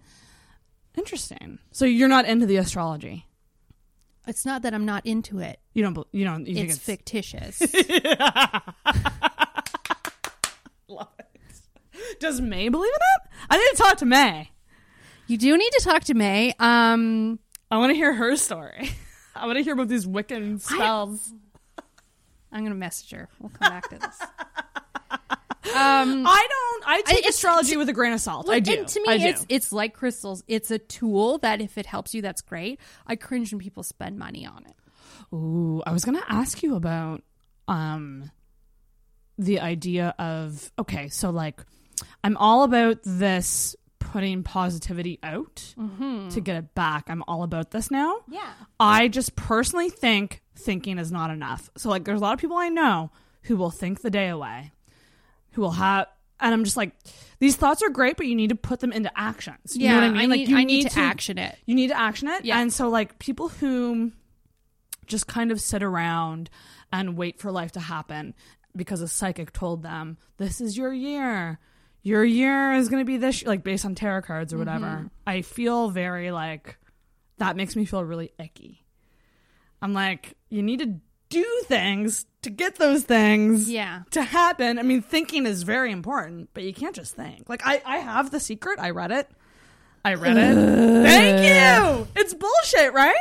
interesting. 0.96 1.58
So 1.70 1.84
you're 1.84 2.08
not 2.08 2.24
into 2.26 2.46
the 2.46 2.56
astrology. 2.56 3.26
It's 4.26 4.46
not 4.46 4.62
that 4.62 4.72
I'm 4.74 4.86
not 4.86 5.04
into 5.04 5.40
it. 5.40 5.58
You 5.74 5.82
don't. 5.82 5.98
You 6.12 6.24
don't. 6.24 6.46
You 6.46 6.64
It's 6.64 6.76
it's 6.76 6.84
fictitious. 6.84 7.58
Does 12.20 12.40
May 12.40 12.68
believe 12.68 12.92
in 12.92 12.94
it? 12.94 13.30
I 13.50 13.58
need 13.58 13.70
to 13.72 13.76
talk 13.76 13.96
to 13.98 14.06
May. 14.06 14.51
You 15.32 15.38
do 15.38 15.56
need 15.56 15.70
to 15.78 15.80
talk 15.82 16.04
to 16.04 16.14
May. 16.14 16.52
Um, 16.58 17.38
I 17.70 17.78
want 17.78 17.90
to 17.90 17.94
hear 17.94 18.12
her 18.12 18.36
story. 18.36 18.90
I 19.34 19.46
want 19.46 19.56
to 19.56 19.64
hear 19.64 19.72
about 19.72 19.88
these 19.88 20.06
Wiccan 20.06 20.60
spells. 20.60 21.32
I'm 22.52 22.62
gonna 22.64 22.74
message 22.74 23.10
her. 23.12 23.30
We'll 23.40 23.48
come 23.48 23.70
back 23.70 23.88
to 23.88 23.98
this. 23.98 24.18
Um, 25.74 26.26
I 26.26 26.46
don't. 26.50 26.84
I 26.86 27.00
take 27.02 27.20
it's- 27.20 27.36
astrology 27.36 27.78
with 27.78 27.88
a 27.88 27.94
grain 27.94 28.12
of 28.12 28.20
salt. 28.20 28.46
I 28.50 28.60
do. 28.60 28.72
And 28.74 28.88
to 28.88 29.00
me, 29.00 29.08
I 29.08 29.16
do. 29.16 29.24
it's 29.26 29.46
it's 29.48 29.72
like 29.72 29.94
crystals. 29.94 30.42
It's 30.46 30.70
a 30.70 30.78
tool 30.78 31.38
that 31.38 31.62
if 31.62 31.78
it 31.78 31.86
helps 31.86 32.12
you, 32.14 32.20
that's 32.20 32.42
great. 32.42 32.78
I 33.06 33.16
cringe 33.16 33.52
when 33.52 33.60
people 33.60 33.82
spend 33.82 34.18
money 34.18 34.44
on 34.44 34.66
it. 34.66 35.34
Ooh, 35.34 35.80
I 35.86 35.92
was 35.92 36.04
gonna 36.04 36.22
ask 36.28 36.62
you 36.62 36.74
about 36.74 37.22
um 37.68 38.30
the 39.38 39.60
idea 39.60 40.14
of 40.18 40.70
okay, 40.78 41.08
so 41.08 41.30
like 41.30 41.62
I'm 42.22 42.36
all 42.36 42.64
about 42.64 42.98
this 43.04 43.74
putting 44.12 44.42
positivity 44.42 45.18
out 45.22 45.74
mm-hmm. 45.78 46.28
to 46.28 46.40
get 46.42 46.56
it 46.56 46.74
back. 46.74 47.08
I'm 47.08 47.24
all 47.26 47.42
about 47.44 47.70
this 47.70 47.90
now. 47.90 48.18
Yeah. 48.28 48.52
I 48.78 49.08
just 49.08 49.34
personally 49.36 49.88
think 49.88 50.42
thinking 50.54 50.98
is 50.98 51.10
not 51.10 51.30
enough. 51.30 51.70
So 51.78 51.88
like 51.88 52.04
there's 52.04 52.20
a 52.20 52.22
lot 52.22 52.34
of 52.34 52.38
people 52.38 52.58
I 52.58 52.68
know 52.68 53.10
who 53.44 53.56
will 53.56 53.70
think 53.70 54.02
the 54.02 54.10
day 54.10 54.28
away. 54.28 54.72
Who 55.52 55.62
will 55.62 55.72
have 55.72 56.08
and 56.40 56.52
I'm 56.52 56.64
just 56.64 56.76
like 56.76 56.92
these 57.38 57.56
thoughts 57.56 57.82
are 57.82 57.88
great, 57.88 58.18
but 58.18 58.26
you 58.26 58.34
need 58.34 58.50
to 58.50 58.54
put 58.54 58.80
them 58.80 58.92
into 58.92 59.10
actions. 59.18 59.74
You 59.74 59.88
know 59.88 59.94
what 59.94 60.04
I 60.04 60.08
mean? 60.10 60.18
I 60.18 60.26
like 60.26 60.38
need, 60.40 60.48
you 60.50 60.56
I 60.58 60.64
need, 60.64 60.90
to, 60.90 61.00
action 61.00 61.38
it. 61.38 61.56
you 61.64 61.74
need 61.74 61.88
to 61.88 61.98
action 61.98 62.28
it. 62.28 62.44
Yeah. 62.44 62.60
And 62.60 62.70
so 62.70 62.90
like 62.90 63.18
people 63.18 63.48
who 63.48 64.12
just 65.06 65.26
kind 65.26 65.50
of 65.50 65.58
sit 65.58 65.82
around 65.82 66.50
and 66.92 67.16
wait 67.16 67.40
for 67.40 67.50
life 67.50 67.72
to 67.72 67.80
happen 67.80 68.34
because 68.76 69.00
a 69.00 69.08
psychic 69.08 69.54
told 69.54 69.82
them 69.82 70.18
this 70.36 70.60
is 70.60 70.76
your 70.76 70.92
year. 70.92 71.58
Your 72.02 72.24
year 72.24 72.72
is 72.72 72.88
going 72.88 73.00
to 73.00 73.04
be 73.06 73.16
this 73.16 73.44
like 73.44 73.62
based 73.62 73.84
on 73.84 73.94
tarot 73.94 74.22
cards 74.22 74.52
or 74.52 74.58
whatever. 74.58 74.86
Mm-hmm. 74.86 75.06
I 75.26 75.42
feel 75.42 75.90
very 75.90 76.30
like 76.30 76.78
that 77.38 77.56
makes 77.56 77.76
me 77.76 77.84
feel 77.84 78.04
really 78.04 78.32
icky. 78.38 78.84
I'm 79.80 79.92
like 79.94 80.36
you 80.48 80.62
need 80.62 80.80
to 80.80 80.94
do 81.28 81.62
things 81.66 82.26
to 82.42 82.50
get 82.50 82.76
those 82.76 83.04
things 83.04 83.70
Yeah. 83.70 84.02
to 84.10 84.22
happen. 84.22 84.78
I 84.78 84.82
mean, 84.82 85.00
thinking 85.00 85.46
is 85.46 85.62
very 85.62 85.90
important, 85.92 86.50
but 86.54 86.62
you 86.64 86.74
can't 86.74 86.94
just 86.94 87.14
think. 87.14 87.48
Like 87.48 87.62
I, 87.64 87.80
I 87.86 87.98
have 87.98 88.30
the 88.30 88.40
secret. 88.40 88.78
I 88.80 88.90
read 88.90 89.12
it. 89.12 89.30
I 90.04 90.14
read 90.14 90.36
it. 90.36 90.54
Thank 91.04 91.38
you. 91.46 92.08
It's 92.16 92.34
bullshit, 92.34 92.92
right? 92.92 93.14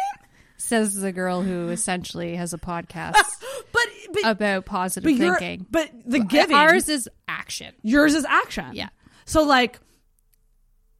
Says 0.72 0.95
the 0.95 1.11
girl 1.11 1.41
who 1.41 1.67
essentially 1.69 2.36
has 2.38 2.53
a 2.53 2.57
podcast 2.57 3.13
But 3.74 3.88
but, 4.13 4.26
about 4.26 4.65
positive 4.65 5.17
but 5.17 5.39
thinking. 5.39 5.65
but 5.69 5.91
the 6.05 6.19
giving 6.19 6.55
Ours 6.55 6.88
is 6.88 7.09
action. 7.28 7.74
yours 7.82 8.15
is 8.15 8.24
action. 8.26 8.67
Yeah. 8.74 8.88
So 9.26 9.43
like, 9.43 9.80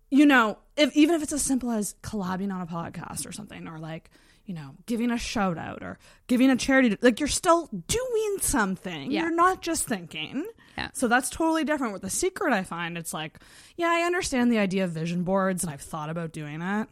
you 0.10 0.26
know, 0.26 0.58
if 0.76 0.96
even 0.96 1.16
if 1.16 1.24
it's 1.24 1.34
as 1.34 1.42
simple 1.42 1.72
as 1.72 1.96
collabing 2.04 2.54
on 2.54 2.62
a 2.62 2.66
podcast 2.66 3.26
or 3.26 3.32
something, 3.32 3.68
or 3.68 3.80
like, 3.80 4.10
you 4.46 4.54
know, 4.54 4.76
giving 4.88 5.10
a 5.12 5.18
shout 5.18 5.58
out 5.58 5.84
or 5.84 6.00
giving 6.28 6.50
a 6.50 6.58
charity, 6.58 6.98
like 7.02 7.20
you're 7.22 7.30
still 7.30 7.70
doing 7.88 8.38
something. 8.42 9.10
Yeah. 9.12 9.22
You're 9.22 9.36
not 9.36 9.62
just 9.62 9.88
thinking. 9.88 10.46
Yeah. 10.78 10.90
So 10.94 11.08
that's 11.08 11.30
totally 11.30 11.64
different. 11.64 11.94
With 11.94 12.02
the 12.02 12.10
secret, 12.10 12.54
I 12.54 12.64
find 12.64 12.98
it's 12.98 13.14
like, 13.14 13.40
yeah, 13.78 13.88
I 13.90 14.02
understand 14.02 14.52
the 14.52 14.58
idea 14.60 14.84
of 14.84 14.92
vision 14.92 15.24
boards, 15.24 15.64
and 15.64 15.72
I've 15.72 15.82
thought 15.82 16.10
about 16.10 16.34
doing 16.34 16.62
it, 16.62 16.88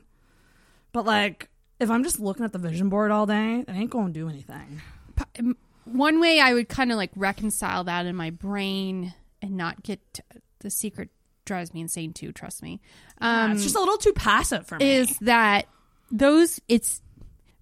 but 0.93 1.05
like, 1.05 1.49
if 1.79 1.89
I'm 1.89 2.03
just 2.03 2.19
looking 2.19 2.45
at 2.45 2.51
the 2.51 2.59
vision 2.59 2.89
board 2.89 3.11
all 3.11 3.25
day, 3.25 3.63
it 3.67 3.71
ain't 3.71 3.89
going 3.89 4.07
to 4.07 4.13
do 4.13 4.29
anything. 4.29 4.81
one 5.85 6.19
way 6.19 6.39
I 6.39 6.53
would 6.53 6.69
kind 6.69 6.91
of 6.91 6.97
like 6.97 7.11
reconcile 7.15 7.85
that 7.85 8.05
in 8.05 8.15
my 8.15 8.29
brain 8.29 9.13
and 9.41 9.57
not 9.57 9.81
get 9.83 9.99
to, 10.15 10.23
the 10.59 10.69
secret 10.69 11.09
drives 11.45 11.73
me 11.73 11.81
insane 11.81 12.13
too. 12.13 12.31
Trust 12.31 12.61
me. 12.61 12.79
Um, 13.19 13.51
it's 13.53 13.63
just 13.63 13.75
a 13.75 13.79
little 13.79 13.97
too 13.97 14.13
passive 14.13 14.67
for 14.67 14.77
me. 14.77 14.89
is 14.89 15.17
that 15.19 15.65
those 16.11 16.59
it's 16.67 17.01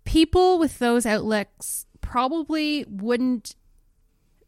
people 0.03 0.59
with 0.59 0.79
those 0.79 1.05
outlets 1.05 1.85
probably 2.01 2.85
wouldn't 2.89 3.55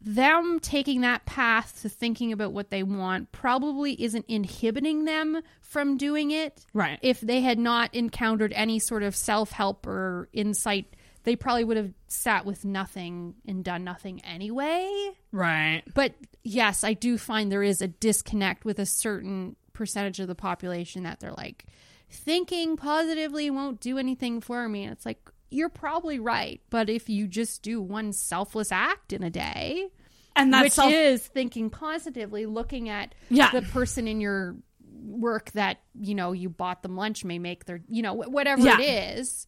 them 0.00 0.58
taking 0.60 1.02
that 1.02 1.26
path 1.26 1.82
to 1.82 1.88
thinking 1.88 2.32
about 2.32 2.52
what 2.52 2.70
they 2.70 2.82
want 2.82 3.30
probably 3.32 4.00
isn't 4.02 4.24
inhibiting 4.28 5.04
them 5.04 5.40
from 5.60 5.96
doing 5.96 6.30
it 6.30 6.64
Right. 6.72 6.98
if 7.02 7.20
they 7.20 7.40
had 7.42 7.58
not 7.58 7.94
encountered 7.94 8.52
any 8.54 8.78
sort 8.78 9.02
of 9.02 9.14
self-help 9.14 9.86
or 9.86 10.28
insight 10.32 10.96
they 11.24 11.36
probably 11.36 11.64
would 11.64 11.76
have 11.76 11.92
sat 12.08 12.46
with 12.46 12.64
nothing 12.64 13.34
and 13.46 13.62
done 13.62 13.84
nothing 13.84 14.20
anyway 14.24 15.10
right. 15.32 15.82
but 15.94 16.14
yes, 16.42 16.82
I 16.82 16.94
do 16.94 17.18
find 17.18 17.52
there 17.52 17.62
is 17.62 17.82
a 17.82 17.88
disconnect 17.88 18.64
with 18.64 18.78
a 18.78 18.86
certain 18.86 19.56
percentage 19.74 20.18
of 20.20 20.28
the 20.28 20.34
population 20.34 21.02
that 21.02 21.20
they're 21.20 21.32
like, 21.32 21.66
thinking 22.10 22.76
positively 22.76 23.50
won't 23.50 23.80
do 23.80 23.98
anything 23.98 24.40
for 24.40 24.68
me. 24.68 24.84
And 24.84 24.92
it's 24.92 25.04
like, 25.06 25.30
you're 25.50 25.68
probably 25.68 26.18
right. 26.18 26.60
But 26.70 26.88
if 26.88 27.08
you 27.08 27.26
just 27.26 27.62
do 27.62 27.80
one 27.80 28.12
selfless 28.12 28.70
act 28.72 29.12
in 29.12 29.22
a 29.22 29.30
day, 29.30 29.88
And 30.36 30.52
that's 30.52 30.64
which 30.64 30.72
self- 30.74 30.92
is 30.92 31.26
thinking 31.26 31.70
positively, 31.70 32.46
looking 32.46 32.88
at 32.88 33.14
Yeah. 33.28 33.50
the 33.50 33.62
person 33.62 34.06
in 34.08 34.20
your 34.20 34.56
work 35.02 35.50
that, 35.52 35.80
you 36.00 36.14
know, 36.14 36.32
you 36.32 36.48
bought 36.48 36.82
them 36.82 36.96
lunch 36.96 37.24
may 37.24 37.38
make 37.38 37.64
their, 37.64 37.80
you 37.88 38.02
know, 38.02 38.14
whatever 38.14 38.62
Yeah. 38.62 38.78
it 38.80 39.18
is, 39.18 39.46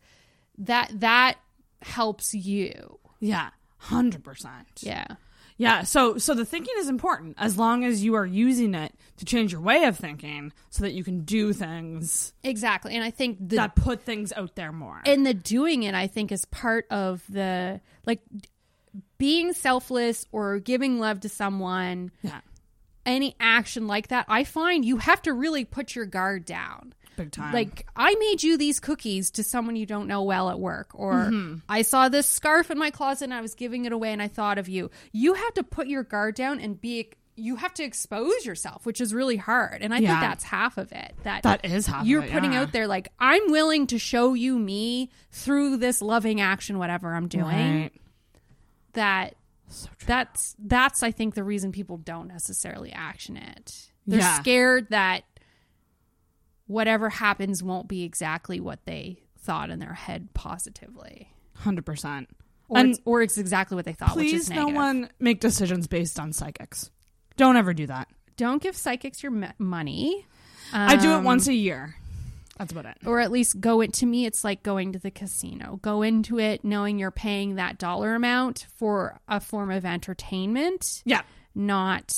that, 0.59 0.91
that 1.01 1.39
helps 1.83 2.35
you. 2.35 2.99
Yeah, 3.21 3.51
hundred 3.77 4.25
percent. 4.25 4.67
Yeah. 4.81 5.07
Yeah. 5.57 5.83
So, 5.83 6.19
so 6.19 6.35
the 6.35 6.45
thinking 6.45 6.75
is 6.79 6.89
important 6.89 7.37
as 7.39 7.57
long 7.59 7.85
as 7.85 8.03
you 8.03 8.15
are 8.15 8.27
using 8.27 8.75
it 8.75 8.93
to 9.19 9.25
change 9.25 9.53
your 9.53 9.61
way 9.61 9.85
of 9.85 9.97
thinking, 9.97 10.53
so 10.71 10.83
that 10.83 10.93
you 10.93 11.05
can 11.05 11.23
do 11.25 11.53
things 11.53 12.33
Exactly. 12.43 12.95
And 12.95 13.05
I 13.05 13.11
think 13.11 13.39
the 13.41 13.57
that 13.57 13.77
put 13.77 14.03
things 14.03 14.33
out 14.33 14.55
there 14.57 14.73
more. 14.73 15.01
and 15.05 15.27
the 15.27 15.35
doing 15.35 15.83
it 15.83 15.95
i 15.95 16.07
think 16.07 16.33
is 16.33 16.45
part 16.47 16.87
of 16.91 17.23
the 17.29 17.81
like 18.07 18.21
being 19.19 19.53
selfless 19.53 20.27
or 20.33 20.59
giving 20.59 20.99
love 20.99 21.21
to 21.21 21.29
someone 21.29 22.11
yeah, 22.23 22.41
any 23.07 23.35
action 23.41 23.87
like 23.87 24.09
that 24.09 24.25
i 24.29 24.45
find 24.45 24.85
you 24.85 24.97
have 24.99 25.21
to 25.23 25.33
really 25.33 25.65
put 25.65 25.95
your 25.95 26.07
guard 26.07 26.45
down 26.45 26.95
big 27.17 27.31
time. 27.31 27.53
like 27.53 27.87
i 27.97 28.15
made 28.17 28.43
you 28.43 28.57
these 28.57 28.81
cookies 28.81 29.31
to 29.31 29.43
someone 29.45 29.77
you 29.77 29.87
don't 29.87 30.07
know 30.07 30.23
well 30.23 30.49
at 30.51 30.59
work 30.61 30.91
or 30.95 31.13
Mm-hmm. 31.13 31.57
i 31.69 31.83
saw 31.83 32.09
this 32.09 32.27
scarf 32.27 32.71
in 32.71 32.79
my 32.79 32.91
closet 32.91 33.25
and 33.25 33.35
i 33.35 33.41
was 33.41 33.55
giving 33.55 33.85
it 33.85 33.93
away 33.93 34.13
and 34.13 34.23
i 34.23 34.29
thought 34.29 34.59
of 34.59 34.69
you 34.69 34.91
you 35.13 35.35
have 35.35 35.55
to 35.55 35.63
put 35.63 35.87
your 35.87 36.03
guard 36.03 36.35
down 36.35 36.61
and 36.61 36.81
be 36.81 37.11
you 37.35 37.57
have 37.57 37.73
to 37.75 37.83
expose 37.83 38.45
yourself 38.45 38.85
which 38.85 39.01
is 39.01 39.15
really 39.15 39.37
hard 39.39 39.81
and 39.81 39.95
i 39.95 39.99
Yeah. 39.99 40.09
think 40.11 40.21
that's 40.21 40.45
half 40.45 40.77
of 40.79 40.93
it 40.93 41.15
that 41.23 41.43
that 41.45 41.65
is 41.65 41.87
how 41.87 42.03
you're 42.03 42.23
putting 42.23 42.55
out 42.55 42.73
there 42.73 42.87
like 42.87 43.09
i'm 43.19 43.51
willing 43.51 43.87
to 43.89 43.99
show 43.99 44.35
you 44.35 44.59
me 44.59 45.11
through 45.31 45.79
this 45.79 46.03
loving 46.03 46.41
action 46.41 46.79
whatever 46.79 47.15
i'm 47.15 47.29
doing 47.29 47.45
Right. 47.47 47.91
that 48.93 49.35
that's 50.07 50.55
that's 50.59 51.03
i 51.03 51.11
think 51.11 51.35
the 51.35 51.45
reason 51.45 51.73
people 51.73 51.97
don't 51.97 52.29
necessarily 52.29 52.93
action 52.93 53.37
it 53.39 53.91
they're 54.07 54.19
Yeah. 54.21 54.35
scared 54.41 54.89
that 54.91 55.25
whatever 56.67 57.09
happens 57.11 57.63
won't 57.63 57.89
be 57.89 58.03
exactly 58.05 58.61
what 58.61 58.85
they 58.87 59.19
thought 59.39 59.71
in 59.71 59.79
their 59.79 59.95
head 59.95 60.29
positively 60.35 61.29
Hundred 61.57 61.85
percent. 61.85 62.29
or, 62.69 62.79
And 62.79 62.91
it's, 62.91 63.01
or 63.05 63.23
it's 63.23 63.39
exactly 63.39 63.75
what 63.75 63.85
they 63.85 63.93
thought 63.93 64.17
which 64.17 64.33
is 64.33 64.49
please, 64.49 64.51
no 64.57 64.69
one 64.69 65.09
make 65.19 65.41
decisions 65.41 65.87
based 65.87 66.19
on 66.21 66.33
psychics. 66.33 66.91
Don't 67.37 67.57
ever 67.57 67.73
do 67.75 67.87
that. 67.87 68.09
don't 68.37 68.63
give 68.63 68.77
psychics 68.77 69.23
your 69.23 69.33
m- 69.33 69.53
money 69.59 70.27
I 70.73 70.97
do 70.97 71.11
it 71.11 71.17
Um, 71.17 71.25
once 71.25 71.49
a 71.49 71.55
year. 71.55 71.97
That's 72.59 72.73
about 72.73 72.85
it. 72.87 72.97
or 73.05 73.19
at 73.21 73.31
least 73.33 73.61
go 73.61 73.81
it 73.81 73.93
to 73.95 74.07
me 74.07 74.25
it's 74.27 74.45
like 74.45 74.63
going 74.63 74.93
to 74.93 74.99
the 74.99 75.11
casino 75.11 75.81
go 75.83 76.03
into 76.03 76.39
it 76.39 76.65
knowing 76.65 76.99
you're 76.99 77.11
paying 77.11 77.57
that 77.57 77.79
dollar 77.79 78.15
amount 78.15 78.67
for 78.77 79.19
a 79.27 79.41
form 79.41 79.71
of 79.71 79.85
entertainment 79.85 81.03
Yeah, 81.05 81.23
not 81.55 82.15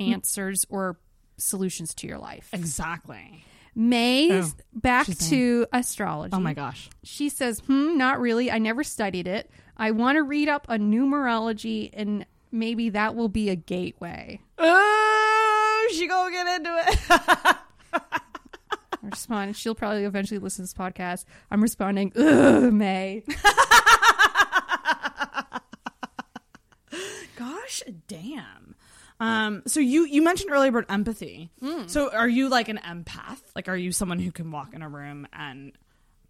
answers 0.00 0.64
or 0.68 0.98
solutions 1.38 1.94
to 1.94 2.06
your 2.06 2.18
life 2.18 2.48
exactly. 2.52 3.44
May 3.76 4.32
Oh, 4.32 4.50
back 4.74 5.06
to 5.06 5.66
astrology. 5.72 6.32
Oh 6.34 6.40
my 6.40 6.54
gosh. 6.54 6.88
she 7.04 7.28
says 7.28 7.60
hmm 7.60 7.96
not 7.98 8.18
really. 8.18 8.50
I 8.50 8.58
never 8.58 8.82
studied 8.82 9.28
it. 9.28 9.50
I 9.76 9.90
want 9.92 10.16
to 10.16 10.22
read 10.22 10.48
up 10.48 10.66
on 10.70 10.90
numerology 10.90 11.90
and 11.92 12.24
maybe 12.50 12.88
that 12.90 13.14
will 13.14 13.28
be 13.28 13.50
a 13.50 13.56
gateway. 13.56 14.40
Oh, 14.58 15.88
she 15.92 16.06
gonna 16.08 16.30
get 16.32 16.56
into 16.56 16.82
it. 16.88 17.56
Respond 19.02 19.54
she'll 19.56 19.74
probably 19.74 20.04
eventually 20.04 20.38
listen 20.40 20.64
to 20.66 20.72
this 20.72 20.74
podcast. 20.74 21.26
I'm 21.50 21.62
responding 21.62 22.12
Ugh, 22.16 22.72
may. 22.72 23.22
Gosh, 27.36 27.82
damn. 28.08 28.75
Um, 29.18 29.62
so 29.66 29.80
you 29.80 30.04
you 30.06 30.22
mentioned 30.22 30.50
earlier 30.52 30.70
about 30.70 30.84
empathy. 30.88 31.50
So 31.86 32.12
are 32.12 32.28
you 32.28 32.48
like 32.48 32.68
an 32.68 32.78
empath? 32.78 33.40
Like, 33.54 33.68
are 33.68 33.76
you 33.76 33.92
someone 33.92 34.18
who 34.18 34.32
can 34.32 34.50
walk 34.50 34.74
in 34.74 34.82
a 34.82 34.88
room 34.88 35.26
and 35.32 35.72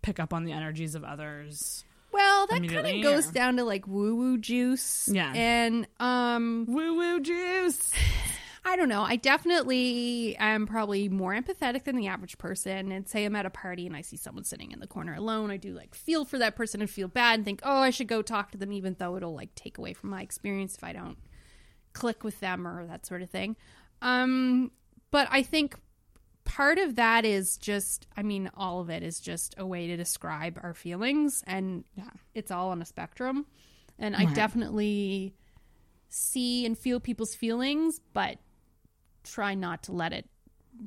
pick 0.03 0.21
up 0.21 0.33
on 0.33 0.45
the 0.45 0.53
energies 0.53 0.95
of 0.95 1.05
others? 1.05 1.85
Well, 2.13 2.47
that 2.47 2.67
kind 2.67 2.87
of 2.87 3.03
goes 3.03 3.27
down 3.27 3.57
to 3.57 3.65
like 3.65 3.87
woo 3.87 4.15
woo 4.15 4.39
juice. 4.39 5.09
Yeah. 5.13 5.33
And 5.35 5.87
um 6.01 6.67
Woo 6.69 6.95
woo 6.97 7.21
juice. 7.21 7.93
I 8.65 8.75
don't 8.75 8.89
know. 8.89 9.03
I 9.03 9.15
definitely 9.15 10.35
am 10.39 10.67
probably 10.67 11.09
more 11.09 11.33
empathetic 11.33 11.85
than 11.85 11.95
the 11.95 12.09
average 12.09 12.37
person. 12.37 12.91
And 12.91 13.09
say 13.09 13.25
I'm 13.25 13.37
at 13.37 13.47
a 13.47 13.51
party 13.51 13.87
and 13.87 13.95
I 13.95 14.01
see 14.01 14.17
someone 14.17 14.43
sitting 14.43 14.73
in 14.73 14.81
the 14.81 14.89
corner 14.89 15.15
alone, 15.15 15.53
I 15.53 15.57
do 15.57 15.73
like 15.73 15.95
feel 15.95 16.25
for 16.25 16.39
that 16.39 16.57
person 16.57 16.81
and 16.81 16.91
feel 16.91 17.07
bad 17.07 17.35
and 17.35 17.45
think, 17.45 17.61
oh, 17.63 17.79
I 17.79 17.91
should 17.91 18.09
go 18.09 18.23
talk 18.23 18.51
to 18.53 18.59
them, 18.59 18.73
even 18.73 18.97
though 18.99 19.17
it'll 19.17 19.35
like 19.35 19.55
take 19.55 19.79
away 19.79 19.93
from 19.93 20.11
my 20.11 20.23
experience 20.23 20.75
if 20.75 20.83
I 20.83 20.93
don't 20.93 21.17
click 21.97 22.23
with 22.23 22.39
them 22.41 22.69
or 22.69 22.87
that 22.87 23.07
sort 23.07 23.23
of 23.23 23.31
thing. 23.31 23.57
Um, 24.03 24.71
but 25.11 25.27
I 25.31 25.43
think 25.43 25.75
part 26.45 26.77
of 26.79 26.97
that 26.97 27.25
is 27.25 27.57
just, 27.57 28.07
I 28.17 28.23
mean, 28.23 28.51
all 28.55 28.81
of 28.81 28.91
it 28.91 29.03
is 29.03 29.19
just 29.19 29.55
a 29.57 29.67
way 29.67 29.87
to 29.87 29.97
describe 29.97 30.61
our 30.63 30.75
feelings, 30.75 31.43
and 31.47 31.85
it's 32.35 32.51
all 32.51 32.69
on 32.69 32.83
a 32.83 32.85
spectrum. 32.85 33.47
And 33.99 34.15
I 34.15 34.27
definitely 34.27 35.35
see 36.11 36.67
and 36.67 36.77
feel 36.77 37.01
people's 37.01 37.35
feelings, 37.35 37.99
but 38.13 38.37
try 39.25 39.55
not 39.55 39.85
to 39.85 39.93
let 39.93 40.13
it 40.13 40.29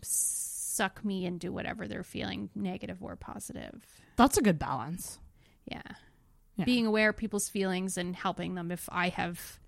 suck 0.04 1.04
me 1.04 1.26
into 1.26 1.52
whatever 1.52 1.88
they're 1.88 2.04
feeling, 2.04 2.52
negative 2.54 3.02
or 3.02 3.16
positive. 3.16 3.84
That's 4.16 4.38
a 4.38 4.44
good 4.44 4.60
balance. 4.60 5.18
Yeah. 5.66 5.82
Yeah. 6.56 6.66
Being 6.66 6.86
aware 6.86 7.10
of 7.10 7.18
people's 7.18 7.50
feelings 7.50 7.98
and 7.98 8.16
helping 8.16 8.54
them 8.54 8.70
if 8.70 8.88
I 8.92 9.10
have 9.10 9.60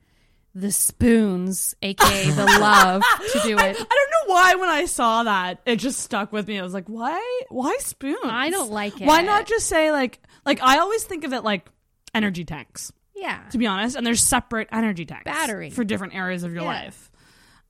the 0.54 0.72
spoons, 0.72 1.76
aka 1.82 2.30
the 2.32 2.45
love, 2.45 3.02
to 3.34 3.39
do 3.43 3.56
I, 3.60 3.68
I 3.70 3.74
don't 3.74 3.78
know 3.86 4.34
why 4.34 4.56
when 4.56 4.70
I 4.70 4.86
saw 4.86 5.24
that 5.24 5.62
it 5.66 5.78
just 5.78 5.99
stuck 5.99 6.32
with 6.32 6.47
me. 6.47 6.60
I 6.60 6.64
was 6.64 6.74
like, 6.74 6.88
why? 6.88 7.41
Why 7.49 7.76
spoons? 7.80 8.20
I 8.26 8.49
don't 8.49 8.72
like 8.72 8.99
it. 8.99 9.06
Why 9.08 9.22
not 9.22 9.45
just 9.45 9.68
say 9.68 9.91
like 9.91 10.20
like 10.45 10.62
I 10.62 10.80
always 10.80 11.04
think 11.04 11.24
of 11.24 11.34
it 11.34 11.43
like 11.43 11.70
energy 12.14 12.43
tanks. 12.45 12.91
Yeah. 13.16 13.39
To 13.52 13.58
be 13.58 13.68
honest, 13.68 13.95
and 13.95 14.06
there's 14.06 14.22
separate 14.24 14.68
energy 14.72 15.06
tanks, 15.06 15.26
Battery. 15.26 15.70
for 15.70 15.84
different 15.84 16.16
areas 16.16 16.43
of 16.43 16.54
your 16.54 16.64
Yeah. 16.64 16.68
life. 16.70 17.12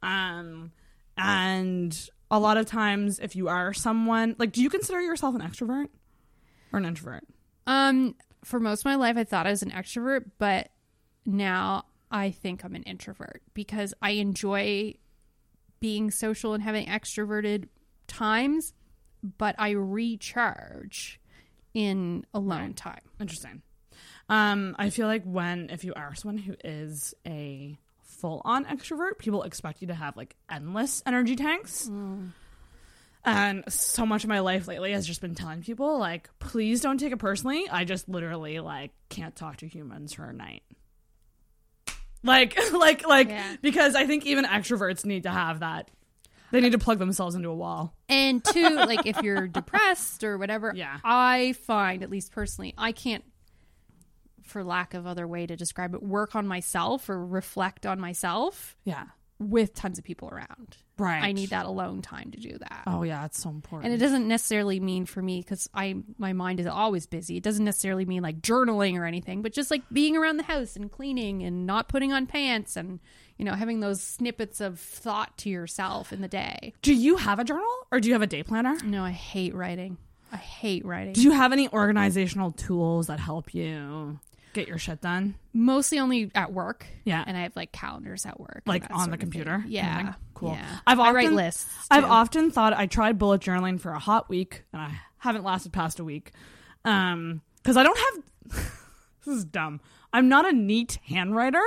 Um, 0.01 0.71
and 1.17 2.09
a 2.29 2.39
lot 2.39 2.57
of 2.57 2.65
times, 2.65 3.19
if 3.19 3.35
you 3.35 3.49
are 3.49 3.73
someone 3.73 4.35
like, 4.39 4.51
do 4.53 4.61
you 4.61 4.69
consider 4.69 5.01
yourself 5.01 5.35
an 5.35 5.41
extrovert 5.41 5.87
or 6.71 6.79
an 6.79 6.85
introvert? 6.85 7.25
Um, 7.67 8.15
for 8.43 8.59
most 8.59 8.81
of 8.81 8.85
my 8.85 8.95
life, 8.95 9.17
I 9.17 9.23
thought 9.23 9.45
I 9.45 9.51
was 9.51 9.61
an 9.61 9.71
extrovert, 9.71 10.25
but 10.39 10.69
now 11.25 11.83
I 12.11 12.31
think 12.31 12.63
I'm 12.63 12.75
an 12.75 12.83
introvert 12.83 13.41
because 13.53 13.93
I 14.01 14.11
enjoy 14.11 14.95
being 15.79 16.11
social 16.11 16.53
and 16.53 16.61
having 16.61 16.85
extroverted 16.87 17.69
times, 18.07 18.73
but 19.37 19.55
I 19.57 19.71
recharge 19.71 21.19
in 21.73 22.25
alone 22.33 22.73
time. 22.73 23.01
Interesting. 23.19 23.61
Um, 24.29 24.75
I 24.77 24.89
feel 24.89 25.07
like 25.07 25.23
when 25.23 25.69
if 25.69 25.83
you 25.83 25.93
are 25.93 26.13
someone 26.15 26.37
who 26.37 26.55
is 26.63 27.13
a 27.25 27.77
full 28.03 28.41
on 28.45 28.65
extrovert, 28.65 29.17
people 29.17 29.43
expect 29.43 29.81
you 29.81 29.87
to 29.87 29.95
have 29.95 30.15
like 30.17 30.35
endless 30.49 31.01
energy 31.05 31.35
tanks. 31.35 31.89
And 33.23 33.63
so 33.71 34.05
much 34.05 34.23
of 34.23 34.29
my 34.29 34.39
life 34.39 34.67
lately 34.67 34.93
has 34.93 35.05
just 35.05 35.21
been 35.21 35.35
telling 35.35 35.61
people 35.61 35.99
like, 35.99 36.29
please 36.39 36.81
don't 36.81 36.97
take 36.97 37.13
it 37.13 37.19
personally. 37.19 37.67
I 37.69 37.83
just 37.85 38.09
literally 38.09 38.59
like 38.59 38.91
can't 39.09 39.35
talk 39.35 39.57
to 39.57 39.67
humans 39.67 40.13
for 40.13 40.25
a 40.25 40.33
night. 40.33 40.63
Like, 42.23 42.57
like, 42.73 43.07
like, 43.07 43.29
Yeah. 43.29 43.55
because 43.61 43.95
I 43.95 44.05
think 44.05 44.25
even 44.25 44.45
extroverts 44.45 45.05
need 45.05 45.23
to 45.23 45.31
have 45.31 45.59
that. 45.61 45.89
They 46.51 46.59
need 46.61 46.73
to 46.73 46.77
plug 46.79 46.99
themselves 46.99 47.33
into 47.35 47.49
a 47.49 47.55
wall. 47.55 47.95
And 48.09 48.43
two, 48.53 48.75
like 48.75 49.05
if 49.05 49.21
you're 49.21 49.47
depressed 49.47 50.23
or 50.23 50.37
whatever, 50.37 50.73
Yeah. 50.75 50.99
I 51.03 51.53
find, 51.65 52.03
at 52.03 52.09
least 52.09 52.31
personally, 52.31 52.73
I 52.77 52.91
can't, 52.91 53.23
for 54.43 54.63
lack 54.63 54.93
of 54.93 55.07
other 55.07 55.27
way 55.27 55.45
to 55.45 55.55
describe 55.55 55.93
it, 55.93 56.03
work 56.03 56.35
on 56.35 56.45
myself 56.47 57.09
or 57.09 57.25
reflect 57.25 57.85
on 57.85 57.99
myself 58.01 58.75
Yeah. 58.83 59.05
with 59.39 59.73
tons 59.73 59.97
of 59.97 60.03
people 60.03 60.29
around. 60.29 60.77
Right. 61.01 61.23
I 61.23 61.31
need 61.31 61.49
that 61.49 61.65
alone 61.65 62.01
time 62.01 62.31
to 62.31 62.39
do 62.39 62.57
that. 62.59 62.83
Oh 62.85 63.03
yeah, 63.03 63.25
it's 63.25 63.41
so 63.41 63.49
important. 63.49 63.85
And 63.85 63.93
it 63.93 64.03
doesn't 64.03 64.27
necessarily 64.27 64.79
mean 64.79 65.05
for 65.05 65.21
me 65.21 65.41
because 65.41 65.67
I 65.73 65.95
my 66.17 66.33
mind 66.33 66.59
is 66.59 66.67
always 66.67 67.05
busy. 67.07 67.37
It 67.37 67.43
doesn't 67.43 67.65
necessarily 67.65 68.05
mean 68.05 68.21
like 68.21 68.41
journaling 68.41 68.99
or 68.99 69.05
anything, 69.05 69.41
but 69.41 69.51
just 69.51 69.71
like 69.71 69.81
being 69.91 70.15
around 70.15 70.37
the 70.37 70.43
house 70.43 70.75
and 70.75 70.91
cleaning 70.91 71.41
and 71.43 71.65
not 71.65 71.89
putting 71.89 72.13
on 72.13 72.27
pants 72.27 72.75
and 72.75 72.99
you 73.37 73.45
know 73.45 73.53
having 73.53 73.79
those 73.79 74.01
snippets 74.01 74.61
of 74.61 74.79
thought 74.79 75.37
to 75.39 75.49
yourself 75.49 76.13
in 76.13 76.21
the 76.21 76.27
day. 76.27 76.73
Do 76.81 76.93
you 76.93 77.17
have 77.17 77.39
a 77.39 77.43
journal 77.43 77.65
or 77.91 77.99
do 77.99 78.07
you 78.07 78.13
have 78.13 78.21
a 78.21 78.27
day 78.27 78.43
planner? 78.43 78.77
No, 78.83 79.03
I 79.03 79.11
hate 79.11 79.55
writing. 79.55 79.97
I 80.31 80.37
hate 80.37 80.85
writing. 80.85 81.13
Do 81.13 81.21
you 81.21 81.31
have 81.31 81.51
any 81.51 81.67
organizational 81.69 82.51
tools 82.51 83.07
that 83.07 83.19
help 83.19 83.53
you 83.53 84.19
get 84.53 84.67
your 84.67 84.77
shit 84.77 85.01
done? 85.01 85.35
Mostly 85.53 85.99
only 85.99 86.31
at 86.35 86.51
work. 86.53 86.85
Yeah. 87.03 87.23
and 87.25 87.37
I 87.37 87.41
have 87.41 87.55
like 87.55 87.71
calendars 87.71 88.25
at 88.25 88.39
work, 88.39 88.63
Like 88.65 88.85
on 88.91 89.09
the 89.09 89.17
computer? 89.17 89.63
Yeah? 89.67 90.13
Cool. 90.33 90.53
Yeah. 90.53 90.79
I've 90.87 90.99
I 90.99 91.11
write 91.11 91.31
lists. 91.31 91.67
I've 91.89 92.03
too. 92.03 92.09
often 92.09 92.51
thought 92.51 92.73
I 92.73 92.85
tried 92.85 93.17
bullet 93.17 93.41
journaling 93.41 93.79
for 93.79 93.91
a 93.91 93.99
hot 93.99 94.29
week 94.29 94.63
and 94.73 94.81
I 94.81 94.99
haven't 95.17 95.43
lasted 95.43 95.71
past 95.73 95.99
a 95.99 96.03
week. 96.03 96.31
Um, 96.85 97.41
because 97.57 97.77
I 97.77 97.83
don't 97.83 97.97
have 97.97 98.23
this 99.25 99.35
is 99.35 99.45
dumb. 99.45 99.81
I'm 100.13 100.29
not 100.29 100.47
a 100.47 100.51
neat 100.51 100.97
handwriter, 101.09 101.61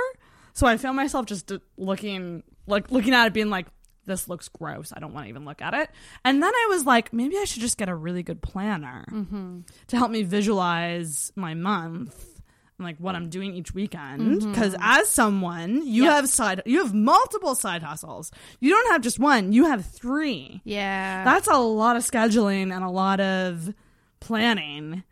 so 0.53 0.67
I 0.67 0.77
found 0.77 0.97
myself 0.97 1.25
just 1.25 1.51
looking 1.77 2.43
like 2.67 2.91
looking 2.91 3.13
at 3.13 3.27
it 3.27 3.33
being 3.33 3.49
like 3.49 3.67
this 4.05 4.27
looks 4.27 4.49
gross. 4.49 4.93
I 4.95 4.99
don't 4.99 5.13
want 5.13 5.25
to 5.25 5.29
even 5.29 5.45
look 5.45 5.61
at 5.61 5.73
it. 5.73 5.89
And 6.23 6.43
then 6.43 6.53
I 6.53 6.67
was 6.69 6.85
like, 6.85 7.11
maybe 7.11 7.37
I 7.37 7.45
should 7.45 7.61
just 7.61 7.77
get 7.77 7.89
a 7.89 7.95
really 7.95 8.21
good 8.23 8.41
planner 8.41 9.05
to 9.87 9.97
help 9.97 10.11
me 10.11 10.21
visualize 10.23 11.31
my 11.35 11.53
month 11.55 12.34
and 12.77 12.85
like 12.85 12.97
what 12.97 13.15
I'm 13.15 13.29
doing 13.29 13.53
each 13.53 13.73
weekend. 13.73 14.39
Because 14.41 14.75
as 14.79 15.09
someone, 15.09 15.85
you 15.87 16.05
have 16.05 16.27
side, 16.29 16.61
you 16.65 16.79
have 16.83 16.93
multiple 16.93 17.55
side 17.55 17.83
hustles. 17.83 18.31
You 18.59 18.71
don't 18.71 18.91
have 18.91 19.01
just 19.01 19.17
one. 19.19 19.53
You 19.53 19.65
have 19.65 19.85
three. 19.85 20.61
yeah. 20.65 21.23
That's 21.23 21.47
a 21.47 21.57
lot 21.57 21.95
of 21.95 22.03
scheduling 22.03 22.73
and 22.75 22.83
a 22.83 22.89
lot 22.89 23.19
of 23.19 23.73
planning. 24.19 25.03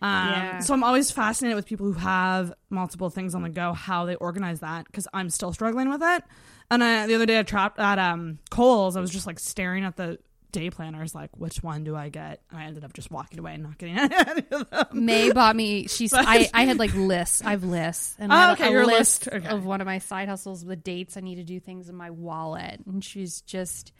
Um, 0.00 0.28
Yeah. 0.28 0.58
So 0.60 0.74
I'm 0.74 0.84
always 0.84 1.10
fascinated 1.10 1.56
with 1.56 1.66
people 1.66 1.86
who 1.86 1.94
have 1.94 2.52
multiple 2.70 3.10
things 3.10 3.34
on 3.34 3.42
the 3.42 3.48
go, 3.48 3.72
how 3.72 4.04
they 4.04 4.14
organize 4.16 4.60
that, 4.60 4.86
because 4.86 5.08
I'm 5.12 5.28
still 5.30 5.52
struggling 5.52 5.90
with 5.90 6.02
it. 6.02 6.22
And 6.70 6.84
I, 6.84 7.06
the 7.06 7.14
other 7.14 7.26
day, 7.26 7.38
I 7.38 7.42
trapped 7.42 7.78
at 7.80 7.98
um, 7.98 8.38
Kohl's. 8.50 8.96
I 8.96 9.00
was 9.00 9.10
just 9.10 9.26
like 9.26 9.38
staring 9.40 9.84
at 9.84 9.96
the 9.96 10.18
day 10.52 10.70
planners, 10.70 11.14
like 11.14 11.36
which 11.36 11.62
one 11.62 11.84
do 11.84 11.94
I 11.96 12.08
get? 12.08 12.40
And 12.50 12.58
I 12.58 12.64
ended 12.64 12.84
up 12.84 12.92
just 12.92 13.10
walking 13.10 13.38
away 13.38 13.54
and 13.54 13.62
not 13.64 13.78
getting 13.78 13.98
any 13.98 14.44
of 14.50 14.70
them. 14.70 14.86
May 14.92 15.30
bought 15.32 15.54
me. 15.56 15.86
She's. 15.88 16.10
But- 16.10 16.24
I, 16.26 16.48
I 16.54 16.64
had 16.64 16.78
like 16.78 16.94
lists. 16.94 17.42
I 17.44 17.50
have 17.52 17.64
lists, 17.64 18.16
and 18.18 18.32
Oh, 18.32 18.36
I 18.36 18.52
okay, 18.52 18.68
a 18.68 18.70
your 18.70 18.86
list 18.86 19.26
list. 19.26 19.28
Okay. 19.44 19.48
of 19.48 19.64
one 19.66 19.80
of 19.80 19.86
my 19.86 19.98
side 19.98 20.28
hustles 20.28 20.64
the 20.64 20.76
dates. 20.76 21.16
I 21.16 21.20
need 21.20 21.36
to 21.36 21.44
do 21.44 21.60
things 21.60 21.88
in 21.88 21.94
my 21.96 22.10
wallet, 22.10 22.80
and 22.86 23.02
she's 23.04 23.40
just. 23.42 23.92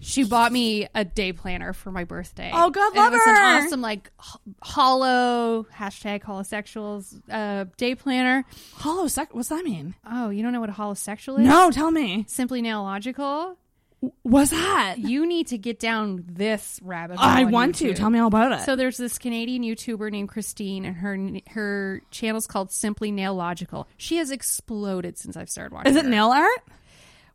She 0.00 0.22
bought 0.22 0.52
me 0.52 0.86
a 0.94 1.04
day 1.04 1.32
planner 1.32 1.72
for 1.72 1.90
my 1.90 2.04
birthday. 2.04 2.52
Oh, 2.54 2.70
God, 2.70 2.86
And 2.90 2.96
love 2.98 3.12
it 3.12 3.16
was 3.16 3.24
her. 3.24 3.34
an 3.34 3.64
awesome 3.66 3.80
like 3.80 4.12
hollow 4.62 5.66
hashtag 5.74 6.22
holosexuals 6.22 7.20
uh, 7.28 7.64
day 7.76 7.96
planner. 7.96 8.44
Hollow 8.74 9.08
sec. 9.08 9.34
What's 9.34 9.48
that 9.48 9.64
mean? 9.64 9.96
Oh, 10.08 10.30
you 10.30 10.44
don't 10.44 10.52
know 10.52 10.60
what 10.60 10.70
a 10.70 10.72
holosexual 10.72 11.40
is? 11.40 11.46
No, 11.46 11.72
tell 11.72 11.90
me. 11.90 12.24
Simply 12.28 12.62
Nailogical. 12.62 13.56
What's 14.22 14.50
that? 14.50 14.98
You 14.98 15.26
need 15.26 15.48
to 15.48 15.58
get 15.58 15.80
down 15.80 16.24
this 16.24 16.78
rabbit 16.82 17.18
hole. 17.18 17.28
I 17.28 17.44
want 17.44 17.74
to. 17.76 17.94
Tell 17.94 18.10
me 18.10 18.20
all 18.20 18.28
about 18.28 18.52
it. 18.52 18.64
So 18.64 18.76
there's 18.76 18.96
this 18.96 19.18
Canadian 19.18 19.62
YouTuber 19.64 20.12
named 20.12 20.28
Christine, 20.28 20.84
and 20.84 20.96
her 20.96 21.18
her 21.50 22.02
channel's 22.10 22.46
called 22.46 22.70
Simply 22.70 23.10
Nailogical. 23.10 23.86
She 23.96 24.16
has 24.18 24.30
exploded 24.30 25.18
since 25.18 25.36
I've 25.36 25.48
started 25.48 25.72
watching. 25.72 25.90
is 25.90 25.96
it 25.96 26.04
her. 26.04 26.10
nail 26.10 26.28
art? 26.28 26.60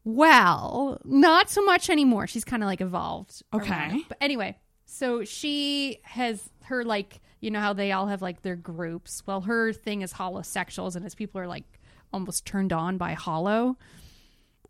Well, 0.06 1.02
not 1.04 1.50
so 1.50 1.64
much 1.64 1.90
anymore. 1.90 2.28
She's 2.28 2.46
kind 2.46 2.64
of 2.64 2.68
like 2.68 2.82
evolved. 2.82 3.44
Okay. 3.54 4.02
But 4.08 4.18
anyway, 4.22 4.58
so 4.86 5.26
she 5.26 6.00
has 6.04 6.50
her 6.64 6.86
like 6.86 7.20
you 7.42 7.52
know 7.52 7.60
how 7.60 7.74
they 7.74 7.92
all 7.92 8.08
have 8.08 8.22
like 8.22 8.42
their 8.42 8.56
groups. 8.56 9.22
Well, 9.26 9.42
her 9.42 9.74
thing 9.74 10.02
is 10.02 10.14
holosexuals, 10.14 10.96
and 10.96 11.06
as 11.06 11.14
people 11.14 11.42
are 11.42 11.48
like 11.48 11.66
almost 12.14 12.46
turned 12.46 12.72
on 12.72 12.98
by 12.98 13.14
hollow. 13.14 13.78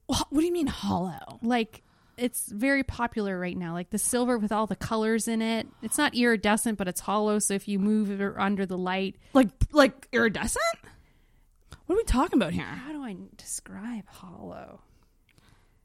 Wha- 0.07 0.23
What 0.29 0.39
do 0.41 0.45
you 0.45 0.53
mean 0.53 0.67
hollow? 0.67 1.39
Like 1.41 1.81
it's 2.17 2.47
very 2.51 2.83
popular 2.83 3.39
right 3.39 3.57
now. 3.57 3.73
Like 3.73 3.89
the 3.89 3.97
silver 3.97 4.37
with 4.37 4.51
all 4.51 4.67
the 4.67 4.75
colors 4.75 5.27
in 5.27 5.41
it. 5.41 5.67
It's 5.81 5.97
not 5.97 6.13
iridescent, 6.15 6.77
but 6.77 6.87
it's 6.87 7.01
hollow. 7.01 7.39
So 7.39 7.53
if 7.55 7.67
you 7.67 7.79
move 7.79 8.11
it 8.11 8.33
under 8.37 8.65
the 8.65 8.77
light, 8.77 9.15
Like 9.33 9.49
like 9.71 10.07
iridescent? 10.11 10.63
What 11.85 11.95
are 11.95 11.97
we 11.97 12.03
talking 12.03 12.37
about 12.39 12.53
here? 12.53 12.63
how 12.65 12.91
do 12.91 13.03
I 13.03 13.15
describe 13.35 14.07
hollow? 14.07 14.81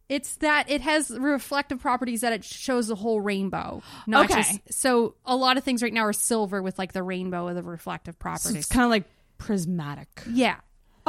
It's 0.08 0.36
that 0.36 0.70
it 0.70 0.80
has 0.80 1.10
reflective 1.10 1.80
properties 1.80 2.22
that 2.22 2.32
it 2.32 2.42
shows 2.44 2.88
the 2.88 2.94
whole 2.94 3.20
rainbow. 3.20 3.82
Not 4.06 4.30
Okay. 4.30 4.42
just 4.42 4.72
so 4.72 5.16
a 5.26 5.36
lot 5.36 5.58
of 5.58 5.64
things 5.64 5.82
right 5.82 5.92
now 5.92 6.02
are 6.06 6.12
silver 6.14 6.62
with 6.62 6.78
like 6.78 6.92
the 6.92 7.02
rainbow 7.02 7.48
of 7.48 7.56
the 7.56 7.62
reflective 7.62 8.14
So 8.14 8.18
properties. 8.18 8.56
it's 8.56 8.68
kind 8.68 8.84
of 8.84 8.90
like 8.90 9.04
prismatic. 9.36 10.08
yeah. 10.30 10.56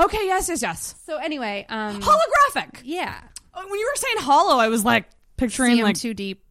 Okay, 0.06 0.26
yes, 0.26 0.50
yes, 0.50 0.62
yes. 0.62 0.96
So 1.06 1.18
anyway, 1.18 1.66
um 1.70 2.02
Holographic. 2.02 2.82
yeah. 2.84 3.20
Oh, 3.54 3.68
When 3.68 3.80
you 3.80 3.90
were 3.92 3.98
saying 4.00 4.18
hollow, 4.20 4.58
I 4.58 4.68
was 4.70 4.84
like 4.86 5.06
picturing 5.38 5.74
See, 5.76 5.80
I'm 5.80 5.86
like 5.86 5.98
too 5.98 6.14
deep. 6.14 6.44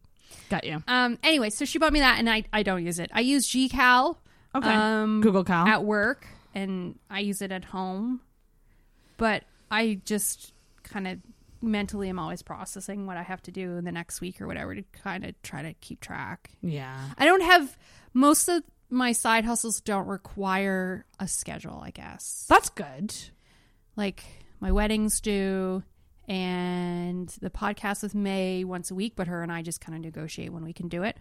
got 0.49 0.63
you. 0.63 0.83
Um 0.87 1.17
anyway, 1.23 1.49
so 1.49 1.65
she 1.65 1.79
bought 1.79 1.93
me 1.93 1.99
that 1.99 2.19
and 2.19 2.29
I 2.29 2.43
I 2.53 2.63
don't 2.63 2.85
use 2.85 2.99
it. 2.99 3.09
I 3.13 3.21
use 3.21 3.47
GCal 3.47 4.17
Okay. 4.55 4.69
um, 4.73 5.21
Google 5.21 5.43
Cal. 5.43 5.67
at 5.67 5.83
work 5.83 6.25
and 6.55 6.97
I 7.09 7.19
use 7.19 7.41
it 7.41 7.51
at 7.51 7.65
home. 7.65 8.21
But 9.17 9.43
I 9.69 9.99
just 10.05 10.53
kind 10.83 11.07
of 11.07 11.19
mentally 11.61 12.09
I'm 12.09 12.17
always 12.19 12.41
processing 12.41 13.05
what 13.05 13.17
I 13.17 13.21
have 13.23 13.41
to 13.43 13.51
do 13.51 13.75
in 13.77 13.83
the 13.85 13.91
next 13.91 14.21
week 14.21 14.39
or 14.41 14.47
whatever 14.47 14.73
to 14.73 14.81
kind 15.03 15.25
of 15.25 15.39
try 15.43 15.61
to 15.61 15.73
keep 15.75 15.99
track. 16.01 16.51
Yeah. 16.61 16.97
I 17.17 17.25
don't 17.25 17.41
have 17.43 17.77
most 18.13 18.47
of 18.47 18.63
my 18.89 19.11
side 19.11 19.45
hustles 19.45 19.81
don't 19.81 20.07
require 20.07 21.05
a 21.19 21.27
schedule, 21.27 21.81
I 21.85 21.91
guess. 21.91 22.45
That's 22.49 22.69
good. 22.69 23.13
Like 23.95 24.23
my 24.59 24.71
weddings 24.71 25.19
do 25.21 25.83
and 26.27 27.27
the 27.41 27.49
podcast 27.49 28.03
with 28.03 28.13
May 28.15 28.63
once 28.63 28.91
a 28.91 28.95
week, 28.95 29.13
but 29.15 29.27
her 29.27 29.41
and 29.43 29.51
I 29.51 29.61
just 29.61 29.81
kind 29.81 29.95
of 29.95 30.01
negotiate 30.03 30.51
when 30.53 30.63
we 30.63 30.73
can 30.73 30.87
do 30.87 31.03
it. 31.03 31.17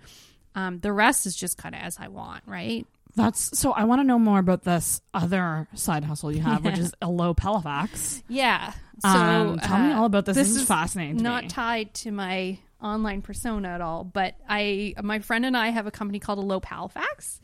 Um, 0.54 0.80
the 0.80 0.92
rest 0.92 1.26
is 1.26 1.34
just 1.36 1.56
kind 1.56 1.74
of 1.74 1.80
as 1.80 1.98
I 1.98 2.08
want, 2.08 2.44
right? 2.46 2.86
That's 3.16 3.58
so. 3.58 3.72
I 3.72 3.84
want 3.84 4.00
to 4.00 4.04
know 4.04 4.18
more 4.18 4.38
about 4.38 4.64
this 4.64 5.00
other 5.14 5.66
side 5.74 6.04
hustle 6.04 6.30
you 6.30 6.40
have, 6.42 6.64
which 6.64 6.78
is 6.78 6.92
elope 7.02 7.40
Halifax. 7.40 8.22
Yeah. 8.28 8.72
So 9.00 9.08
Um, 9.08 9.58
tell 9.60 9.78
me 9.78 9.92
uh, 9.92 9.98
all 9.98 10.04
about 10.04 10.24
this. 10.26 10.36
This 10.36 10.54
is 10.54 10.64
fascinating 10.64 11.16
to 11.18 11.22
Not 11.22 11.44
me. 11.44 11.48
tied 11.48 11.94
to 11.94 12.10
my 12.12 12.58
online 12.82 13.22
persona 13.22 13.68
at 13.68 13.80
all, 13.80 14.04
but 14.04 14.34
I, 14.48 14.94
my 15.02 15.18
friend 15.18 15.44
and 15.44 15.56
I 15.56 15.70
have 15.70 15.86
a 15.86 15.90
company 15.90 16.18
called 16.20 16.38
Elope 16.38 16.64
Halifax 16.64 17.40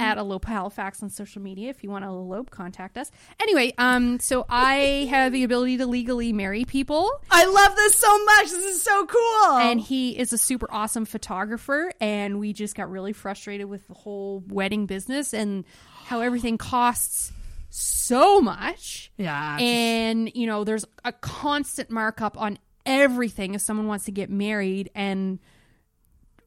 at 0.00 0.18
Elope 0.18 0.44
Halifax 0.44 1.02
on 1.02 1.08
social 1.10 1.40
media. 1.40 1.70
If 1.70 1.82
you 1.82 1.90
want 1.90 2.04
to 2.04 2.08
elope, 2.08 2.50
contact 2.50 2.98
us. 2.98 3.10
Anyway, 3.40 3.72
um, 3.78 4.20
so 4.20 4.44
I 4.48 5.06
have 5.10 5.32
the 5.32 5.44
ability 5.44 5.78
to 5.78 5.86
legally 5.86 6.32
marry 6.32 6.64
people. 6.64 7.10
I 7.30 7.46
love 7.46 7.76
this 7.76 7.94
so 7.96 8.24
much. 8.24 8.50
This 8.50 8.76
is 8.76 8.82
so 8.82 9.06
cool. 9.06 9.56
And 9.56 9.80
he 9.80 10.18
is 10.18 10.32
a 10.32 10.38
super 10.38 10.68
awesome 10.70 11.06
photographer, 11.06 11.90
and 12.00 12.38
we 12.38 12.52
just 12.52 12.74
got 12.74 12.90
really 12.90 13.12
frustrated 13.14 13.68
with 13.68 13.86
the 13.88 13.94
whole 13.94 14.42
wedding 14.48 14.86
business 14.86 15.32
and 15.32 15.64
how 16.04 16.20
everything 16.20 16.58
costs 16.58 17.32
so 17.76 18.40
much. 18.40 19.10
yeah, 19.16 19.58
And, 19.58 20.30
you 20.34 20.46
know, 20.46 20.62
there's 20.62 20.84
a 21.04 21.12
constant 21.12 21.90
markup 21.90 22.40
on 22.40 22.56
everything 22.86 23.54
if 23.54 23.60
someone 23.60 23.86
wants 23.86 24.04
to 24.06 24.12
get 24.12 24.30
married. 24.30 24.90
And 24.94 25.38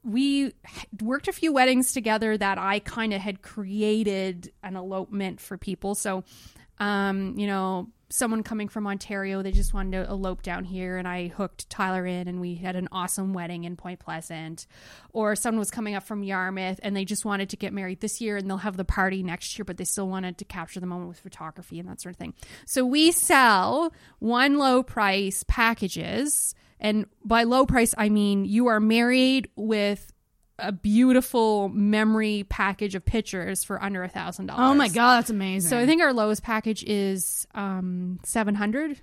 we 0.04 0.52
worked 1.02 1.28
a 1.28 1.32
few 1.32 1.52
weddings 1.52 1.92
together 1.92 2.36
that 2.36 2.58
I 2.58 2.78
kind 2.78 3.12
of 3.12 3.20
had 3.20 3.42
created 3.42 4.52
an 4.62 4.76
elopement 4.76 5.40
for 5.40 5.58
people. 5.58 5.94
So, 5.94 6.24
um, 6.78 7.38
you 7.38 7.46
know, 7.46 7.88
someone 8.10 8.42
coming 8.42 8.68
from 8.68 8.86
Ontario, 8.86 9.42
they 9.42 9.52
just 9.52 9.74
wanted 9.74 9.92
to 10.04 10.10
elope 10.10 10.42
down 10.42 10.64
here, 10.64 10.96
and 10.96 11.06
I 11.06 11.28
hooked 11.28 11.68
Tyler 11.68 12.06
in, 12.06 12.28
and 12.28 12.40
we 12.40 12.54
had 12.54 12.76
an 12.76 12.88
awesome 12.90 13.32
wedding 13.32 13.64
in 13.64 13.76
Point 13.76 14.00
Pleasant. 14.00 14.66
Or 15.12 15.36
someone 15.36 15.58
was 15.58 15.70
coming 15.70 15.94
up 15.94 16.04
from 16.04 16.22
Yarmouth, 16.22 16.80
and 16.82 16.96
they 16.96 17.04
just 17.04 17.24
wanted 17.24 17.50
to 17.50 17.56
get 17.56 17.72
married 17.72 18.00
this 18.00 18.20
year, 18.20 18.36
and 18.36 18.48
they'll 18.48 18.58
have 18.58 18.76
the 18.76 18.84
party 18.84 19.22
next 19.22 19.58
year, 19.58 19.64
but 19.64 19.76
they 19.76 19.84
still 19.84 20.08
wanted 20.08 20.38
to 20.38 20.44
capture 20.44 20.80
the 20.80 20.86
moment 20.86 21.08
with 21.08 21.20
photography 21.20 21.78
and 21.78 21.88
that 21.88 22.00
sort 22.00 22.14
of 22.14 22.18
thing. 22.18 22.34
So 22.66 22.84
we 22.84 23.12
sell 23.12 23.92
one 24.18 24.58
low 24.58 24.82
price 24.82 25.44
packages, 25.46 26.54
and 26.80 27.06
by 27.24 27.44
low 27.44 27.66
price, 27.66 27.94
I 27.98 28.08
mean 28.08 28.44
you 28.44 28.68
are 28.68 28.80
married 28.80 29.50
with 29.56 30.12
a 30.58 30.72
beautiful 30.72 31.68
memory 31.68 32.44
package 32.48 32.94
of 32.94 33.04
pictures 33.04 33.64
for 33.64 33.82
under 33.82 34.02
a 34.02 34.08
thousand 34.08 34.46
dollars. 34.46 34.62
oh 34.70 34.74
my 34.74 34.88
god, 34.88 35.18
that's 35.18 35.30
amazing. 35.30 35.68
So 35.68 35.78
I 35.78 35.86
think 35.86 36.02
our 36.02 36.12
lowest 36.12 36.42
package 36.42 36.82
is 36.84 37.46
um, 37.54 38.18
seven 38.24 38.54
hundred, 38.54 39.00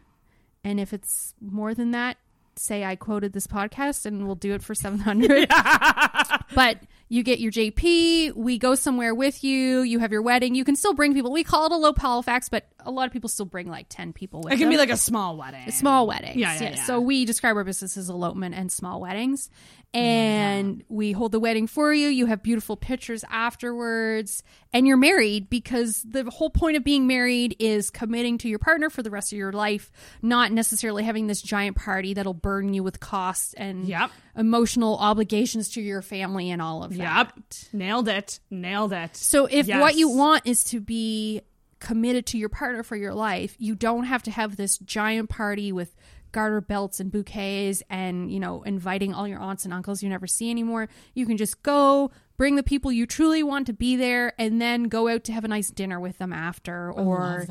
and 0.64 0.80
if 0.80 0.94
it's 0.94 1.34
more 1.40 1.74
than 1.74 1.92
that, 1.92 2.18
say 2.56 2.84
I 2.84 2.96
quoted 2.96 3.34
this 3.34 3.48
podcast, 3.48 4.06
and 4.06 4.26
we'll 4.26 4.36
do 4.36 4.54
it 4.54 4.64
for 4.64 4.76
seven 4.76 5.00
hundred. 5.00 5.50
but 6.56 6.80
you 7.08 7.22
get 7.24 7.40
your 7.40 7.52
JP. 7.52 8.36
We 8.36 8.58
go 8.58 8.76
somewhere 8.76 9.14
with 9.14 9.44
you. 9.44 9.82
You 9.82 10.00
have 10.00 10.12
your 10.12 10.22
wedding. 10.22 10.56
You 10.56 10.66
can 10.66 10.76
still 10.76 10.94
bring 10.94 11.14
people. 11.14 11.32
We 11.32 11.44
call 11.44 11.68
it 11.68 11.72
Elope 11.72 12.00
Halifax, 12.00 12.50
but 12.50 12.68
a 12.80 12.92
lot 12.92 13.06
of 13.06 13.14
people 13.14 13.30
still 13.30 13.46
bring 13.46 13.70
like 13.70 13.88
ten 13.90 14.12
people. 14.12 14.42
with 14.44 14.54
it 14.54 14.58
can 14.58 14.70
be 14.70 14.78
like 14.78 14.90
a 14.90 14.98
small 14.98 15.38
wedding. 15.38 15.68
A 15.68 15.72
small 15.72 16.08
weddings. 16.08 16.36
Yeah, 16.36 16.56
yeah, 16.56 16.70
yeah. 16.72 16.84
So 16.84 17.00
we 17.00 17.26
describe 17.26 17.56
our 17.56 17.64
business 17.64 17.96
as 17.98 18.10
elopement 18.10 18.56
and 18.56 18.72
small 18.72 19.00
weddings. 19.02 19.50
Oh 19.96 20.00
and 20.00 20.84
we 20.90 21.14
hold 21.14 21.32
the 21.32 21.40
wedding 21.40 21.68
for 21.68 21.94
you. 21.94 22.08
You 22.10 22.26
have 22.26 22.44
beautiful 22.44 22.76
pictures 22.76 23.24
afterwards. 23.30 24.44
And 24.74 24.86
you're 24.86 24.98
married 24.98 25.50
because 25.50 26.04
the 26.04 26.30
whole 26.30 26.50
point 26.50 26.76
of 26.76 26.84
being 26.84 27.08
married 27.08 27.56
is 27.60 27.90
committing 27.90 28.38
to 28.40 28.50
your 28.50 28.60
partner 28.60 28.90
for 28.90 29.02
the 29.02 29.10
rest 29.10 29.32
of 29.32 29.38
your 29.38 29.54
life, 29.54 29.92
not 30.22 30.52
necessarily 30.52 31.04
having 31.04 31.28
this 31.28 31.42
giant 31.42 31.78
party 31.78 32.14
that'll 32.14 32.34
burden 32.34 32.74
you 32.74 32.84
with 32.84 33.00
costs 33.00 33.54
and 33.54 33.88
Yep. 33.88 34.12
emotional 34.36 34.98
obligations 34.98 35.70
to 35.72 35.82
your 35.82 36.02
family 36.02 36.52
and 36.52 36.62
all 36.62 36.84
of 36.84 36.96
that. 36.98 37.32
Yep. 37.38 37.44
Nailed 37.74 38.08
it. 38.10 38.40
Nailed 38.52 38.92
it. 38.94 39.16
So 39.16 39.46
if 39.46 39.68
Yes. 39.68 39.80
what 39.80 39.96
you 39.96 40.10
want 40.10 40.42
is 40.46 40.64
to 40.66 40.82
be 40.82 41.42
committed 41.80 42.26
to 42.26 42.38
your 42.38 42.50
partner 42.50 42.84
for 42.84 42.96
your 42.96 43.14
life, 43.14 43.56
you 43.60 43.76
don't 43.76 44.06
have 44.06 44.24
to 44.24 44.32
have 44.32 44.56
this 44.58 44.78
giant 44.80 45.30
party 45.30 45.72
with 45.72 45.96
garter 46.36 46.60
belts 46.60 47.00
and 47.00 47.14
bouquets 47.14 47.82
and, 47.90 48.30
you 48.30 48.42
know, 48.42 48.62
inviting 48.64 49.14
all 49.14 49.26
your 49.26 49.40
aunts 49.40 49.64
and 49.64 49.74
uncles 49.74 50.04
you 50.04 50.10
never 50.10 50.28
see 50.28 50.52
anymore. 50.52 50.90
You 51.14 51.26
can 51.26 51.38
just 51.38 51.64
go, 51.64 52.12
bring 52.38 52.56
the 52.56 52.64
people 52.64 52.92
you 52.92 53.06
truly 53.06 53.44
want 53.44 53.68
to 53.68 53.74
be 53.74 53.96
there 53.96 54.34
and 54.38 54.62
then 54.62 54.84
go 54.84 55.08
out 55.08 55.24
to 55.26 55.32
have 55.34 55.44
a 55.44 55.48
nice 55.48 55.70
dinner 55.70 56.00
with 56.00 56.18
them 56.18 56.34
after 56.34 56.92
or 56.92 57.46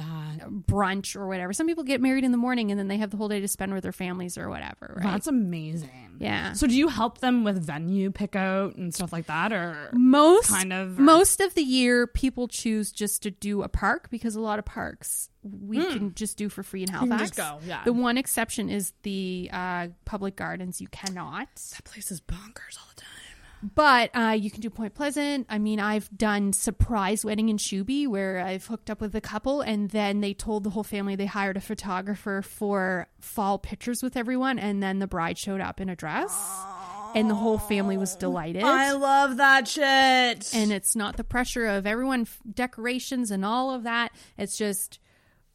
brunch 0.69 1.17
or 1.17 1.27
whatever. 1.27 1.53
Some 1.53 1.67
people 1.67 1.85
get 1.85 2.01
married 2.01 2.25
in 2.25 2.33
the 2.33 2.39
morning 2.39 2.71
and 2.71 2.79
then 2.79 2.89
they 2.89 2.99
have 2.99 3.11
the 3.11 3.17
whole 3.17 3.29
day 3.29 3.41
to 3.41 3.49
spend 3.49 3.73
with 3.75 3.83
their 3.83 3.93
families 3.93 4.37
or 4.37 4.49
whatever, 4.49 4.95
right? 4.97 5.13
That's 5.13 5.27
amazing. 5.27 6.17
Yeah. 6.19 6.53
So 6.53 6.67
do 6.67 6.75
you 6.75 6.89
help 6.89 7.19
them 7.19 7.45
with 7.45 7.59
venue 7.65 8.11
pick 8.11 8.37
out 8.37 8.77
and 8.77 8.95
stuff 8.95 9.13
like 9.13 9.27
that, 9.27 9.53
or 9.53 9.91
most 9.93 10.49
kind 10.49 10.73
of 10.73 10.99
or- 10.99 11.03
most 11.03 11.41
of 11.41 11.55
the 11.55 11.63
year 11.63 12.07
people 12.07 12.47
choose 12.49 12.93
just 12.93 13.23
to 13.25 13.31
do 13.31 13.63
a 13.63 13.69
park 13.69 14.09
because 14.11 14.37
a 14.37 14.41
lot 14.41 14.59
of 14.59 14.65
parks 14.65 15.29
we 15.43 15.77
can 15.85 16.15
just 16.15 16.37
do 16.39 16.49
for 16.49 16.63
free 16.63 16.83
in. 16.83 16.89
Halifax. 16.89 17.21
just 17.23 17.37
go, 17.37 17.59
yeah. 17.67 17.83
The 17.85 17.93
one 17.93 18.17
exception 18.17 18.71
is 18.71 18.93
the 19.03 19.51
uh, 19.53 19.89
public 20.05 20.37
gardens. 20.37 20.81
You 20.81 20.89
cannot, 20.89 21.49
that 21.75 21.85
place 21.85 22.11
is 22.11 22.21
bonkers 22.21 22.79
all 22.79 22.87
the 22.95 23.01
time. 23.03 23.11
But 23.75 24.11
uh, 24.15 24.31
you 24.39 24.51
can 24.51 24.61
do 24.61 24.69
Point 24.69 24.95
Pleasant. 24.95 25.47
I 25.49 25.59
mean, 25.59 25.81
I've 25.81 26.11
done 26.17 26.53
surprise 26.53 27.25
wedding 27.25 27.49
in 27.49 27.57
Shubie 27.57 28.07
where 28.07 28.41
I've 28.41 28.67
hooked 28.67 28.91
up 28.91 29.01
with 29.01 29.15
a 29.15 29.21
couple, 29.21 29.63
and 29.63 29.89
then 29.91 30.21
they 30.21 30.35
told 30.35 30.65
the 30.65 30.71
whole 30.71 30.83
family 30.85 31.17
they 31.17 31.25
hired 31.27 31.57
a 31.57 31.61
photographer 31.63 32.43
for 32.43 33.07
fall 33.21 33.59
pictures 33.59 34.03
with 34.03 34.17
everyone, 34.17 34.59
and 34.59 34.83
then 34.83 34.99
the 34.99 35.07
bride 35.07 35.39
showed 35.39 35.63
up 35.63 35.81
in 35.81 35.89
a 35.89 35.97
dress, 35.97 36.37
and 37.15 37.31
the 37.31 37.35
whole 37.35 37.59
family 37.59 37.97
was 37.97 38.15
delighted. 38.17 38.63
I 38.65 38.93
love 38.93 39.39
that 39.39 39.67
shit. 39.69 40.55
and 40.55 40.71
it's 40.73 40.95
not 40.95 41.17
the 41.17 41.25
pressure 41.25 41.67
of 41.67 41.87
everyone 41.87 42.23
f- 42.23 42.41
decorations 42.53 43.31
and 43.31 43.45
all 43.45 43.73
of 43.73 43.85
that 43.85 44.13
it's 44.37 44.57
just 44.59 44.99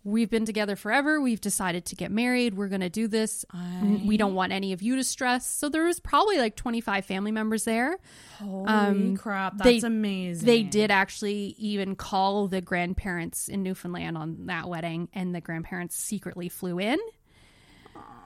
we've 0.04 0.30
been 0.30 0.46
together 0.46 0.76
forever. 0.76 1.20
We've 1.22 1.42
decided 1.42 1.86
to 1.86 1.96
get 1.96 2.12
married. 2.12 2.56
We're 2.56 2.68
going 2.70 2.82
to 2.82 2.90
do 2.90 3.08
this. 3.08 3.44
N- 3.54 4.08
we 4.08 4.18
don't 4.18 4.34
want 4.34 4.52
any 4.54 4.74
of 4.74 4.82
you 4.82 4.96
to 4.96 5.04
stress. 5.04 5.46
So 5.48 5.70
there 5.70 5.84
was 5.86 6.00
probably 6.00 6.38
like 6.38 6.56
25 6.56 7.06
family 7.06 7.32
members 7.32 7.66
there. 7.66 7.98
Holy 8.38 9.16
crap, 9.18 9.58
that's 9.58 9.84
um, 9.84 9.92
they- 9.92 9.98
amazing. 9.98 10.46
they 10.46 10.64
did 10.64 10.92
actually 10.92 11.56
even 11.58 11.96
call 11.96 12.48
the 12.48 12.62
grandparents 12.62 13.48
in 13.50 13.62
newfoundland 13.64 14.18
on 14.18 14.46
that 14.46 14.70
wedding 14.70 15.10
and 15.14 15.36
the 15.36 15.42
grandparents 15.42 15.96
secretly 15.96 16.48
flew 16.50 16.80
in. 16.80 17.00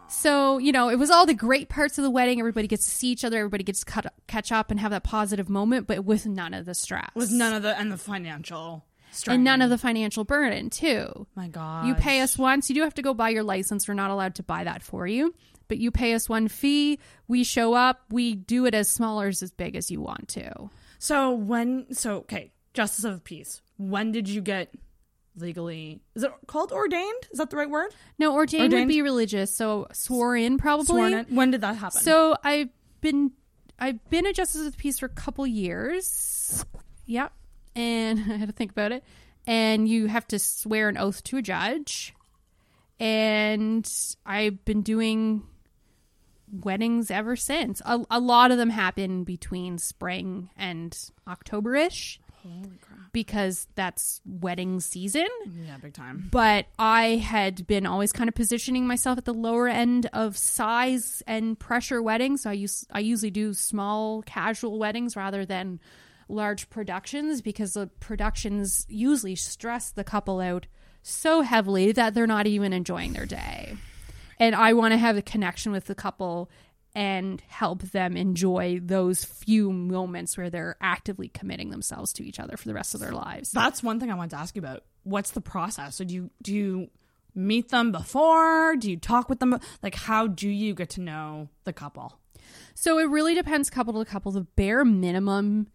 So 0.10 0.60
you 0.60 0.72
know 0.72 0.90
it 0.90 1.00
was 1.00 1.10
all 1.10 1.26
the 1.26 1.34
great 1.34 1.70
parts 1.70 1.98
of 1.98 2.04
the 2.04 2.10
wedding. 2.12 2.40
Everybody 2.40 2.68
gets 2.68 2.86
to 2.86 2.92
see 2.92 3.08
each 3.08 3.24
other. 3.26 3.38
Everybody 3.40 3.64
gets 3.64 3.80
to 3.80 3.86
cut, 3.86 4.14
catch 4.28 4.52
up 4.52 4.70
and 4.70 4.80
have 4.80 4.92
that 4.92 5.04
positive 5.04 5.50
moment 5.50 5.88
but 5.88 6.04
with 6.06 6.26
none 6.28 6.54
of 6.54 6.66
the 6.66 6.76
stress. 6.76 7.10
With 7.16 7.32
none 7.32 7.54
of 7.54 7.64
the 7.64 7.78
and 7.80 7.92
the 7.92 7.98
financial 7.98 8.86
and 9.28 9.44
none 9.44 9.62
of 9.62 9.70
the 9.70 9.78
financial 9.78 10.24
burden 10.24 10.70
too. 10.70 11.28
My 11.36 11.48
God, 11.48 11.88
You 11.88 11.96
pay 11.96 12.22
us 12.22 12.38
once, 12.38 12.70
you 12.70 12.76
do 12.76 12.82
have 12.82 12.94
to 12.96 13.02
go 13.02 13.14
buy 13.14 13.30
your 13.30 13.44
license. 13.44 13.88
We're 13.88 13.94
not 13.94 14.12
allowed 14.12 14.36
to 14.36 14.44
buy 14.44 14.64
that 14.64 14.84
for 14.84 15.08
you. 15.08 15.34
But 15.70 15.78
you 15.78 15.92
pay 15.92 16.14
us 16.14 16.28
one 16.28 16.50
fee, 16.50 17.00
we 17.28 17.44
show 17.44 17.74
up, 17.74 18.02
we 18.12 18.36
do 18.36 18.66
it 18.66 18.74
as 18.76 18.90
small 18.90 19.22
or 19.22 19.28
as 19.28 19.42
big 19.56 19.76
as 19.76 19.90
you 19.90 20.02
want 20.02 20.28
to. 20.30 20.70
So 21.00 21.32
when 21.32 21.94
so 21.94 22.18
okay, 22.18 22.52
justice 22.74 23.06
of 23.06 23.14
the 23.16 23.22
peace. 23.22 23.62
When 23.78 24.12
did 24.12 24.28
you 24.30 24.42
get 24.42 24.74
legally? 25.36 26.02
Is 26.16 26.24
it 26.24 26.32
called 26.48 26.72
ordained? 26.72 27.28
Is 27.32 27.40
that 27.40 27.50
the 27.50 27.58
right 27.58 27.70
word? 27.70 27.94
No, 28.20 28.34
ordained, 28.34 28.74
would 28.74 28.88
be 28.88 29.02
religious, 29.02 29.56
so 29.56 29.88
swore 29.94 30.36
in 30.36 30.58
probably. 30.58 30.86
Sworn 30.86 31.14
in. 31.14 31.26
When 31.36 31.52
did 31.52 31.62
that 31.62 31.76
happen? 31.76 32.02
So 32.02 32.36
I've 32.44 32.70
been 33.02 33.32
I've 33.80 34.04
been 34.10 34.26
a 34.26 34.34
justice 34.34 34.66
of 34.66 34.72
the 34.72 34.78
peace 34.78 35.00
for 35.00 35.08
a 35.08 35.10
couple 35.10 35.46
years. 35.48 36.66
Yep. 37.06 37.34
And 37.76 38.20
I 38.32 38.38
had 38.38 38.50
to 38.50 38.54
think 38.54 38.72
about 38.72 38.92
it. 38.92 39.04
And 39.46 39.88
you 39.88 40.08
have 40.08 40.28
to 40.30 40.40
swear 40.40 40.90
an 40.90 40.98
oath 40.98 41.24
to 41.26 41.38
a 41.38 41.42
judge. 41.42 42.14
And 43.00 43.90
I've 44.26 44.64
been 44.64 44.82
doing 44.82 45.44
weddings 46.52 47.10
ever 47.12 47.36
since. 47.36 47.82
A, 47.86 48.06
a 48.10 48.20
lot 48.20 48.52
of 48.52 48.58
them 48.58 48.70
happen 48.70 49.24
between 49.24 49.78
spring 49.78 50.50
and 50.58 50.98
October-ish. 51.28 52.20
Because 53.14 53.68
that's 53.76 54.20
wedding 54.26 54.82
season 54.82 55.28
yeah, 55.66 55.78
big 55.78 55.94
time. 55.94 56.28
but 56.32 56.66
I 56.78 57.16
had 57.16 57.66
been 57.68 57.86
always 57.86 58.12
kind 58.12 58.28
of 58.28 58.34
positioning 58.36 58.86
myself 58.86 59.18
at 59.18 59.24
the 59.24 59.34
lower 59.34 59.70
end 59.70 60.10
of 60.12 60.36
size 60.36 61.24
and 61.26 61.58
pressure 61.58 62.02
weddings. 62.02 62.42
So 62.42 62.50
I 62.50 62.54
use 62.54 62.86
I 62.92 63.00
usually 63.00 63.32
do 63.32 63.54
small 63.54 64.24
casual 64.24 64.78
weddings 64.78 65.16
rather 65.16 65.46
than 65.46 65.80
large 66.34 66.70
productions 66.70 67.42
because 67.42 67.74
the 67.74 67.88
productions 68.00 68.86
usually 68.90 69.36
stress 69.36 69.92
the 69.92 70.04
couple 70.04 70.40
out 70.40 70.68
so 71.02 71.42
heavily 71.42 71.92
that 71.92 72.14
they're 72.14 72.28
not 72.28 72.48
even 72.48 72.74
enjoying 72.74 73.14
their 73.14 73.26
day. 73.26 73.76
and 74.40 74.56
I 74.56 74.74
want 74.74 74.94
to 74.94 74.98
have 74.98 75.18
a 75.18 75.22
connection 75.22 75.72
with 75.72 75.86
the 75.86 75.96
couple 75.96 76.50
and 76.96 77.42
help 77.48 77.82
them 77.82 78.16
enjoy 78.16 78.80
those 78.82 79.24
few 79.24 79.72
moments 79.72 80.38
where 80.38 80.50
they're 80.50 80.76
actively 80.80 81.28
committing 81.28 81.72
themselves 81.72 82.14
to 82.14 82.24
each 82.24 82.40
other 82.40 82.56
for 82.56 82.68
the 82.68 82.74
rest 82.74 82.94
of 82.94 83.00
their 83.00 83.12
lives. 83.12 83.52
That's 83.52 83.82
one 83.82 84.00
thing 84.00 84.12
I 84.12 84.16
wanted 84.16 84.32
to 84.32 84.38
ask 84.38 84.56
you 84.56 84.62
about. 84.62 84.84
What's 85.04 85.32
the 85.32 85.42
process? 85.42 85.96
So 85.96 86.04
do 86.04 86.14
you 86.14 86.30
do 86.42 86.54
you 86.54 86.90
meet 87.36 87.70
them 87.70 87.92
before? 87.92 88.76
Do 88.76 88.92
you 88.92 88.98
talk 88.98 89.28
with 89.28 89.40
them? 89.40 89.60
Like, 89.82 89.96
how 89.96 90.28
do 90.28 90.48
you 90.48 90.76
get 90.76 90.92
to 90.92 91.02
know 91.02 91.50
the 91.64 91.74
couple? 91.74 92.20
So 92.76 93.00
it 93.00 93.10
really 93.10 93.34
depends 93.34 93.70
couple 93.70 93.94
to 94.04 94.10
couple. 94.10 94.32
The 94.32 94.42
bare 94.42 94.86
minimum, 94.86 95.68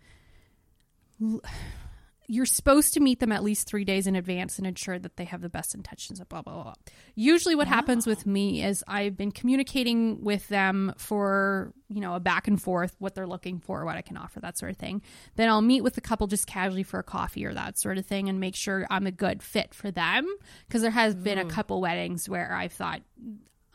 you're 2.31 2.47
supposed 2.47 2.93
to 2.93 3.01
meet 3.01 3.21
them 3.21 3.33
at 3.33 3.43
least 3.43 3.67
three 3.67 3.87
days 3.87 4.07
in 4.07 4.15
advance 4.15 4.59
and 4.59 4.67
ensure 4.67 4.99
that 4.99 5.17
they 5.17 5.25
have 5.25 5.41
the 5.41 5.49
best 5.49 5.75
intentions 5.75 6.21
of 6.21 6.29
blah, 6.29 6.43
blah, 6.43 6.63
blah. 6.63 6.75
Usually, 7.15 7.55
what 7.55 7.67
happens 7.67 8.07
with 8.07 8.27
me 8.27 8.63
is 8.63 8.85
I've 8.87 9.17
been 9.17 9.33
communicating 9.33 10.23
with 10.23 10.47
them 10.49 10.93
for, 10.99 11.73
you 11.89 12.01
know, 12.01 12.15
a 12.15 12.21
back 12.21 12.47
and 12.47 12.61
forth, 12.61 12.95
what 12.99 13.15
they're 13.15 13.27
looking 13.27 13.61
for, 13.61 13.87
what 13.87 13.97
I 13.97 14.03
can 14.03 14.19
offer, 14.19 14.41
that 14.41 14.59
sort 14.59 14.71
of 14.71 14.77
thing. 14.77 15.01
Then 15.37 15.49
I'll 15.49 15.63
meet 15.63 15.81
with 15.81 15.95
the 15.95 16.03
couple 16.03 16.27
just 16.27 16.47
casually 16.47 16.83
for 16.83 17.01
a 17.01 17.03
coffee 17.03 17.47
or 17.47 17.55
that 17.55 17.79
sort 17.79 17.97
of 17.97 18.05
thing 18.05 18.29
and 18.29 18.39
make 18.39 18.55
sure 18.55 18.87
I'm 18.91 19.07
a 19.07 19.11
good 19.11 19.43
fit 19.43 19.73
for 19.73 19.91
them. 19.91 20.27
Because 20.67 20.83
there 20.83 20.91
has 20.91 21.15
been 21.15 21.39
a 21.39 21.47
mm. 21.47 21.51
couple 21.51 21.81
weddings 21.81 22.29
where 22.29 22.53
I've 22.53 22.73
thought, 22.73 23.01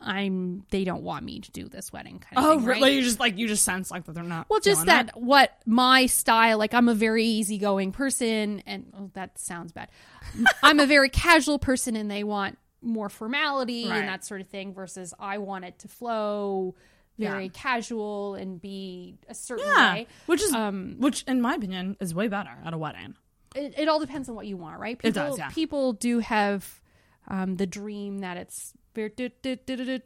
I'm 0.04 0.64
they 0.70 0.84
don't 0.84 1.02
want 1.02 1.24
me 1.24 1.40
to 1.40 1.50
do 1.50 1.68
this 1.68 1.92
wedding 1.92 2.18
kind 2.20 2.38
of 2.38 2.44
Oh, 2.44 2.56
thing. 2.58 2.64
right? 2.66 2.76
really? 2.82 2.96
You 2.96 3.02
just 3.02 3.18
like 3.20 3.38
you 3.38 3.48
just 3.48 3.64
sense 3.64 3.90
like 3.90 4.04
that 4.04 4.12
they're 4.14 4.22
not. 4.22 4.46
Well, 4.48 4.60
just 4.60 4.86
that 4.86 5.10
what 5.20 5.56
my 5.66 6.06
style, 6.06 6.58
like 6.58 6.74
I'm 6.74 6.88
a 6.88 6.94
very 6.94 7.24
easygoing 7.24 7.92
person, 7.92 8.62
and 8.66 8.92
oh, 8.98 9.10
that 9.14 9.38
sounds 9.38 9.72
bad. 9.72 9.88
I'm 10.62 10.80
a 10.80 10.86
very 10.86 11.08
casual 11.08 11.58
person, 11.58 11.96
and 11.96 12.10
they 12.10 12.24
want 12.24 12.58
more 12.82 13.08
formality 13.08 13.88
Right. 13.88 13.98
and 14.00 14.08
that 14.08 14.24
sort 14.24 14.40
of 14.40 14.48
thing. 14.48 14.74
Versus 14.74 15.14
I 15.18 15.38
want 15.38 15.64
it 15.64 15.78
to 15.80 15.88
flow 15.88 16.74
very 17.18 17.44
Yeah. 17.44 17.50
casual 17.54 18.34
and 18.34 18.60
be 18.60 19.16
a 19.28 19.34
certain 19.34 19.64
Yeah, 19.66 19.94
way. 19.94 20.06
which 20.26 20.42
is 20.42 20.52
Um, 20.52 20.96
which 20.98 21.22
in 21.28 21.40
my 21.40 21.54
opinion 21.54 21.96
is 22.00 22.14
way 22.14 22.28
better 22.28 22.50
at 22.64 22.74
a 22.74 22.78
wedding. 22.78 23.14
It, 23.54 23.78
it 23.78 23.88
all 23.88 24.00
depends 24.00 24.28
on 24.28 24.34
what 24.34 24.46
you 24.48 24.56
want, 24.56 24.80
right? 24.80 24.98
People, 24.98 25.08
It 25.08 25.14
does, 25.28 25.38
yeah. 25.38 25.48
People 25.50 25.92
do 25.92 26.18
have 26.18 26.80
um, 27.28 27.54
the 27.56 27.66
dream 27.66 28.18
that 28.18 28.36
it's 28.36 28.74
very, 28.94 29.12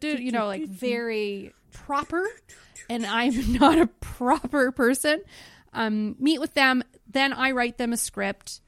you 0.03 0.33
know, 0.33 0.47
like 0.47 0.65
very 0.69 1.55
proper, 1.73 2.27
and 2.89 3.07
I'm 3.07 3.53
not 3.59 3.79
a 3.79 3.87
proper 3.87 4.73
person. 4.73 5.23
Um, 5.73 6.17
meet 6.19 6.41
with 6.41 6.55
them, 6.55 6.83
then 7.11 7.33
I 7.33 7.53
write 7.53 7.79
them 7.79 7.93
a 7.93 7.97
script. 7.97 8.61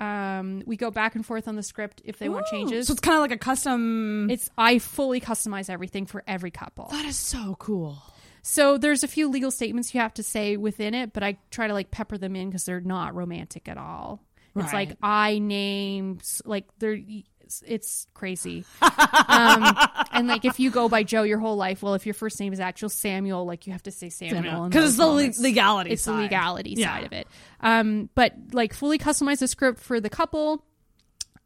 Um, 0.00 0.62
we 0.66 0.76
go 0.76 0.90
back 0.90 1.14
and 1.14 1.24
forth 1.24 1.48
on 1.48 1.56
the 1.56 1.62
script 1.62 2.02
if 2.04 2.18
they 2.18 2.28
want 2.28 2.46
changes. 2.46 2.88
So 2.88 2.92
it's 2.92 3.00
kind 3.00 3.16
of 3.16 3.22
like 3.22 3.32
a 3.32 3.38
custom. 3.38 4.28
it's 4.30 4.50
I 4.58 4.78
fully 4.78 5.20
customize 5.20 5.70
everything 5.70 6.06
for 6.06 6.22
every 6.26 6.50
couple. 6.50 6.88
that 6.90 7.04
is 7.04 7.16
so 7.16 7.56
cool. 7.58 8.02
So 8.42 8.76
there's 8.76 9.02
a 9.02 9.08
few 9.08 9.30
legal 9.30 9.50
statements 9.50 9.94
you 9.94 10.00
have 10.00 10.12
to 10.14 10.22
say 10.22 10.56
within 10.58 10.94
it, 10.94 11.12
but 11.12 11.22
I 11.22 11.38
try 11.50 11.66
to 11.66 11.72
like 11.72 11.90
pepper 11.90 12.18
them 12.18 12.36
in 12.36 12.50
because 12.50 12.64
they're 12.64 12.80
not 12.80 13.14
romantic 13.14 13.68
at 13.68 13.78
all. 13.78 14.20
It's 14.56 14.72
like 14.72 14.96
I 15.02 15.38
names 15.38 16.40
like 16.44 16.66
they're 16.78 16.98
it's, 17.44 17.62
it's 17.66 18.06
crazy. 18.14 18.64
um, 18.82 19.76
and 20.12 20.26
like 20.26 20.44
if 20.44 20.58
you 20.58 20.70
go 20.70 20.88
by 20.88 21.02
Joe 21.02 21.22
your 21.22 21.38
whole 21.38 21.56
life, 21.56 21.82
well, 21.82 21.94
if 21.94 22.06
your 22.06 22.14
first 22.14 22.40
name 22.40 22.52
is 22.52 22.60
actual 22.60 22.88
Samuel, 22.88 23.44
like 23.44 23.66
you 23.66 23.72
have 23.72 23.82
to 23.84 23.90
say 23.90 24.08
Samuel 24.08 24.68
Because 24.68 24.84
it's 24.90 24.96
the 24.96 25.04
moments. 25.06 25.38
legality. 25.40 25.90
It's 25.90 26.04
the 26.04 26.12
legality 26.14 26.74
Yeah. 26.76 26.94
side 26.94 27.04
of 27.04 27.12
it. 27.12 27.28
Um, 27.60 28.08
but 28.14 28.34
like 28.52 28.74
fully 28.74 28.98
customize 28.98 29.38
the 29.38 29.48
script 29.48 29.80
for 29.80 30.00
the 30.00 30.10
couple, 30.10 30.64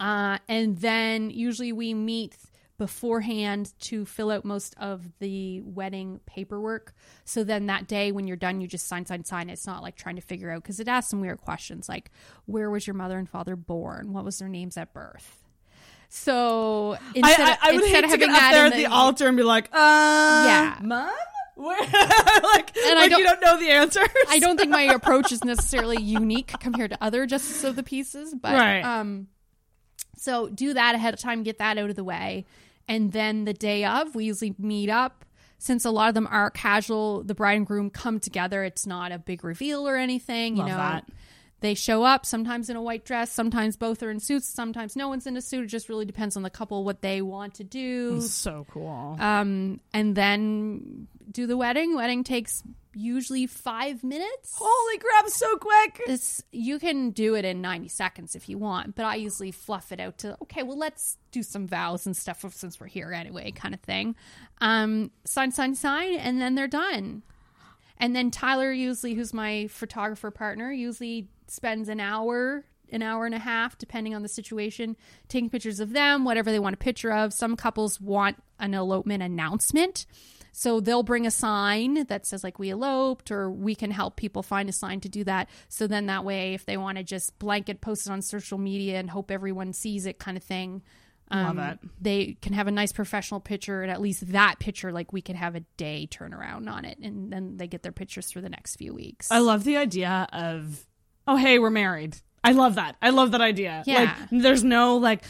uh, 0.01 0.39
and 0.49 0.79
then 0.79 1.31
usually 1.31 1.73
we 1.73 1.93
meet 1.95 2.37
beforehand 2.79 3.73
to 3.81 4.05
fill 4.07 4.31
out 4.31 4.45
most 4.45 4.73
of 4.79 5.05
the 5.19 5.61
wedding 5.63 6.21
paperwork. 6.27 6.95
So 7.25 7.43
then 7.43 7.67
that 7.67 7.89
day 7.89 8.13
when 8.13 8.29
you're 8.29 8.37
done, 8.37 8.61
you 8.61 8.69
just 8.69 8.87
sign, 8.87 9.05
sign, 9.05 9.25
sign. 9.25 9.51
It's 9.51 9.67
not 9.67 9.83
like 9.83 9.97
trying 9.97 10.15
to 10.15 10.23
figure 10.23 10.51
out 10.53 10.63
because 10.63 10.79
it 10.79 10.87
asks 10.87 11.11
some 11.11 11.21
weird 11.21 11.41
questions 11.41 11.89
like, 11.89 12.13
where 12.47 12.71
was 12.71 12.87
your 12.87 12.95
mother 12.95 13.19
and 13.19 13.29
father 13.29 13.57
born? 13.57 14.13
What 14.13 14.25
was 14.25 14.39
their 14.39 14.49
names 14.49 14.77
at 14.77 14.95
birth? 14.95 15.43
So 16.09 16.95
I, 16.95 16.99
instead 17.15 17.41
I, 17.41 17.53
of, 17.53 17.59
I 17.63 17.73
would 17.73 17.83
instead 17.85 17.95
hate 17.97 18.05
of 18.05 18.11
to 18.13 18.19
get 18.19 18.31
up 18.31 18.53
there 18.53 18.67
at 18.67 18.73
the, 18.75 18.87
altar 18.87 19.29
and 19.29 19.37
be 19.37 19.43
like, 19.43 19.67
uh, 19.73 20.45
Yeah. 20.47 20.79
mom, 20.83 21.11
Where? 21.57 21.79
like, 21.81 22.77
And 22.77 22.99
I 22.99 23.03
like 23.03 23.11
don't- 23.11 23.21
you 23.21 23.25
don't 23.27 23.41
know 23.41 23.59
the 23.59 23.71
answers. 23.71 24.09
I 24.29 24.39
don't 24.39 24.57
think 24.59 24.71
my 24.71 24.83
approach 24.95 25.33
is 25.33 25.45
necessarily 25.45 26.01
unique 26.01 26.53
compared 26.61 26.91
to 26.93 26.99
other 27.03 27.27
justice 27.27 27.63
of 27.65 27.77
the 27.77 27.83
pieces, 27.83 28.35
but 28.35 28.55
Right. 28.55 28.81
um, 28.83 29.29
so 30.17 30.49
do 30.49 30.75
that 30.75 30.95
ahead 30.95 31.15
of 31.15 31.21
time, 31.21 31.43
get 31.43 31.59
that 31.59 31.79
out 31.79 31.91
of 31.91 31.97
the 31.97 32.05
way, 32.05 32.47
and 32.89 33.13
then 33.13 33.45
the 33.45 33.53
day 33.55 33.85
of, 33.85 34.15
we 34.15 34.25
usually 34.25 34.55
meet 34.59 34.89
up. 34.91 35.25
Since 35.61 35.85
a 35.85 35.91
lot 35.91 36.09
of 36.09 36.15
them 36.15 36.29
are 36.31 36.51
casual, 36.51 37.25
the 37.25 37.35
bride 37.35 37.57
and 37.57 37.67
groom 37.67 37.91
come 37.91 38.21
together. 38.21 38.63
It's 38.63 38.87
not 38.87 39.11
a 39.11 39.19
big 39.19 39.43
reveal 39.43 39.89
or 39.89 39.97
anything. 39.97 40.55
Love 40.55 40.69
you 40.69 40.73
know, 40.73 40.79
that. 40.79 41.05
They 41.61 41.75
show 41.75 42.05
up 42.05 42.25
sometimes 42.25 42.71
in 42.71 42.77
a 42.77 42.83
white 42.83 43.05
dress, 43.05 43.33
sometimes 43.33 43.77
both 43.77 44.03
are 44.03 44.11
in 44.11 44.21
suits, 44.21 44.49
sometimes 44.49 44.95
no 44.97 45.09
one's 45.09 45.27
in 45.27 45.37
a 45.37 45.41
suit. 45.41 45.65
It 45.65 45.69
just 45.69 45.89
really 45.89 46.05
depends 46.05 46.37
on 46.37 46.43
the 46.43 46.51
couple 46.51 46.85
what 46.85 47.03
they 47.03 47.21
want 47.23 47.55
to 47.55 47.65
do 47.65 48.21
so 48.21 48.67
cool. 48.71 49.17
um, 49.19 49.81
and 49.93 50.15
then 50.15 51.09
do 51.31 51.47
the 51.47 51.57
wedding. 51.57 51.95
Wedding 51.95 52.25
takes 52.25 52.63
usually 52.95 53.47
five 53.47 54.03
minutes. 54.03 54.55
Holy 54.57 54.99
crap, 54.99 55.29
so 55.29 55.57
quick. 55.57 56.01
It's 56.07 56.43
you 56.53 56.79
can 56.79 57.11
do 57.11 57.35
it 57.35 57.45
in 57.45 57.61
ninety 57.61 57.89
seconds 57.89 58.35
if 58.35 58.49
you 58.49 58.57
want, 58.59 58.95
but 58.95 59.05
I 59.05 59.17
usually 59.17 59.51
fluff 59.53 59.93
it 59.93 60.01
out 60.01 60.19
to 60.19 60.37
okay. 60.43 60.63
Well, 60.63 60.79
let's 60.79 61.17
do 61.31 61.43
some 61.43 61.67
vows 61.67 62.07
and 62.07 62.17
stuff 62.17 62.45
since 62.55 62.81
we're 62.81 62.87
here 62.87 63.13
anyway, 63.13 63.51
kind 63.51 63.75
of 63.75 63.81
thing. 63.81 64.17
Um, 64.61 65.11
sign, 65.25 65.53
sign, 65.53 65.75
sign, 65.75 66.15
and 66.17 66.41
then 66.41 66.55
they're 66.55 66.67
done. 66.67 67.23
And 67.99 68.15
then 68.15 68.31
Tyler 68.31 68.73
usually, 68.73 69.15
who's 69.15 69.35
my 69.35 69.67
photographer 69.69 70.31
partner, 70.31 70.73
usually 70.73 71.29
spends 71.49 71.89
an 71.89 72.01
hour, 72.01 72.65
an 72.91 73.03
hour 73.03 73.27
and 73.27 73.35
a 73.35 73.41
half, 73.41 73.77
depending 73.77 74.15
on 74.15 74.23
the 74.23 74.29
situation, 74.29 74.97
taking 75.29 75.51
pictures 75.51 75.81
of 75.81 75.93
them, 75.93 76.25
whatever 76.25 76.51
they 76.51 76.59
want 76.59 76.75
a 76.75 76.79
picture 76.79 77.13
of. 77.13 77.33
Some 77.33 77.57
couples 77.57 78.01
want 78.01 78.43
an 78.59 78.75
elopement 78.75 79.23
announcement. 79.23 80.07
So 80.53 80.81
they'll 80.81 81.03
bring 81.05 81.27
a 81.27 81.31
sign 81.31 82.05
that 82.07 82.27
says 82.27 82.43
like 82.43 82.59
we 82.59 82.71
eloped 82.71 83.31
or 83.31 83.51
we 83.51 83.75
can 83.75 83.91
help 83.91 84.17
people 84.17 84.43
find 84.43 84.69
a 84.69 84.73
sign 84.73 85.01
to 85.01 85.09
do 85.09 85.23
that. 85.25 85.49
So 85.69 85.87
then 85.87 86.07
that 86.07 86.25
way 86.25 86.55
if 86.55 86.67
they 86.67 86.77
want 86.77 86.99
to 86.99 87.05
just 87.05 87.39
blanket 87.39 87.81
post 87.81 88.07
it 88.07 88.13
on 88.13 88.23
social 88.23 88.59
media 88.59 88.99
and 88.99 89.11
hope 89.11 89.31
everyone 89.31 89.73
sees 89.73 90.07
it 90.07 90.19
kind 90.19 90.37
of 90.37 90.43
thing. 90.43 90.83
Um, 91.31 91.57
Love 91.57 91.59
it. 91.59 91.79
They 92.01 92.37
can 92.41 92.55
have 92.55 92.67
a 92.67 92.71
nice 92.71 92.93
professional 92.93 93.41
picture 93.41 93.83
and 93.83 93.91
at 93.91 94.01
least 94.01 94.33
that 94.33 94.59
picture 94.59 94.93
like 94.93 95.13
we 95.13 95.21
can 95.21 95.37
have 95.37 95.55
a 95.55 95.61
day 95.77 96.09
turnaround 96.11 96.71
on 96.71 96.85
it 96.85 96.99
and 96.99 97.33
then 97.33 97.57
they 97.57 97.67
get 97.67 97.83
their 97.83 97.93
pictures 97.93 98.31
for 98.31 98.41
the 98.41 98.49
next 98.49 98.77
few 98.77 98.95
weeks. 98.95 99.31
I 99.31 99.39
love 99.41 99.65
the 99.65 99.77
idea 99.77 100.27
of, 100.33 100.87
oh, 101.27 101.37
hey, 101.37 101.59
we're 101.59 101.71
married. 101.71 102.17
I 102.43 102.53
love 102.53 102.77
that. 102.77 102.97
I 103.03 103.11
love 103.11 103.33
that 103.33 103.41
idea. 103.41 103.83
Yeah. 103.87 104.17
Like, 104.31 104.43
there's 104.43 104.65
no 104.65 104.97
like, 104.97 105.23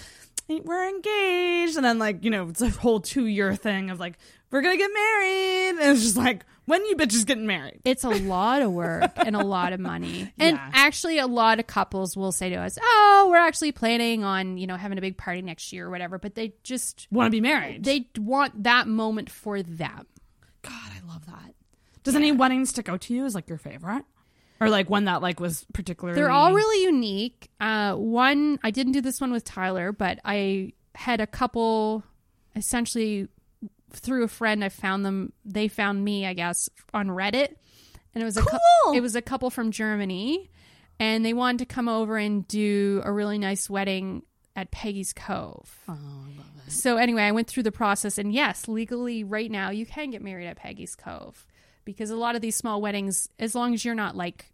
we're 0.48 0.88
engaged. 0.88 1.76
And 1.76 1.84
then, 1.84 1.98
like, 1.98 2.24
you 2.24 2.30
know, 2.30 2.48
it's 2.48 2.62
a 2.62 2.70
whole 2.70 3.00
two 3.00 3.26
year 3.26 3.54
thing 3.54 3.90
of 3.90 3.98
like, 3.98 4.18
we're 4.50 4.62
going 4.62 4.76
to 4.76 4.82
get 4.82 4.90
married. 4.92 5.80
And 5.80 5.90
it's 5.92 6.02
just 6.02 6.16
like, 6.16 6.44
when 6.68 6.84
you 6.86 6.94
bitches 6.96 7.26
getting 7.26 7.46
married? 7.46 7.80
it's 7.84 8.04
a 8.04 8.08
lot 8.10 8.62
of 8.62 8.70
work 8.72 9.12
and 9.16 9.34
a 9.34 9.42
lot 9.44 9.72
of 9.72 9.80
money. 9.80 10.32
And 10.38 10.56
Yeah. 10.56 10.70
actually, 10.72 11.18
a 11.18 11.26
lot 11.26 11.58
of 11.58 11.66
couples 11.66 12.16
will 12.16 12.32
say 12.32 12.48
to 12.50 12.56
us, 12.56 12.78
"Oh, 12.80 13.28
we're 13.30 13.38
actually 13.38 13.72
planning 13.72 14.22
on 14.24 14.56
you 14.58 14.66
know 14.66 14.76
having 14.76 14.98
a 14.98 15.00
big 15.00 15.16
party 15.16 15.42
next 15.42 15.72
year 15.72 15.86
or 15.86 15.90
whatever," 15.90 16.18
but 16.18 16.34
they 16.34 16.54
just 16.62 17.08
Want 17.10 17.26
to 17.26 17.30
be 17.30 17.40
married? 17.40 17.84
they 17.84 18.08
want 18.16 18.62
that 18.62 18.86
moment 18.86 19.30
for 19.30 19.62
them. 19.62 20.06
God, 20.62 20.90
I 20.96 21.06
love 21.06 21.26
that. 21.26 21.54
Does 22.04 22.14
any 22.14 22.32
wedding 22.32 22.64
stick 22.66 22.88
out 22.88 23.00
to 23.02 23.14
you 23.14 23.24
as 23.24 23.34
like 23.34 23.48
your 23.48 23.58
favorite? 23.58 24.04
Or 24.60 24.68
like 24.70 24.90
one 24.90 25.04
that 25.04 25.22
like 25.22 25.38
was 25.38 25.64
particularly 25.72 26.18
They're 26.20 26.30
all 26.32 26.52
really 26.52 26.82
unique. 26.84 27.48
Uh, 27.60 27.94
one, 27.94 28.58
I 28.64 28.70
didn't 28.72 28.92
do 28.92 29.00
this 29.00 29.20
one 29.20 29.30
with 29.30 29.44
Tyler, 29.44 29.92
but 29.92 30.18
I 30.24 30.72
had 30.96 31.20
a 31.20 31.26
couple 31.28 32.02
essentially 32.56 33.28
through 33.92 34.24
a 34.24 34.28
friend. 34.28 34.64
I 34.64 34.68
found 34.68 35.04
them. 35.04 35.32
They 35.44 35.68
found 35.68 36.04
me, 36.04 36.26
I 36.26 36.34
guess, 36.34 36.68
on 36.94 37.08
Reddit, 37.08 37.54
and 38.14 38.22
it 38.22 38.24
was 38.24 38.36
a 38.36 38.42
Cool. 38.42 38.92
it 38.94 39.00
was 39.00 39.14
a 39.16 39.22
couple 39.22 39.50
from 39.50 39.70
Germany, 39.70 40.50
and 41.00 41.24
they 41.24 41.32
wanted 41.32 41.58
to 41.60 41.66
come 41.66 41.88
over 41.88 42.16
and 42.16 42.46
do 42.48 43.00
a 43.04 43.12
really 43.12 43.38
nice 43.38 43.68
wedding 43.70 44.22
at 44.56 44.70
Peggy's 44.70 45.12
Cove. 45.12 45.78
Oh, 45.88 45.92
I 45.92 46.36
love 46.36 46.46
it. 46.66 46.72
So 46.72 46.96
anyway, 46.96 47.22
I 47.22 47.32
went 47.32 47.48
through 47.48 47.62
the 47.62 47.72
process, 47.72 48.18
and 48.18 48.32
yes, 48.32 48.66
legally, 48.68 49.24
right 49.24 49.50
now, 49.50 49.70
you 49.70 49.86
can 49.86 50.10
get 50.10 50.20
married 50.22 50.46
at 50.46 50.56
Peggy's 50.56 50.94
Cove 50.96 51.46
because 51.84 52.10
a 52.10 52.16
lot 52.16 52.34
of 52.34 52.42
these 52.42 52.56
small 52.56 52.82
weddings, 52.82 53.28
as 53.38 53.54
long 53.54 53.72
as 53.72 53.84
you're 53.84 53.94
not 53.94 54.16
like 54.16 54.52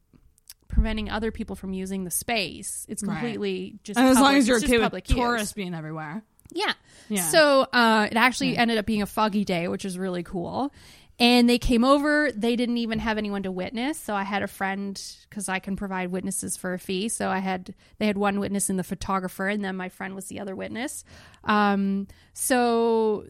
preventing 0.68 1.08
other 1.10 1.30
people 1.30 1.56
from 1.56 1.72
using 1.72 2.04
the 2.04 2.10
space, 2.10 2.84
it's 2.88 3.02
Right. 3.02 3.12
completely 3.14 3.78
just 3.84 3.98
And 3.98 4.08
as 4.08 4.18
long 4.18 4.34
as 4.34 4.46
you're 4.48 4.58
okay 4.58 4.72
with 4.78 4.82
public 4.82 5.04
tourists 5.04 5.52
being 5.52 5.74
everywhere. 5.74 6.22
Yeah. 6.54 6.72
Yeah. 7.08 7.22
So 7.22 7.66
uh, 7.72 8.08
it 8.10 8.16
actually 8.16 8.56
ended 8.56 8.78
up 8.78 8.86
being 8.86 9.02
a 9.02 9.06
foggy 9.06 9.44
day, 9.44 9.68
which 9.68 9.84
is 9.84 9.98
really 9.98 10.22
cool. 10.22 10.72
And 11.20 11.48
they 11.48 11.58
came 11.58 11.84
over. 11.84 12.32
They 12.32 12.56
didn't 12.56 12.78
even 12.78 12.98
have 12.98 13.18
anyone 13.18 13.44
to 13.44 13.52
witness. 13.52 14.00
So 14.00 14.14
I 14.14 14.24
had 14.24 14.42
a 14.42 14.48
friend 14.48 15.00
because 15.28 15.48
I 15.48 15.60
can 15.60 15.76
provide 15.76 16.10
witnesses 16.10 16.56
for 16.56 16.74
a 16.74 16.78
fee. 16.78 17.08
So 17.08 17.28
I 17.28 17.38
had 17.38 17.72
they 17.98 18.06
had 18.08 18.18
one 18.18 18.40
witness 18.40 18.68
in 18.68 18.76
the 18.76 18.82
photographer, 18.82 19.46
and 19.46 19.64
then 19.64 19.76
my 19.76 19.90
friend 19.90 20.16
was 20.16 20.26
the 20.26 20.40
other 20.40 20.56
witness. 20.56 21.04
Um, 21.44 22.08
so 22.32 23.26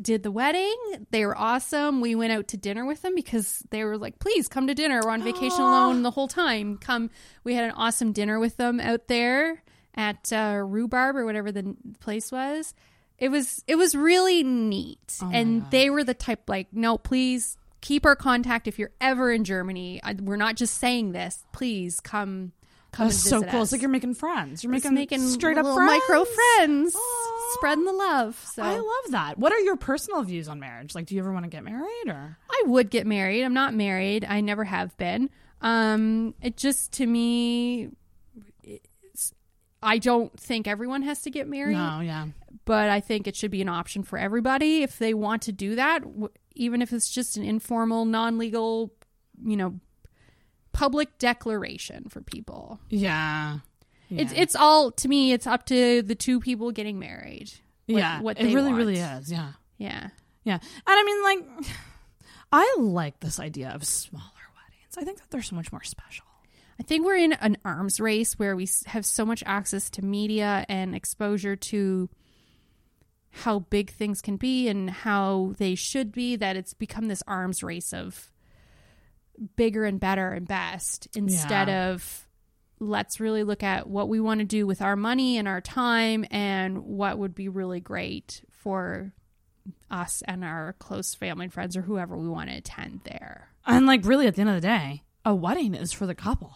did 0.00 0.22
the 0.22 0.30
wedding. 0.30 0.74
They 1.10 1.26
were 1.26 1.36
awesome. 1.36 2.00
We 2.00 2.14
went 2.14 2.32
out 2.32 2.48
to 2.48 2.56
dinner 2.56 2.86
with 2.86 3.02
them 3.02 3.14
because 3.14 3.62
they 3.68 3.84
were 3.84 3.98
like, 3.98 4.20
"Please 4.20 4.48
come 4.48 4.66
to 4.66 4.74
dinner. 4.74 5.02
We're 5.04 5.10
on 5.10 5.22
vacation 5.22 5.60
alone 5.60 6.02
the 6.04 6.10
whole 6.10 6.28
time. 6.28 6.78
Come." 6.78 7.10
We 7.44 7.54
had 7.54 7.64
an 7.64 7.72
awesome 7.72 8.12
dinner 8.12 8.38
with 8.38 8.56
them 8.56 8.80
out 8.80 9.08
there 9.08 9.62
at 9.98 10.32
uh, 10.32 10.62
Rhubarb 10.64 11.16
or 11.16 11.26
whatever 11.26 11.52
the 11.52 11.76
place 12.00 12.32
was. 12.32 12.72
It 13.18 13.30
was 13.30 13.64
it 13.66 13.74
was 13.74 13.96
really 13.96 14.44
neat, 14.44 15.18
and 15.20 15.68
they 15.72 15.90
were 15.90 16.04
the 16.04 16.14
type 16.14 16.48
like, 16.48 16.68
"No, 16.72 16.96
please 16.96 17.58
keep 17.80 18.06
our 18.06 18.14
contact 18.14 18.68
if 18.68 18.78
you're 18.78 18.92
ever 19.00 19.32
in 19.32 19.42
Germany. 19.42 20.00
I, 20.04 20.14
we're 20.14 20.36
not 20.36 20.54
just 20.54 20.78
saying 20.78 21.12
this. 21.12 21.44
Please 21.52 22.00
come." 22.00 22.52
Come 22.90 23.08
That's 23.08 23.18
so 23.18 23.42
cool. 23.42 23.60
us. 23.60 23.64
It's 23.64 23.72
like 23.72 23.82
you're 23.82 23.90
making 23.90 24.14
friends. 24.14 24.64
You're 24.64 24.72
making 24.72 24.94
making 24.94 25.20
straight 25.20 25.58
up 25.58 25.66
friends. 25.66 25.92
micro 26.08 26.24
friends, 26.24 26.96
Aw. 26.96 27.50
spreading 27.52 27.84
the 27.84 27.92
love. 27.92 28.42
So 28.54 28.62
I 28.62 28.76
love 28.76 29.10
that. 29.10 29.38
What 29.38 29.52
are 29.52 29.58
your 29.58 29.76
personal 29.76 30.22
views 30.22 30.48
on 30.48 30.58
marriage? 30.58 30.94
Like, 30.94 31.04
do 31.04 31.14
you 31.14 31.20
ever 31.20 31.30
want 31.30 31.44
to 31.44 31.50
get 31.50 31.62
married 31.64 32.06
or? 32.06 32.38
I 32.50 32.62
would 32.64 32.88
get 32.88 33.06
married. 33.06 33.44
I'm 33.44 33.52
not 33.52 33.74
married. 33.74 34.24
I 34.26 34.40
never 34.40 34.64
have 34.64 34.96
been. 34.96 35.28
Um, 35.60 36.34
it 36.40 36.56
just 36.56 36.92
to 36.92 37.06
me, 37.06 37.90
I 39.82 39.98
don't 39.98 40.38
think 40.38 40.66
everyone 40.66 41.02
has 41.02 41.22
to 41.22 41.30
get 41.30 41.46
married, 41.48 41.76
No, 41.76 42.00
yeah. 42.00 42.26
but 42.64 42.88
I 42.90 43.00
think 43.00 43.26
it 43.26 43.36
should 43.36 43.50
be 43.52 43.62
an 43.62 43.68
option 43.68 44.02
for 44.02 44.18
everybody 44.18 44.82
if 44.82 44.98
they 44.98 45.14
want 45.14 45.42
to 45.42 45.52
do 45.52 45.76
that, 45.76 46.02
w- 46.02 46.28
even 46.54 46.82
if 46.82 46.92
it's 46.92 47.08
just 47.08 47.36
an 47.36 47.44
informal, 47.44 48.04
non-legal, 48.04 48.92
you 49.44 49.56
know, 49.56 49.78
public 50.72 51.16
declaration 51.18 52.08
for 52.08 52.20
people. 52.20 52.80
Yeah. 52.88 53.58
It's 54.10 54.32
it's 54.34 54.56
all 54.56 54.90
to 54.92 55.06
me. 55.08 55.32
It's 55.32 55.46
up 55.46 55.66
to 55.66 56.00
the 56.02 56.14
two 56.14 56.40
people 56.40 56.72
getting 56.72 56.98
married. 56.98 57.52
what- 57.86 57.98
yeah. 57.98 58.20
what 58.22 58.40
it 58.40 58.46
really, 58.54 58.70
want. 58.70 58.76
really 58.76 58.96
is. 58.98 59.30
Yeah. 59.30 59.52
Yeah. 59.76 60.08
Yeah. 60.44 60.54
And 60.54 60.62
I 60.86 61.02
mean, 61.04 61.22
like, 61.22 61.66
I 62.52 62.76
like 62.80 63.20
this 63.20 63.38
idea 63.38 63.68
of 63.70 63.84
smaller 63.84 64.24
weddings. 64.24 64.96
I 64.96 65.04
think 65.04 65.18
that 65.18 65.30
they're 65.30 65.42
so 65.42 65.56
much 65.56 65.70
more 65.72 65.82
special. 65.84 66.24
I 66.80 66.84
think 66.84 67.04
we're 67.04 67.16
in 67.16 67.32
an 67.34 67.58
arms 67.64 67.98
race 68.00 68.38
where 68.38 68.54
we 68.54 68.68
have 68.86 69.04
so 69.04 69.24
much 69.24 69.42
access 69.46 69.90
to 69.90 70.04
media 70.04 70.64
and 70.68 70.94
exposure 70.94 71.56
to 71.56 72.08
how 73.30 73.58
big 73.60 73.90
things 73.90 74.20
can 74.20 74.36
be 74.36 74.68
and 74.68 74.88
how 74.88 75.54
they 75.58 75.74
should 75.74 76.12
be 76.12 76.36
that 76.36 76.56
it's 76.56 76.74
become 76.74 77.06
this 77.08 77.22
arms 77.26 77.62
race 77.62 77.92
of 77.92 78.32
bigger 79.56 79.84
and 79.84 80.00
better 80.00 80.30
and 80.32 80.46
best 80.48 81.08
instead 81.14 81.68
Yeah. 81.68 81.90
of 81.90 82.26
let's 82.80 83.18
really 83.20 83.42
look 83.42 83.62
at 83.62 83.88
what 83.88 84.08
we 84.08 84.20
want 84.20 84.38
to 84.40 84.46
do 84.46 84.66
with 84.66 84.80
our 84.80 84.96
money 84.96 85.36
and 85.36 85.46
our 85.48 85.60
time 85.60 86.24
and 86.30 86.78
what 86.78 87.18
would 87.18 87.34
be 87.34 87.48
really 87.48 87.80
great 87.80 88.42
for 88.50 89.12
us 89.90 90.22
and 90.26 90.44
our 90.44 90.74
close 90.78 91.14
family 91.14 91.44
and 91.46 91.52
friends 91.52 91.76
or 91.76 91.82
whoever 91.82 92.16
we 92.16 92.28
want 92.28 92.48
to 92.50 92.56
attend 92.56 93.00
there. 93.04 93.48
And 93.66 93.86
like, 93.86 94.04
really, 94.04 94.26
at 94.28 94.36
the 94.36 94.40
end 94.42 94.50
of 94.50 94.56
the 94.56 94.60
day, 94.66 95.02
a 95.24 95.34
wedding 95.34 95.74
is 95.74 95.92
for 95.92 96.06
the 96.06 96.14
couple. 96.14 96.54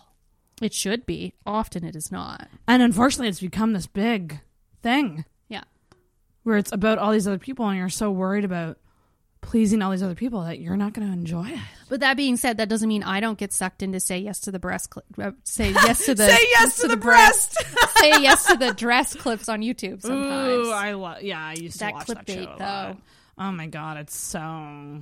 It 0.62 0.72
should 0.74 1.04
be. 1.06 1.34
Often 1.46 1.84
it 1.84 1.96
is 1.96 2.10
not. 2.12 2.48
And 2.68 2.82
unfortunately, 2.82 3.28
it's 3.28 3.40
become 3.40 3.72
this 3.72 3.86
big 3.86 4.40
thing 4.82 5.24
Yeah. 5.48 5.64
where 6.44 6.56
it's 6.56 6.72
about 6.72 6.98
all 6.98 7.12
these 7.12 7.26
other 7.26 7.38
people, 7.38 7.66
and 7.68 7.78
you're 7.78 7.88
so 7.88 8.10
worried 8.10 8.44
about 8.44 8.78
pleasing 9.40 9.82
all 9.82 9.90
these 9.90 10.04
other 10.04 10.14
people 10.14 10.42
that 10.44 10.60
you're 10.60 10.76
not 10.76 10.92
going 10.92 11.04
to 11.06 11.12
enjoy 11.12 11.48
it. 11.48 11.58
But 11.88 11.98
that 12.00 12.16
being 12.16 12.36
said, 12.36 12.58
that 12.58 12.68
doesn't 12.68 12.88
mean 12.88 13.02
I 13.02 13.18
don't 13.18 13.36
get 13.36 13.52
sucked 13.52 13.82
into 13.82 13.98
say 13.98 14.18
yes 14.18 14.38
to 14.42 14.52
the 14.52 14.60
breast. 14.60 14.90
Cli- 14.90 15.02
uh, 15.20 15.32
say 15.42 15.70
yes 15.72 16.06
to 16.06 16.14
the 16.14 16.28
Say 16.28 16.46
yes 16.50 16.76
to 16.80 16.86
the 16.88 16.96
breast. 16.96 17.54
say 17.98 18.10
yes 18.22 18.46
to 18.46 18.56
the 18.56 18.72
dress 18.72 19.14
clips 19.16 19.48
on 19.48 19.60
YouTube. 19.60 20.00
Sometimes 20.00 20.68
Ooh, 20.68 20.70
I 20.70 20.92
love. 20.92 21.22
Yeah, 21.22 21.40
I 21.44 21.54
used 21.54 21.74
to 21.80 21.86
That 21.86 21.94
watch 21.94 22.06
that 22.06 22.24
clickbait, 22.26 22.44
show 22.44 22.52
a 22.52 22.58
though. 22.58 22.64
lot. 22.64 22.96
Oh 23.38 23.50
my 23.52 23.66
god, 23.66 23.96
it's 23.96 24.16
so. 24.16 25.00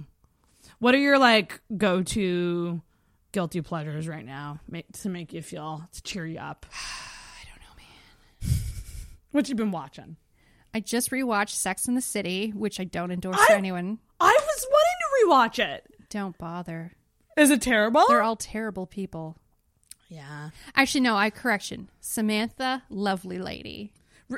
What 0.79 0.95
are 0.95 0.99
your 0.99 1.19
like 1.19 1.61
go 1.77 2.03
to 2.03 2.81
guilty 3.33 3.61
pleasures 3.61 4.09
right 4.09 4.25
now 4.25 4.61
make, 4.69 4.91
to 5.03 5.09
make 5.09 5.33
you 5.33 5.43
feel 5.43 5.89
to 5.93 6.03
cheer 6.03 6.27
you 6.27 6.39
up? 6.39 6.67
I 6.75 7.45
don't 7.49 7.61
know, 7.61 7.83
man. 8.49 8.59
what 9.33 9.49
you 9.49 9.55
been 9.55 9.71
watching? 9.71 10.17
I 10.73 10.81
just 10.81 11.11
rewatched 11.11 11.51
Sex 11.51 11.89
in 11.89 11.95
the 11.95 12.01
City, 12.01 12.53
which 12.55 12.79
I 12.79 12.85
don't 12.85 13.11
endorse 13.11 13.39
I- 13.41 13.47
to 13.49 13.57
anyone. 13.57 13.99
I 14.21 14.39
was 14.39 14.67
wanting 14.71 15.49
to 15.51 15.59
rewatch 15.59 15.65
it. 15.75 15.87
Don't 16.11 16.37
bother. 16.39 16.93
Is 17.37 17.51
it 17.51 17.63
terrible? 17.63 18.05
They're 18.09 18.23
all 18.23 18.37
terrible 18.37 18.87
people. 18.87 19.37
yeah. 20.09 20.51
Actually, 20.75 21.01
no. 21.03 21.17
I 21.17 21.31
correction. 21.31 21.89
Samantha, 22.01 22.83
lovely 22.91 23.39
lady. 23.39 23.93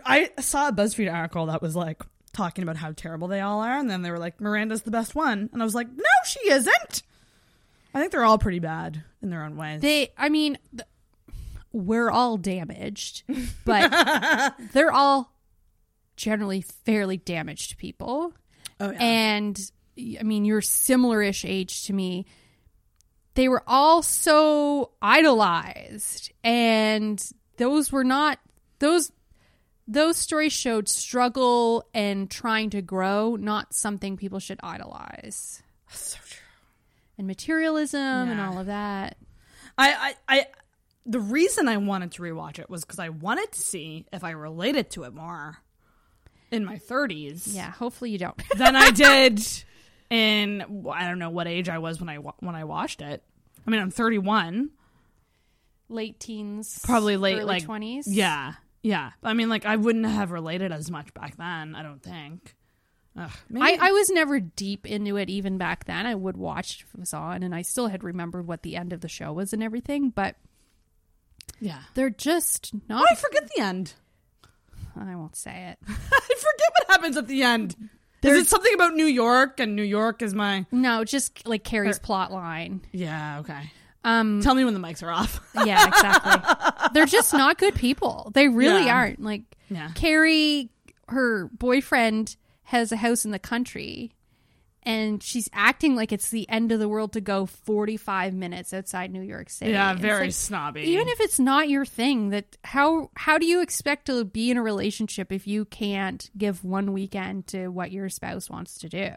I 0.06 0.30
saw 0.38 0.68
a 0.68 0.72
BuzzFeed 0.72 1.12
article 1.12 1.46
that 1.46 1.60
was 1.60 1.74
like 1.74 2.02
talking 2.32 2.62
about 2.62 2.76
how 2.76 2.92
terrible 2.92 3.28
they 3.28 3.40
all 3.40 3.60
are, 3.60 3.76
and 3.76 3.90
then 3.90 4.02
they 4.02 4.10
were 4.10 4.18
like, 4.18 4.40
Miranda's 4.40 4.82
the 4.82 4.90
best 4.90 5.14
one, 5.14 5.50
and 5.52 5.60
I 5.60 5.64
was 5.64 5.74
like, 5.74 5.88
no, 5.90 6.04
she 6.24 6.40
isn't. 6.50 7.02
I 7.94 8.00
think 8.00 8.12
they're 8.12 8.24
all 8.24 8.38
pretty 8.38 8.58
bad 8.58 9.02
in 9.22 9.30
their 9.30 9.44
own 9.44 9.56
ways. 9.56 9.80
They, 9.80 10.12
I 10.16 10.28
mean, 10.28 10.58
th- 10.70 10.88
we're 11.72 12.10
all 12.10 12.36
damaged, 12.36 13.22
but 13.64 14.54
they're 14.72 14.92
all 14.92 15.32
generally 16.16 16.60
fairly 16.60 17.16
damaged 17.16 17.78
people. 17.78 18.32
oh 18.80 18.90
yeah. 18.90 18.98
and 19.00 19.70
I 20.18 20.22
mean, 20.22 20.44
you're 20.44 20.60
similar-ish 20.62 21.44
age 21.44 21.84
to 21.84 21.92
me. 21.92 22.26
They 23.34 23.48
were 23.48 23.62
all 23.66 24.02
so 24.02 24.92
idolized, 25.00 26.32
and 26.44 27.22
those 27.56 27.90
were 27.92 28.04
not 28.04 28.38
those. 28.78 29.10
Those 29.88 30.16
stories 30.16 30.52
showed 30.52 30.88
struggle 30.88 31.84
and 31.92 32.30
trying 32.30 32.70
to 32.70 32.80
grow, 32.82 33.34
not 33.36 33.74
something 33.74 34.16
people 34.16 34.38
should 34.38 34.60
idolize. 34.62 35.60
so. 35.90 36.18
And 37.18 37.26
materialism 37.26 38.00
and 38.00 38.40
all 38.40 38.58
of 38.58 38.66
that. 38.66 39.16
I, 39.76 40.14
I, 40.28 40.36
I, 40.36 40.46
the 41.06 41.20
reason 41.20 41.68
I 41.68 41.76
wanted 41.76 42.12
to 42.12 42.22
rewatch 42.22 42.58
it 42.58 42.70
was 42.70 42.84
because 42.84 42.98
I 42.98 43.10
wanted 43.10 43.52
to 43.52 43.60
see 43.60 44.06
if 44.12 44.24
I 44.24 44.30
related 44.30 44.90
to 44.90 45.04
it 45.04 45.14
more 45.14 45.58
in 46.50 46.64
my 46.64 46.76
30s 46.76 47.42
Yeah, 47.46 47.70
hopefully 47.70 48.10
you 48.10 48.18
don't. 48.18 48.40
than 48.56 48.76
I 48.76 48.90
did 48.90 49.42
in 50.10 50.86
I 50.90 51.08
don't 51.08 51.18
know 51.18 51.30
what 51.30 51.48
age 51.48 51.68
I 51.68 51.78
was 51.78 51.98
when 51.98 52.08
I 52.08 52.16
when 52.16 52.54
I 52.54 52.64
watched 52.64 53.00
it. 53.00 53.22
I 53.66 53.70
mean, 53.70 53.80
I'm 53.80 53.90
31, 53.90 54.70
late 55.88 56.20
teens, 56.20 56.80
probably 56.84 57.16
late 57.16 57.36
early 57.38 57.44
like 57.44 57.64
20s. 57.64 58.04
Yeah, 58.06 58.54
yeah. 58.82 59.12
I 59.22 59.32
mean, 59.34 59.48
like 59.48 59.64
I 59.64 59.76
wouldn't 59.76 60.06
have 60.06 60.30
related 60.30 60.72
as 60.72 60.90
much 60.90 61.14
back 61.14 61.36
then. 61.36 61.74
I 61.74 61.82
don't 61.82 62.02
think. 62.02 62.54
Ugh, 63.16 63.30
I, 63.60 63.76
I 63.80 63.92
was 63.92 64.08
never 64.10 64.40
deep 64.40 64.86
into 64.86 65.16
it 65.16 65.28
even 65.28 65.58
back 65.58 65.84
then. 65.84 66.06
I 66.06 66.14
would 66.14 66.36
watch 66.36 66.82
if 66.86 66.94
it 66.94 67.00
was 67.00 67.12
on, 67.12 67.42
and 67.42 67.54
I 67.54 67.60
still 67.62 67.88
had 67.88 68.02
remembered 68.02 68.46
what 68.46 68.62
the 68.62 68.76
end 68.76 68.92
of 68.94 69.00
the 69.02 69.08
show 69.08 69.32
was 69.32 69.52
and 69.52 69.62
everything, 69.62 70.08
but 70.10 70.36
yeah. 71.60 71.80
they're 71.94 72.10
just 72.10 72.70
Oh, 72.74 72.80
not. 72.88 73.04
I 73.10 73.14
forget 73.14 73.50
the 73.54 73.62
end. 73.62 73.92
I 74.98 75.14
won't 75.16 75.36
say 75.36 75.68
it. 75.72 75.78
I 75.88 75.94
forget 75.94 76.70
what 76.78 76.90
happens 76.90 77.16
at 77.16 77.26
the 77.28 77.42
end. 77.42 77.76
Is 78.22 78.38
it 78.38 78.46
something 78.48 78.72
about 78.74 78.94
New 78.94 79.06
York 79.06 79.58
and 79.58 79.74
New 79.74 79.82
York 79.82 80.22
is 80.22 80.32
my 80.32 80.64
No, 80.70 81.02
just 81.04 81.46
like 81.46 81.64
Carrie's 81.64 81.98
plot 81.98 82.30
line. 82.32 82.80
Yeah, 82.92 83.40
okay. 83.40 83.72
Um, 84.04 84.40
Tell 84.42 84.54
me 84.54 84.64
when 84.64 84.74
the 84.74 84.80
mics 84.80 85.02
are 85.02 85.10
off. 85.10 85.40
yeah, 85.66 85.86
exactly. 85.88 86.88
They're 86.94 87.06
just 87.06 87.32
not 87.32 87.58
good 87.58 87.74
people. 87.74 88.30
They 88.34 88.48
really 88.48 88.86
Yeah. 88.86 88.94
aren't. 88.96 89.20
Like 89.22 89.42
Yeah. 89.68 89.90
Carrie, 89.94 90.70
her 91.08 91.48
boyfriend 91.52 92.36
has 92.72 92.90
a 92.90 92.96
house 92.96 93.24
in 93.24 93.30
the 93.30 93.38
country, 93.38 94.12
and 94.82 95.22
she's 95.22 95.48
acting 95.52 95.94
like 95.94 96.10
it's 96.10 96.30
the 96.30 96.48
end 96.48 96.72
of 96.72 96.80
the 96.80 96.88
world 96.88 97.12
to 97.12 97.20
go 97.20 97.46
forty-five 97.46 98.34
minutes 98.34 98.72
outside 98.74 99.12
New 99.12 99.22
York 99.22 99.48
City. 99.50 99.70
Yeah, 99.70 99.94
very 99.94 100.26
like, 100.26 100.32
snobby. 100.32 100.82
even 100.82 101.06
if 101.08 101.20
it's 101.20 101.38
not 101.38 101.68
your 101.68 101.84
thing 101.84 102.30
that 102.30 102.56
how 102.64 103.10
how 103.14 103.38
do 103.38 103.46
you 103.46 103.60
expect 103.62 104.06
to 104.06 104.24
be 104.24 104.50
in 104.50 104.56
a 104.56 104.62
relationship 104.62 105.30
if 105.30 105.46
you 105.46 105.64
can't 105.64 106.28
give 106.36 106.64
one 106.64 106.92
weekend 106.92 107.46
to 107.48 107.68
what 107.68 107.92
your 107.92 108.08
spouse 108.08 108.50
wants 108.50 108.78
to 108.78 108.88
do 108.88 109.12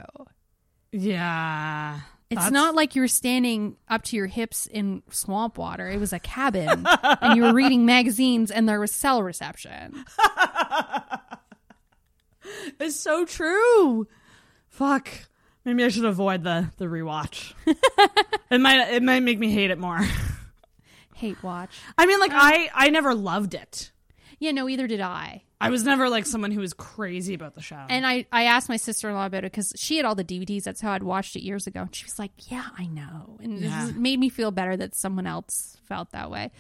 yeah. 0.92 2.00
it's 2.30 2.40
That's- 2.40 2.52
not 2.52 2.76
like 2.76 2.96
you're 2.96 3.08
standing 3.08 3.76
up 3.88 4.04
to 4.04 4.16
your 4.16 4.28
hips 4.28 4.66
in 4.68 5.02
swamp 5.10 5.58
water 5.58 5.90
it 5.90 6.00
was 6.00 6.14
a 6.14 6.20
cabin 6.20 6.86
and 6.86 7.36
you 7.36 7.44
were 7.44 7.54
reading 7.54 7.86
magazines 7.86 8.52
and 8.52 8.68
there 8.70 8.80
was 8.80 8.92
cell 8.94 9.24
reception 9.24 10.06
It's 12.80 12.96
so 12.96 13.26
true. 13.26 14.08
Fuck. 14.70 15.10
Maybe 15.64 15.84
I 15.84 15.88
should 15.90 16.06
avoid 16.06 16.44
the 16.44 16.72
the 16.78 16.86
rewatch. 16.86 17.54
it 18.52 18.60
might 18.62 18.90
it 18.94 19.04
might 19.04 19.22
make 19.24 19.40
me 19.40 19.52
hate 19.52 19.72
it 19.72 19.80
more. 19.80 20.00
hate 21.16 21.42
watch 21.42 21.72
I 21.98 22.06
mean, 22.06 22.20
like 22.20 22.32
um, 22.32 22.40
I 22.42 22.70
I 22.74 22.90
never 22.90 23.16
loved 23.16 23.54
it. 23.54 23.92
Yeah, 24.40 24.52
no, 24.52 24.68
either 24.68 24.86
did 24.88 25.00
I. 25.02 25.44
I 25.62 25.70
was 25.70 25.84
never 25.86 26.10
like 26.10 26.26
someone 26.26 26.52
who 26.52 26.60
was 26.60 26.74
crazy 26.74 27.34
about 27.34 27.56
the 27.56 27.62
show. 27.62 27.80
And 27.90 28.06
I, 28.06 28.26
I 28.32 28.44
asked 28.44 28.68
my 28.68 28.76
sister 28.76 29.08
in 29.08 29.16
law 29.16 29.26
about 29.26 29.46
it 29.46 29.52
because 29.52 29.72
she 29.78 29.96
had 29.96 30.06
all 30.06 30.14
the 30.14 30.26
DVDs. 30.26 30.64
That's 30.64 30.82
how 30.82 30.92
I'd 30.92 31.02
watched 31.04 31.38
it 31.38 31.42
years 31.44 31.66
ago. 31.66 31.82
And 31.84 31.96
she 31.96 32.04
was 32.04 32.20
like, 32.20 32.32
Yeah, 32.52 32.66
I 32.78 32.86
know. 32.88 33.40
And 33.42 33.60
Yeah. 33.60 33.88
it 33.90 33.96
made 33.96 34.20
me 34.20 34.28
feel 34.30 34.52
better 34.52 34.76
that 34.76 34.94
someone 34.94 35.26
else 35.26 35.78
felt 35.88 36.12
that 36.12 36.30
way. 36.30 36.52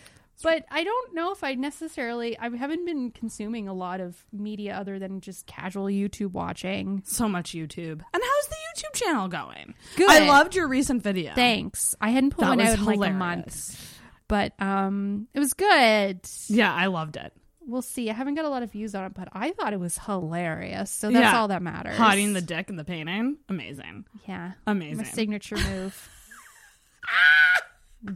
But 0.43 0.65
I 0.69 0.83
don't 0.83 1.13
know 1.13 1.31
if 1.31 1.43
I 1.43 1.53
necessarily, 1.55 2.37
I 2.37 2.49
haven't 2.49 2.85
been 2.85 3.11
consuming 3.11 3.67
a 3.67 3.73
lot 3.73 4.01
of 4.01 4.17
media 4.33 4.75
other 4.75 4.99
than 4.99 5.21
just 5.21 5.45
casual 5.47 5.85
YouTube 5.85 6.33
watching. 6.33 7.03
so 7.05 7.27
much 7.29 7.51
YouTube. 7.51 8.01
And 8.13 8.23
how's 8.23 8.47
the 8.47 8.55
YouTube 8.75 8.93
channel 8.93 9.27
going? 9.27 9.73
Good. 9.95 10.09
I 10.09 10.27
loved 10.27 10.55
your 10.55 10.67
recent 10.67 11.01
video. 11.03 11.33
Thanks. 11.33 11.95
I 12.01 12.09
hadn't 12.09 12.31
put 12.31 12.41
That 12.41 12.49
one 12.49 12.61
out 12.61 12.77
in 12.77 12.85
like 12.85 13.09
a 13.09 13.13
month. 13.13 13.91
But 14.27 14.53
um, 14.61 15.27
it 15.33 15.39
was 15.39 15.53
good. 15.53 16.19
Yeah, 16.47 16.73
I 16.73 16.87
loved 16.87 17.15
it. 17.15 17.31
We'll 17.67 17.81
see. 17.81 18.09
I 18.09 18.13
haven't 18.13 18.35
got 18.35 18.45
a 18.45 18.49
lot 18.49 18.61
of 18.61 18.71
views 18.71 18.93
on 18.93 19.05
it, 19.05 19.13
but 19.15 19.29
I 19.31 19.51
thought 19.51 19.73
it 19.73 19.79
was 19.79 19.97
hilarious. 19.97 20.91
So 20.91 21.09
that's 21.09 21.19
Yeah. 21.23 21.39
all 21.39 21.47
that 21.47 21.61
matters. 21.63 21.95
Hiding 21.97 22.33
the 22.33 22.41
dick 22.41 22.69
in 22.69 22.75
the 22.75 22.83
painting. 22.83 23.37
Amazing. 23.49 24.05
yeah, 24.27 24.51
Amazing. 24.67 24.97
my 24.97 25.03
signature 25.03 25.55
move. 25.57 26.09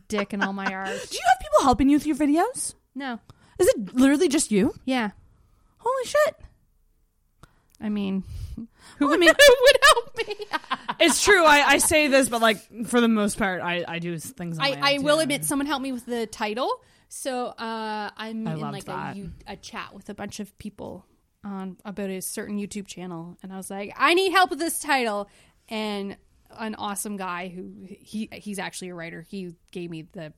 Dick 0.07 0.34
in 0.34 0.41
all 0.41 0.53
my 0.53 0.72
art. 0.74 0.88
Do 0.88 1.16
you 1.18 1.24
have 1.26 1.40
people 1.40 1.64
helping 1.64 1.90
you 1.90 1.98
with 1.98 2.06
your 2.07 2.16
videos? 2.16 2.76
No. 2.95 3.20
Is 3.60 3.68
it 3.68 3.94
literally 3.95 4.28
just 4.30 4.52
you? 4.52 4.74
Yeah. 4.86 5.11
Holy 5.78 6.06
shit. 6.06 6.36
I 7.82 7.90
mean, 7.90 8.24
who 8.56 8.68
Well, 8.99 9.10
I 9.10 9.11
would, 9.11 9.20
mean- 9.20 9.30
who 9.48 9.56
would 9.61 9.78
help 9.84 10.18
me? 10.28 10.36
It's 11.02 11.24
true. 11.24 11.45
I, 11.45 11.64
I 11.66 11.78
say 11.78 12.07
this, 12.07 12.28
but 12.28 12.41
like 12.41 12.57
for 12.88 12.99
the 12.99 13.07
most 13.07 13.38
part, 13.38 13.61
I, 13.61 13.86
I 13.88 13.99
do 13.99 14.18
things. 14.20 14.60
On 14.60 14.66
I, 14.66 14.72
my 14.72 14.76
own, 14.76 14.84
I 14.84 14.98
will 15.02 15.16
too. 15.16 15.22
admit, 15.22 15.45
someone 15.45 15.66
helped 15.66 15.82
me 15.84 15.94
with 15.94 16.06
the 16.06 16.28
title. 16.28 16.70
So 17.07 17.45
uh, 17.45 18.10
I'm 18.18 18.45
I 18.45 18.53
in 18.56 18.60
like 18.60 18.88
a, 18.90 19.14
you- 19.16 19.32
a 19.48 19.56
chat 19.56 19.94
with 19.95 20.10
a 20.10 20.14
bunch 20.14 20.41
of 20.41 20.57
people 20.57 21.06
on 21.45 21.78
about 21.86 22.10
a 22.10 22.22
certain 22.22 22.57
YouTube 22.60 22.86
channel, 22.86 23.38
and 23.41 23.53
I 23.53 23.56
was 23.56 23.70
like, 23.70 23.94
I 23.98 24.14
need 24.14 24.32
help 24.34 24.49
with 24.49 24.60
this 24.60 24.80
title, 24.80 25.30
and 25.70 26.18
an 26.58 26.76
awesome 26.76 27.18
guy 27.18 27.48
who 27.50 27.72
he 27.86 28.30
he's 28.34 28.60
actually 28.60 28.90
a 28.90 28.96
writer. 28.96 29.22
He 29.30 29.56
gave 29.72 29.90
me 29.90 30.04
the 30.04 30.34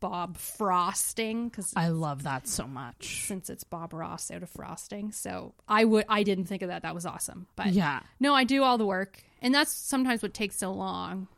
Bob 0.00 0.36
Frosting 0.36 1.48
because 1.48 1.72
I 1.76 1.88
love 1.88 2.24
that 2.24 2.46
so 2.46 2.66
much. 2.66 3.24
since 3.26 3.48
it's 3.48 3.64
Bob 3.64 3.92
Ross 3.94 4.30
out 4.30 4.42
of 4.42 4.50
Frosting, 4.50 5.12
so 5.12 5.54
I 5.66 5.84
would 5.84 6.04
I 6.08 6.22
didn't 6.24 6.44
think 6.44 6.62
of 6.62 6.68
that. 6.68 6.82
That 6.82 6.94
was 6.94 7.06
awesome, 7.06 7.46
but 7.56 7.68
Yeah. 7.72 8.00
no, 8.20 8.34
I 8.34 8.44
do 8.44 8.62
all 8.62 8.76
the 8.76 8.84
work, 8.86 9.22
and 9.40 9.54
that's 9.54 9.72
sometimes 9.72 10.22
what 10.22 10.34
takes 10.34 10.56
so 10.56 10.72
long. 10.72 11.28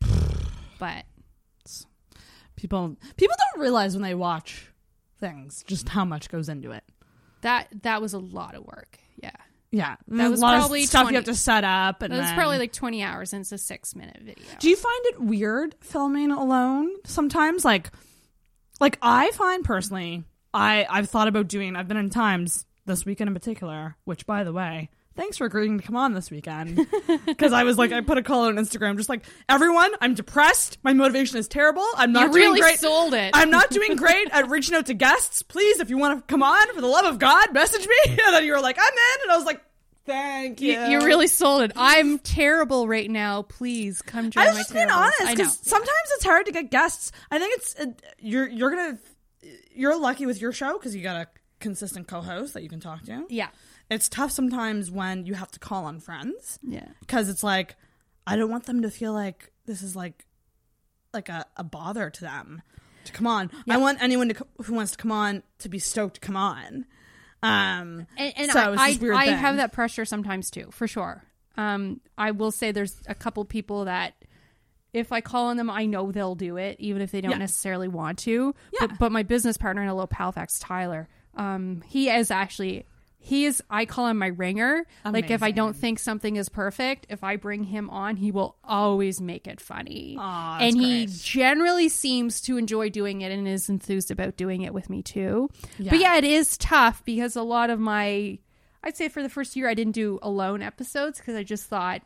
But 0.78 1.04
People 2.56 2.96
people 3.16 3.36
don't 3.52 3.62
realize 3.62 3.94
when 3.94 4.02
they 4.02 4.14
watch 4.14 4.72
things 5.20 5.62
just 5.66 5.90
how 5.90 6.04
much 6.04 6.28
goes 6.30 6.48
into 6.48 6.70
it. 6.70 6.84
that 7.42 7.68
that 7.82 8.00
was 8.00 8.14
a 8.14 8.18
lot 8.18 8.54
of 8.54 8.64
work. 8.64 8.98
Yeah. 9.76 9.96
That 10.08 10.30
was 10.30 10.40
a 10.40 10.42
lot 10.42 10.58
probably 10.58 10.82
of 10.84 10.88
stuff 10.88 11.02
20 11.02 11.12
you 11.14 11.16
have 11.18 11.24
to 11.26 11.34
set 11.34 11.64
up, 11.64 12.02
and 12.02 12.12
It 12.12 12.16
was 12.16 12.24
then- 12.26 12.34
probably 12.34 12.58
like 12.58 12.72
20 12.72 13.02
hours 13.02 13.32
and 13.32 13.40
it's 13.42 13.52
a 13.52 13.58
six 13.58 13.94
minute 13.94 14.18
video. 14.22 14.44
Do 14.58 14.70
you 14.70 14.76
find 14.76 15.06
it 15.06 15.20
weird 15.20 15.74
filming 15.80 16.30
alone 16.30 16.90
sometimes? 17.04 17.64
Like, 17.64 17.90
like 18.80 18.98
I 19.02 19.30
find 19.32 19.64
personally, 19.64 20.24
I 20.54 20.86
I've 20.88 21.08
thought 21.10 21.28
about 21.28 21.48
doing. 21.48 21.76
I've 21.76 21.88
been 21.88 21.96
in 21.96 22.10
times 22.10 22.64
this 22.86 23.04
weekend 23.04 23.28
in 23.28 23.34
particular, 23.34 23.96
which 24.04 24.26
by 24.26 24.44
the 24.44 24.52
way, 24.52 24.90
thanks 25.16 25.38
for 25.38 25.46
agreeing 25.46 25.78
to 25.78 25.84
come 25.84 25.96
on 25.96 26.12
this 26.12 26.30
weekend 26.30 26.86
because 27.26 27.52
I 27.52 27.64
was 27.64 27.76
like, 27.78 27.90
I 27.90 28.00
put 28.02 28.18
a 28.18 28.22
call 28.22 28.44
on 28.44 28.56
Instagram, 28.56 28.96
just 28.96 29.08
like 29.08 29.24
everyone, 29.48 29.90
I'm 30.00 30.14
depressed. 30.14 30.78
My 30.82 30.92
motivation 30.92 31.38
is 31.38 31.48
terrible. 31.48 31.84
I'm 31.96 32.12
not 32.12 32.26
You 32.28 32.32
doing 32.32 32.44
really 32.44 32.60
great. 32.60 32.78
sold 32.78 33.14
it. 33.14 33.30
I'm 33.34 33.50
not 33.50 33.70
doing 33.70 33.96
great 34.04 34.28
at 34.30 34.48
reaching 34.50 34.74
out 34.74 34.86
to 34.86 34.94
guests. 34.94 35.42
Please, 35.42 35.80
if 35.80 35.90
you 35.90 35.96
want 35.98 36.18
to 36.20 36.32
come 36.32 36.42
on, 36.42 36.72
for 36.74 36.80
the 36.80 36.86
love 36.86 37.06
of 37.06 37.18
God, 37.18 37.52
message 37.52 37.86
me. 37.86 37.96
And 38.26 38.34
then 38.34 38.44
you 38.44 38.52
were 38.52 38.60
like, 38.60 38.78
I'm 38.78 38.84
in, 38.84 39.22
and 39.24 39.32
I 39.32 39.36
was 39.36 39.46
like. 39.46 39.60
Thank 40.06 40.60
you. 40.60 40.72
You, 40.72 40.86
you 40.88 40.98
really 41.04 41.26
sold 41.26 41.62
it. 41.62 41.72
I'm 41.76 42.18
terrible 42.18 42.88
right 42.88 43.10
now. 43.10 43.42
Please 43.42 44.00
come 44.02 44.30
join 44.30 44.44
I 44.44 44.48
was 44.48 44.58
just 44.58 44.72
being 44.72 44.88
honest 44.90 45.18
because 45.28 45.58
sometimes 45.62 45.90
it's 46.14 46.24
hard 46.24 46.46
to 46.46 46.52
get 46.52 46.70
guests. 46.70 47.12
I 47.30 47.38
think 47.38 47.56
it's 47.58 47.76
uh, 47.78 47.86
you're 48.18 48.48
you're 48.48 48.70
gonna 48.70 48.98
you're 49.74 49.98
lucky 49.98 50.24
with 50.26 50.40
your 50.40 50.52
show 50.52 50.74
because 50.78 50.94
you 50.94 51.02
got 51.02 51.16
a 51.16 51.28
consistent 51.60 52.06
co-host 52.08 52.54
that 52.54 52.62
you 52.62 52.68
can 52.68 52.80
talk 52.80 53.02
to. 53.04 53.24
Yeah. 53.28 53.48
It's 53.90 54.08
tough 54.08 54.30
sometimes 54.32 54.90
when 54.90 55.26
you 55.26 55.34
have 55.34 55.50
to 55.52 55.58
call 55.58 55.84
on 55.84 56.00
friends 56.00 56.58
Yeah. 56.62 56.88
because 57.00 57.28
it's 57.28 57.42
like 57.42 57.76
I 58.26 58.36
don't 58.36 58.50
want 58.50 58.64
them 58.64 58.82
to 58.82 58.90
feel 58.90 59.12
like 59.12 59.52
this 59.66 59.82
is 59.82 59.94
like 59.96 60.24
like 61.12 61.28
a, 61.28 61.46
a 61.56 61.64
bother 61.64 62.10
to 62.10 62.20
them 62.20 62.62
to 63.04 63.12
come 63.12 63.26
on. 63.26 63.50
I 63.68 63.76
want 63.76 64.02
anyone 64.02 64.28
to 64.28 64.46
who 64.64 64.74
wants 64.74 64.92
to 64.92 64.98
come 64.98 65.12
on 65.12 65.42
to 65.60 65.68
be 65.68 65.78
stoked 65.78 66.14
to 66.14 66.20
come 66.20 66.36
on. 66.36 66.86
Um, 67.42 68.06
And, 68.16 68.32
and 68.36 68.50
so 68.50 68.74
I, 68.76 68.96
I, 69.02 69.14
I 69.14 69.24
have 69.26 69.56
that 69.56 69.72
pressure 69.72 70.04
sometimes 70.04 70.50
too, 70.50 70.68
for 70.70 70.88
sure. 70.88 71.22
Um, 71.56 72.00
I 72.18 72.32
will 72.32 72.50
say 72.50 72.72
there's 72.72 72.94
a 73.06 73.14
couple 73.14 73.44
people 73.44 73.84
that 73.86 74.14
if 74.92 75.12
I 75.12 75.20
call 75.20 75.46
on 75.46 75.56
them, 75.56 75.68
I 75.70 75.86
know 75.86 76.10
they'll 76.12 76.34
do 76.34 76.56
it, 76.56 76.76
even 76.80 77.02
if 77.02 77.10
they 77.10 77.20
don't 77.20 77.32
Yeah. 77.32 77.38
necessarily 77.38 77.88
want 77.88 78.18
to. 78.20 78.54
Yeah. 78.72 78.86
But, 78.86 78.98
but 78.98 79.12
my 79.12 79.22
business 79.22 79.56
partner 79.58 79.82
in 79.82 79.88
Elope 79.88 80.12
Halifax, 80.12 80.58
Tyler, 80.58 81.08
um, 81.34 81.82
he 81.86 82.08
is 82.08 82.30
actually 82.30 82.86
he 83.26 83.44
is 83.44 83.60
I 83.68 83.86
call 83.86 84.06
him 84.06 84.18
my 84.18 84.28
ringer. 84.28 84.86
Like 85.04 85.32
if 85.32 85.42
I 85.42 85.50
don't 85.50 85.74
think 85.74 85.98
something 85.98 86.36
is 86.36 86.48
perfect, 86.48 87.06
if 87.08 87.24
I 87.24 87.34
bring 87.34 87.64
him 87.64 87.90
on, 87.90 88.14
he 88.14 88.30
will 88.30 88.56
always 88.62 89.20
make 89.20 89.48
it 89.48 89.60
funny. 89.60 90.16
Aw, 90.16 90.58
that's 90.58 90.72
and 90.72 90.80
he 90.80 91.06
great. 91.06 91.16
generally 91.16 91.88
seems 91.88 92.40
to 92.42 92.56
enjoy 92.56 92.88
doing 92.88 93.22
it 93.22 93.32
and 93.32 93.48
is 93.48 93.68
enthused 93.68 94.12
about 94.12 94.36
doing 94.36 94.62
it 94.62 94.72
with 94.72 94.88
me 94.88 95.02
too. 95.02 95.48
Yeah. 95.76 95.90
But 95.90 95.98
yeah, 95.98 96.16
it 96.18 96.22
is 96.22 96.56
tough 96.56 97.04
because 97.04 97.34
a 97.34 97.42
lot 97.42 97.68
of 97.68 97.80
my 97.80 98.38
I'd 98.84 98.96
say 98.96 99.08
for 99.08 99.24
the 99.24 99.28
first 99.28 99.56
year 99.56 99.68
I 99.68 99.74
didn't 99.74 99.96
do 99.96 100.20
alone 100.22 100.62
episodes 100.62 101.18
because 101.18 101.34
I 101.34 101.42
just 101.42 101.64
thought 101.64 102.02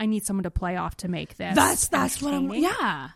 I 0.00 0.06
need 0.06 0.26
someone 0.26 0.42
to 0.42 0.50
play 0.50 0.74
off 0.76 0.96
to 0.96 1.08
make 1.08 1.36
this. 1.36 1.54
That's 1.54 1.86
that's 1.86 2.20
what 2.20 2.34
I'm. 2.34 2.52
Yeah. 2.52 3.10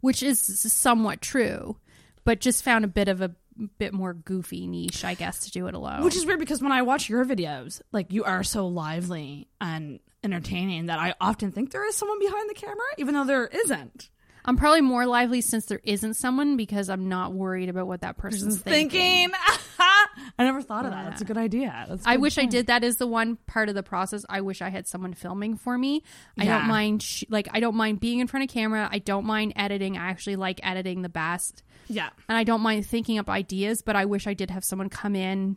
which 0.00 0.22
is 0.22 0.40
somewhat 0.72 1.20
true, 1.20 1.76
but 2.24 2.38
just 2.40 2.62
found 2.62 2.84
a 2.84 2.88
bit 2.88 3.08
of 3.08 3.20
a 3.20 3.32
bit 3.78 3.92
more 3.92 4.14
goofy 4.14 4.66
niche, 4.66 5.04
I 5.04 5.14
guess, 5.14 5.40
to 5.40 5.50
do 5.50 5.66
it 5.66 5.74
alone. 5.74 6.02
Which 6.04 6.16
is 6.16 6.26
weird 6.26 6.38
because 6.40 6.62
when 6.62 6.72
I 6.72 6.82
watch 6.82 7.08
your 7.08 7.24
videos, 7.24 7.82
like 7.92 8.12
you 8.12 8.24
are 8.24 8.42
so 8.42 8.66
lively 8.66 9.48
and 9.60 10.00
entertaining 10.24 10.86
that 10.86 10.98
I 10.98 11.14
often 11.20 11.52
think 11.52 11.70
there 11.70 11.86
is 11.86 11.96
someone 11.96 12.18
behind 12.18 12.48
the 12.48 12.54
camera, 12.54 12.86
even 12.98 13.14
though 13.14 13.24
there 13.24 13.46
isn't. 13.46 14.10
I'm 14.44 14.56
probably 14.56 14.80
more 14.80 15.06
lively 15.06 15.40
since 15.40 15.66
there 15.66 15.80
isn't 15.84 16.14
someone 16.14 16.56
because 16.56 16.88
I'm 16.90 17.08
not 17.08 17.32
worried 17.32 17.68
about 17.68 17.86
what 17.86 18.00
that 18.00 18.16
person's 18.18 18.58
thinking. 18.60 19.30
Thinking, 19.30 19.30
I 19.78 20.44
never 20.44 20.62
thought 20.62 20.84
of 20.84 20.90
that. 20.90 21.04
That's 21.04 21.22
a 21.22 21.24
good 21.24 21.36
idea. 21.38 21.86
That's 21.88 22.04
a 22.04 22.08
I 22.08 22.14
good 22.14 22.22
wish 22.22 22.38
I 22.38 22.42
point. 22.42 22.50
did. 22.52 22.66
That 22.66 22.82
is 22.84 22.96
the 22.96 23.06
one 23.06 23.36
part 23.46 23.68
of 23.68 23.74
the 23.74 23.82
process. 23.82 24.24
I 24.28 24.40
wish 24.40 24.60
I 24.62 24.68
had 24.70 24.86
someone 24.88 25.14
filming 25.14 25.56
for 25.56 25.76
me. 25.78 26.02
I 26.38 26.44
Yeah. 26.44 26.58
don't 26.58 26.68
mind, 26.68 27.02
sh- 27.02 27.24
like, 27.28 27.48
I 27.52 27.60
don't 27.60 27.76
mind 27.76 28.00
being 28.00 28.18
in 28.20 28.26
front 28.26 28.44
of 28.44 28.50
camera. 28.52 28.88
I 28.90 28.98
don't 28.98 29.24
mind 29.26 29.52
editing. 29.56 29.96
I 29.96 30.08
actually 30.10 30.36
like 30.36 30.60
editing 30.62 31.02
the 31.02 31.08
best. 31.08 31.62
Yeah. 31.88 32.10
and 32.28 32.38
I 32.38 32.44
don't 32.44 32.62
mind 32.62 32.86
thinking 32.86 33.18
up 33.18 33.28
ideas, 33.28 33.82
but 33.82 33.96
I 33.96 34.04
wish 34.06 34.26
I 34.26 34.34
did 34.34 34.50
have 34.50 34.64
someone 34.64 34.88
come 34.88 35.14
in 35.14 35.56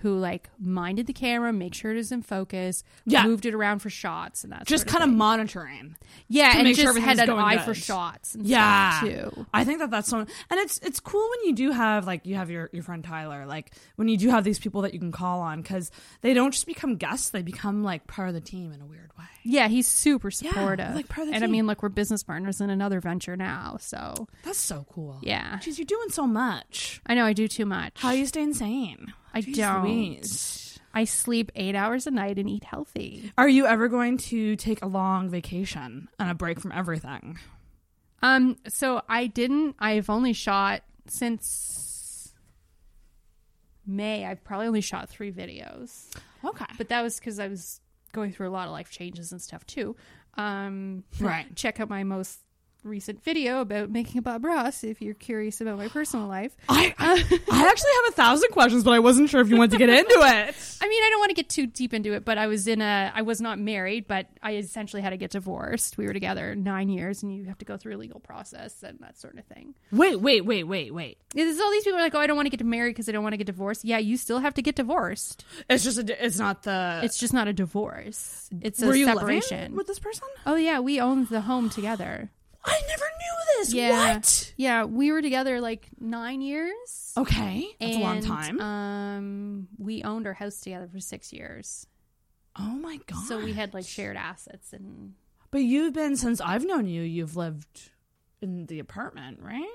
who 0.00 0.16
like 0.18 0.48
minded 0.58 1.06
the 1.06 1.12
camera, 1.12 1.52
make 1.52 1.74
sure 1.74 1.90
it 1.90 1.96
is 1.96 2.10
in 2.10 2.22
focus, 2.22 2.84
Yeah. 3.04 3.24
moved 3.26 3.44
it 3.46 3.54
around 3.54 3.80
for 3.80 3.90
shots 3.90 4.44
and 4.44 4.52
that. 4.52 4.66
Just 4.66 4.88
sort 4.88 4.98
kind 4.98 5.10
of 5.10 5.16
monitoring. 5.16 5.96
yeah, 6.28 6.52
and 6.54 6.64
make 6.64 6.76
sure 6.76 6.92
just 6.94 6.98
had 6.98 7.18
an 7.18 7.30
eye 7.30 7.56
good. 7.56 7.64
for 7.64 7.74
shots. 7.74 8.34
And 8.34 8.46
Yeah, 8.46 8.98
stuff 9.00 9.08
too. 9.34 9.46
I 9.52 9.64
think 9.64 9.78
that 9.80 9.90
that's 9.90 10.08
so, 10.08 10.18
and 10.20 10.26
it's 10.52 10.78
it's 10.78 11.00
cool 11.00 11.20
when 11.30 11.48
you 11.48 11.54
do 11.54 11.70
have 11.72 12.06
like 12.06 12.24
you 12.26 12.34
have 12.36 12.50
your 12.50 12.70
your 12.72 12.82
friend 12.82 13.04
Tyler, 13.04 13.46
like 13.46 13.72
when 13.96 14.08
you 14.08 14.16
do 14.16 14.30
have 14.30 14.42
these 14.44 14.58
people 14.58 14.82
that 14.82 14.94
you 14.94 14.98
can 15.00 15.12
call 15.12 15.40
on 15.40 15.60
because 15.62 15.90
they 16.22 16.34
don't 16.34 16.52
just 16.52 16.66
become 16.66 16.96
guests; 16.96 17.30
they 17.30 17.42
become 17.42 17.82
like 17.82 18.06
part 18.06 18.28
of 18.28 18.34
the 18.34 18.40
team 18.40 18.72
in 18.72 18.80
a 18.80 18.86
weird 18.86 19.10
way. 19.18 19.24
Yeah, 19.42 19.68
he's 19.68 19.86
super 19.86 20.30
supportive. 20.30 20.94
like 20.94 21.08
part 21.08 21.22
of 21.26 21.28
the 21.28 21.34
and 21.34 21.44
I 21.44 21.46
mean, 21.46 21.66
look, 21.66 21.82
we're 21.82 21.88
business 21.90 22.22
partners 22.22 22.60
in 22.60 22.68
another 22.70 23.00
venture 23.00 23.36
now, 23.36 23.76
so 23.80 24.28
That's 24.44 24.58
so 24.58 24.86
cool. 24.92 25.18
yeah. 25.22 25.58
Jeez, 25.62 25.78
you're 25.78 25.84
doing 25.86 26.08
so 26.10 26.26
much. 26.26 27.00
I 27.06 27.14
know 27.14 27.24
I 27.24 27.32
do 27.32 27.48
too 27.48 27.64
much. 27.66 27.92
How 27.96 28.10
you 28.12 28.26
staying 28.26 28.54
sane? 28.54 29.12
I 29.34 29.42
Jeez 29.42 29.54
don't. 29.56 29.84
Louise. 29.84 30.78
I 30.92 31.04
sleep 31.04 31.52
eight 31.54 31.76
hours 31.76 32.06
a 32.06 32.10
night 32.10 32.38
and 32.38 32.50
eat 32.50 32.64
healthy. 32.64 33.32
Are 33.38 33.48
you 33.48 33.64
ever 33.66 33.86
going 33.88 34.18
to 34.18 34.56
take 34.56 34.82
a 34.82 34.86
long 34.86 35.28
vacation 35.30 36.08
and 36.18 36.30
a 36.30 36.34
break 36.34 36.58
from 36.58 36.72
everything? 36.72 37.38
Um, 38.22 38.56
so 38.68 39.00
I 39.08 39.28
didn't. 39.28 39.76
I've 39.78 40.10
only 40.10 40.32
shot 40.32 40.82
since 41.06 42.32
May. 43.86 44.24
I've 44.26 44.42
probably 44.44 44.66
only 44.66 44.80
shot 44.80 45.08
three 45.08 45.32
videos, 45.32 46.06
Okay. 46.44 46.64
but 46.76 46.88
that 46.88 47.02
was 47.02 47.18
because 47.18 47.38
I 47.38 47.48
was 47.48 47.80
going 48.12 48.32
through 48.32 48.48
a 48.48 48.50
lot 48.50 48.66
of 48.66 48.72
life 48.72 48.90
changes 48.90 49.32
and 49.32 49.40
stuff 49.40 49.64
too. 49.66 49.96
Um, 50.34 51.04
Right. 51.20 51.46
Check 51.56 51.80
out 51.80 51.88
my 51.88 52.02
most 52.04 52.40
recent 52.84 53.22
video 53.22 53.60
about 53.60 53.90
making 53.90 54.18
a 54.18 54.22
Bob 54.22 54.44
Ross 54.44 54.84
if 54.84 55.00
you're 55.02 55.14
curious 55.14 55.60
about 55.60 55.78
my 55.78 55.88
personal 55.88 56.26
life. 56.26 56.56
I, 56.68 56.94
I, 56.98 57.12
I 57.50 57.68
actually 57.68 57.90
have 58.04 58.08
a 58.08 58.12
thousand 58.12 58.50
questions, 58.50 58.84
but 58.84 58.92
I 58.92 58.98
wasn't 58.98 59.30
sure 59.30 59.40
if 59.40 59.48
you 59.48 59.56
wanted 59.56 59.72
to 59.72 59.78
get 59.78 59.88
into 59.88 60.08
it. 60.08 60.78
I 60.82 60.88
mean, 60.88 61.02
I 61.02 61.08
don't 61.10 61.18
want 61.20 61.30
to 61.30 61.34
get 61.34 61.48
too 61.48 61.66
deep 61.66 61.94
into 61.94 62.12
it, 62.12 62.24
but 62.24 62.38
I 62.38 62.46
was 62.46 62.66
in 62.66 62.80
a, 62.80 63.12
I 63.14 63.22
was 63.22 63.40
not 63.40 63.58
married, 63.58 64.06
but 64.06 64.26
I 64.42 64.56
essentially 64.56 65.02
had 65.02 65.10
to 65.10 65.16
get 65.16 65.30
divorced. 65.30 65.98
We 65.98 66.06
were 66.06 66.12
together 66.12 66.54
nine 66.54 66.88
years, 66.88 67.22
and 67.22 67.34
you 67.34 67.44
have 67.44 67.58
to 67.58 67.64
go 67.64 67.76
through 67.76 67.96
a 67.96 67.98
legal 67.98 68.20
process 68.20 68.82
and 68.82 68.98
that 69.00 69.18
sort 69.18 69.38
of 69.38 69.44
thing. 69.44 69.74
Wait, 69.92 70.20
wait, 70.20 70.44
wait, 70.44 70.64
wait, 70.64 70.92
wait. 70.94 71.18
There's 71.34 71.60
all 71.60 71.70
these 71.70 71.84
people 71.84 71.98
are 71.98 72.02
like, 72.02 72.14
oh, 72.14 72.20
I 72.20 72.26
don't 72.26 72.36
want 72.36 72.50
to 72.50 72.56
get 72.56 72.64
married 72.64 72.90
because 72.90 73.08
I 73.08 73.12
don't 73.12 73.22
want 73.22 73.34
to 73.34 73.38
get 73.38 73.46
divorced. 73.46 73.84
Yeah, 73.84 73.98
you 73.98 74.16
still 74.16 74.38
have 74.38 74.54
to 74.54 74.62
get 74.62 74.76
divorced. 74.76 75.44
It's 75.68 75.84
just 75.84 75.98
a, 75.98 76.24
it's 76.24 76.38
not 76.38 76.62
the. 76.62 77.00
It's 77.02 77.18
just 77.18 77.32
not 77.32 77.48
a 77.48 77.52
divorce. 77.52 78.48
It's 78.60 78.82
a 78.82 78.86
were 78.86 78.94
you 78.94 79.06
separation. 79.06 79.76
with 79.76 79.86
this 79.86 79.98
person? 79.98 80.28
oh 80.46 80.56
yeah, 80.56 80.80
we 80.80 81.00
owned 81.00 81.28
the 81.28 81.42
home 81.42 81.70
together. 81.70 82.30
I 82.64 82.80
never 82.88 83.04
knew 83.04 83.58
this. 83.58 83.72
Yeah. 83.74 84.14
What? 84.14 84.52
Yeah, 84.56 84.84
we 84.84 85.12
were 85.12 85.22
together 85.22 85.60
like 85.60 85.88
nine 85.98 86.40
years. 86.42 87.12
Okay, 87.16 87.66
that's 87.80 87.96
a 87.96 88.00
long 88.00 88.22
time. 88.22 88.60
Um, 88.60 89.68
we 89.78 90.02
owned 90.02 90.26
our 90.26 90.34
house 90.34 90.60
together 90.60 90.88
for 90.92 91.00
six 91.00 91.32
years, 91.32 91.86
oh 92.58 92.62
my 92.76 92.98
god. 93.06 93.24
so 93.26 93.42
we 93.42 93.52
had 93.52 93.74
like 93.74 93.86
shared 93.86 94.16
assets 94.16 94.72
and 94.72 95.14
But 95.50 95.62
you've 95.62 95.92
been 95.94 96.16
since 96.16 96.40
I've 96.40 96.64
known 96.64 96.86
you. 96.86 97.02
You've 97.02 97.36
lived 97.36 97.90
in 98.42 98.66
the 98.66 98.78
apartment, 98.78 99.40
right? 99.42 99.68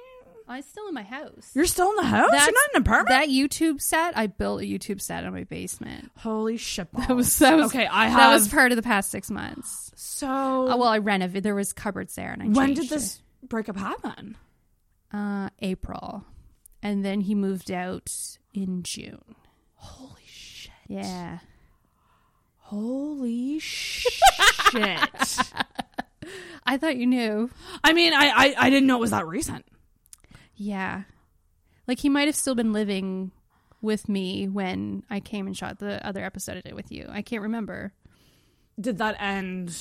I 0.47 0.57
was 0.57 0.65
still 0.65 0.87
in 0.87 0.93
my 0.93 1.01
house. 1.03 1.51
You're 1.55 1.65
still 1.65 1.89
in 1.89 1.95
the 1.95 2.03
house. 2.03 2.29
You're 2.31 2.39
not 2.39 2.47
in 2.47 2.75
an 2.75 2.81
apartment. 2.81 3.09
That 3.09 3.29
YouTube 3.29 3.81
set, 3.81 4.15
I 4.15 4.27
built 4.27 4.61
a 4.61 4.65
YouTube 4.65 5.01
set 5.01 5.23
in 5.23 5.33
my 5.33 5.43
basement. 5.43 6.11
Holy 6.17 6.57
shit! 6.57 6.87
That 6.93 7.15
was 7.15 7.37
that 7.39 7.55
was 7.55 7.67
okay. 7.71 7.87
I 7.87 8.07
have. 8.07 8.17
that 8.19 8.33
was 8.33 8.47
part 8.47 8.71
of 8.71 8.75
the 8.75 8.83
past 8.83 9.09
six 9.09 9.31
months. 9.31 9.91
so. 9.95 10.27
Uh, 10.27 10.77
well, 10.77 10.83
I 10.87 10.99
renovated. 10.99 11.43
There 11.43 11.55
was 11.55 11.73
cupboards 11.73 12.13
there, 12.15 12.31
and 12.31 12.43
I 12.43 12.47
when 12.47 12.73
did 12.75 12.89
this 12.89 13.21
breakup 13.47 13.75
happen? 13.77 14.37
Uh, 15.11 15.49
April, 15.59 16.23
and 16.83 17.03
then 17.03 17.21
he 17.21 17.33
moved 17.33 17.71
out 17.71 18.11
in 18.53 18.83
June. 18.83 19.35
Holy 19.73 20.21
shit! 20.27 20.71
Yeah. 20.87 21.39
Holy 22.59 23.59
shit! 23.59 24.99
I 26.67 26.77
thought 26.77 26.97
you 26.97 27.05
knew. 27.07 27.49
I 27.83 27.93
mean, 27.93 28.13
I, 28.13 28.25
I 28.27 28.55
I 28.59 28.69
didn't 28.69 28.87
know 28.87 28.97
it 28.97 29.01
was 29.01 29.11
that 29.11 29.25
recent. 29.27 29.65
Yeah. 30.55 31.03
Like 31.87 31.99
he 31.99 32.09
might 32.09 32.27
have 32.27 32.35
still 32.35 32.55
been 32.55 32.73
living 32.73 33.31
with 33.81 34.09
me 34.09 34.47
when 34.47 35.03
I 35.09 35.19
came 35.19 35.45
and 35.47 35.55
shot 35.55 35.79
the 35.79 36.05
other 36.05 36.23
episode 36.23 36.57
I 36.57 36.61
did 36.61 36.73
with 36.73 36.91
you. 36.91 37.07
I 37.09 37.21
can't 37.21 37.43
remember. 37.43 37.93
Did 38.79 38.97
that 38.97 39.15
end 39.19 39.77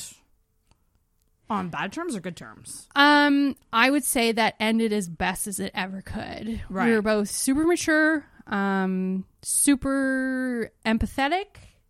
on 1.50 1.68
bad 1.70 1.92
terms 1.92 2.14
or 2.14 2.20
good 2.20 2.36
terms? 2.36 2.88
Um, 2.94 3.56
I 3.72 3.90
would 3.90 4.04
say 4.04 4.32
that 4.32 4.54
ended 4.60 4.92
as 4.92 5.08
best 5.08 5.46
as 5.46 5.58
it 5.58 5.72
ever 5.74 6.02
could. 6.02 6.62
Right. 6.68 6.88
We 6.88 6.94
were 6.94 7.02
both 7.02 7.28
super 7.28 7.64
mature, 7.64 8.26
um, 8.46 9.24
super 9.42 10.70
empathetic. 10.86 11.46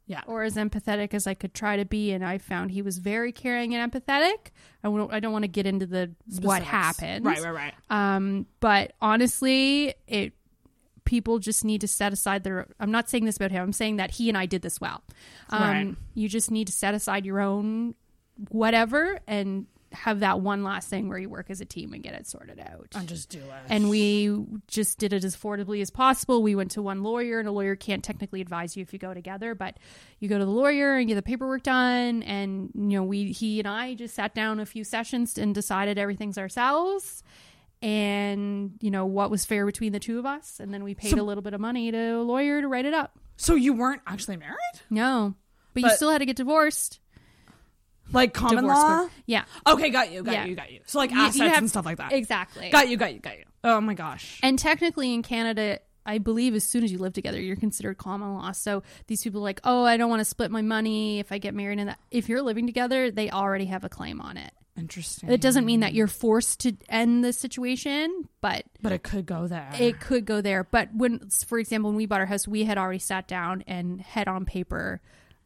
Yeah. 0.06 0.20
Or 0.26 0.42
as 0.42 0.56
empathetic 0.56 1.14
as 1.14 1.26
I 1.26 1.32
could 1.34 1.54
try 1.54 1.76
to 1.78 1.84
be, 1.86 2.12
and 2.12 2.22
I 2.24 2.36
found 2.38 2.70
he 2.72 2.82
was 2.82 2.98
very 2.98 3.32
caring 3.32 3.74
and 3.74 3.90
empathetic. 3.90 4.48
I 4.82 4.88
won't- 4.88 5.12
I 5.12 5.18
don't 5.20 5.32
want 5.32 5.44
to 5.44 5.48
get 5.48 5.66
into 5.66 5.86
the 5.86 6.10
what 6.42 6.62
happened. 6.62 7.24
Right, 7.24 7.40
right, 7.42 7.54
right. 7.54 7.74
Um, 7.88 8.46
but 8.60 8.92
honestly, 9.00 9.94
it 10.06 10.34
people 11.06 11.38
just 11.38 11.64
need 11.64 11.80
to 11.82 11.88
set 11.88 12.12
aside 12.12 12.44
their. 12.44 12.66
I'm 12.80 12.90
not 12.90 13.08
saying 13.10 13.24
this 13.26 13.36
about 13.36 13.50
him. 13.50 13.62
I'm 13.62 13.72
saying 13.72 13.96
that 13.96 14.10
he 14.12 14.28
and 14.28 14.36
I 14.38 14.46
did 14.46 14.62
this 14.62 14.80
well. 14.80 15.02
Um, 15.50 15.62
Right. 15.62 15.96
You 16.14 16.28
just 16.28 16.50
need 16.50 16.66
to 16.66 16.72
set 16.72 16.94
aside 16.94 17.24
your 17.26 17.40
own 17.40 17.94
whatever 18.50 19.18
and 19.26 19.66
have 19.94 20.20
that 20.20 20.40
one 20.40 20.62
last 20.64 20.88
thing 20.88 21.08
where 21.08 21.18
you 21.18 21.28
work 21.30 21.46
as 21.50 21.60
a 21.60 21.64
team 21.64 21.92
and 21.94 22.02
get 22.02 22.14
it 22.14 22.26
sorted 22.26 22.60
out. 22.60 22.88
And 22.94 23.08
just 23.08 23.30
do 23.30 23.38
it. 23.38 23.44
And 23.70 23.88
we 23.88 24.34
just 24.68 24.98
did 24.98 25.12
it 25.12 25.24
as 25.24 25.36
affordably 25.36 25.80
as 25.80 25.88
possible. 25.90 26.42
We 26.42 26.54
went 26.54 26.72
to 26.72 26.82
one 26.82 27.02
lawyer, 27.02 27.38
and 27.38 27.48
a 27.48 27.52
lawyer 27.52 27.76
can't 27.76 28.04
technically 28.04 28.40
advise 28.40 28.76
you 28.76 28.82
if 28.82 28.92
you 28.92 28.98
go 28.98 29.14
together, 29.14 29.54
but 29.54 29.78
you 30.18 30.28
go 30.28 30.38
to 30.38 30.44
the 30.44 30.50
lawyer 30.50 30.96
and 30.96 31.08
get 31.08 31.14
the 31.14 31.22
paperwork 31.22 31.62
done. 31.62 32.22
And 32.24 32.70
you 32.74 32.82
know, 32.98 33.02
we 33.04 33.32
he 33.32 33.58
and 33.60 33.68
I 33.68 33.94
just 33.94 34.14
sat 34.14 34.34
down 34.34 34.60
a 34.60 34.66
few 34.66 34.84
sessions 34.84 35.38
and 35.38 35.54
decided 35.54 35.96
everything's 35.98 36.36
ourselves, 36.38 37.22
and 37.82 38.72
you 38.80 38.90
know 38.90 39.06
what 39.06 39.30
was 39.30 39.44
fair 39.44 39.66
between 39.66 39.92
the 39.92 40.00
two 40.00 40.18
of 40.18 40.26
us. 40.26 40.58
And 40.60 40.72
then 40.72 40.84
we 40.84 40.94
paid 40.94 41.10
So- 41.10 41.20
a 41.20 41.22
little 41.22 41.42
bit 41.42 41.54
of 41.54 41.60
money 41.60 41.90
to 41.90 41.98
a 41.98 42.22
lawyer 42.22 42.60
to 42.60 42.68
write 42.68 42.84
it 42.86 42.94
up. 42.94 43.18
so 43.36 43.54
you 43.54 43.72
weren't 43.72 44.02
actually 44.06 44.36
married, 44.36 44.56
No, 44.90 45.34
but, 45.74 45.82
you 45.82 45.90
still 45.90 46.10
had 46.10 46.18
to 46.18 46.26
get 46.26 46.36
divorced. 46.36 47.00
Like 48.12 48.32
common 48.34 48.56
Divorce 48.64 48.76
law. 48.76 48.98
court. 49.00 49.10
Yeah, 49.26 49.44
Okay, 49.66 49.90
got 49.90 50.12
you, 50.12 50.22
got 50.22 50.32
Yeah. 50.32 50.44
you, 50.44 50.54
got 50.54 50.70
you. 50.72 50.80
So 50.86 50.98
like 50.98 51.10
You- 51.10 51.16
you 51.18 51.22
assets 51.24 51.40
have- 51.40 51.58
and 51.58 51.68
stuff 51.70 51.84
like 51.86 51.98
that. 51.98 52.12
exactly. 52.12 52.70
Got 52.70 52.88
you, 52.88 52.96
got 52.96 53.12
you, 53.14 53.20
got 53.20 53.38
you. 53.38 53.44
Oh 53.64 53.80
my 53.80 53.94
gosh. 53.94 54.40
And 54.42 54.58
technically 54.58 55.14
in 55.14 55.22
Canada, 55.22 55.78
I 56.06 56.18
believe 56.18 56.54
as 56.54 56.64
soon 56.64 56.84
as 56.84 56.92
you 56.92 56.98
live 56.98 57.14
together, 57.14 57.40
you're 57.40 57.56
considered 57.56 57.96
common 57.96 58.34
law. 58.34 58.52
So 58.52 58.82
these 59.06 59.22
people 59.22 59.40
are 59.40 59.44
like, 59.44 59.60
oh, 59.64 59.84
I 59.84 59.96
don't 59.96 60.10
want 60.10 60.20
to 60.20 60.24
split 60.26 60.50
my 60.50 60.60
money 60.60 61.18
if 61.18 61.32
I 61.32 61.38
get 61.38 61.54
married. 61.54 61.78
And 61.78 61.88
that 61.88 61.98
if 62.10 62.28
you're 62.28 62.42
living 62.42 62.66
together, 62.66 63.10
they 63.10 63.30
already 63.30 63.64
have 63.66 63.84
a 63.84 63.88
claim 63.88 64.20
on 64.20 64.36
it. 64.36 64.52
Interesting. 64.76 65.30
It 65.30 65.40
doesn't 65.40 65.64
mean 65.64 65.80
that 65.80 65.94
you're 65.94 66.08
forced 66.08 66.60
to 66.60 66.76
end 66.88 67.24
the 67.24 67.32
situation, 67.32 68.28
but 68.40 68.64
but 68.82 68.90
it 68.92 69.02
could 69.04 69.24
go 69.24 69.46
there. 69.46 69.70
it 69.78 70.00
could 70.00 70.24
go 70.26 70.40
there. 70.40 70.64
But 70.64 70.88
when, 70.92 71.20
for 71.46 71.58
example, 71.60 71.90
when 71.90 71.96
we 71.96 72.06
bought 72.06 72.20
our 72.20 72.26
house, 72.26 72.46
we 72.48 72.64
had 72.64 72.76
already 72.76 72.98
sat 72.98 73.28
down 73.28 73.62
and 73.68 74.00
had 74.00 74.26
on 74.28 74.44
paper 74.44 75.00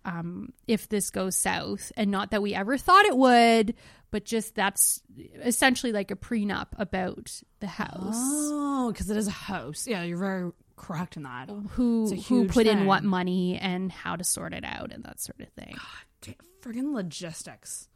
um, 0.08 0.52
if 0.66 0.88
this 0.88 1.10
goes 1.10 1.36
south, 1.36 1.92
and 1.96 2.10
not 2.10 2.30
that 2.30 2.42
we 2.42 2.54
ever 2.54 2.78
thought 2.78 3.04
it 3.04 3.16
would, 3.16 3.74
but 4.10 4.24
just 4.24 4.54
that's 4.54 5.02
essentially 5.44 5.92
like 5.92 6.10
a 6.10 6.16
prenup 6.16 6.68
about 6.78 7.42
the 7.60 7.66
house. 7.66 8.16
Oh, 8.16 8.90
because 8.92 9.10
it 9.10 9.16
is 9.16 9.28
a 9.28 9.32
house. 9.32 9.86
Yeah, 9.86 10.02
you're 10.04 10.18
very 10.18 10.50
correct 10.76 11.16
in 11.16 11.24
that. 11.24 11.50
who 11.70 12.14
who 12.28 12.46
put 12.48 12.66
in 12.66 12.86
what 12.86 13.04
money 13.04 13.58
and 13.58 13.90
how 13.92 14.16
to 14.16 14.24
sort 14.24 14.54
it 14.54 14.64
out 14.64 14.92
and 14.92 15.04
that 15.04 15.20
sort 15.20 15.40
of 15.40 15.48
thing. 15.50 15.74
God 15.76 16.34
friggin' 16.60 16.92
logistics. 16.92 17.88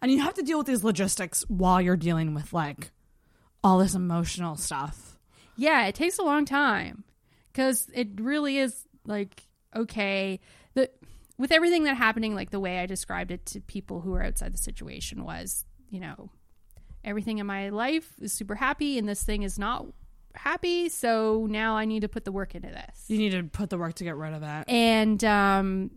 And 0.00 0.10
you 0.10 0.20
have 0.20 0.34
to 0.34 0.42
deal 0.42 0.58
with 0.58 0.66
these 0.66 0.84
logistics 0.84 1.44
while 1.48 1.80
you're 1.80 1.96
dealing 1.96 2.34
with 2.34 2.52
like 2.52 2.90
all 3.62 3.78
this 3.78 3.94
emotional 3.94 4.56
stuff. 4.56 5.18
Yeah, 5.56 5.86
it 5.86 5.94
takes 5.94 6.18
a 6.18 6.22
long 6.22 6.44
time 6.44 7.04
because 7.52 7.88
it 7.94 8.20
really 8.20 8.58
is 8.58 8.86
like 9.06 9.42
okay, 9.74 10.40
with 11.38 11.50
everything 11.52 11.84
that 11.84 11.96
happening, 11.96 12.34
like 12.34 12.50
the 12.50 12.60
way 12.60 12.78
I 12.78 12.86
described 12.86 13.30
it 13.30 13.44
to 13.46 13.60
people 13.60 14.00
who 14.00 14.14
are 14.14 14.22
outside 14.22 14.52
the 14.54 14.58
situation 14.58 15.24
was, 15.24 15.64
you 15.90 16.00
know, 16.00 16.30
everything 17.04 17.38
in 17.38 17.46
my 17.46 17.68
life 17.70 18.12
is 18.20 18.32
super 18.32 18.54
happy 18.54 18.98
and 18.98 19.08
this 19.08 19.22
thing 19.22 19.42
is 19.42 19.58
not 19.58 19.86
happy, 20.34 20.88
so 20.88 21.46
now 21.48 21.76
I 21.76 21.84
need 21.84 22.00
to 22.00 22.08
put 22.08 22.24
the 22.24 22.32
work 22.32 22.54
into 22.54 22.68
this. 22.68 23.04
You 23.08 23.18
need 23.18 23.30
to 23.32 23.42
put 23.44 23.70
the 23.70 23.78
work 23.78 23.94
to 23.94 24.04
get 24.04 24.16
rid 24.16 24.34
of 24.34 24.40
that. 24.40 24.68
and 24.68 25.22
um 25.24 25.90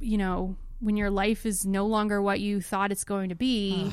you 0.00 0.18
know 0.18 0.56
when 0.80 0.96
your 0.96 1.10
life 1.10 1.46
is 1.46 1.64
no 1.64 1.86
longer 1.86 2.20
what 2.20 2.38
you 2.38 2.60
thought 2.60 2.92
it's 2.92 3.04
going 3.04 3.30
to 3.30 3.34
be 3.34 3.90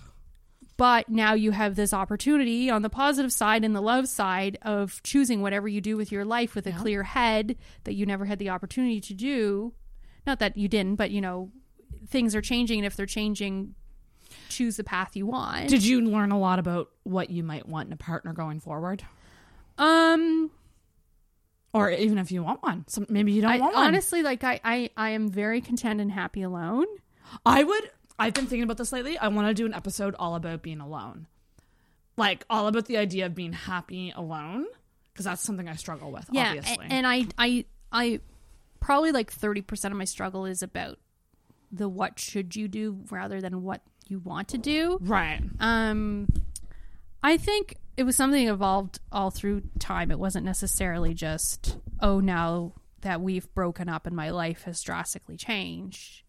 but 0.76 1.08
now 1.08 1.34
you 1.34 1.50
have 1.50 1.76
this 1.76 1.92
opportunity 1.92 2.70
on 2.70 2.82
the 2.82 2.90
positive 2.90 3.32
side 3.32 3.64
and 3.64 3.74
the 3.74 3.80
love 3.80 4.08
side 4.08 4.58
of 4.62 5.02
choosing 5.02 5.42
whatever 5.42 5.68
you 5.68 5.80
do 5.80 5.96
with 5.96 6.10
your 6.12 6.24
life 6.24 6.54
with 6.54 6.66
a 6.66 6.72
clear 6.72 7.02
head 7.02 7.56
that 7.84 7.94
you 7.94 8.06
never 8.06 8.24
had 8.26 8.38
the 8.38 8.48
opportunity 8.50 9.00
to 9.00 9.14
do 9.14 9.72
not 10.26 10.38
that 10.38 10.56
you 10.56 10.68
didn't 10.68 10.96
but 10.96 11.10
you 11.10 11.20
know 11.20 11.50
things 12.08 12.34
are 12.34 12.40
changing 12.40 12.78
and 12.78 12.86
if 12.86 12.96
they're 12.96 13.06
changing 13.06 13.74
choose 14.48 14.76
the 14.76 14.84
path 14.84 15.16
you 15.16 15.26
want 15.26 15.68
Did 15.68 15.82
you 15.84 16.00
learn 16.02 16.30
a 16.32 16.38
lot 16.38 16.58
about 16.58 16.90
what 17.04 17.30
you 17.30 17.42
might 17.42 17.68
want 17.68 17.88
in 17.88 17.92
a 17.92 17.96
partner 17.96 18.32
going 18.32 18.60
forward? 18.60 19.02
um 19.78 20.50
Or 21.72 21.90
even 21.90 22.18
if 22.18 22.30
you 22.32 22.42
want 22.42 22.62
one. 22.62 22.84
Some, 22.88 23.06
maybe 23.08 23.32
you 23.32 23.42
don't 23.42 23.50
I, 23.52 23.58
want 23.58 23.74
one. 23.74 23.86
honestly 23.86 24.22
like 24.22 24.44
I, 24.44 24.60
I 24.64 24.90
i 24.96 25.10
am 25.10 25.28
very 25.28 25.60
content 25.60 26.00
and 26.00 26.10
happy 26.10 26.42
alone 26.42 26.86
I 27.46 27.62
would. 27.62 27.90
I've 28.18 28.34
been 28.34 28.46
thinking 28.46 28.64
about 28.64 28.76
this 28.76 28.92
lately. 28.92 29.16
I 29.16 29.28
want 29.28 29.48
to 29.48 29.54
do 29.54 29.66
an 29.66 29.72
episode 29.74 30.14
all 30.18 30.34
about 30.34 30.62
being 30.62 30.80
alone, 30.80 31.26
like 32.16 32.44
all 32.50 32.66
about 32.66 32.86
the 32.86 32.96
idea 32.96 33.26
of 33.26 33.34
being 33.34 33.52
happy 33.52 34.12
alone, 34.14 34.66
because 35.12 35.24
that's 35.26 35.42
something 35.42 35.68
I 35.68 35.76
struggle 35.76 36.10
with. 36.10 36.26
yeah 36.32 36.48
obviously. 36.56 36.86
and 36.90 37.06
i 37.06 37.26
i 37.38 37.64
i 37.92 38.20
probably 38.80 39.12
like 39.12 39.32
30% 39.32 39.84
of 39.86 39.92
my 39.92 40.04
struggle 40.04 40.46
is 40.46 40.62
about 40.62 40.98
the 41.70 41.88
what 41.88 42.18
should 42.18 42.56
you 42.56 42.66
do 42.66 43.04
rather 43.10 43.40
than 43.40 43.62
what 43.62 43.82
you 44.08 44.18
want 44.18 44.48
to 44.48 44.58
do. 44.58 44.98
Right. 45.00 45.40
um 45.60 46.26
i 47.22 47.36
think 47.36 47.76
it 47.96 48.04
was 48.04 48.16
something 48.16 48.46
that 48.46 48.52
evolved 48.52 48.98
all 49.12 49.30
through 49.30 49.62
time. 49.78 50.10
It 50.10 50.18
wasn't 50.18 50.46
necessarily 50.46 51.12
just 51.12 51.76
oh 52.00 52.18
now 52.18 52.72
that 53.02 53.20
we've 53.20 53.52
broken 53.54 53.88
up 53.88 54.06
and 54.06 54.16
my 54.16 54.30
life 54.30 54.62
has 54.62 54.82
drastically 54.82 55.36
changed 55.36 56.22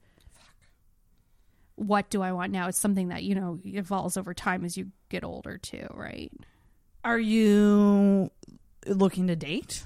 what 1.75 2.09
do 2.09 2.21
i 2.21 2.31
want 2.31 2.51
now? 2.51 2.67
It's 2.67 2.79
something 2.79 3.07
that 3.07 3.23
you 3.23 3.33
know 3.35 3.57
evolves 3.65 4.17
over 4.17 4.33
time 4.33 4.65
as 4.65 4.77
you 4.77 4.91
get 5.09 5.23
older 5.23 5.57
too 5.57 5.87
right? 5.93 6.31
Are 7.03 7.19
you 7.19 8.29
looking 8.85 9.27
to 9.27 9.35
date? 9.35 9.85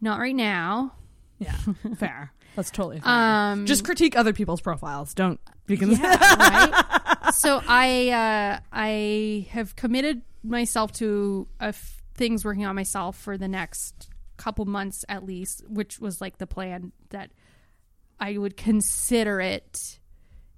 not 0.00 0.18
right 0.18 0.34
now 0.34 0.92
Yeah, 1.40 1.56
fair. 1.96 2.32
That's 2.54 2.70
totally 2.70 3.00
fair. 3.00 3.10
um 3.12 3.66
Just 3.66 3.84
critique 3.84 4.16
other 4.16 4.32
people's 4.32 4.60
profiles. 4.60 5.14
Don't 5.14 5.40
because 5.66 5.98
Yeah, 5.98 6.16
right. 6.38 7.34
So 7.34 7.60
I 7.66 8.10
uh, 8.10 8.60
I 8.72 9.46
have 9.50 9.74
committed 9.74 10.22
myself 10.44 10.92
to 10.94 11.48
a 11.60 11.66
f- 11.66 12.02
things 12.14 12.44
working 12.44 12.64
on 12.66 12.74
myself 12.76 13.16
for 13.16 13.36
the 13.38 13.48
next 13.48 14.08
couple 14.36 14.64
months 14.64 15.04
at 15.08 15.24
least, 15.24 15.62
which 15.68 15.98
was 15.98 16.20
like 16.20 16.38
the 16.38 16.46
plan 16.46 16.92
that 17.10 17.30
I 18.18 18.36
would 18.38 18.56
consider 18.56 19.40
it 19.40 19.98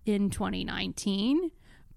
in 0.05 0.31
2019. 0.31 1.51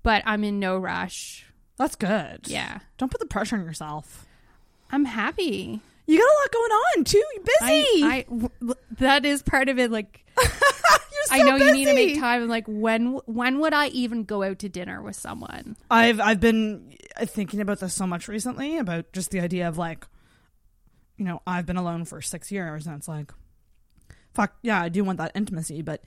But 0.03 0.21
I'm 0.25 0.43
in 0.43 0.59
no 0.59 0.77
rush. 0.77 1.45
That's 1.77 1.95
good. 1.95 2.41
Yeah, 2.47 2.79
Don't 2.97 3.09
put 3.11 3.19
the 3.19 3.25
pressure 3.25 3.55
on 3.57 3.63
yourself. 3.65 4.25
I'm 4.91 5.05
happy. 5.05 5.81
You 6.07 6.19
got 6.19 6.25
a 6.25 6.37
lot 6.41 6.51
going 6.51 6.71
on 6.71 7.03
too. 7.03 7.23
You're 7.33 7.43
busy. 7.43 8.03
I, 8.03 8.25
I 8.29 8.73
that 8.99 9.25
is 9.25 9.41
part 9.41 9.69
of 9.69 9.79
it. 9.79 9.91
Like 9.91 10.25
You're 10.37 10.49
so 11.25 11.35
I 11.35 11.41
know 11.43 11.55
you 11.55 11.71
need 11.71 11.85
to 11.85 11.93
make 11.93 12.19
time. 12.19 12.43
I'm 12.43 12.49
like, 12.49 12.65
when 12.67 13.19
when 13.25 13.59
would 13.59 13.73
I 13.73 13.87
even 13.87 14.23
go 14.23 14.43
out 14.43 14.59
to 14.59 14.69
dinner 14.69 15.01
with 15.01 15.15
someone? 15.15 15.77
I've 15.89 16.19
I've 16.19 16.39
been 16.39 16.93
thinking 17.19 17.61
about 17.61 17.79
this 17.79 17.93
so 17.93 18.05
much 18.05 18.27
recently 18.27 18.77
about 18.77 19.11
just 19.13 19.31
the 19.31 19.39
idea 19.39 19.67
of 19.67 19.77
like, 19.77 20.05
you 21.17 21.25
know, 21.25 21.41
I've 21.47 21.65
been 21.65 21.77
alone 21.77 22.05
for 22.05 22.21
six 22.21 22.51
years, 22.51 22.85
and 22.85 22.97
it's 22.97 23.07
like, 23.07 23.31
fuck 24.33 24.55
yeah, 24.61 24.81
I 24.81 24.89
do 24.89 25.03
want 25.03 25.17
that 25.19 25.31
intimacy, 25.35 25.81
but 25.81 26.03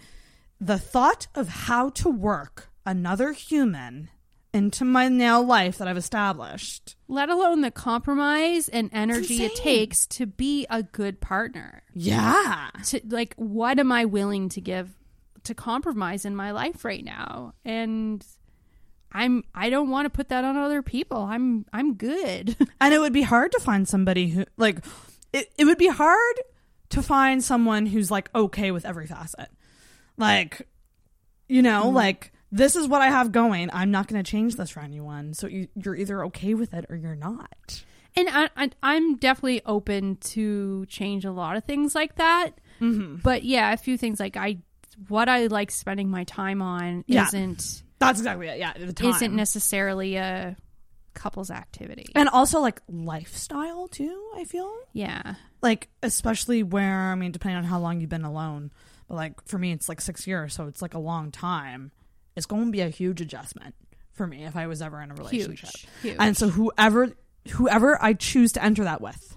the 0.60 0.78
thought 0.78 1.28
of 1.34 1.48
how 1.48 1.88
to 1.90 2.10
work 2.10 2.68
another 2.84 3.32
human 3.32 4.10
into 4.58 4.84
my 4.84 5.08
now 5.08 5.40
life 5.40 5.78
that 5.78 5.88
I've 5.88 5.96
established, 5.96 6.96
Let 7.08 7.30
alone 7.30 7.62
the 7.62 7.70
compromise 7.70 8.68
and 8.68 8.90
energy 8.92 9.44
it 9.44 9.54
takes 9.56 10.06
to 10.08 10.26
be 10.26 10.66
a 10.68 10.82
good 10.82 11.20
partner. 11.20 11.82
yeah, 11.94 12.68
To 12.86 13.00
like, 13.08 13.34
what 13.36 13.78
am 13.78 13.90
I 13.90 14.04
willing 14.04 14.50
to 14.50 14.60
give 14.60 14.90
to 15.44 15.54
compromise 15.54 16.24
in 16.24 16.36
my 16.36 16.50
life 16.50 16.84
right 16.84 17.04
now? 17.04 17.54
And 17.64 18.24
I'm 19.12 19.44
I 19.54 19.70
don't 19.70 19.88
want 19.88 20.06
to 20.06 20.10
put 20.10 20.28
that 20.28 20.44
on 20.44 20.56
other 20.56 20.82
people. 20.82 21.22
I'm 21.22 21.64
I'm 21.72 21.94
good. 21.94 22.56
and 22.80 22.92
it 22.92 22.98
would 22.98 23.14
be 23.14 23.22
hard 23.22 23.52
to 23.52 23.60
find 23.60 23.88
somebody 23.88 24.28
who 24.28 24.44
like 24.58 24.84
it, 25.32 25.50
it 25.56 25.64
would 25.64 25.78
be 25.78 25.88
hard 25.88 26.34
to 26.90 27.02
find 27.02 27.42
someone 27.42 27.86
who's 27.86 28.10
like 28.10 28.30
okay 28.34 28.70
with 28.70 28.84
every 28.84 29.06
facet 29.06 29.50
like 30.18 30.66
you 31.48 31.62
know 31.62 31.84
mm. 31.84 31.92
like 31.92 32.32
this 32.50 32.76
is 32.76 32.88
what 32.88 33.02
i 33.02 33.08
have 33.08 33.32
going 33.32 33.68
i'm 33.72 33.90
not 33.90 34.06
going 34.08 34.22
to 34.22 34.28
change 34.30 34.56
this 34.56 34.70
for 34.70 34.80
anyone 34.80 35.34
so 35.34 35.46
you, 35.46 35.68
you're 35.74 35.94
either 35.96 36.24
okay 36.24 36.54
with 36.54 36.72
it 36.74 36.86
or 36.88 36.96
you're 36.96 37.14
not 37.16 37.82
and 38.16 38.28
I, 38.30 38.48
I, 38.56 38.70
I'm 38.82 39.16
definitely 39.16 39.62
open 39.64 40.16
to 40.16 40.86
change 40.86 41.24
a 41.24 41.30
lot 41.30 41.56
of 41.56 41.64
things 41.64 41.94
like 41.94 42.16
that. 42.16 42.50
Mm-hmm. 42.80 43.16
But 43.16 43.44
yeah, 43.44 43.72
a 43.72 43.76
few 43.76 43.96
things 43.96 44.18
like 44.18 44.36
I, 44.36 44.58
what 45.08 45.28
I 45.28 45.46
like 45.46 45.70
spending 45.70 46.08
my 46.10 46.24
time 46.24 46.60
on 46.60 47.04
Yeah. 47.06 47.26
isn't 47.28 47.82
that's 48.00 48.18
exactly 48.18 48.48
it 48.48 48.58
yeah 48.58 48.72
the 48.72 48.92
time. 48.92 49.10
isn't 49.10 49.36
necessarily 49.36 50.16
a 50.16 50.56
couple's 51.14 51.50
activity. 51.50 52.06
and 52.16 52.28
also 52.28 52.60
like 52.60 52.80
lifestyle 52.88 53.88
too 53.88 54.30
i 54.36 54.44
feel 54.44 54.72
yeah, 54.92 55.34
like 55.62 55.88
especially 56.02 56.62
where 56.62 57.10
i 57.12 57.14
mean 57.14 57.30
depending 57.32 57.56
on 57.58 57.64
how 57.64 57.78
long 57.78 58.00
you've 58.00 58.10
been 58.10 58.24
alone 58.24 58.70
but 59.08 59.14
like 59.16 59.44
for 59.46 59.58
me 59.58 59.72
it's 59.72 59.88
like 59.88 60.00
six 60.00 60.26
years 60.26 60.54
so 60.54 60.66
it's 60.66 60.80
like 60.82 60.94
a 60.94 60.98
long 60.98 61.30
time 61.30 61.90
it's 62.38 62.46
going 62.46 62.66
to 62.66 62.70
be 62.72 62.80
a 62.80 62.88
huge 62.88 63.20
adjustment 63.20 63.74
for 64.12 64.26
me 64.26 64.44
if 64.44 64.56
i 64.56 64.66
was 64.66 64.80
ever 64.80 65.00
in 65.02 65.10
a 65.10 65.14
relationship. 65.14 65.70
Huge, 65.70 65.88
huge. 66.02 66.16
and 66.18 66.36
so 66.36 66.48
whoever 66.48 67.10
whoever 67.50 68.02
i 68.02 68.14
choose 68.14 68.52
to 68.52 68.64
enter 68.64 68.84
that 68.84 69.00
with 69.00 69.36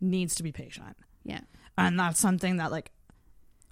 needs 0.00 0.34
to 0.36 0.42
be 0.42 0.52
patient. 0.52 0.96
Yeah, 1.24 1.40
and 1.78 1.98
that's 1.98 2.18
something 2.20 2.56
that 2.58 2.70
like 2.70 2.90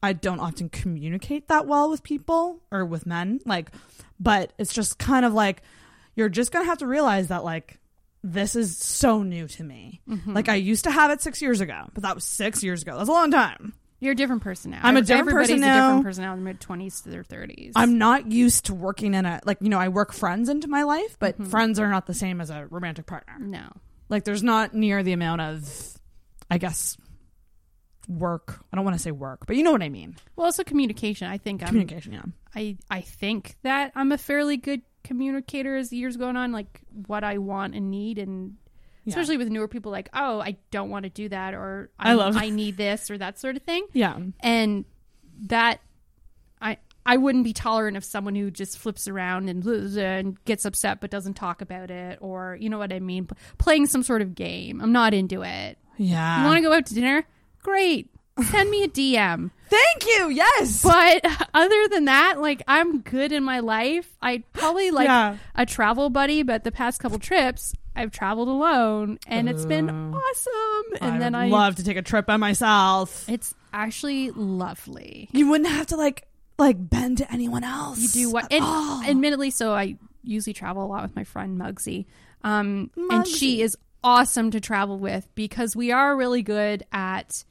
i 0.03 0.13
don't 0.13 0.41
often 0.41 0.69
communicate 0.69 1.49
that 1.49 1.67
well 1.67 1.91
with 1.91 2.03
people 2.03 2.61
or 2.71 2.85
with 2.85 3.05
men 3.07 3.41
like 3.45 3.71
but 4.21 4.53
it's 4.59 4.73
just 4.73 4.99
kind 4.99 5.25
of 5.25 5.33
like 5.35 5.63
you're 6.15 6.29
just 6.29 6.53
gonna 6.53 6.65
have 6.67 6.79
to 6.79 6.87
realize 6.87 7.29
that 7.29 7.45
like 7.45 7.79
this 8.25 8.57
is 8.57 8.77
so 8.77 9.23
new 9.23 9.47
to 9.47 9.63
me. 9.63 10.01
Mm-hmm. 10.09 10.35
like 10.35 10.49
i 10.49 10.55
used 10.57 10.85
to 10.85 10.91
have 10.91 11.11
it 11.11 11.21
six 11.23 11.41
years 11.43 11.61
ago 11.61 11.89
but 11.95 12.03
that 12.03 12.15
was 12.15 12.25
six 12.25 12.63
years 12.63 12.83
ago. 12.83 12.97
That's 12.97 13.09
a 13.09 13.13
long 13.13 13.31
time 13.31 13.75
you're 14.01 14.13
a 14.13 14.17
different 14.17 14.43
person 14.43 14.71
now. 14.71 14.81
I'm 14.83 14.97
a 14.97 15.03
different 15.03 15.29
person. 15.31 15.57
Everybody's 15.57 15.61
person 15.63 15.71
a 15.71 15.83
different 15.83 16.05
person 16.05 16.25
now 16.25 16.33
in 16.35 16.39
their 16.45 16.53
mid 16.55 16.61
twenties 16.61 17.01
to 17.03 17.09
their 17.11 17.25
thirties. 17.25 17.73
i'm 17.77 17.99
not 17.99 18.31
used 18.31 18.67
to 18.67 18.75
working 18.75 19.15
in 19.15 19.27
a 19.27 19.41
like 19.45 19.59
you 19.61 19.69
know 19.69 19.79
i 19.79 19.89
work 19.89 20.13
friends 20.13 20.49
into 20.49 20.69
my 20.69 20.83
life 20.85 21.17
but 21.19 21.35
Mm-hmm. 21.35 21.51
friends 21.51 21.79
are 21.81 21.89
not 21.89 22.07
the 22.07 22.15
same 22.15 22.41
as 22.41 22.51
a 22.51 22.67
romantic 22.71 23.07
partner 23.07 23.35
no. 23.41 23.73
like 24.09 24.25
there's 24.25 24.43
not 24.43 24.73
near 24.75 25.03
the 25.03 25.13
amount 25.13 25.41
of 25.41 25.99
i 26.51 26.59
guess 26.59 26.97
work 28.09 28.61
i 28.73 28.77
don't 28.77 28.85
want 28.85 28.97
to 28.97 29.03
say 29.03 29.11
work 29.11 29.47
but 29.47 29.55
you 29.57 29.63
know 29.63 29.73
what 29.73 29.83
i 29.83 29.89
mean 29.89 30.17
Well, 30.37 30.47
also 30.47 30.65
communication. 30.65 31.29
I 31.29 31.37
think 31.39 31.63
I'm, 31.63 31.69
communication 31.69 32.13
yeah 32.15 32.23
I 32.55 32.79
I 32.91 33.03
think 33.03 33.57
that 33.63 33.93
I'm 33.95 34.11
a 34.13 34.19
fairly 34.19 34.57
good 34.57 34.81
communicator 35.05 35.77
as 35.77 35.91
the 35.91 35.97
years 35.99 36.17
going 36.17 36.37
on, 36.37 36.51
like 36.51 36.81
what 37.07 37.23
I 37.25 37.37
want 37.39 37.75
and 37.75 37.91
need, 37.91 38.19
and 38.19 38.57
Yeah. 39.05 39.11
especially 39.13 39.37
with 39.39 39.49
newer 39.49 39.69
people, 39.69 39.91
like 39.93 40.09
oh, 40.13 40.41
I 40.41 40.57
don't 40.71 40.91
want 40.91 41.05
to 41.05 41.11
do 41.11 41.29
that, 41.31 41.55
or 41.55 41.91
I 41.99 42.13
love- 42.15 42.37
I 42.37 42.49
need 42.51 42.77
this 42.77 43.11
or 43.11 43.19
that 43.19 43.39
sort 43.39 43.57
of 43.57 43.63
thing, 43.63 43.87
yeah 43.93 44.19
and 44.41 44.85
that 45.47 45.81
I 46.61 46.79
I 47.07 47.17
wouldn't 47.17 47.45
be 47.45 47.53
tolerant 47.55 47.97
of 47.97 48.05
someone 48.05 48.35
who 48.35 48.51
just 48.51 48.77
flips 48.77 49.09
around 49.09 49.49
and 49.49 49.65
and 49.97 50.45
gets 50.45 50.65
upset 50.67 51.01
but 51.01 51.11
doesn't 51.11 51.35
talk 51.35 51.63
about 51.63 51.91
it, 51.91 52.19
or 52.21 52.57
you 52.61 52.69
know 52.69 52.79
what 52.79 52.93
I 52.93 52.99
mean, 53.01 53.27
P- 53.27 53.35
playing 53.57 53.87
some 53.87 54.03
sort 54.03 54.21
of 54.21 54.35
game. 54.35 54.81
I'm 54.83 54.93
not 54.93 55.15
into 55.15 55.43
it. 55.43 55.79
yeah 55.97 56.41
You 56.41 56.45
want 56.47 56.57
to 56.59 56.63
go 56.63 56.73
out 56.75 56.87
to 56.87 56.95
dinner? 56.95 57.25
Great. 57.63 58.11
Send 58.51 58.71
me 58.71 58.85
a 58.85 58.89
DM. 58.89 59.51
Thank 59.69 60.07
you. 60.07 60.29
Yes. 60.29 60.83
But 60.83 61.25
other 61.55 61.89
than 61.89 62.05
that, 62.05 62.41
like 62.41 62.63
I'm 62.69 63.01
good 63.01 63.33
in 63.33 63.43
my 63.43 63.61
life. 63.61 64.09
I 64.23 64.45
probably 64.53 64.91
like 64.93 65.07
Yeah. 65.07 65.39
a 65.57 65.67
travel 65.67 66.09
buddy, 66.11 66.43
but 66.45 66.63
the 66.63 66.71
past 66.73 67.01
couple 67.01 67.19
trips 67.19 67.75
I've 67.99 68.13
traveled 68.13 68.49
alone 68.49 69.19
and 69.27 69.49
it's 69.49 69.67
been 69.67 69.91
awesome. 69.91 70.93
And 71.01 71.15
I 71.17 71.19
then 71.19 71.33
would 71.33 71.39
I 71.39 71.47
love 71.49 71.77
to 71.77 71.85
take 71.85 71.97
a 71.97 72.03
trip 72.03 72.27
by 72.27 72.37
myself. 72.37 73.29
it's 73.29 73.55
actually 73.73 74.31
lovely. 74.31 75.29
You 75.33 75.51
wouldn't 75.51 75.69
have 75.69 75.89
to 75.89 75.97
like 75.97 76.27
like 76.59 76.77
bend 76.79 77.19
to 77.19 77.33
anyone 77.33 77.65
else. 77.65 77.99
You 77.99 78.09
do 78.09 78.31
what 78.33 78.45
at 78.45 78.53
and 78.53 78.65
all. 78.65 79.03
admittedly 79.03 79.51
so 79.51 79.75
I 79.75 79.97
usually 80.23 80.55
travel 80.55 80.85
a 80.85 80.87
lot 80.87 81.03
with 81.03 81.17
my 81.17 81.25
friend 81.25 81.61
Muggsy. 81.61 82.07
Um 82.43 82.91
and 83.11 83.27
she 83.27 83.63
is 83.63 83.77
awesome 84.05 84.53
to 84.53 84.61
travel 84.61 84.99
with 84.99 85.29
because 85.35 85.75
we 85.75 85.91
are 85.91 86.17
really 86.17 86.43
good 86.43 86.85
at 86.93 87.45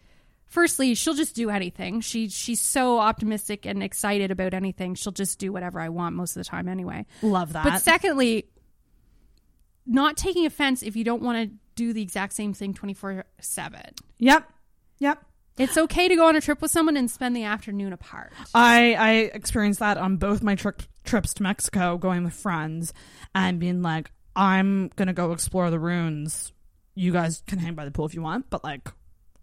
firstly 0.46 0.96
she'll 0.96 1.14
just 1.14 1.36
do 1.36 1.50
anything 1.50 2.00
she 2.00 2.30
she's 2.30 2.62
so 2.62 3.00
optimistic 3.00 3.66
and 3.66 3.84
excited 3.84 4.32
about 4.32 4.54
anything 4.54 4.96
she'll 4.96 5.12
just 5.12 5.40
do 5.40 5.52
whatever 5.52 5.78
i 5.78 5.90
want 5.90 6.16
most 6.16 6.38
of 6.38 6.44
the 6.44 6.50
time 6.50 6.70
anyway 6.70 7.06
love 7.22 7.52
that. 7.52 7.66
but 7.66 7.82
secondly 7.82 8.46
not 9.88 10.18
taking 10.18 10.46
offense 10.46 10.84
if 10.84 10.96
you 10.96 11.04
don't 11.04 11.22
want 11.22 11.50
to 11.50 11.56
do 11.76 11.94
the 11.94 12.02
exact 12.02 12.34
same 12.34 12.54
thing 12.54 12.74
24 12.74 13.24
7 13.40 13.82
yep. 14.18 14.50
Yep. 15.00 15.24
it's 15.58 15.78
okay 15.78 16.08
to 16.08 16.16
go 16.16 16.28
on 16.28 16.36
a 16.36 16.42
trip 16.42 16.62
with 16.62 16.72
someone 16.72 16.98
and 16.98 17.10
spend 17.10 17.36
the 17.36 17.44
afternoon 17.44 17.94
apart 17.94 18.34
I 18.54 18.94
I 18.94 19.12
experienced 19.34 19.80
that 19.80 19.98
on 19.98 20.18
both 20.18 20.42
my 20.42 20.56
trip 20.56 20.82
trips 21.08 21.34
to 21.36 21.44
Mexico, 21.44 21.98
going 21.98 22.24
with 22.24 22.34
friends, 22.34 22.94
and 23.34 23.60
being 23.60 23.82
like, 23.82 24.12
I'm 24.36 24.90
gonna 24.96 25.14
go 25.14 25.32
explore 25.32 25.72
the 25.72 25.80
ruins. 25.80 26.52
You 26.94 27.12
guys 27.12 27.42
can 27.48 27.58
hang 27.60 27.74
by 27.74 27.86
the 27.86 27.92
pool 27.92 28.06
if 28.06 28.14
you 28.14 28.22
want, 28.22 28.50
but 28.50 28.64
like, 28.64 28.90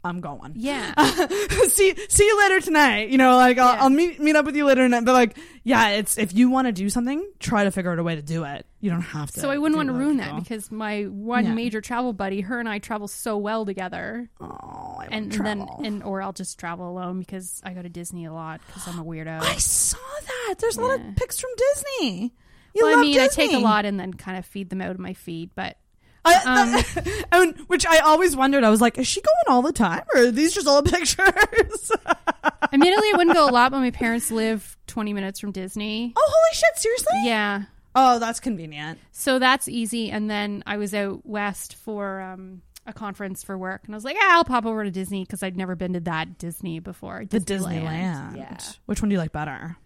I'm 0.05 0.20
going. 0.20 0.52
yeah 0.56 0.93
see 1.68 1.94
see 2.09 2.24
you 2.26 2.39
later 2.40 2.60
tonight. 2.60 3.09
You 3.09 3.18
know, 3.18 3.36
like 3.36 3.59
I'll, 3.59 3.74
Yeah. 3.74 3.82
I'll 3.82 3.90
meet 3.90 4.20
meet 4.20 4.36
up 4.36 4.44
with 4.47 4.55
you 4.56 4.66
later 4.66 4.82
tonight. 4.82 5.05
But 5.05 5.12
like, 5.12 5.39
yeah, 5.62 5.90
it's 5.90 6.18
if 6.18 6.35
you 6.35 6.51
want 6.51 6.66
to 6.68 6.72
do 6.72 6.90
something, 6.90 7.26
try 7.40 7.64
to 7.64 7.70
figure 7.70 7.90
out 7.90 7.98
a 7.98 8.02
way 8.02 8.14
to 8.16 8.22
do 8.22 8.44
it. 8.44 8.66
You 8.81 8.90
don't 8.90 9.01
have 9.01 9.31
to. 9.32 9.40
so 9.40 9.48
i 9.48 9.56
wouldn't 9.56 9.76
want 9.78 9.89
to 9.89 9.94
ruin 9.94 10.18
that 10.18 10.36
because 10.36 10.70
my 10.70 11.05
one 11.05 11.47
Yeah. 11.47 11.55
major 11.55 11.81
travel 11.81 12.12
buddy 12.12 12.43
her 12.43 12.60
and 12.60 12.68
i 12.68 12.78
travel 12.78 13.09
so 13.09 13.39
well 13.39 13.64
together 13.64 14.28
oh, 14.43 14.97
I 15.01 15.09
and, 15.10 15.32
and 15.32 15.47
then 15.47 15.66
and 15.82 16.02
or 16.02 16.20
i'll 16.20 16.35
just 16.35 16.59
travel 16.59 16.90
alone 16.90 17.20
because 17.20 17.62
i 17.64 17.72
go 17.72 17.81
to 17.81 17.89
disney 17.89 18.26
a 18.26 18.32
lot 18.35 18.60
because 18.66 18.86
i'm 18.86 18.98
a 18.98 19.05
weirdo. 19.05 19.40
I 19.40 19.56
saw 19.56 19.97
that. 20.26 20.56
There's 20.59 20.76
a 20.76 20.82
lot 20.82 21.01
of 21.01 21.16
pics 21.16 21.40
from 21.40 21.48
Disney. 21.56 22.35
You 22.74 22.85
well, 22.85 22.98
I 22.98 23.01
mean, 23.01 23.14
Disney. 23.14 23.44
I 23.44 23.47
take 23.47 23.56
a 23.56 23.60
lot 23.60 23.86
and 23.86 23.98
then 23.98 24.12
kind 24.12 24.36
of 24.36 24.44
feed 24.44 24.68
them 24.68 24.82
out 24.82 24.90
of 24.90 24.98
my 24.98 25.14
feed, 25.14 25.51
but 25.55 25.78
I, 26.25 26.85
Um, 26.97 27.05
and 27.33 27.59
which 27.69 27.87
I 27.87 27.99
always 27.99 28.35
wondered. 28.37 28.65
I 28.65 28.71
was 28.71 28.81
like, 28.81 28.97
is 28.99 29.07
she 29.07 29.21
going 29.21 29.55
all 29.55 29.63
the 29.63 29.73
time, 29.73 30.03
or 30.15 30.23
are 30.23 30.31
these 30.31 30.55
just 30.55 30.67
all 30.67 30.83
pictures? 30.83 31.93
admittedly, 32.73 33.09
I 33.13 33.17
wouldn't 33.17 33.35
go 33.37 33.49
a 33.49 33.51
lot, 33.53 33.71
but 33.73 33.81
my 33.81 33.91
parents 34.03 34.31
live 34.31 34.77
20 34.87 35.13
minutes 35.13 35.41
from 35.41 35.53
Disney. 35.53 36.13
oh, 36.17 36.33
holy 36.35 36.55
shit! 36.55 36.77
Seriously? 36.79 37.21
Yeah. 37.25 37.63
Oh, 37.95 38.19
that's 38.19 38.41
convenient. 38.41 38.99
So 39.13 39.39
that's 39.39 39.69
easy. 39.69 40.11
And 40.11 40.29
then 40.29 40.65
I 40.67 40.79
was 40.79 40.93
out 40.95 41.25
west 41.25 41.77
for 41.77 42.21
um, 42.21 42.63
a 42.87 42.93
conference 42.93 43.45
for 43.45 43.57
work, 43.57 43.83
and 43.87 43.95
I 43.95 43.97
was 43.97 44.05
like, 44.05 44.17
ah, 44.19 44.35
I'll 44.37 44.45
pop 44.45 44.67
over 44.67 44.83
to 44.85 44.91
Disney 44.91 45.23
because 45.25 45.43
I'd 45.43 45.57
never 45.57 45.77
been 45.77 45.93
to 45.93 46.01
that 46.01 46.39
Disney 46.39 46.81
before. 46.81 47.25
The 47.29 47.39
Disneyland. 47.39 48.37
Yeah. 48.37 48.59
Which 48.87 49.01
one 49.01 49.11
do 49.11 49.15
you 49.15 49.19
like 49.21 49.33
better? 49.33 49.77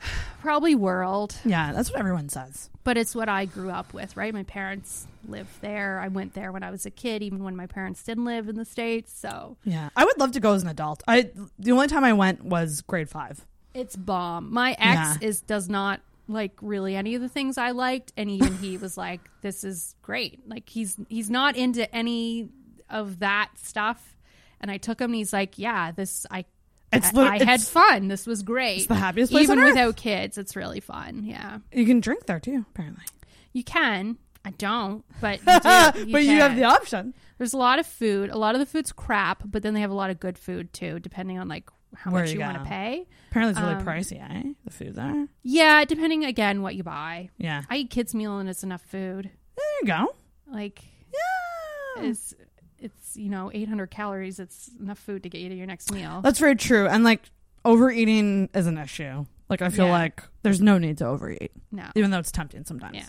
Probably 0.40 0.74
World, 0.74 1.34
Yeah, 1.44 1.72
that's 1.72 1.90
what 1.90 1.98
everyone 1.98 2.28
says. 2.28 2.70
but 2.84 2.96
it's 2.96 3.14
what 3.14 3.28
I 3.28 3.46
grew 3.46 3.70
up 3.70 3.92
with, 3.92 4.16
right? 4.16 4.32
My 4.32 4.44
parents 4.44 5.06
live 5.26 5.48
there. 5.60 5.98
I 5.98 6.08
went 6.08 6.34
there 6.34 6.52
when 6.52 6.62
I 6.62 6.70
was 6.70 6.86
a 6.86 6.90
kid, 6.90 7.22
even 7.22 7.42
when 7.42 7.56
my 7.56 7.66
parents 7.66 8.02
didn't 8.04 8.24
live 8.24 8.48
in 8.48 8.56
the 8.56 8.64
States. 8.64 9.12
So 9.18 9.56
Yeah, 9.64 9.88
I 9.96 10.04
would 10.04 10.18
love 10.18 10.32
to 10.32 10.40
go 10.40 10.52
as 10.52 10.62
an 10.62 10.68
adult. 10.68 11.02
I 11.08 11.30
the 11.58 11.72
only 11.72 11.88
time 11.88 12.04
I 12.04 12.12
went 12.12 12.44
was 12.44 12.82
grade 12.82 13.08
five. 13.10 13.44
It's 13.74 13.96
bomb. 13.96 14.52
My 14.52 14.72
ex 14.78 14.80
Yeah. 14.80 15.16
is 15.20 15.40
does 15.40 15.68
not 15.68 16.00
like 16.28 16.52
really 16.60 16.94
any 16.96 17.14
of 17.16 17.22
the 17.22 17.28
things 17.28 17.58
I 17.58 17.72
liked, 17.72 18.12
and 18.16 18.30
even 18.30 18.54
he 18.58 18.76
was 18.78 18.96
like, 18.96 19.20
"This 19.42 19.64
is 19.64 19.94
great." 20.02 20.48
Like 20.48 20.68
he's 20.68 20.96
he's 21.08 21.28
not 21.30 21.56
into 21.56 21.92
any 21.94 22.48
of 22.88 23.18
that 23.18 23.50
stuff, 23.56 24.16
and 24.60 24.70
I 24.70 24.76
took 24.78 25.00
him, 25.00 25.06
and 25.10 25.16
he's 25.16 25.32
like, 25.32 25.58
"Yeah, 25.58 25.90
this 25.90 26.24
I." 26.30 26.44
It's 26.92 27.08
I, 27.08 27.12
lit- 27.12 27.26
I 27.28 27.32
had 27.38 27.60
it's- 27.60 27.68
fun. 27.68 28.08
This 28.08 28.26
was 28.26 28.42
great. 28.42 28.78
It's 28.78 28.86
the 28.86 28.94
happiest 28.94 29.32
place 29.32 29.44
Even 29.44 29.58
on 29.58 29.64
earth. 29.64 29.70
without 29.74 29.96
kids, 29.96 30.38
it's 30.38 30.54
really 30.56 30.80
fun. 30.80 31.24
Yeah, 31.24 31.58
You 31.72 31.84
can 31.86 32.00
drink 32.00 32.26
there 32.26 32.40
too, 32.40 32.64
apparently. 32.70 33.04
you 33.52 33.64
can. 33.64 34.18
I 34.44 34.50
don't, 34.50 35.04
but 35.20 35.40
you 35.40 35.46
do. 36.06 36.12
but 36.12 36.22
you 36.24 36.36
have 36.40 36.52
can. 36.52 36.56
the 36.56 36.64
option. 36.64 37.14
There's 37.38 37.52
a 37.52 37.58
lot 37.58 37.80
of 37.80 37.86
food. 37.86 38.30
A 38.30 38.38
lot 38.38 38.54
of 38.54 38.60
the 38.60 38.66
food's 38.66 38.92
crap, 38.92 39.42
but 39.44 39.64
then 39.64 39.74
they 39.74 39.80
have 39.80 39.90
a 39.90 39.94
lot 39.94 40.10
of 40.10 40.20
good 40.20 40.38
food 40.38 40.72
too, 40.72 41.00
depending 41.00 41.36
on 41.40 41.48
like 41.48 41.68
how 41.96 42.12
Where 42.12 42.22
much 42.22 42.30
you 42.32 42.38
you 42.38 42.44
want 42.44 42.58
go. 42.58 42.62
to 42.62 42.68
pay. 42.68 43.06
Apparently, 43.30 43.50
it's 43.50 43.60
really 43.60 43.74
Um, 43.74 43.84
pricey, 43.84 44.22
eh? 44.22 44.52
The 44.64 44.70
food 44.70 44.94
there. 44.94 45.26
Yeah, 45.42 45.84
depending 45.84 46.24
again 46.24 46.62
what 46.62 46.76
you 46.76 46.84
buy. 46.84 47.30
Yeah. 47.38 47.62
I 47.68 47.78
eat 47.78 47.90
kids 47.90 48.14
meal 48.14 48.38
and 48.38 48.48
it's 48.48 48.62
enough 48.62 48.82
food. 48.82 49.30
There 49.56 49.64
you 49.82 49.86
go. 49.88 50.14
Like 50.46 50.84
Yeah. 51.12 52.04
it's 52.04 52.32
it's 52.80 53.16
you 53.16 53.28
know 53.30 53.50
800 53.54 53.90
calories. 53.90 54.38
It's 54.38 54.70
enough 54.80 54.98
food 54.98 55.22
to 55.24 55.28
get 55.28 55.40
you 55.40 55.48
to 55.48 55.54
your 55.54 55.66
next 55.66 55.92
meal. 55.92 56.20
That's 56.22 56.38
very 56.38 56.56
true. 56.56 56.86
And 56.86 57.04
like 57.04 57.22
overeating 57.64 58.48
is 58.54 58.66
an 58.66 58.78
issue. 58.78 59.24
Like 59.48 59.62
I 59.62 59.70
feel 59.70 59.86
Yeah. 59.86 59.92
like 59.92 60.22
there's 60.42 60.60
no 60.60 60.78
need 60.78 60.98
to 60.98 61.06
overeat, 61.06 61.52
no. 61.70 61.84
even 61.94 62.10
though 62.10 62.18
it's 62.18 62.32
tempting 62.32 62.64
sometimes. 62.64 62.96
Yeah. 62.96 63.06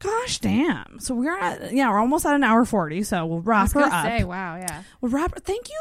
Gosh 0.00 0.38
damn. 0.38 0.98
So 1.00 1.14
we're 1.14 1.36
at 1.36 1.72
yeah, 1.72 1.90
we're 1.90 1.98
almost 1.98 2.24
at 2.26 2.34
an 2.34 2.44
hour 2.44 2.64
forty. 2.64 3.02
So 3.02 3.26
we'll 3.26 3.40
wrap 3.40 3.72
her 3.72 3.80
up. 3.80 4.04
say, 4.04 4.22
wow, 4.24 4.56
yeah. 4.56 4.82
We'll 5.00 5.10
wrap. 5.10 5.34
Thank 5.42 5.68
you, 5.68 5.80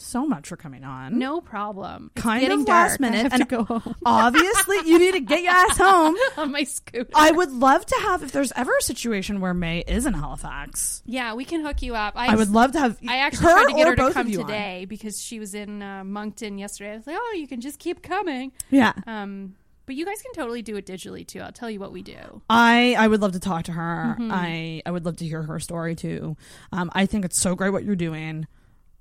so 0.00 0.26
much 0.26 0.48
for 0.48 0.56
coming 0.56 0.84
on. 0.84 1.18
No 1.18 1.40
problem. 1.40 2.10
It's 2.14 2.22
kind 2.22 2.40
getting 2.40 2.60
of 2.62 2.68
last 2.68 3.00
dark. 3.00 3.12
I 3.12 3.16
minute, 3.16 3.32
and 3.32 3.48
go 3.48 3.64
home 3.64 3.94
obviously 4.06 4.76
you 4.86 4.98
need 4.98 5.12
to 5.12 5.20
get 5.20 5.42
your 5.42 5.52
ass 5.52 5.78
home. 5.78 6.16
on 6.36 6.52
my 6.52 6.64
scooter. 6.64 7.10
I 7.14 7.30
would 7.30 7.50
love 7.52 7.84
to 7.86 7.96
have 8.02 8.22
if 8.22 8.32
there's 8.32 8.52
ever 8.56 8.76
a 8.76 8.82
situation 8.82 9.40
where 9.40 9.54
May 9.54 9.80
is 9.80 10.06
in 10.06 10.14
Halifax. 10.14 11.02
yeah, 11.06 11.34
we 11.34 11.44
can 11.44 11.64
hook 11.64 11.82
you 11.82 11.94
up. 11.94 12.14
I, 12.16 12.32
I 12.32 12.34
would 12.36 12.50
love 12.50 12.72
to 12.72 12.78
have. 12.80 12.98
I 13.08 13.18
actually 13.18 13.46
her 13.46 13.52
tried 13.52 13.70
to 13.70 13.74
get 13.76 13.88
her 13.88 13.96
to 13.96 14.12
come 14.12 14.28
you 14.28 14.40
on. 14.40 14.46
today 14.46 14.86
because 14.88 15.20
she 15.20 15.38
was 15.38 15.54
in 15.54 15.82
uh, 15.82 16.04
Moncton 16.04 16.58
yesterday. 16.58 16.92
I 16.92 16.96
was 16.96 17.06
like, 17.06 17.16
oh, 17.18 17.34
you 17.36 17.46
can 17.46 17.60
just 17.60 17.78
keep 17.78 18.02
coming. 18.02 18.52
Yeah, 18.70 18.92
Um, 19.06 19.54
but 19.86 19.94
you 19.94 20.04
guys 20.04 20.20
can 20.20 20.32
totally 20.34 20.62
do 20.62 20.76
it 20.76 20.84
digitally 20.84 21.24
too. 21.26 21.40
I'll 21.40 21.52
tell 21.52 21.70
you 21.70 21.78
what 21.78 21.92
we 21.92 22.02
do. 22.02 22.42
I 22.50 22.96
I 22.98 23.06
would 23.06 23.20
love 23.22 23.32
to 23.32 23.40
talk 23.40 23.64
to 23.66 23.72
her. 23.72 24.16
Mm-hmm. 24.18 24.30
I 24.32 24.82
I 24.84 24.90
would 24.90 25.04
love 25.04 25.16
to 25.18 25.24
hear 25.24 25.42
her 25.44 25.60
story 25.60 25.94
too. 25.94 26.36
Um, 26.72 26.90
I 26.92 27.06
think 27.06 27.24
it's 27.24 27.40
so 27.40 27.54
great 27.54 27.70
what 27.70 27.84
you're 27.84 27.94
doing, 27.96 28.46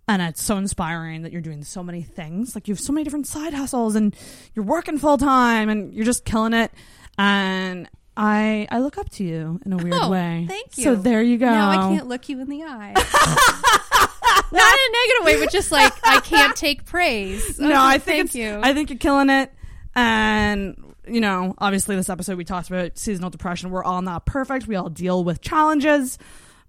and 0.08 0.22
it's 0.22 0.44
so 0.44 0.58
inspiring 0.58 1.24
that 1.24 1.32
you're 1.32 1.42
doing 1.42 1.64
so 1.64 1.82
many 1.84 2.02
things. 2.04 2.56
Like 2.56 2.68
you 2.68 2.74
have 2.74 2.80
so 2.80 2.94
many 2.94 3.04
different 3.04 3.28
side 3.28 3.54
hustles, 3.54 3.96
and 3.96 4.16
you're 4.54 4.66
working 4.66 4.98
full 4.98 5.18
time, 5.18 5.70
and 5.70 5.94
you're 5.94 6.06
just 6.06 6.26
killing 6.26 6.54
it. 6.54 6.72
And 7.18 7.90
I 8.18 8.68
I 8.72 8.80
look 8.80 8.98
up 8.98 9.10
to 9.12 9.24
you 9.24 9.60
in 9.66 9.74
a 9.74 9.78
weird 9.78 9.94
Oh, 9.96 10.10
way. 10.10 10.46
thank 10.48 10.78
you. 10.78 10.84
So 10.84 10.96
there 10.96 11.22
you 11.22 11.38
go. 11.38 11.48
Now 11.48 11.70
I 11.70 11.76
can't 11.96 12.08
look 12.08 12.30
you 12.30 12.40
in 12.40 12.50
the 12.50 12.64
eye. 12.64 12.94
Not 14.52 14.62
in 14.74 14.80
a 14.80 14.94
negative 14.94 15.26
way, 15.26 15.40
but 15.44 15.52
just 15.52 15.72
like 15.72 15.92
I 16.04 16.20
can't 16.22 16.56
take 16.56 16.86
praise. 16.86 17.60
no, 17.60 17.72
Oh, 17.72 17.76
I 17.76 17.98
think 17.98 18.32
thank 18.32 18.36
you. 18.36 18.60
I 18.64 18.74
think 18.74 18.90
you're 18.90 19.00
killing 19.00 19.30
it. 19.30 19.52
And 19.96 20.94
you 21.08 21.20
know, 21.22 21.56
obviously, 21.58 21.96
this 21.96 22.10
episode 22.10 22.38
we 22.38 22.46
talked 22.46 22.70
about 22.70 22.98
seasonal 22.98 23.30
depression. 23.30 23.70
We're 23.70 23.84
all 23.84 24.02
not 24.02 24.26
perfect. 24.26 24.68
We 24.68 24.76
all 24.76 24.90
deal 24.90 25.24
with 25.24 25.42
challenges, 25.42 26.18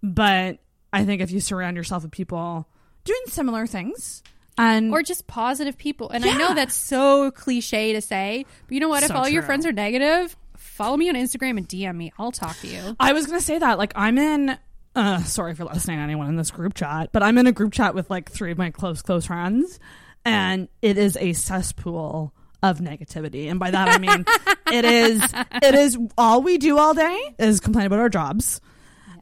but 0.03 0.59
I 0.93 1.05
think 1.05 1.23
if 1.23 1.31
you 1.31 1.41
surround 1.41 1.77
yourself 1.77 2.03
with 2.03 2.13
people 2.13 2.69
doing 3.07 3.23
similar 3.29 3.67
things, 3.67 4.23
and 4.59 4.93
or 4.93 5.03
just 5.03 5.27
positive 5.27 5.79
people. 5.79 6.11
And 6.11 6.25
I 6.25 6.37
know 6.37 6.55
that's 6.55 6.75
so 6.75 7.31
cliche 7.31 7.93
to 7.95 8.01
say, 8.01 8.45
but 8.67 8.75
you 8.75 8.81
know 8.81 8.89
what? 8.89 9.03
if 9.03 9.09
So 9.09 9.15
all 9.15 9.29
your 9.29 9.43
friends 9.43 9.65
are 9.65 9.73
negative, 9.73 10.37
follow 10.57 10.97
me 10.97 11.09
on 11.09 11.15
Instagram 11.15 11.57
and 11.57 11.69
DM 11.69 11.97
me. 11.97 12.13
I'll 12.19 12.33
talk 12.33 12.59
to 12.61 12.67
you. 12.67 12.97
I 13.01 13.13
was 13.13 13.27
gonna 13.27 13.41
say 13.41 13.59
that. 13.59 13.79
Like, 13.79 13.93
I'm 13.97 14.19
in. 14.19 14.59
Uh, 14.95 15.23
sorry 15.25 15.55
for 15.55 15.65
listening 15.65 15.99
to 15.99 16.03
anyone 16.03 16.29
in 16.29 16.37
this 16.37 16.51
group 16.51 16.73
chat, 16.73 17.11
but 17.13 17.23
I'm 17.23 17.37
in 17.37 17.47
a 17.47 17.53
group 17.53 17.73
chat 17.73 17.95
with 17.95 18.09
like 18.09 18.31
three 18.31 18.51
of 18.51 18.57
my 18.57 18.71
close, 18.71 19.03
close 19.03 19.27
friends, 19.27 19.79
and 20.25 20.69
it 20.81 20.97
is 20.97 21.19
a 21.19 21.35
cesspool 21.35 22.33
of 22.63 22.79
negativity. 22.79 23.51
And 23.51 23.61
by 23.61 23.71
that 23.71 23.89
I 23.89 23.99
mean 23.99 24.25
it 24.73 24.85
is 24.87 25.23
it 25.63 25.75
is 25.75 25.99
all 26.17 26.41
we 26.43 26.57
do 26.57 26.79
all 26.79 26.95
day 26.95 27.35
is 27.39 27.61
complain 27.61 27.85
about 27.87 27.99
our 27.99 28.09
jobs. 28.09 28.61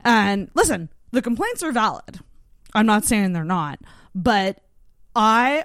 And 0.05 0.49
listen, 0.55 0.91
the 1.11 1.23
complaints 1.23 1.63
are 1.63 1.73
valid. 1.73 2.21
I'm 2.75 2.87
not 2.87 3.05
saying 3.05 3.33
they're 3.33 3.45
not, 3.45 3.79
but 4.15 4.61
I, 5.15 5.65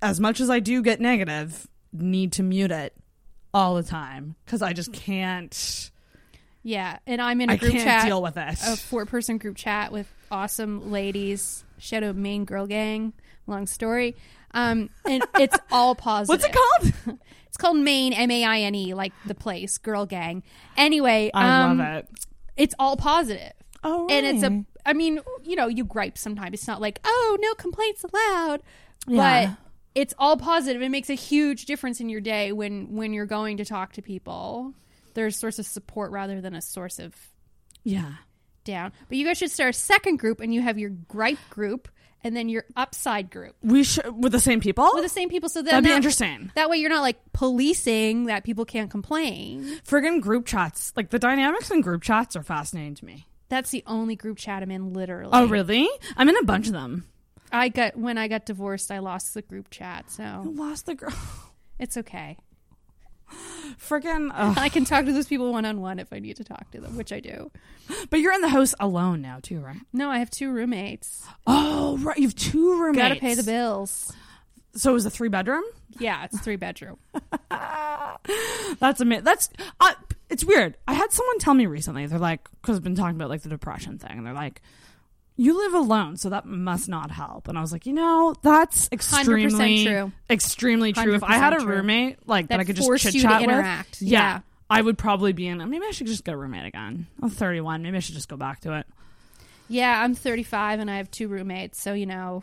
as 0.00 0.20
much 0.20 0.40
as 0.40 0.50
I 0.50 0.60
do 0.60 0.82
get 0.82 1.00
negative, 1.00 1.66
need 1.92 2.32
to 2.32 2.42
mute 2.42 2.70
it 2.70 2.94
all 3.54 3.74
the 3.74 3.82
time 3.82 4.36
because 4.44 4.62
I 4.62 4.72
just 4.72 4.92
can't. 4.92 5.90
Yeah, 6.62 6.98
and 7.06 7.20
I'm 7.20 7.40
in 7.40 7.50
a 7.50 7.54
I 7.54 7.56
group 7.56 7.72
can't 7.72 7.84
chat, 7.84 8.06
deal 8.06 8.22
with 8.22 8.36
it. 8.36 8.58
a 8.62 8.76
four 8.76 9.06
person 9.06 9.38
group 9.38 9.56
chat 9.56 9.92
with 9.92 10.06
awesome 10.30 10.90
ladies. 10.92 11.64
Shadow 11.78 12.12
main 12.12 12.44
girl 12.44 12.66
gang. 12.66 13.12
Long 13.46 13.66
story. 13.66 14.14
Um, 14.52 14.90
and 15.04 15.24
it's 15.38 15.56
all 15.72 15.94
positive. 15.96 16.42
What's 16.42 16.44
it 16.44 16.92
called? 17.04 17.18
It's 17.52 17.58
called 17.58 17.76
Maine, 17.76 18.14
M 18.14 18.30
A 18.30 18.44
I 18.44 18.60
N 18.60 18.74
E, 18.74 18.94
like 18.94 19.12
the 19.26 19.34
place, 19.34 19.76
girl 19.76 20.06
gang. 20.06 20.42
Anyway, 20.74 21.30
I 21.34 21.64
um, 21.64 21.76
love 21.76 21.86
it. 21.98 22.08
It's 22.56 22.74
all 22.78 22.96
positive. 22.96 23.52
Oh, 23.84 24.08
and 24.08 24.24
it's 24.24 24.42
a? 24.42 24.64
I 24.86 24.92
mean 24.92 25.20
you 25.44 25.56
know 25.56 25.66
you 25.68 25.84
gripe 25.84 26.16
sometimes 26.18 26.54
it's 26.54 26.66
not 26.68 26.80
like 26.80 26.98
oh 27.04 27.36
no 27.40 27.54
complaints 27.54 28.04
allowed 28.04 28.62
Yeah. 29.06 29.46
but 29.48 29.56
it's 29.94 30.14
all 30.18 30.36
positive 30.36 30.80
it 30.82 30.88
makes 30.90 31.10
a 31.10 31.14
huge 31.14 31.66
difference 31.66 32.00
in 32.00 32.08
your 32.08 32.20
day 32.20 32.52
when 32.52 32.94
when 32.96 33.12
you're 33.12 33.26
going 33.26 33.58
to 33.58 33.64
talk 33.64 33.92
to 33.94 34.02
people 34.02 34.72
there's 35.14 35.36
a 35.36 35.38
source 35.38 35.58
of 35.58 35.66
support 35.66 36.10
rather 36.10 36.40
than 36.40 36.54
a 36.54 36.62
source 36.62 36.98
of 36.98 37.14
yeah. 37.84 38.12
down 38.64 38.92
but 39.08 39.18
you 39.18 39.26
guys 39.26 39.38
should 39.38 39.50
start 39.50 39.70
a 39.70 39.78
second 39.78 40.18
group 40.18 40.40
and 40.40 40.54
you 40.54 40.60
have 40.62 40.78
your 40.78 40.90
gripe 40.90 41.38
group 41.50 41.88
and 42.24 42.36
then 42.36 42.48
your 42.48 42.64
upside 42.76 43.30
group 43.30 43.56
We 43.64 43.82
should 43.82 44.06
with 44.22 44.30
the 44.30 44.38
same 44.38 44.60
people. 44.60 44.88
with 44.94 45.02
the 45.02 45.08
same 45.08 45.28
people 45.28 45.48
so 45.48 45.60
That'd 45.60 45.82
be 45.82 45.90
that- 45.90 45.96
interesting. 45.96 46.52
that 46.54 46.70
way 46.70 46.76
you're 46.76 46.88
not 46.88 47.02
like 47.02 47.18
policing 47.32 48.26
that 48.26 48.44
people 48.44 48.64
can't 48.64 48.90
complain 48.90 49.64
Friggin' 49.86 50.20
group 50.20 50.46
chats, 50.46 50.92
like 50.96 51.10
the 51.10 51.18
dynamics 51.18 51.70
in 51.72 51.80
group 51.80 52.02
chats, 52.02 52.36
are 52.36 52.42
fascinating 52.44 52.94
to 52.94 53.04
me. 53.04 53.26
That's 53.52 53.70
the 53.70 53.84
only 53.86 54.16
group 54.16 54.38
chat 54.38 54.62
i'm 54.62 54.70
in 54.70 54.92
literally 54.94 55.30
Oh, 55.32 55.46
really? 55.46 55.88
I'm 56.16 56.28
in 56.28 56.36
a 56.38 56.42
bunch 56.44 56.66
of 56.68 56.72
them. 56.72 57.04
i 57.52 57.68
got 57.68 57.96
when 57.96 58.16
i 58.18 58.26
got 58.28 58.46
divorced 58.46 58.90
i 58.90 58.98
lost 58.98 59.34
the 59.34 59.42
group 59.42 59.68
chat 59.70 60.10
so 60.10 60.42
Lost 60.46 60.86
the 60.86 60.94
girl. 60.94 61.12
it's 61.78 61.96
okay 61.98 62.38
Friggin'. 63.78 64.30
ugh. 64.34 64.56
I 64.58 64.68
can 64.68 64.84
talk 64.84 65.04
to 65.06 65.12
those 65.12 65.26
people 65.26 65.52
one 65.52 65.64
on 65.64 65.80
one 65.80 65.98
if 65.98 66.12
I 66.12 66.18
need 66.18 66.36
to 66.36 66.44
talk 66.44 66.70
to 66.72 66.80
them, 66.80 66.96
which 66.98 67.12
I 67.12 67.20
do. 67.20 67.50
But 68.10 68.20
you're 68.20 68.34
in 68.34 68.42
the 68.42 68.48
house 68.48 68.74
alone 68.78 69.22
now 69.22 69.38
too, 69.40 69.60
right? 69.60 69.78
No, 69.92 70.10
I 70.10 70.18
have 70.18 70.28
two 70.30 70.50
roommates. 70.52 71.24
Oh, 71.46 71.96
right. 71.98 72.18
You 72.18 72.24
have 72.28 72.34
two 72.36 72.78
roommates. 72.78 73.08
Got 73.08 73.14
to 73.14 73.20
pay 73.20 73.34
the 73.34 73.42
bills. 73.42 74.12
So 74.74 74.90
it 74.90 74.94
was 74.94 75.06
a 75.06 75.10
three 75.10 75.28
bedroom. 75.28 75.64
Yeah, 75.98 76.24
it's 76.24 76.40
three 76.40 76.56
bedroom. 76.56 76.98
That's 78.80 79.00
amazing. 79.00 79.24
That's 79.24 79.50
uh, 79.80 79.92
it's 80.30 80.44
weird. 80.44 80.76
I 80.88 80.94
had 80.94 81.12
someone 81.12 81.38
tell 81.38 81.54
me 81.54 81.66
recently. 81.66 82.06
They're 82.06 82.18
like, 82.18 82.48
because 82.60 82.76
I've 82.76 82.82
been 82.82 82.94
talking 82.94 83.16
about 83.16 83.28
like 83.28 83.42
the 83.42 83.48
depression 83.48 83.98
thing, 83.98 84.16
and 84.18 84.26
they're 84.26 84.32
like, 84.32 84.62
"You 85.36 85.56
live 85.58 85.74
alone, 85.74 86.16
so 86.16 86.30
that 86.30 86.46
must 86.46 86.88
not 86.88 87.10
help." 87.10 87.48
And 87.48 87.58
I 87.58 87.60
was 87.60 87.72
like, 87.72 87.84
you 87.86 87.92
know, 87.92 88.34
that's 88.42 88.88
extremely 88.92 89.84
true. 89.84 90.12
Extremely 90.30 90.92
true. 90.92 91.14
If 91.14 91.22
I 91.22 91.36
had 91.36 91.52
a 91.60 91.64
roommate 91.66 92.26
like 92.26 92.48
that, 92.48 92.56
That 92.56 92.60
I 92.60 92.64
could 92.64 92.76
just 92.76 92.88
chit 92.98 93.20
chat 93.22 93.40
with, 93.42 93.50
interact. 93.50 94.00
yeah, 94.02 94.18
Yeah. 94.18 94.40
I 94.70 94.80
would 94.80 94.96
probably 94.96 95.32
be 95.34 95.46
in. 95.48 95.58
Maybe 95.68 95.84
I 95.86 95.90
should 95.90 96.06
just 96.06 96.24
get 96.24 96.32
a 96.34 96.36
roommate 96.38 96.64
again. 96.64 97.06
I'm 97.22 97.28
31. 97.28 97.82
Maybe 97.82 97.96
I 97.98 98.00
should 98.00 98.14
just 98.14 98.28
go 98.28 98.36
back 98.38 98.60
to 98.60 98.78
it. 98.78 98.86
Yeah, 99.72 100.02
I'm 100.02 100.14
35 100.14 100.80
and 100.80 100.90
I 100.90 100.98
have 100.98 101.10
two 101.10 101.28
roommates, 101.28 101.80
so 101.80 101.94
you 101.94 102.06
know. 102.06 102.42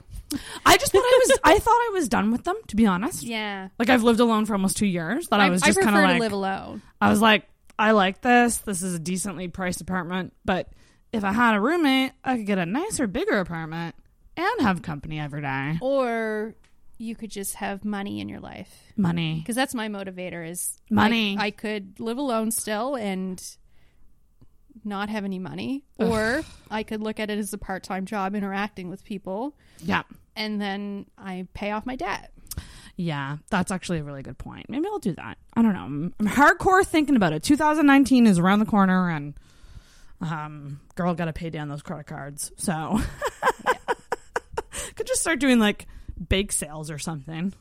I 0.65 0.77
just 0.77 0.91
thought 0.91 0.99
I 1.03 1.19
was. 1.27 1.39
I 1.43 1.59
thought 1.59 1.71
I 1.71 1.89
was 1.93 2.09
done 2.09 2.31
with 2.31 2.43
them. 2.43 2.55
To 2.67 2.75
be 2.75 2.85
honest, 2.85 3.23
Yeah. 3.23 3.69
like 3.79 3.89
I've 3.89 4.03
lived 4.03 4.19
alone 4.19 4.45
for 4.45 4.53
almost 4.53 4.77
two 4.77 4.85
years. 4.85 5.27
That 5.29 5.39
I, 5.39 5.49
was 5.49 5.61
just 5.61 5.79
kind 5.79 5.95
of 5.95 6.01
to 6.03 6.07
like, 6.07 6.19
live 6.19 6.31
alone. 6.33 6.81
I 7.01 7.09
was 7.09 7.21
like, 7.21 7.47
I 7.77 7.91
like 7.91 8.21
this. 8.21 8.57
This 8.57 8.81
is 8.83 8.95
a 8.95 8.99
decently 8.99 9.47
priced 9.47 9.81
apartment. 9.81 10.33
But 10.45 10.69
if 11.13 11.23
I 11.23 11.31
had 11.31 11.55
a 11.55 11.61
roommate, 11.61 12.11
I 12.23 12.37
could 12.37 12.45
get 12.45 12.57
a 12.57 12.65
nicer, 12.65 13.07
bigger 13.07 13.39
apartment 13.39 13.95
and 14.37 14.61
have 14.61 14.81
company 14.81 15.19
every 15.19 15.41
day. 15.41 15.77
Or 15.81 16.55
you 16.97 17.15
could 17.15 17.31
just 17.31 17.55
have 17.55 17.85
money 17.85 18.19
in 18.19 18.29
your 18.29 18.41
life. 18.41 18.91
Money. 18.97 19.39
Because 19.39 19.55
that's 19.55 19.73
my 19.73 19.87
motivator 19.87 20.47
is 20.47 20.77
Money. 20.89 21.37
I, 21.39 21.45
I 21.45 21.51
could 21.51 21.99
live 21.99 22.17
alone 22.17 22.51
still 22.51 22.95
and 22.95 23.41
not 24.85 25.09
have 25.09 25.25
any 25.25 25.39
money. 25.39 25.83
Or 25.97 26.43
I 26.71 26.83
could 26.83 27.01
look 27.01 27.19
at 27.19 27.29
it 27.29 27.37
as 27.37 27.53
a 27.53 27.57
part 27.57 27.83
time 27.83 28.05
job 28.05 28.35
interacting 28.35 28.89
with 28.89 29.03
people 29.03 29.55
Yeah. 29.79 30.03
and 30.35 30.59
then 30.61 31.05
I 31.17 31.47
pay 31.53 31.71
off 31.71 31.85
my 31.85 31.95
debt. 31.95 32.31
Yeah. 32.95 33.37
That's 33.49 33.71
actually 33.71 33.99
a 33.99 34.03
really 34.03 34.23
good 34.23 34.37
point. 34.37 34.69
Maybe 34.69 34.85
I'll 34.87 34.99
do 34.99 35.13
that. 35.15 35.37
I 35.53 35.61
don't 35.61 35.73
know. 35.73 35.83
I'm, 35.83 36.13
I'm 36.19 36.27
hardcore 36.27 36.85
thinking 36.85 37.15
about 37.15 37.31
it. 37.33 37.43
2019 37.43 38.27
is 38.27 38.39
around 38.39 38.59
the 38.59 38.65
corner 38.65 39.09
and 39.09 39.33
um 40.21 40.81
girl 40.95 41.13
got 41.13 41.25
to 41.25 41.33
pay 41.33 41.49
down 41.49 41.69
those 41.69 41.81
credit 41.81 42.05
cards. 42.07 42.51
So 42.57 42.99
could 44.95 45.07
just 45.07 45.21
start 45.21 45.39
doing 45.39 45.59
like 45.59 45.87
bake 46.27 46.51
sales 46.51 46.91
or 46.91 46.97
something. 46.99 47.53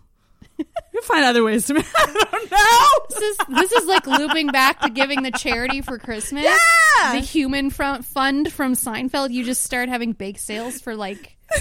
You 0.59 1.03
find 1.03 1.25
other 1.25 1.45
ways 1.45 1.67
to. 1.67 1.75
I 1.97 2.27
don't 2.31 2.51
know. 2.51 3.21
This 3.21 3.31
is 3.31 3.71
this 3.71 3.73
is 3.83 3.87
like 3.87 4.07
looping 4.07 4.49
back 4.49 4.81
to 4.81 4.91
giving 4.91 5.23
the 5.23 5.31
charity 5.31 5.81
for 5.81 5.99
Christmas. 5.99 6.45
Yeah. 6.45 7.13
The 7.13 7.21
human 7.21 7.71
front 7.71 8.05
fund 8.05 8.53
from 8.53 8.75
Seinfeld. 8.75 9.31
You 9.31 9.45
just 9.45 9.63
start 9.63 9.89
having 9.89 10.13
bake 10.13 10.39
sales 10.39 10.81
for 10.81 10.97
like 10.97 11.37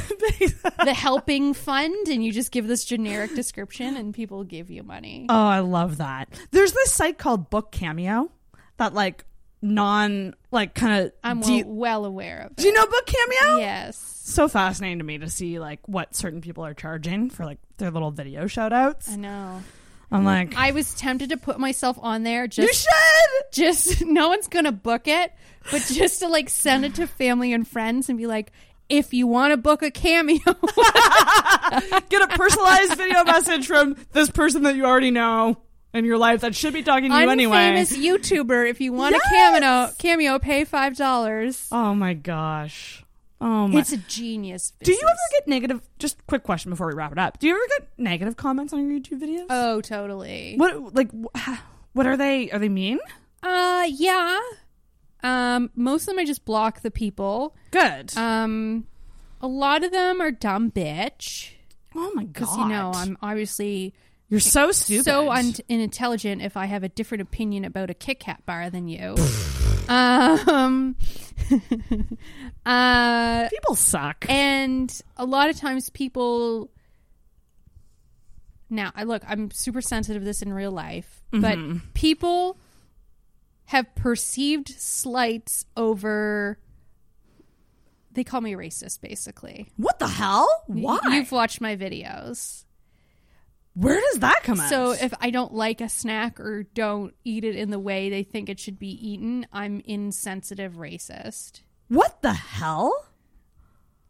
the 0.84 0.94
helping 0.94 1.54
fund, 1.54 2.08
and 2.08 2.24
you 2.26 2.32
just 2.32 2.52
give 2.52 2.68
this 2.68 2.84
generic 2.84 3.36
description, 3.36 3.96
and 3.96 4.14
people 4.14 4.44
give 4.44 4.72
you 4.72 4.82
money. 4.84 5.28
Oh, 5.30 5.48
I 5.48 5.60
love 5.60 5.98
that. 5.98 6.30
There's 6.52 6.74
this 6.74 6.92
site 6.92 7.18
called 7.20 7.50
Book 7.52 7.72
Cameo 7.72 8.32
that 8.78 8.94
like 8.94 9.26
non 9.62 10.36
like 10.52 10.74
kind 10.74 11.06
of. 11.06 11.12
I'm 11.24 11.42
well, 11.42 11.50
you, 11.50 11.66
well 11.68 12.06
aware 12.06 12.42
of 12.42 12.52
it. 12.52 12.58
do 12.58 12.68
you 12.68 12.74
know 12.74 12.86
Book 12.86 13.06
Cameo? 13.06 13.58
Yes. 13.60 13.98
So 13.98 14.48
fascinating 14.48 15.00
to 15.00 15.04
me 15.04 15.18
to 15.20 15.30
see 15.30 15.60
like 15.60 15.80
what 15.88 16.16
certain 16.16 16.42
people 16.42 16.66
are 16.66 16.74
charging 16.74 17.30
for 17.30 17.46
like 17.46 17.60
their 17.78 17.92
little 17.92 18.12
video 18.12 18.48
shout 18.48 18.74
outs. 18.74 19.10
I 19.10 19.16
know. 19.16 19.62
I'm 20.10 20.24
like, 20.24 20.56
I 20.56 20.72
was 20.72 20.94
tempted 20.94 21.30
to 21.30 21.38
put 21.38 21.60
myself 21.60 21.98
on 22.02 22.24
there 22.24 22.48
just 22.48 22.68
you 22.68 22.74
should. 22.74 23.52
just 23.52 24.06
no 24.06 24.30
one's 24.30 24.48
gonna 24.48 24.72
book 24.72 25.08
it, 25.08 25.34
but 25.70 25.82
just 25.92 26.22
to 26.22 26.30
like 26.30 26.50
send 26.50 26.86
it 26.86 26.96
to 26.96 27.08
family 27.08 27.52
and 27.52 27.68
friends 27.68 28.08
and 28.08 28.18
be 28.18 28.26
like, 28.26 28.52
if 28.90 29.14
you 29.14 29.28
want 29.28 29.52
to 29.52 29.58
book 29.58 29.84
a 29.84 29.92
cameo, 29.92 30.38
Get 32.10 32.22
a 32.22 32.28
personalized 32.30 32.96
video 32.96 33.24
message 33.26 33.68
from 33.68 33.98
this 34.14 34.30
person 34.30 34.64
that 34.64 34.76
you 34.76 34.86
already 34.86 35.12
know 35.12 35.58
in 35.94 36.06
your 36.06 36.18
life 36.18 36.42
that 36.42 36.56
should 36.56 36.74
be 36.74 36.84
talking 36.84 37.10
to 37.12 37.22
you 37.22 37.30
anyway. 37.30 37.58
Famous 37.58 37.96
YouTuber, 37.98 38.70
if 38.70 38.82
you 38.82 38.94
want 38.94 39.16
Yes! 39.16 39.22
a 39.26 39.30
cameo, 39.30 39.92
cameo, 39.98 40.40
pay 40.40 40.64
five 40.64 40.96
dollars. 40.96 41.68
Oh 41.72 41.94
my 41.96 42.14
gosh. 42.14 43.04
Oh 43.40 43.68
my. 43.68 43.80
It's 43.80 43.92
a 43.94 43.98
genius. 43.98 44.74
Do 44.82 44.92
you 44.92 45.00
ever 45.04 45.18
get 45.34 45.48
negative? 45.48 45.82
Just 46.00 46.26
quick 46.28 46.44
question 46.44 46.72
before 46.72 46.88
we 46.88 46.94
wrap 46.94 47.12
it 47.12 47.20
up. 47.20 47.40
Do 47.40 47.48
you 47.48 47.54
ever 47.54 47.64
get 47.80 47.90
negative 47.98 48.36
comments 48.36 48.74
on 48.74 48.90
your 48.90 49.00
YouTube 49.00 49.22
videos? 49.22 49.46
Oh, 49.50 49.82
totally. 49.82 50.56
what 50.58 50.96
like 50.96 51.10
what 51.94 52.08
are 52.08 52.18
they? 52.18 52.50
Are 52.52 52.60
they 52.60 52.70
mean? 52.70 53.00
Uh, 53.44 53.88
yeah. 53.90 54.40
Um, 55.24 55.72
most 55.76 56.04
of 56.04 56.08
them 56.08 56.20
I 56.20 56.26
just 56.26 56.46
block 56.46 56.82
the 56.82 56.92
people. 56.92 57.56
Good. 57.72 58.16
Um, 58.18 58.88
a 59.42 59.48
lot 59.48 59.84
of 59.84 59.92
them 59.92 60.22
are 60.22 60.32
dumb 60.32 60.72
bitch 60.72 61.52
oh 61.96 62.12
my 62.14 62.24
god. 62.24 62.34
because 62.34 62.58
you 62.58 62.68
know 62.68 62.92
I'm 62.94 63.18
obviously 63.22 63.94
You're 64.30 64.40
so 64.42 64.72
stupid. 64.72 65.06
so 65.06 65.32
un- 65.32 65.54
unintelligent 65.70 66.42
if 66.42 66.58
I 66.58 66.66
have 66.66 66.84
a 66.84 66.90
different 66.90 67.22
opinion 67.22 67.64
about 67.64 67.90
a 67.90 67.94
Kit 67.94 68.20
Kat 68.20 68.46
bar 68.46 68.70
than 68.70 68.88
you. 68.90 69.16
um, 69.88 70.96
uh, 72.66 73.48
People 73.50 73.76
suck. 73.76 74.26
and 74.28 75.02
a 75.16 75.26
lot 75.26 75.50
of 75.50 75.56
times 75.58 75.90
people. 75.90 76.70
Now, 78.70 78.92
I 78.96 79.04
look, 79.06 79.24
I'm 79.26 79.50
super 79.52 79.80
sensitive 79.82 80.24
to 80.24 80.26
this 80.26 80.42
in 80.42 80.52
real 80.52 80.72
life, 80.72 81.22
but 81.32 81.58
people 81.94 82.58
have 83.66 83.94
perceived 83.96 84.68
slights 84.78 85.64
over. 85.78 86.60
They 88.12 88.26
call 88.26 88.42
me 88.42 88.54
racist, 88.56 89.00
basically. 89.00 89.68
what 89.78 90.00
the 90.00 90.08
hell? 90.08 90.50
Why? 90.66 91.00
You've 91.12 91.32
watched 91.32 91.62
my 91.62 91.78
videos. 91.78 92.66
Where 93.80 94.00
does 94.12 94.22
that 94.22 94.42
come 94.44 94.60
out? 94.60 94.70
So 94.70 94.92
if 94.92 95.14
I 95.22 95.30
don't 95.30 95.54
like 95.54 95.82
a 95.82 95.90
snack 95.90 96.40
or 96.40 96.64
don't 96.64 97.14
eat 97.24 97.44
it 97.44 97.56
in 97.56 97.70
the 97.70 97.78
way 97.78 98.10
they 98.10 98.24
think 98.24 98.50
it 98.50 98.60
should 98.60 98.80
be 98.80 98.90
eaten, 98.90 99.46
I'm 99.54 99.82
insensitive 99.86 100.74
racist. 100.78 101.62
what 101.88 102.22
the 102.24 102.34
hell? 102.34 103.06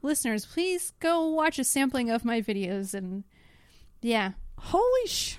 Listeners, 0.02 0.46
please 0.46 0.94
go 1.00 1.28
watch 1.30 1.60
a 1.60 1.64
sampling 1.64 2.10
of 2.10 2.24
my 2.24 2.42
videos 2.42 2.94
and 2.94 3.24
yeah. 4.02 4.32
Holy 4.58 5.08
sh! 5.08 5.38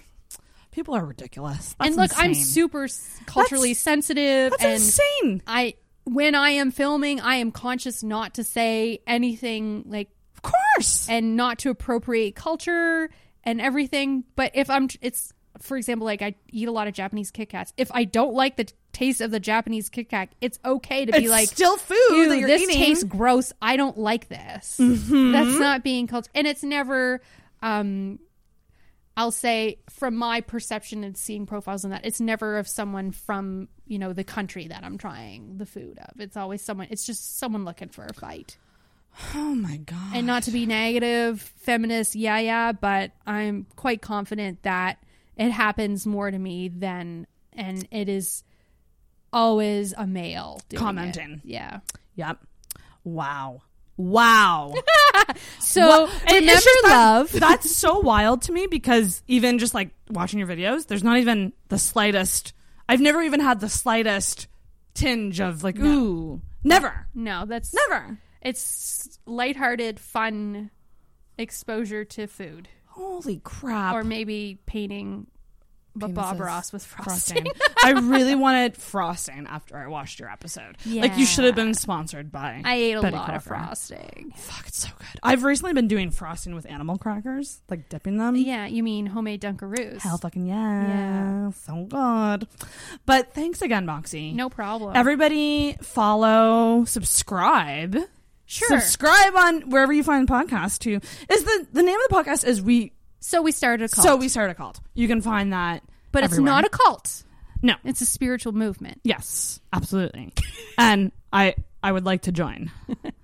People 0.73 0.95
are 0.95 1.05
ridiculous. 1.07 1.75
That's 1.79 1.89
and 1.89 1.97
look, 1.97 2.11
I'm 2.17 2.35
super 2.35 2.85
s- 2.85 3.19
culturally 3.27 3.71
That's- 3.71 3.79
sensitive 3.81 4.51
That's 4.51 4.63
and 4.65 4.73
insane. 4.75 5.43
I 5.47 5.75
when 6.05 6.35
I 6.35 6.51
am 6.51 6.71
filming, 6.71 7.21
I 7.21 7.37
am 7.37 7.51
conscious 7.51 8.03
not 8.03 8.35
to 8.35 8.45
say 8.45 9.01
anything 9.07 9.85
like 9.87 10.11
Of 10.37 10.43
course. 10.43 11.09
and 11.09 11.37
not 11.37 11.59
to 11.61 11.71
appropriate 11.71 12.35
culture 12.35 13.11
and 13.49 13.61
everything. 13.61 14.25
But 14.37 14.53
if 14.55 14.69
I'm, 14.69 14.89
it's 15.01 15.33
for 15.61 15.77
example, 15.77 16.05
like 16.05 16.23
I 16.23 16.35
eat 16.51 16.69
a 16.69 16.73
lot 16.73 16.87
of 16.87 16.95
Japanese 16.95 17.31
Kit 17.31 17.49
Kats. 17.49 17.73
If 17.77 17.91
I 17.93 18.05
don't 18.05 18.35
like 18.35 18.57
the 18.57 18.69
taste 18.93 19.21
of 19.21 19.31
the 19.31 19.41
Japanese 19.41 19.89
Kit 19.89 20.11
Kat, 20.11 20.29
it's 20.41 20.59
okay 20.65 21.05
to 21.07 21.13
be 21.13 21.19
It's 21.19 21.31
like, 21.31 21.49
still 21.49 21.77
food 21.77 22.31
that 22.31 22.39
you're 22.39 22.49
this 22.49 22.63
eating." 22.63 22.77
tastes 22.77 23.05
gross. 23.05 23.53
I 23.61 23.77
don't 23.77 23.99
like 23.99 24.29
this. 24.29 24.77
Mm-hmm. 24.79 25.33
That's 25.33 25.59
not 25.59 25.83
being 25.83 26.07
cultured, 26.07 26.31
and 26.35 26.47
it's 26.47 26.63
never. 26.63 27.21
um 27.63 28.19
I'll 29.17 29.33
say 29.33 29.81
from 29.91 30.15
my 30.15 30.43
perception 30.43 31.03
and 31.03 31.17
seeing 31.17 31.45
profiles 31.45 31.83
and 31.83 31.93
that 31.93 32.07
it's 32.07 32.21
never 32.21 32.59
of 32.59 32.69
someone 32.69 33.11
from 33.11 33.67
you 33.87 33.99
know 33.99 34.13
the 34.13 34.23
country 34.23 34.69
that 34.69 34.85
I'm 34.85 34.97
trying 34.97 35.57
the 35.59 35.67
food 35.67 35.99
of. 35.99 36.21
It's 36.21 36.37
always 36.37 36.63
someone. 36.63 36.87
It's 36.91 37.05
just 37.05 37.39
someone 37.39 37.65
looking 37.65 37.89
for 37.89 38.05
a 38.05 38.13
fight 38.13 38.59
oh 39.35 39.55
my 39.55 39.77
god. 39.79 40.15
and 40.15 40.27
not 40.27 40.45
to 40.45 40.51
be 40.51 40.67
negative, 40.67 41.41
feminist, 41.61 42.15
yeah, 42.15 42.39
yeah, 42.39 42.73
but 42.73 43.13
I'm 43.27 43.67
quite 43.77 44.01
confident 44.03 44.63
that 44.63 44.99
it 45.37 45.51
happens 45.51 46.07
more 46.07 46.31
to 46.31 46.39
me 46.39 46.69
than, 46.69 47.27
and 47.53 47.87
it 47.91 48.09
is 48.09 48.43
always 49.33 49.93
a 49.97 50.07
male 50.07 50.61
doing 50.69 50.81
Commenting. 50.83 51.33
it. 51.35 51.41
Yeah. 51.45 51.81
Yep. 52.17 52.39
Wow. 53.05 53.63
Wow. 53.97 54.75
So 55.61 55.81
Well, 55.87 56.07
remember 56.31 56.53
that- 56.53 56.83
love. 56.85 57.33
That's 57.33 57.75
so 57.77 57.99
wild 57.99 58.43
to 58.43 58.53
me 58.53 58.67
because 58.67 59.23
even 59.27 59.59
just 59.59 59.75
like 59.75 59.91
watching 60.11 60.39
your 60.39 60.49
videos, 60.49 60.87
there's 60.87 61.03
not 61.05 61.19
even 61.19 61.53
the 61.69 61.79
slightest. 61.79 62.55
I've 62.89 63.01
never 63.01 63.21
even 63.23 63.41
had 63.41 63.61
the 63.61 63.69
slightest 63.69 64.47
tinge 64.95 65.41
of 65.41 65.63
like, 65.65 65.79
ooh, 65.79 66.41
never, 66.65 67.07
no, 67.15 67.45
that's 67.47 67.75
never. 67.75 68.19
It's 68.43 69.19
lighthearted, 69.27 69.99
fun 70.01 70.71
exposure 71.37 72.05
to 72.05 72.27
food, 72.27 72.69
Holy 72.87 73.41
crap! 73.45 73.95
or 73.95 74.05
maybe 74.05 74.59
painting. 74.67 75.27
But 75.97 76.15
Bob 76.15 76.39
Ross 76.39 76.73
with 76.73 76.85
frosting. 76.85 77.45
frosting. 77.47 77.53
I 77.85 77.91
really 77.91 78.37
wanted 78.37 78.77
frosting 78.77 79.49
after 79.49 79.77
I 79.77 79.89
watched 79.89 80.21
your 80.21 80.31
episode. 80.31 80.77
Like 80.87 81.19
you 81.19 81.27
should 81.27 81.45
have 81.45 81.57
been 81.57 81.75
sponsored 81.75 82.31
by. 82.31 82.63
I 82.65 82.75
ate 82.75 82.93
a 82.93 83.03
Betty 83.03 83.17
lot 83.17 83.35
of 83.35 83.43
frosting. 83.43 84.33
Fuck, 84.37 84.69
it's 84.69 84.79
so 84.79 84.91
good. 84.97 85.21
I've 85.25 85.43
recently 85.43 85.73
been 85.73 85.89
doing 85.89 86.13
frosting 86.13 86.55
with 86.55 86.71
animal 86.71 86.99
crackers, 86.99 87.63
like 87.69 87.89
dipping 87.89 88.17
them. 88.17 88.37
Yeah, 88.37 88.67
you 88.67 88.85
mean 88.85 89.07
homemade 89.07 89.41
Dunkaroos? 89.43 90.03
Hell 90.03 90.19
fucking 90.19 90.47
yeah. 90.47 90.87
Yeah. 90.87 91.51
So 91.51 91.85
good. 91.89 92.47
But 93.05 93.35
thanks 93.35 93.61
again, 93.61 93.85
Moxie. 93.85 94.33
No 94.33 94.49
problem. 94.49 94.93
Everybody 94.95 95.79
follow, 95.83 96.85
subscribe. 96.85 97.97
Sure. 98.49 98.81
Subscribe 98.81 99.37
on 99.37 99.61
wherever 99.71 99.93
you 99.93 100.03
find 100.03 100.27
podcasts 100.27 100.79
to. 100.81 100.95
Is 101.33 101.45
the 101.45 101.67
the 101.73 101.83
name 101.85 101.95
of 102.01 102.09
the 102.09 102.15
podcast 102.17 102.45
is 102.45 102.61
we 102.61 102.93
so 103.21 103.43
we 103.43 103.53
started 103.53 103.85
a 103.85 103.89
cult. 103.89 104.05
so 104.07 104.17
we 104.17 104.29
started 104.29 104.53
a 104.53 104.55
cult. 104.57 104.81
You 104.95 105.07
can 105.07 105.21
find 105.23 105.53
that 105.53 105.85
but 106.11 106.25
it's 106.25 106.33
everywhere. 106.33 106.55
not 106.55 106.65
a 106.65 106.69
cult. 106.71 107.23
No. 107.63 107.75
It's 107.85 108.01
a 108.01 108.07
spiritual 108.07 108.53
movement. 108.53 109.01
Yes, 109.05 109.61
absolutely. 109.73 110.33
and 110.79 111.13
I 111.33 111.55
I 111.83 111.93
would 111.93 112.05
like 112.05 112.23
to 112.23 112.33
join. 112.33 112.71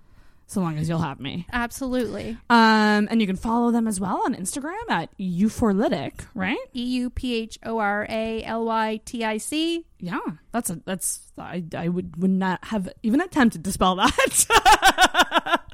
so 0.46 0.60
long 0.60 0.76
as 0.78 0.88
you'll 0.88 0.98
have 0.98 1.20
me. 1.20 1.46
Absolutely. 1.52 2.36
Um 2.50 3.08
and 3.10 3.20
you 3.20 3.26
can 3.26 3.36
follow 3.36 3.70
them 3.70 3.86
as 3.86 3.98
well 4.00 4.22
on 4.24 4.34
Instagram 4.34 4.88
at 4.88 5.10
Euphoralytic, 5.18 6.26
right? 6.34 6.58
E 6.74 6.82
U 6.84 7.10
P 7.10 7.34
H 7.34 7.58
O 7.64 7.78
R 7.78 8.06
A 8.08 8.42
L 8.44 8.64
Y 8.66 9.00
T 9.04 9.24
I 9.24 9.38
C. 9.38 9.86
Yeah, 10.00 10.20
that's 10.52 10.70
a 10.70 10.80
that's 10.84 11.20
I, 11.38 11.64
I 11.76 11.88
would 11.88 12.16
would 12.20 12.30
not 12.30 12.64
have 12.66 12.88
even 13.02 13.20
attempted 13.20 13.64
to 13.64 13.72
spell 13.72 13.96
that, 13.96 14.46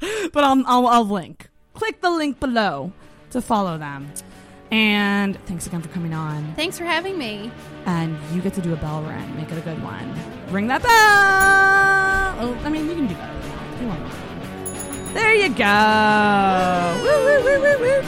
but 0.33 0.43
I'll, 0.43 0.63
I'll 0.65 0.87
I'll 0.87 1.05
link. 1.07 1.49
Click 1.73 2.01
the 2.01 2.09
link 2.09 2.39
below 2.39 2.91
to 3.31 3.41
follow 3.41 3.77
them. 3.77 4.11
And 4.71 5.37
thanks 5.47 5.67
again 5.67 5.81
for 5.81 5.89
coming 5.89 6.13
on. 6.13 6.53
Thanks 6.55 6.77
for 6.77 6.85
having 6.85 7.17
me. 7.17 7.51
And 7.85 8.17
you 8.33 8.41
get 8.41 8.53
to 8.53 8.61
do 8.61 8.71
a 8.71 8.77
bell 8.77 9.01
ring. 9.01 9.35
Make 9.35 9.51
it 9.51 9.57
a 9.57 9.61
good 9.61 9.83
one. 9.83 10.13
Ring 10.49 10.67
that 10.67 10.81
bell. 10.81 12.47
Oh, 12.47 12.61
I 12.63 12.69
mean, 12.69 12.87
you 12.87 12.95
can 12.95 13.07
do 13.07 13.13
that. 13.15 13.81
you 13.81 13.87
want. 13.87 14.20
There 15.13 15.33
you 15.35 15.49
go. 15.49 16.97
Woo, 17.03 17.17
woo, 17.25 17.43
woo, 17.43 17.59
woo, 17.61 17.77
woo. 17.79 18.01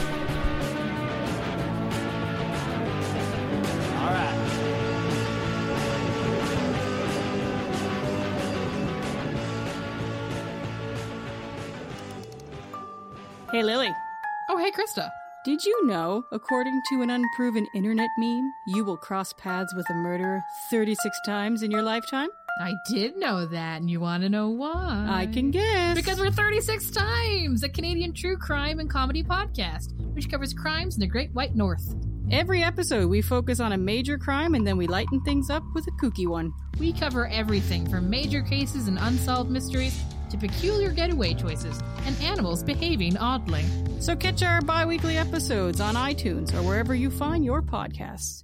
All 3.98 4.10
right. 4.10 4.36
Hey, 13.52 13.62
Lily. 13.62 13.92
Oh, 14.48 14.56
hey, 14.56 14.70
Krista. 14.70 15.10
Did 15.44 15.62
you 15.62 15.86
know, 15.86 16.24
according 16.32 16.80
to 16.88 17.02
an 17.02 17.10
unproven 17.10 17.66
internet 17.74 18.08
meme, 18.16 18.50
you 18.66 18.82
will 18.82 18.96
cross 18.96 19.34
paths 19.34 19.74
with 19.74 19.90
a 19.90 19.94
murderer 19.94 20.42
36 20.70 21.18
times 21.26 21.62
in 21.62 21.70
your 21.70 21.82
lifetime? 21.82 22.30
I 22.60 22.74
did 22.84 23.16
know 23.16 23.46
that, 23.46 23.80
and 23.80 23.90
you 23.90 23.98
want 23.98 24.22
to 24.22 24.28
know 24.28 24.48
why? 24.50 25.06
I 25.08 25.26
can 25.26 25.50
guess. 25.50 25.96
Because 25.96 26.20
we're 26.20 26.30
36 26.30 26.92
Times, 26.92 27.64
a 27.64 27.68
Canadian 27.68 28.12
true 28.12 28.36
crime 28.36 28.78
and 28.78 28.88
comedy 28.88 29.24
podcast, 29.24 29.92
which 30.14 30.30
covers 30.30 30.54
crimes 30.54 30.94
in 30.94 31.00
the 31.00 31.06
Great 31.08 31.34
White 31.34 31.56
North. 31.56 31.96
Every 32.30 32.62
episode, 32.62 33.08
we 33.08 33.22
focus 33.22 33.58
on 33.58 33.72
a 33.72 33.76
major 33.76 34.16
crime 34.16 34.54
and 34.54 34.64
then 34.64 34.76
we 34.76 34.86
lighten 34.86 35.20
things 35.22 35.50
up 35.50 35.64
with 35.74 35.84
a 35.88 35.90
kooky 35.92 36.28
one. 36.28 36.52
We 36.78 36.92
cover 36.92 37.26
everything 37.26 37.88
from 37.90 38.08
major 38.08 38.40
cases 38.40 38.86
and 38.86 38.98
unsolved 39.00 39.50
mysteries 39.50 40.00
to 40.30 40.38
peculiar 40.38 40.90
getaway 40.90 41.34
choices 41.34 41.82
and 42.06 42.18
animals 42.22 42.62
behaving 42.62 43.16
oddly. 43.18 43.64
So 43.98 44.14
catch 44.16 44.42
our 44.42 44.62
bi 44.62 44.86
weekly 44.86 45.18
episodes 45.18 45.80
on 45.80 45.96
iTunes 45.96 46.54
or 46.54 46.62
wherever 46.62 46.94
you 46.94 47.10
find 47.10 47.44
your 47.44 47.62
podcasts. 47.62 48.43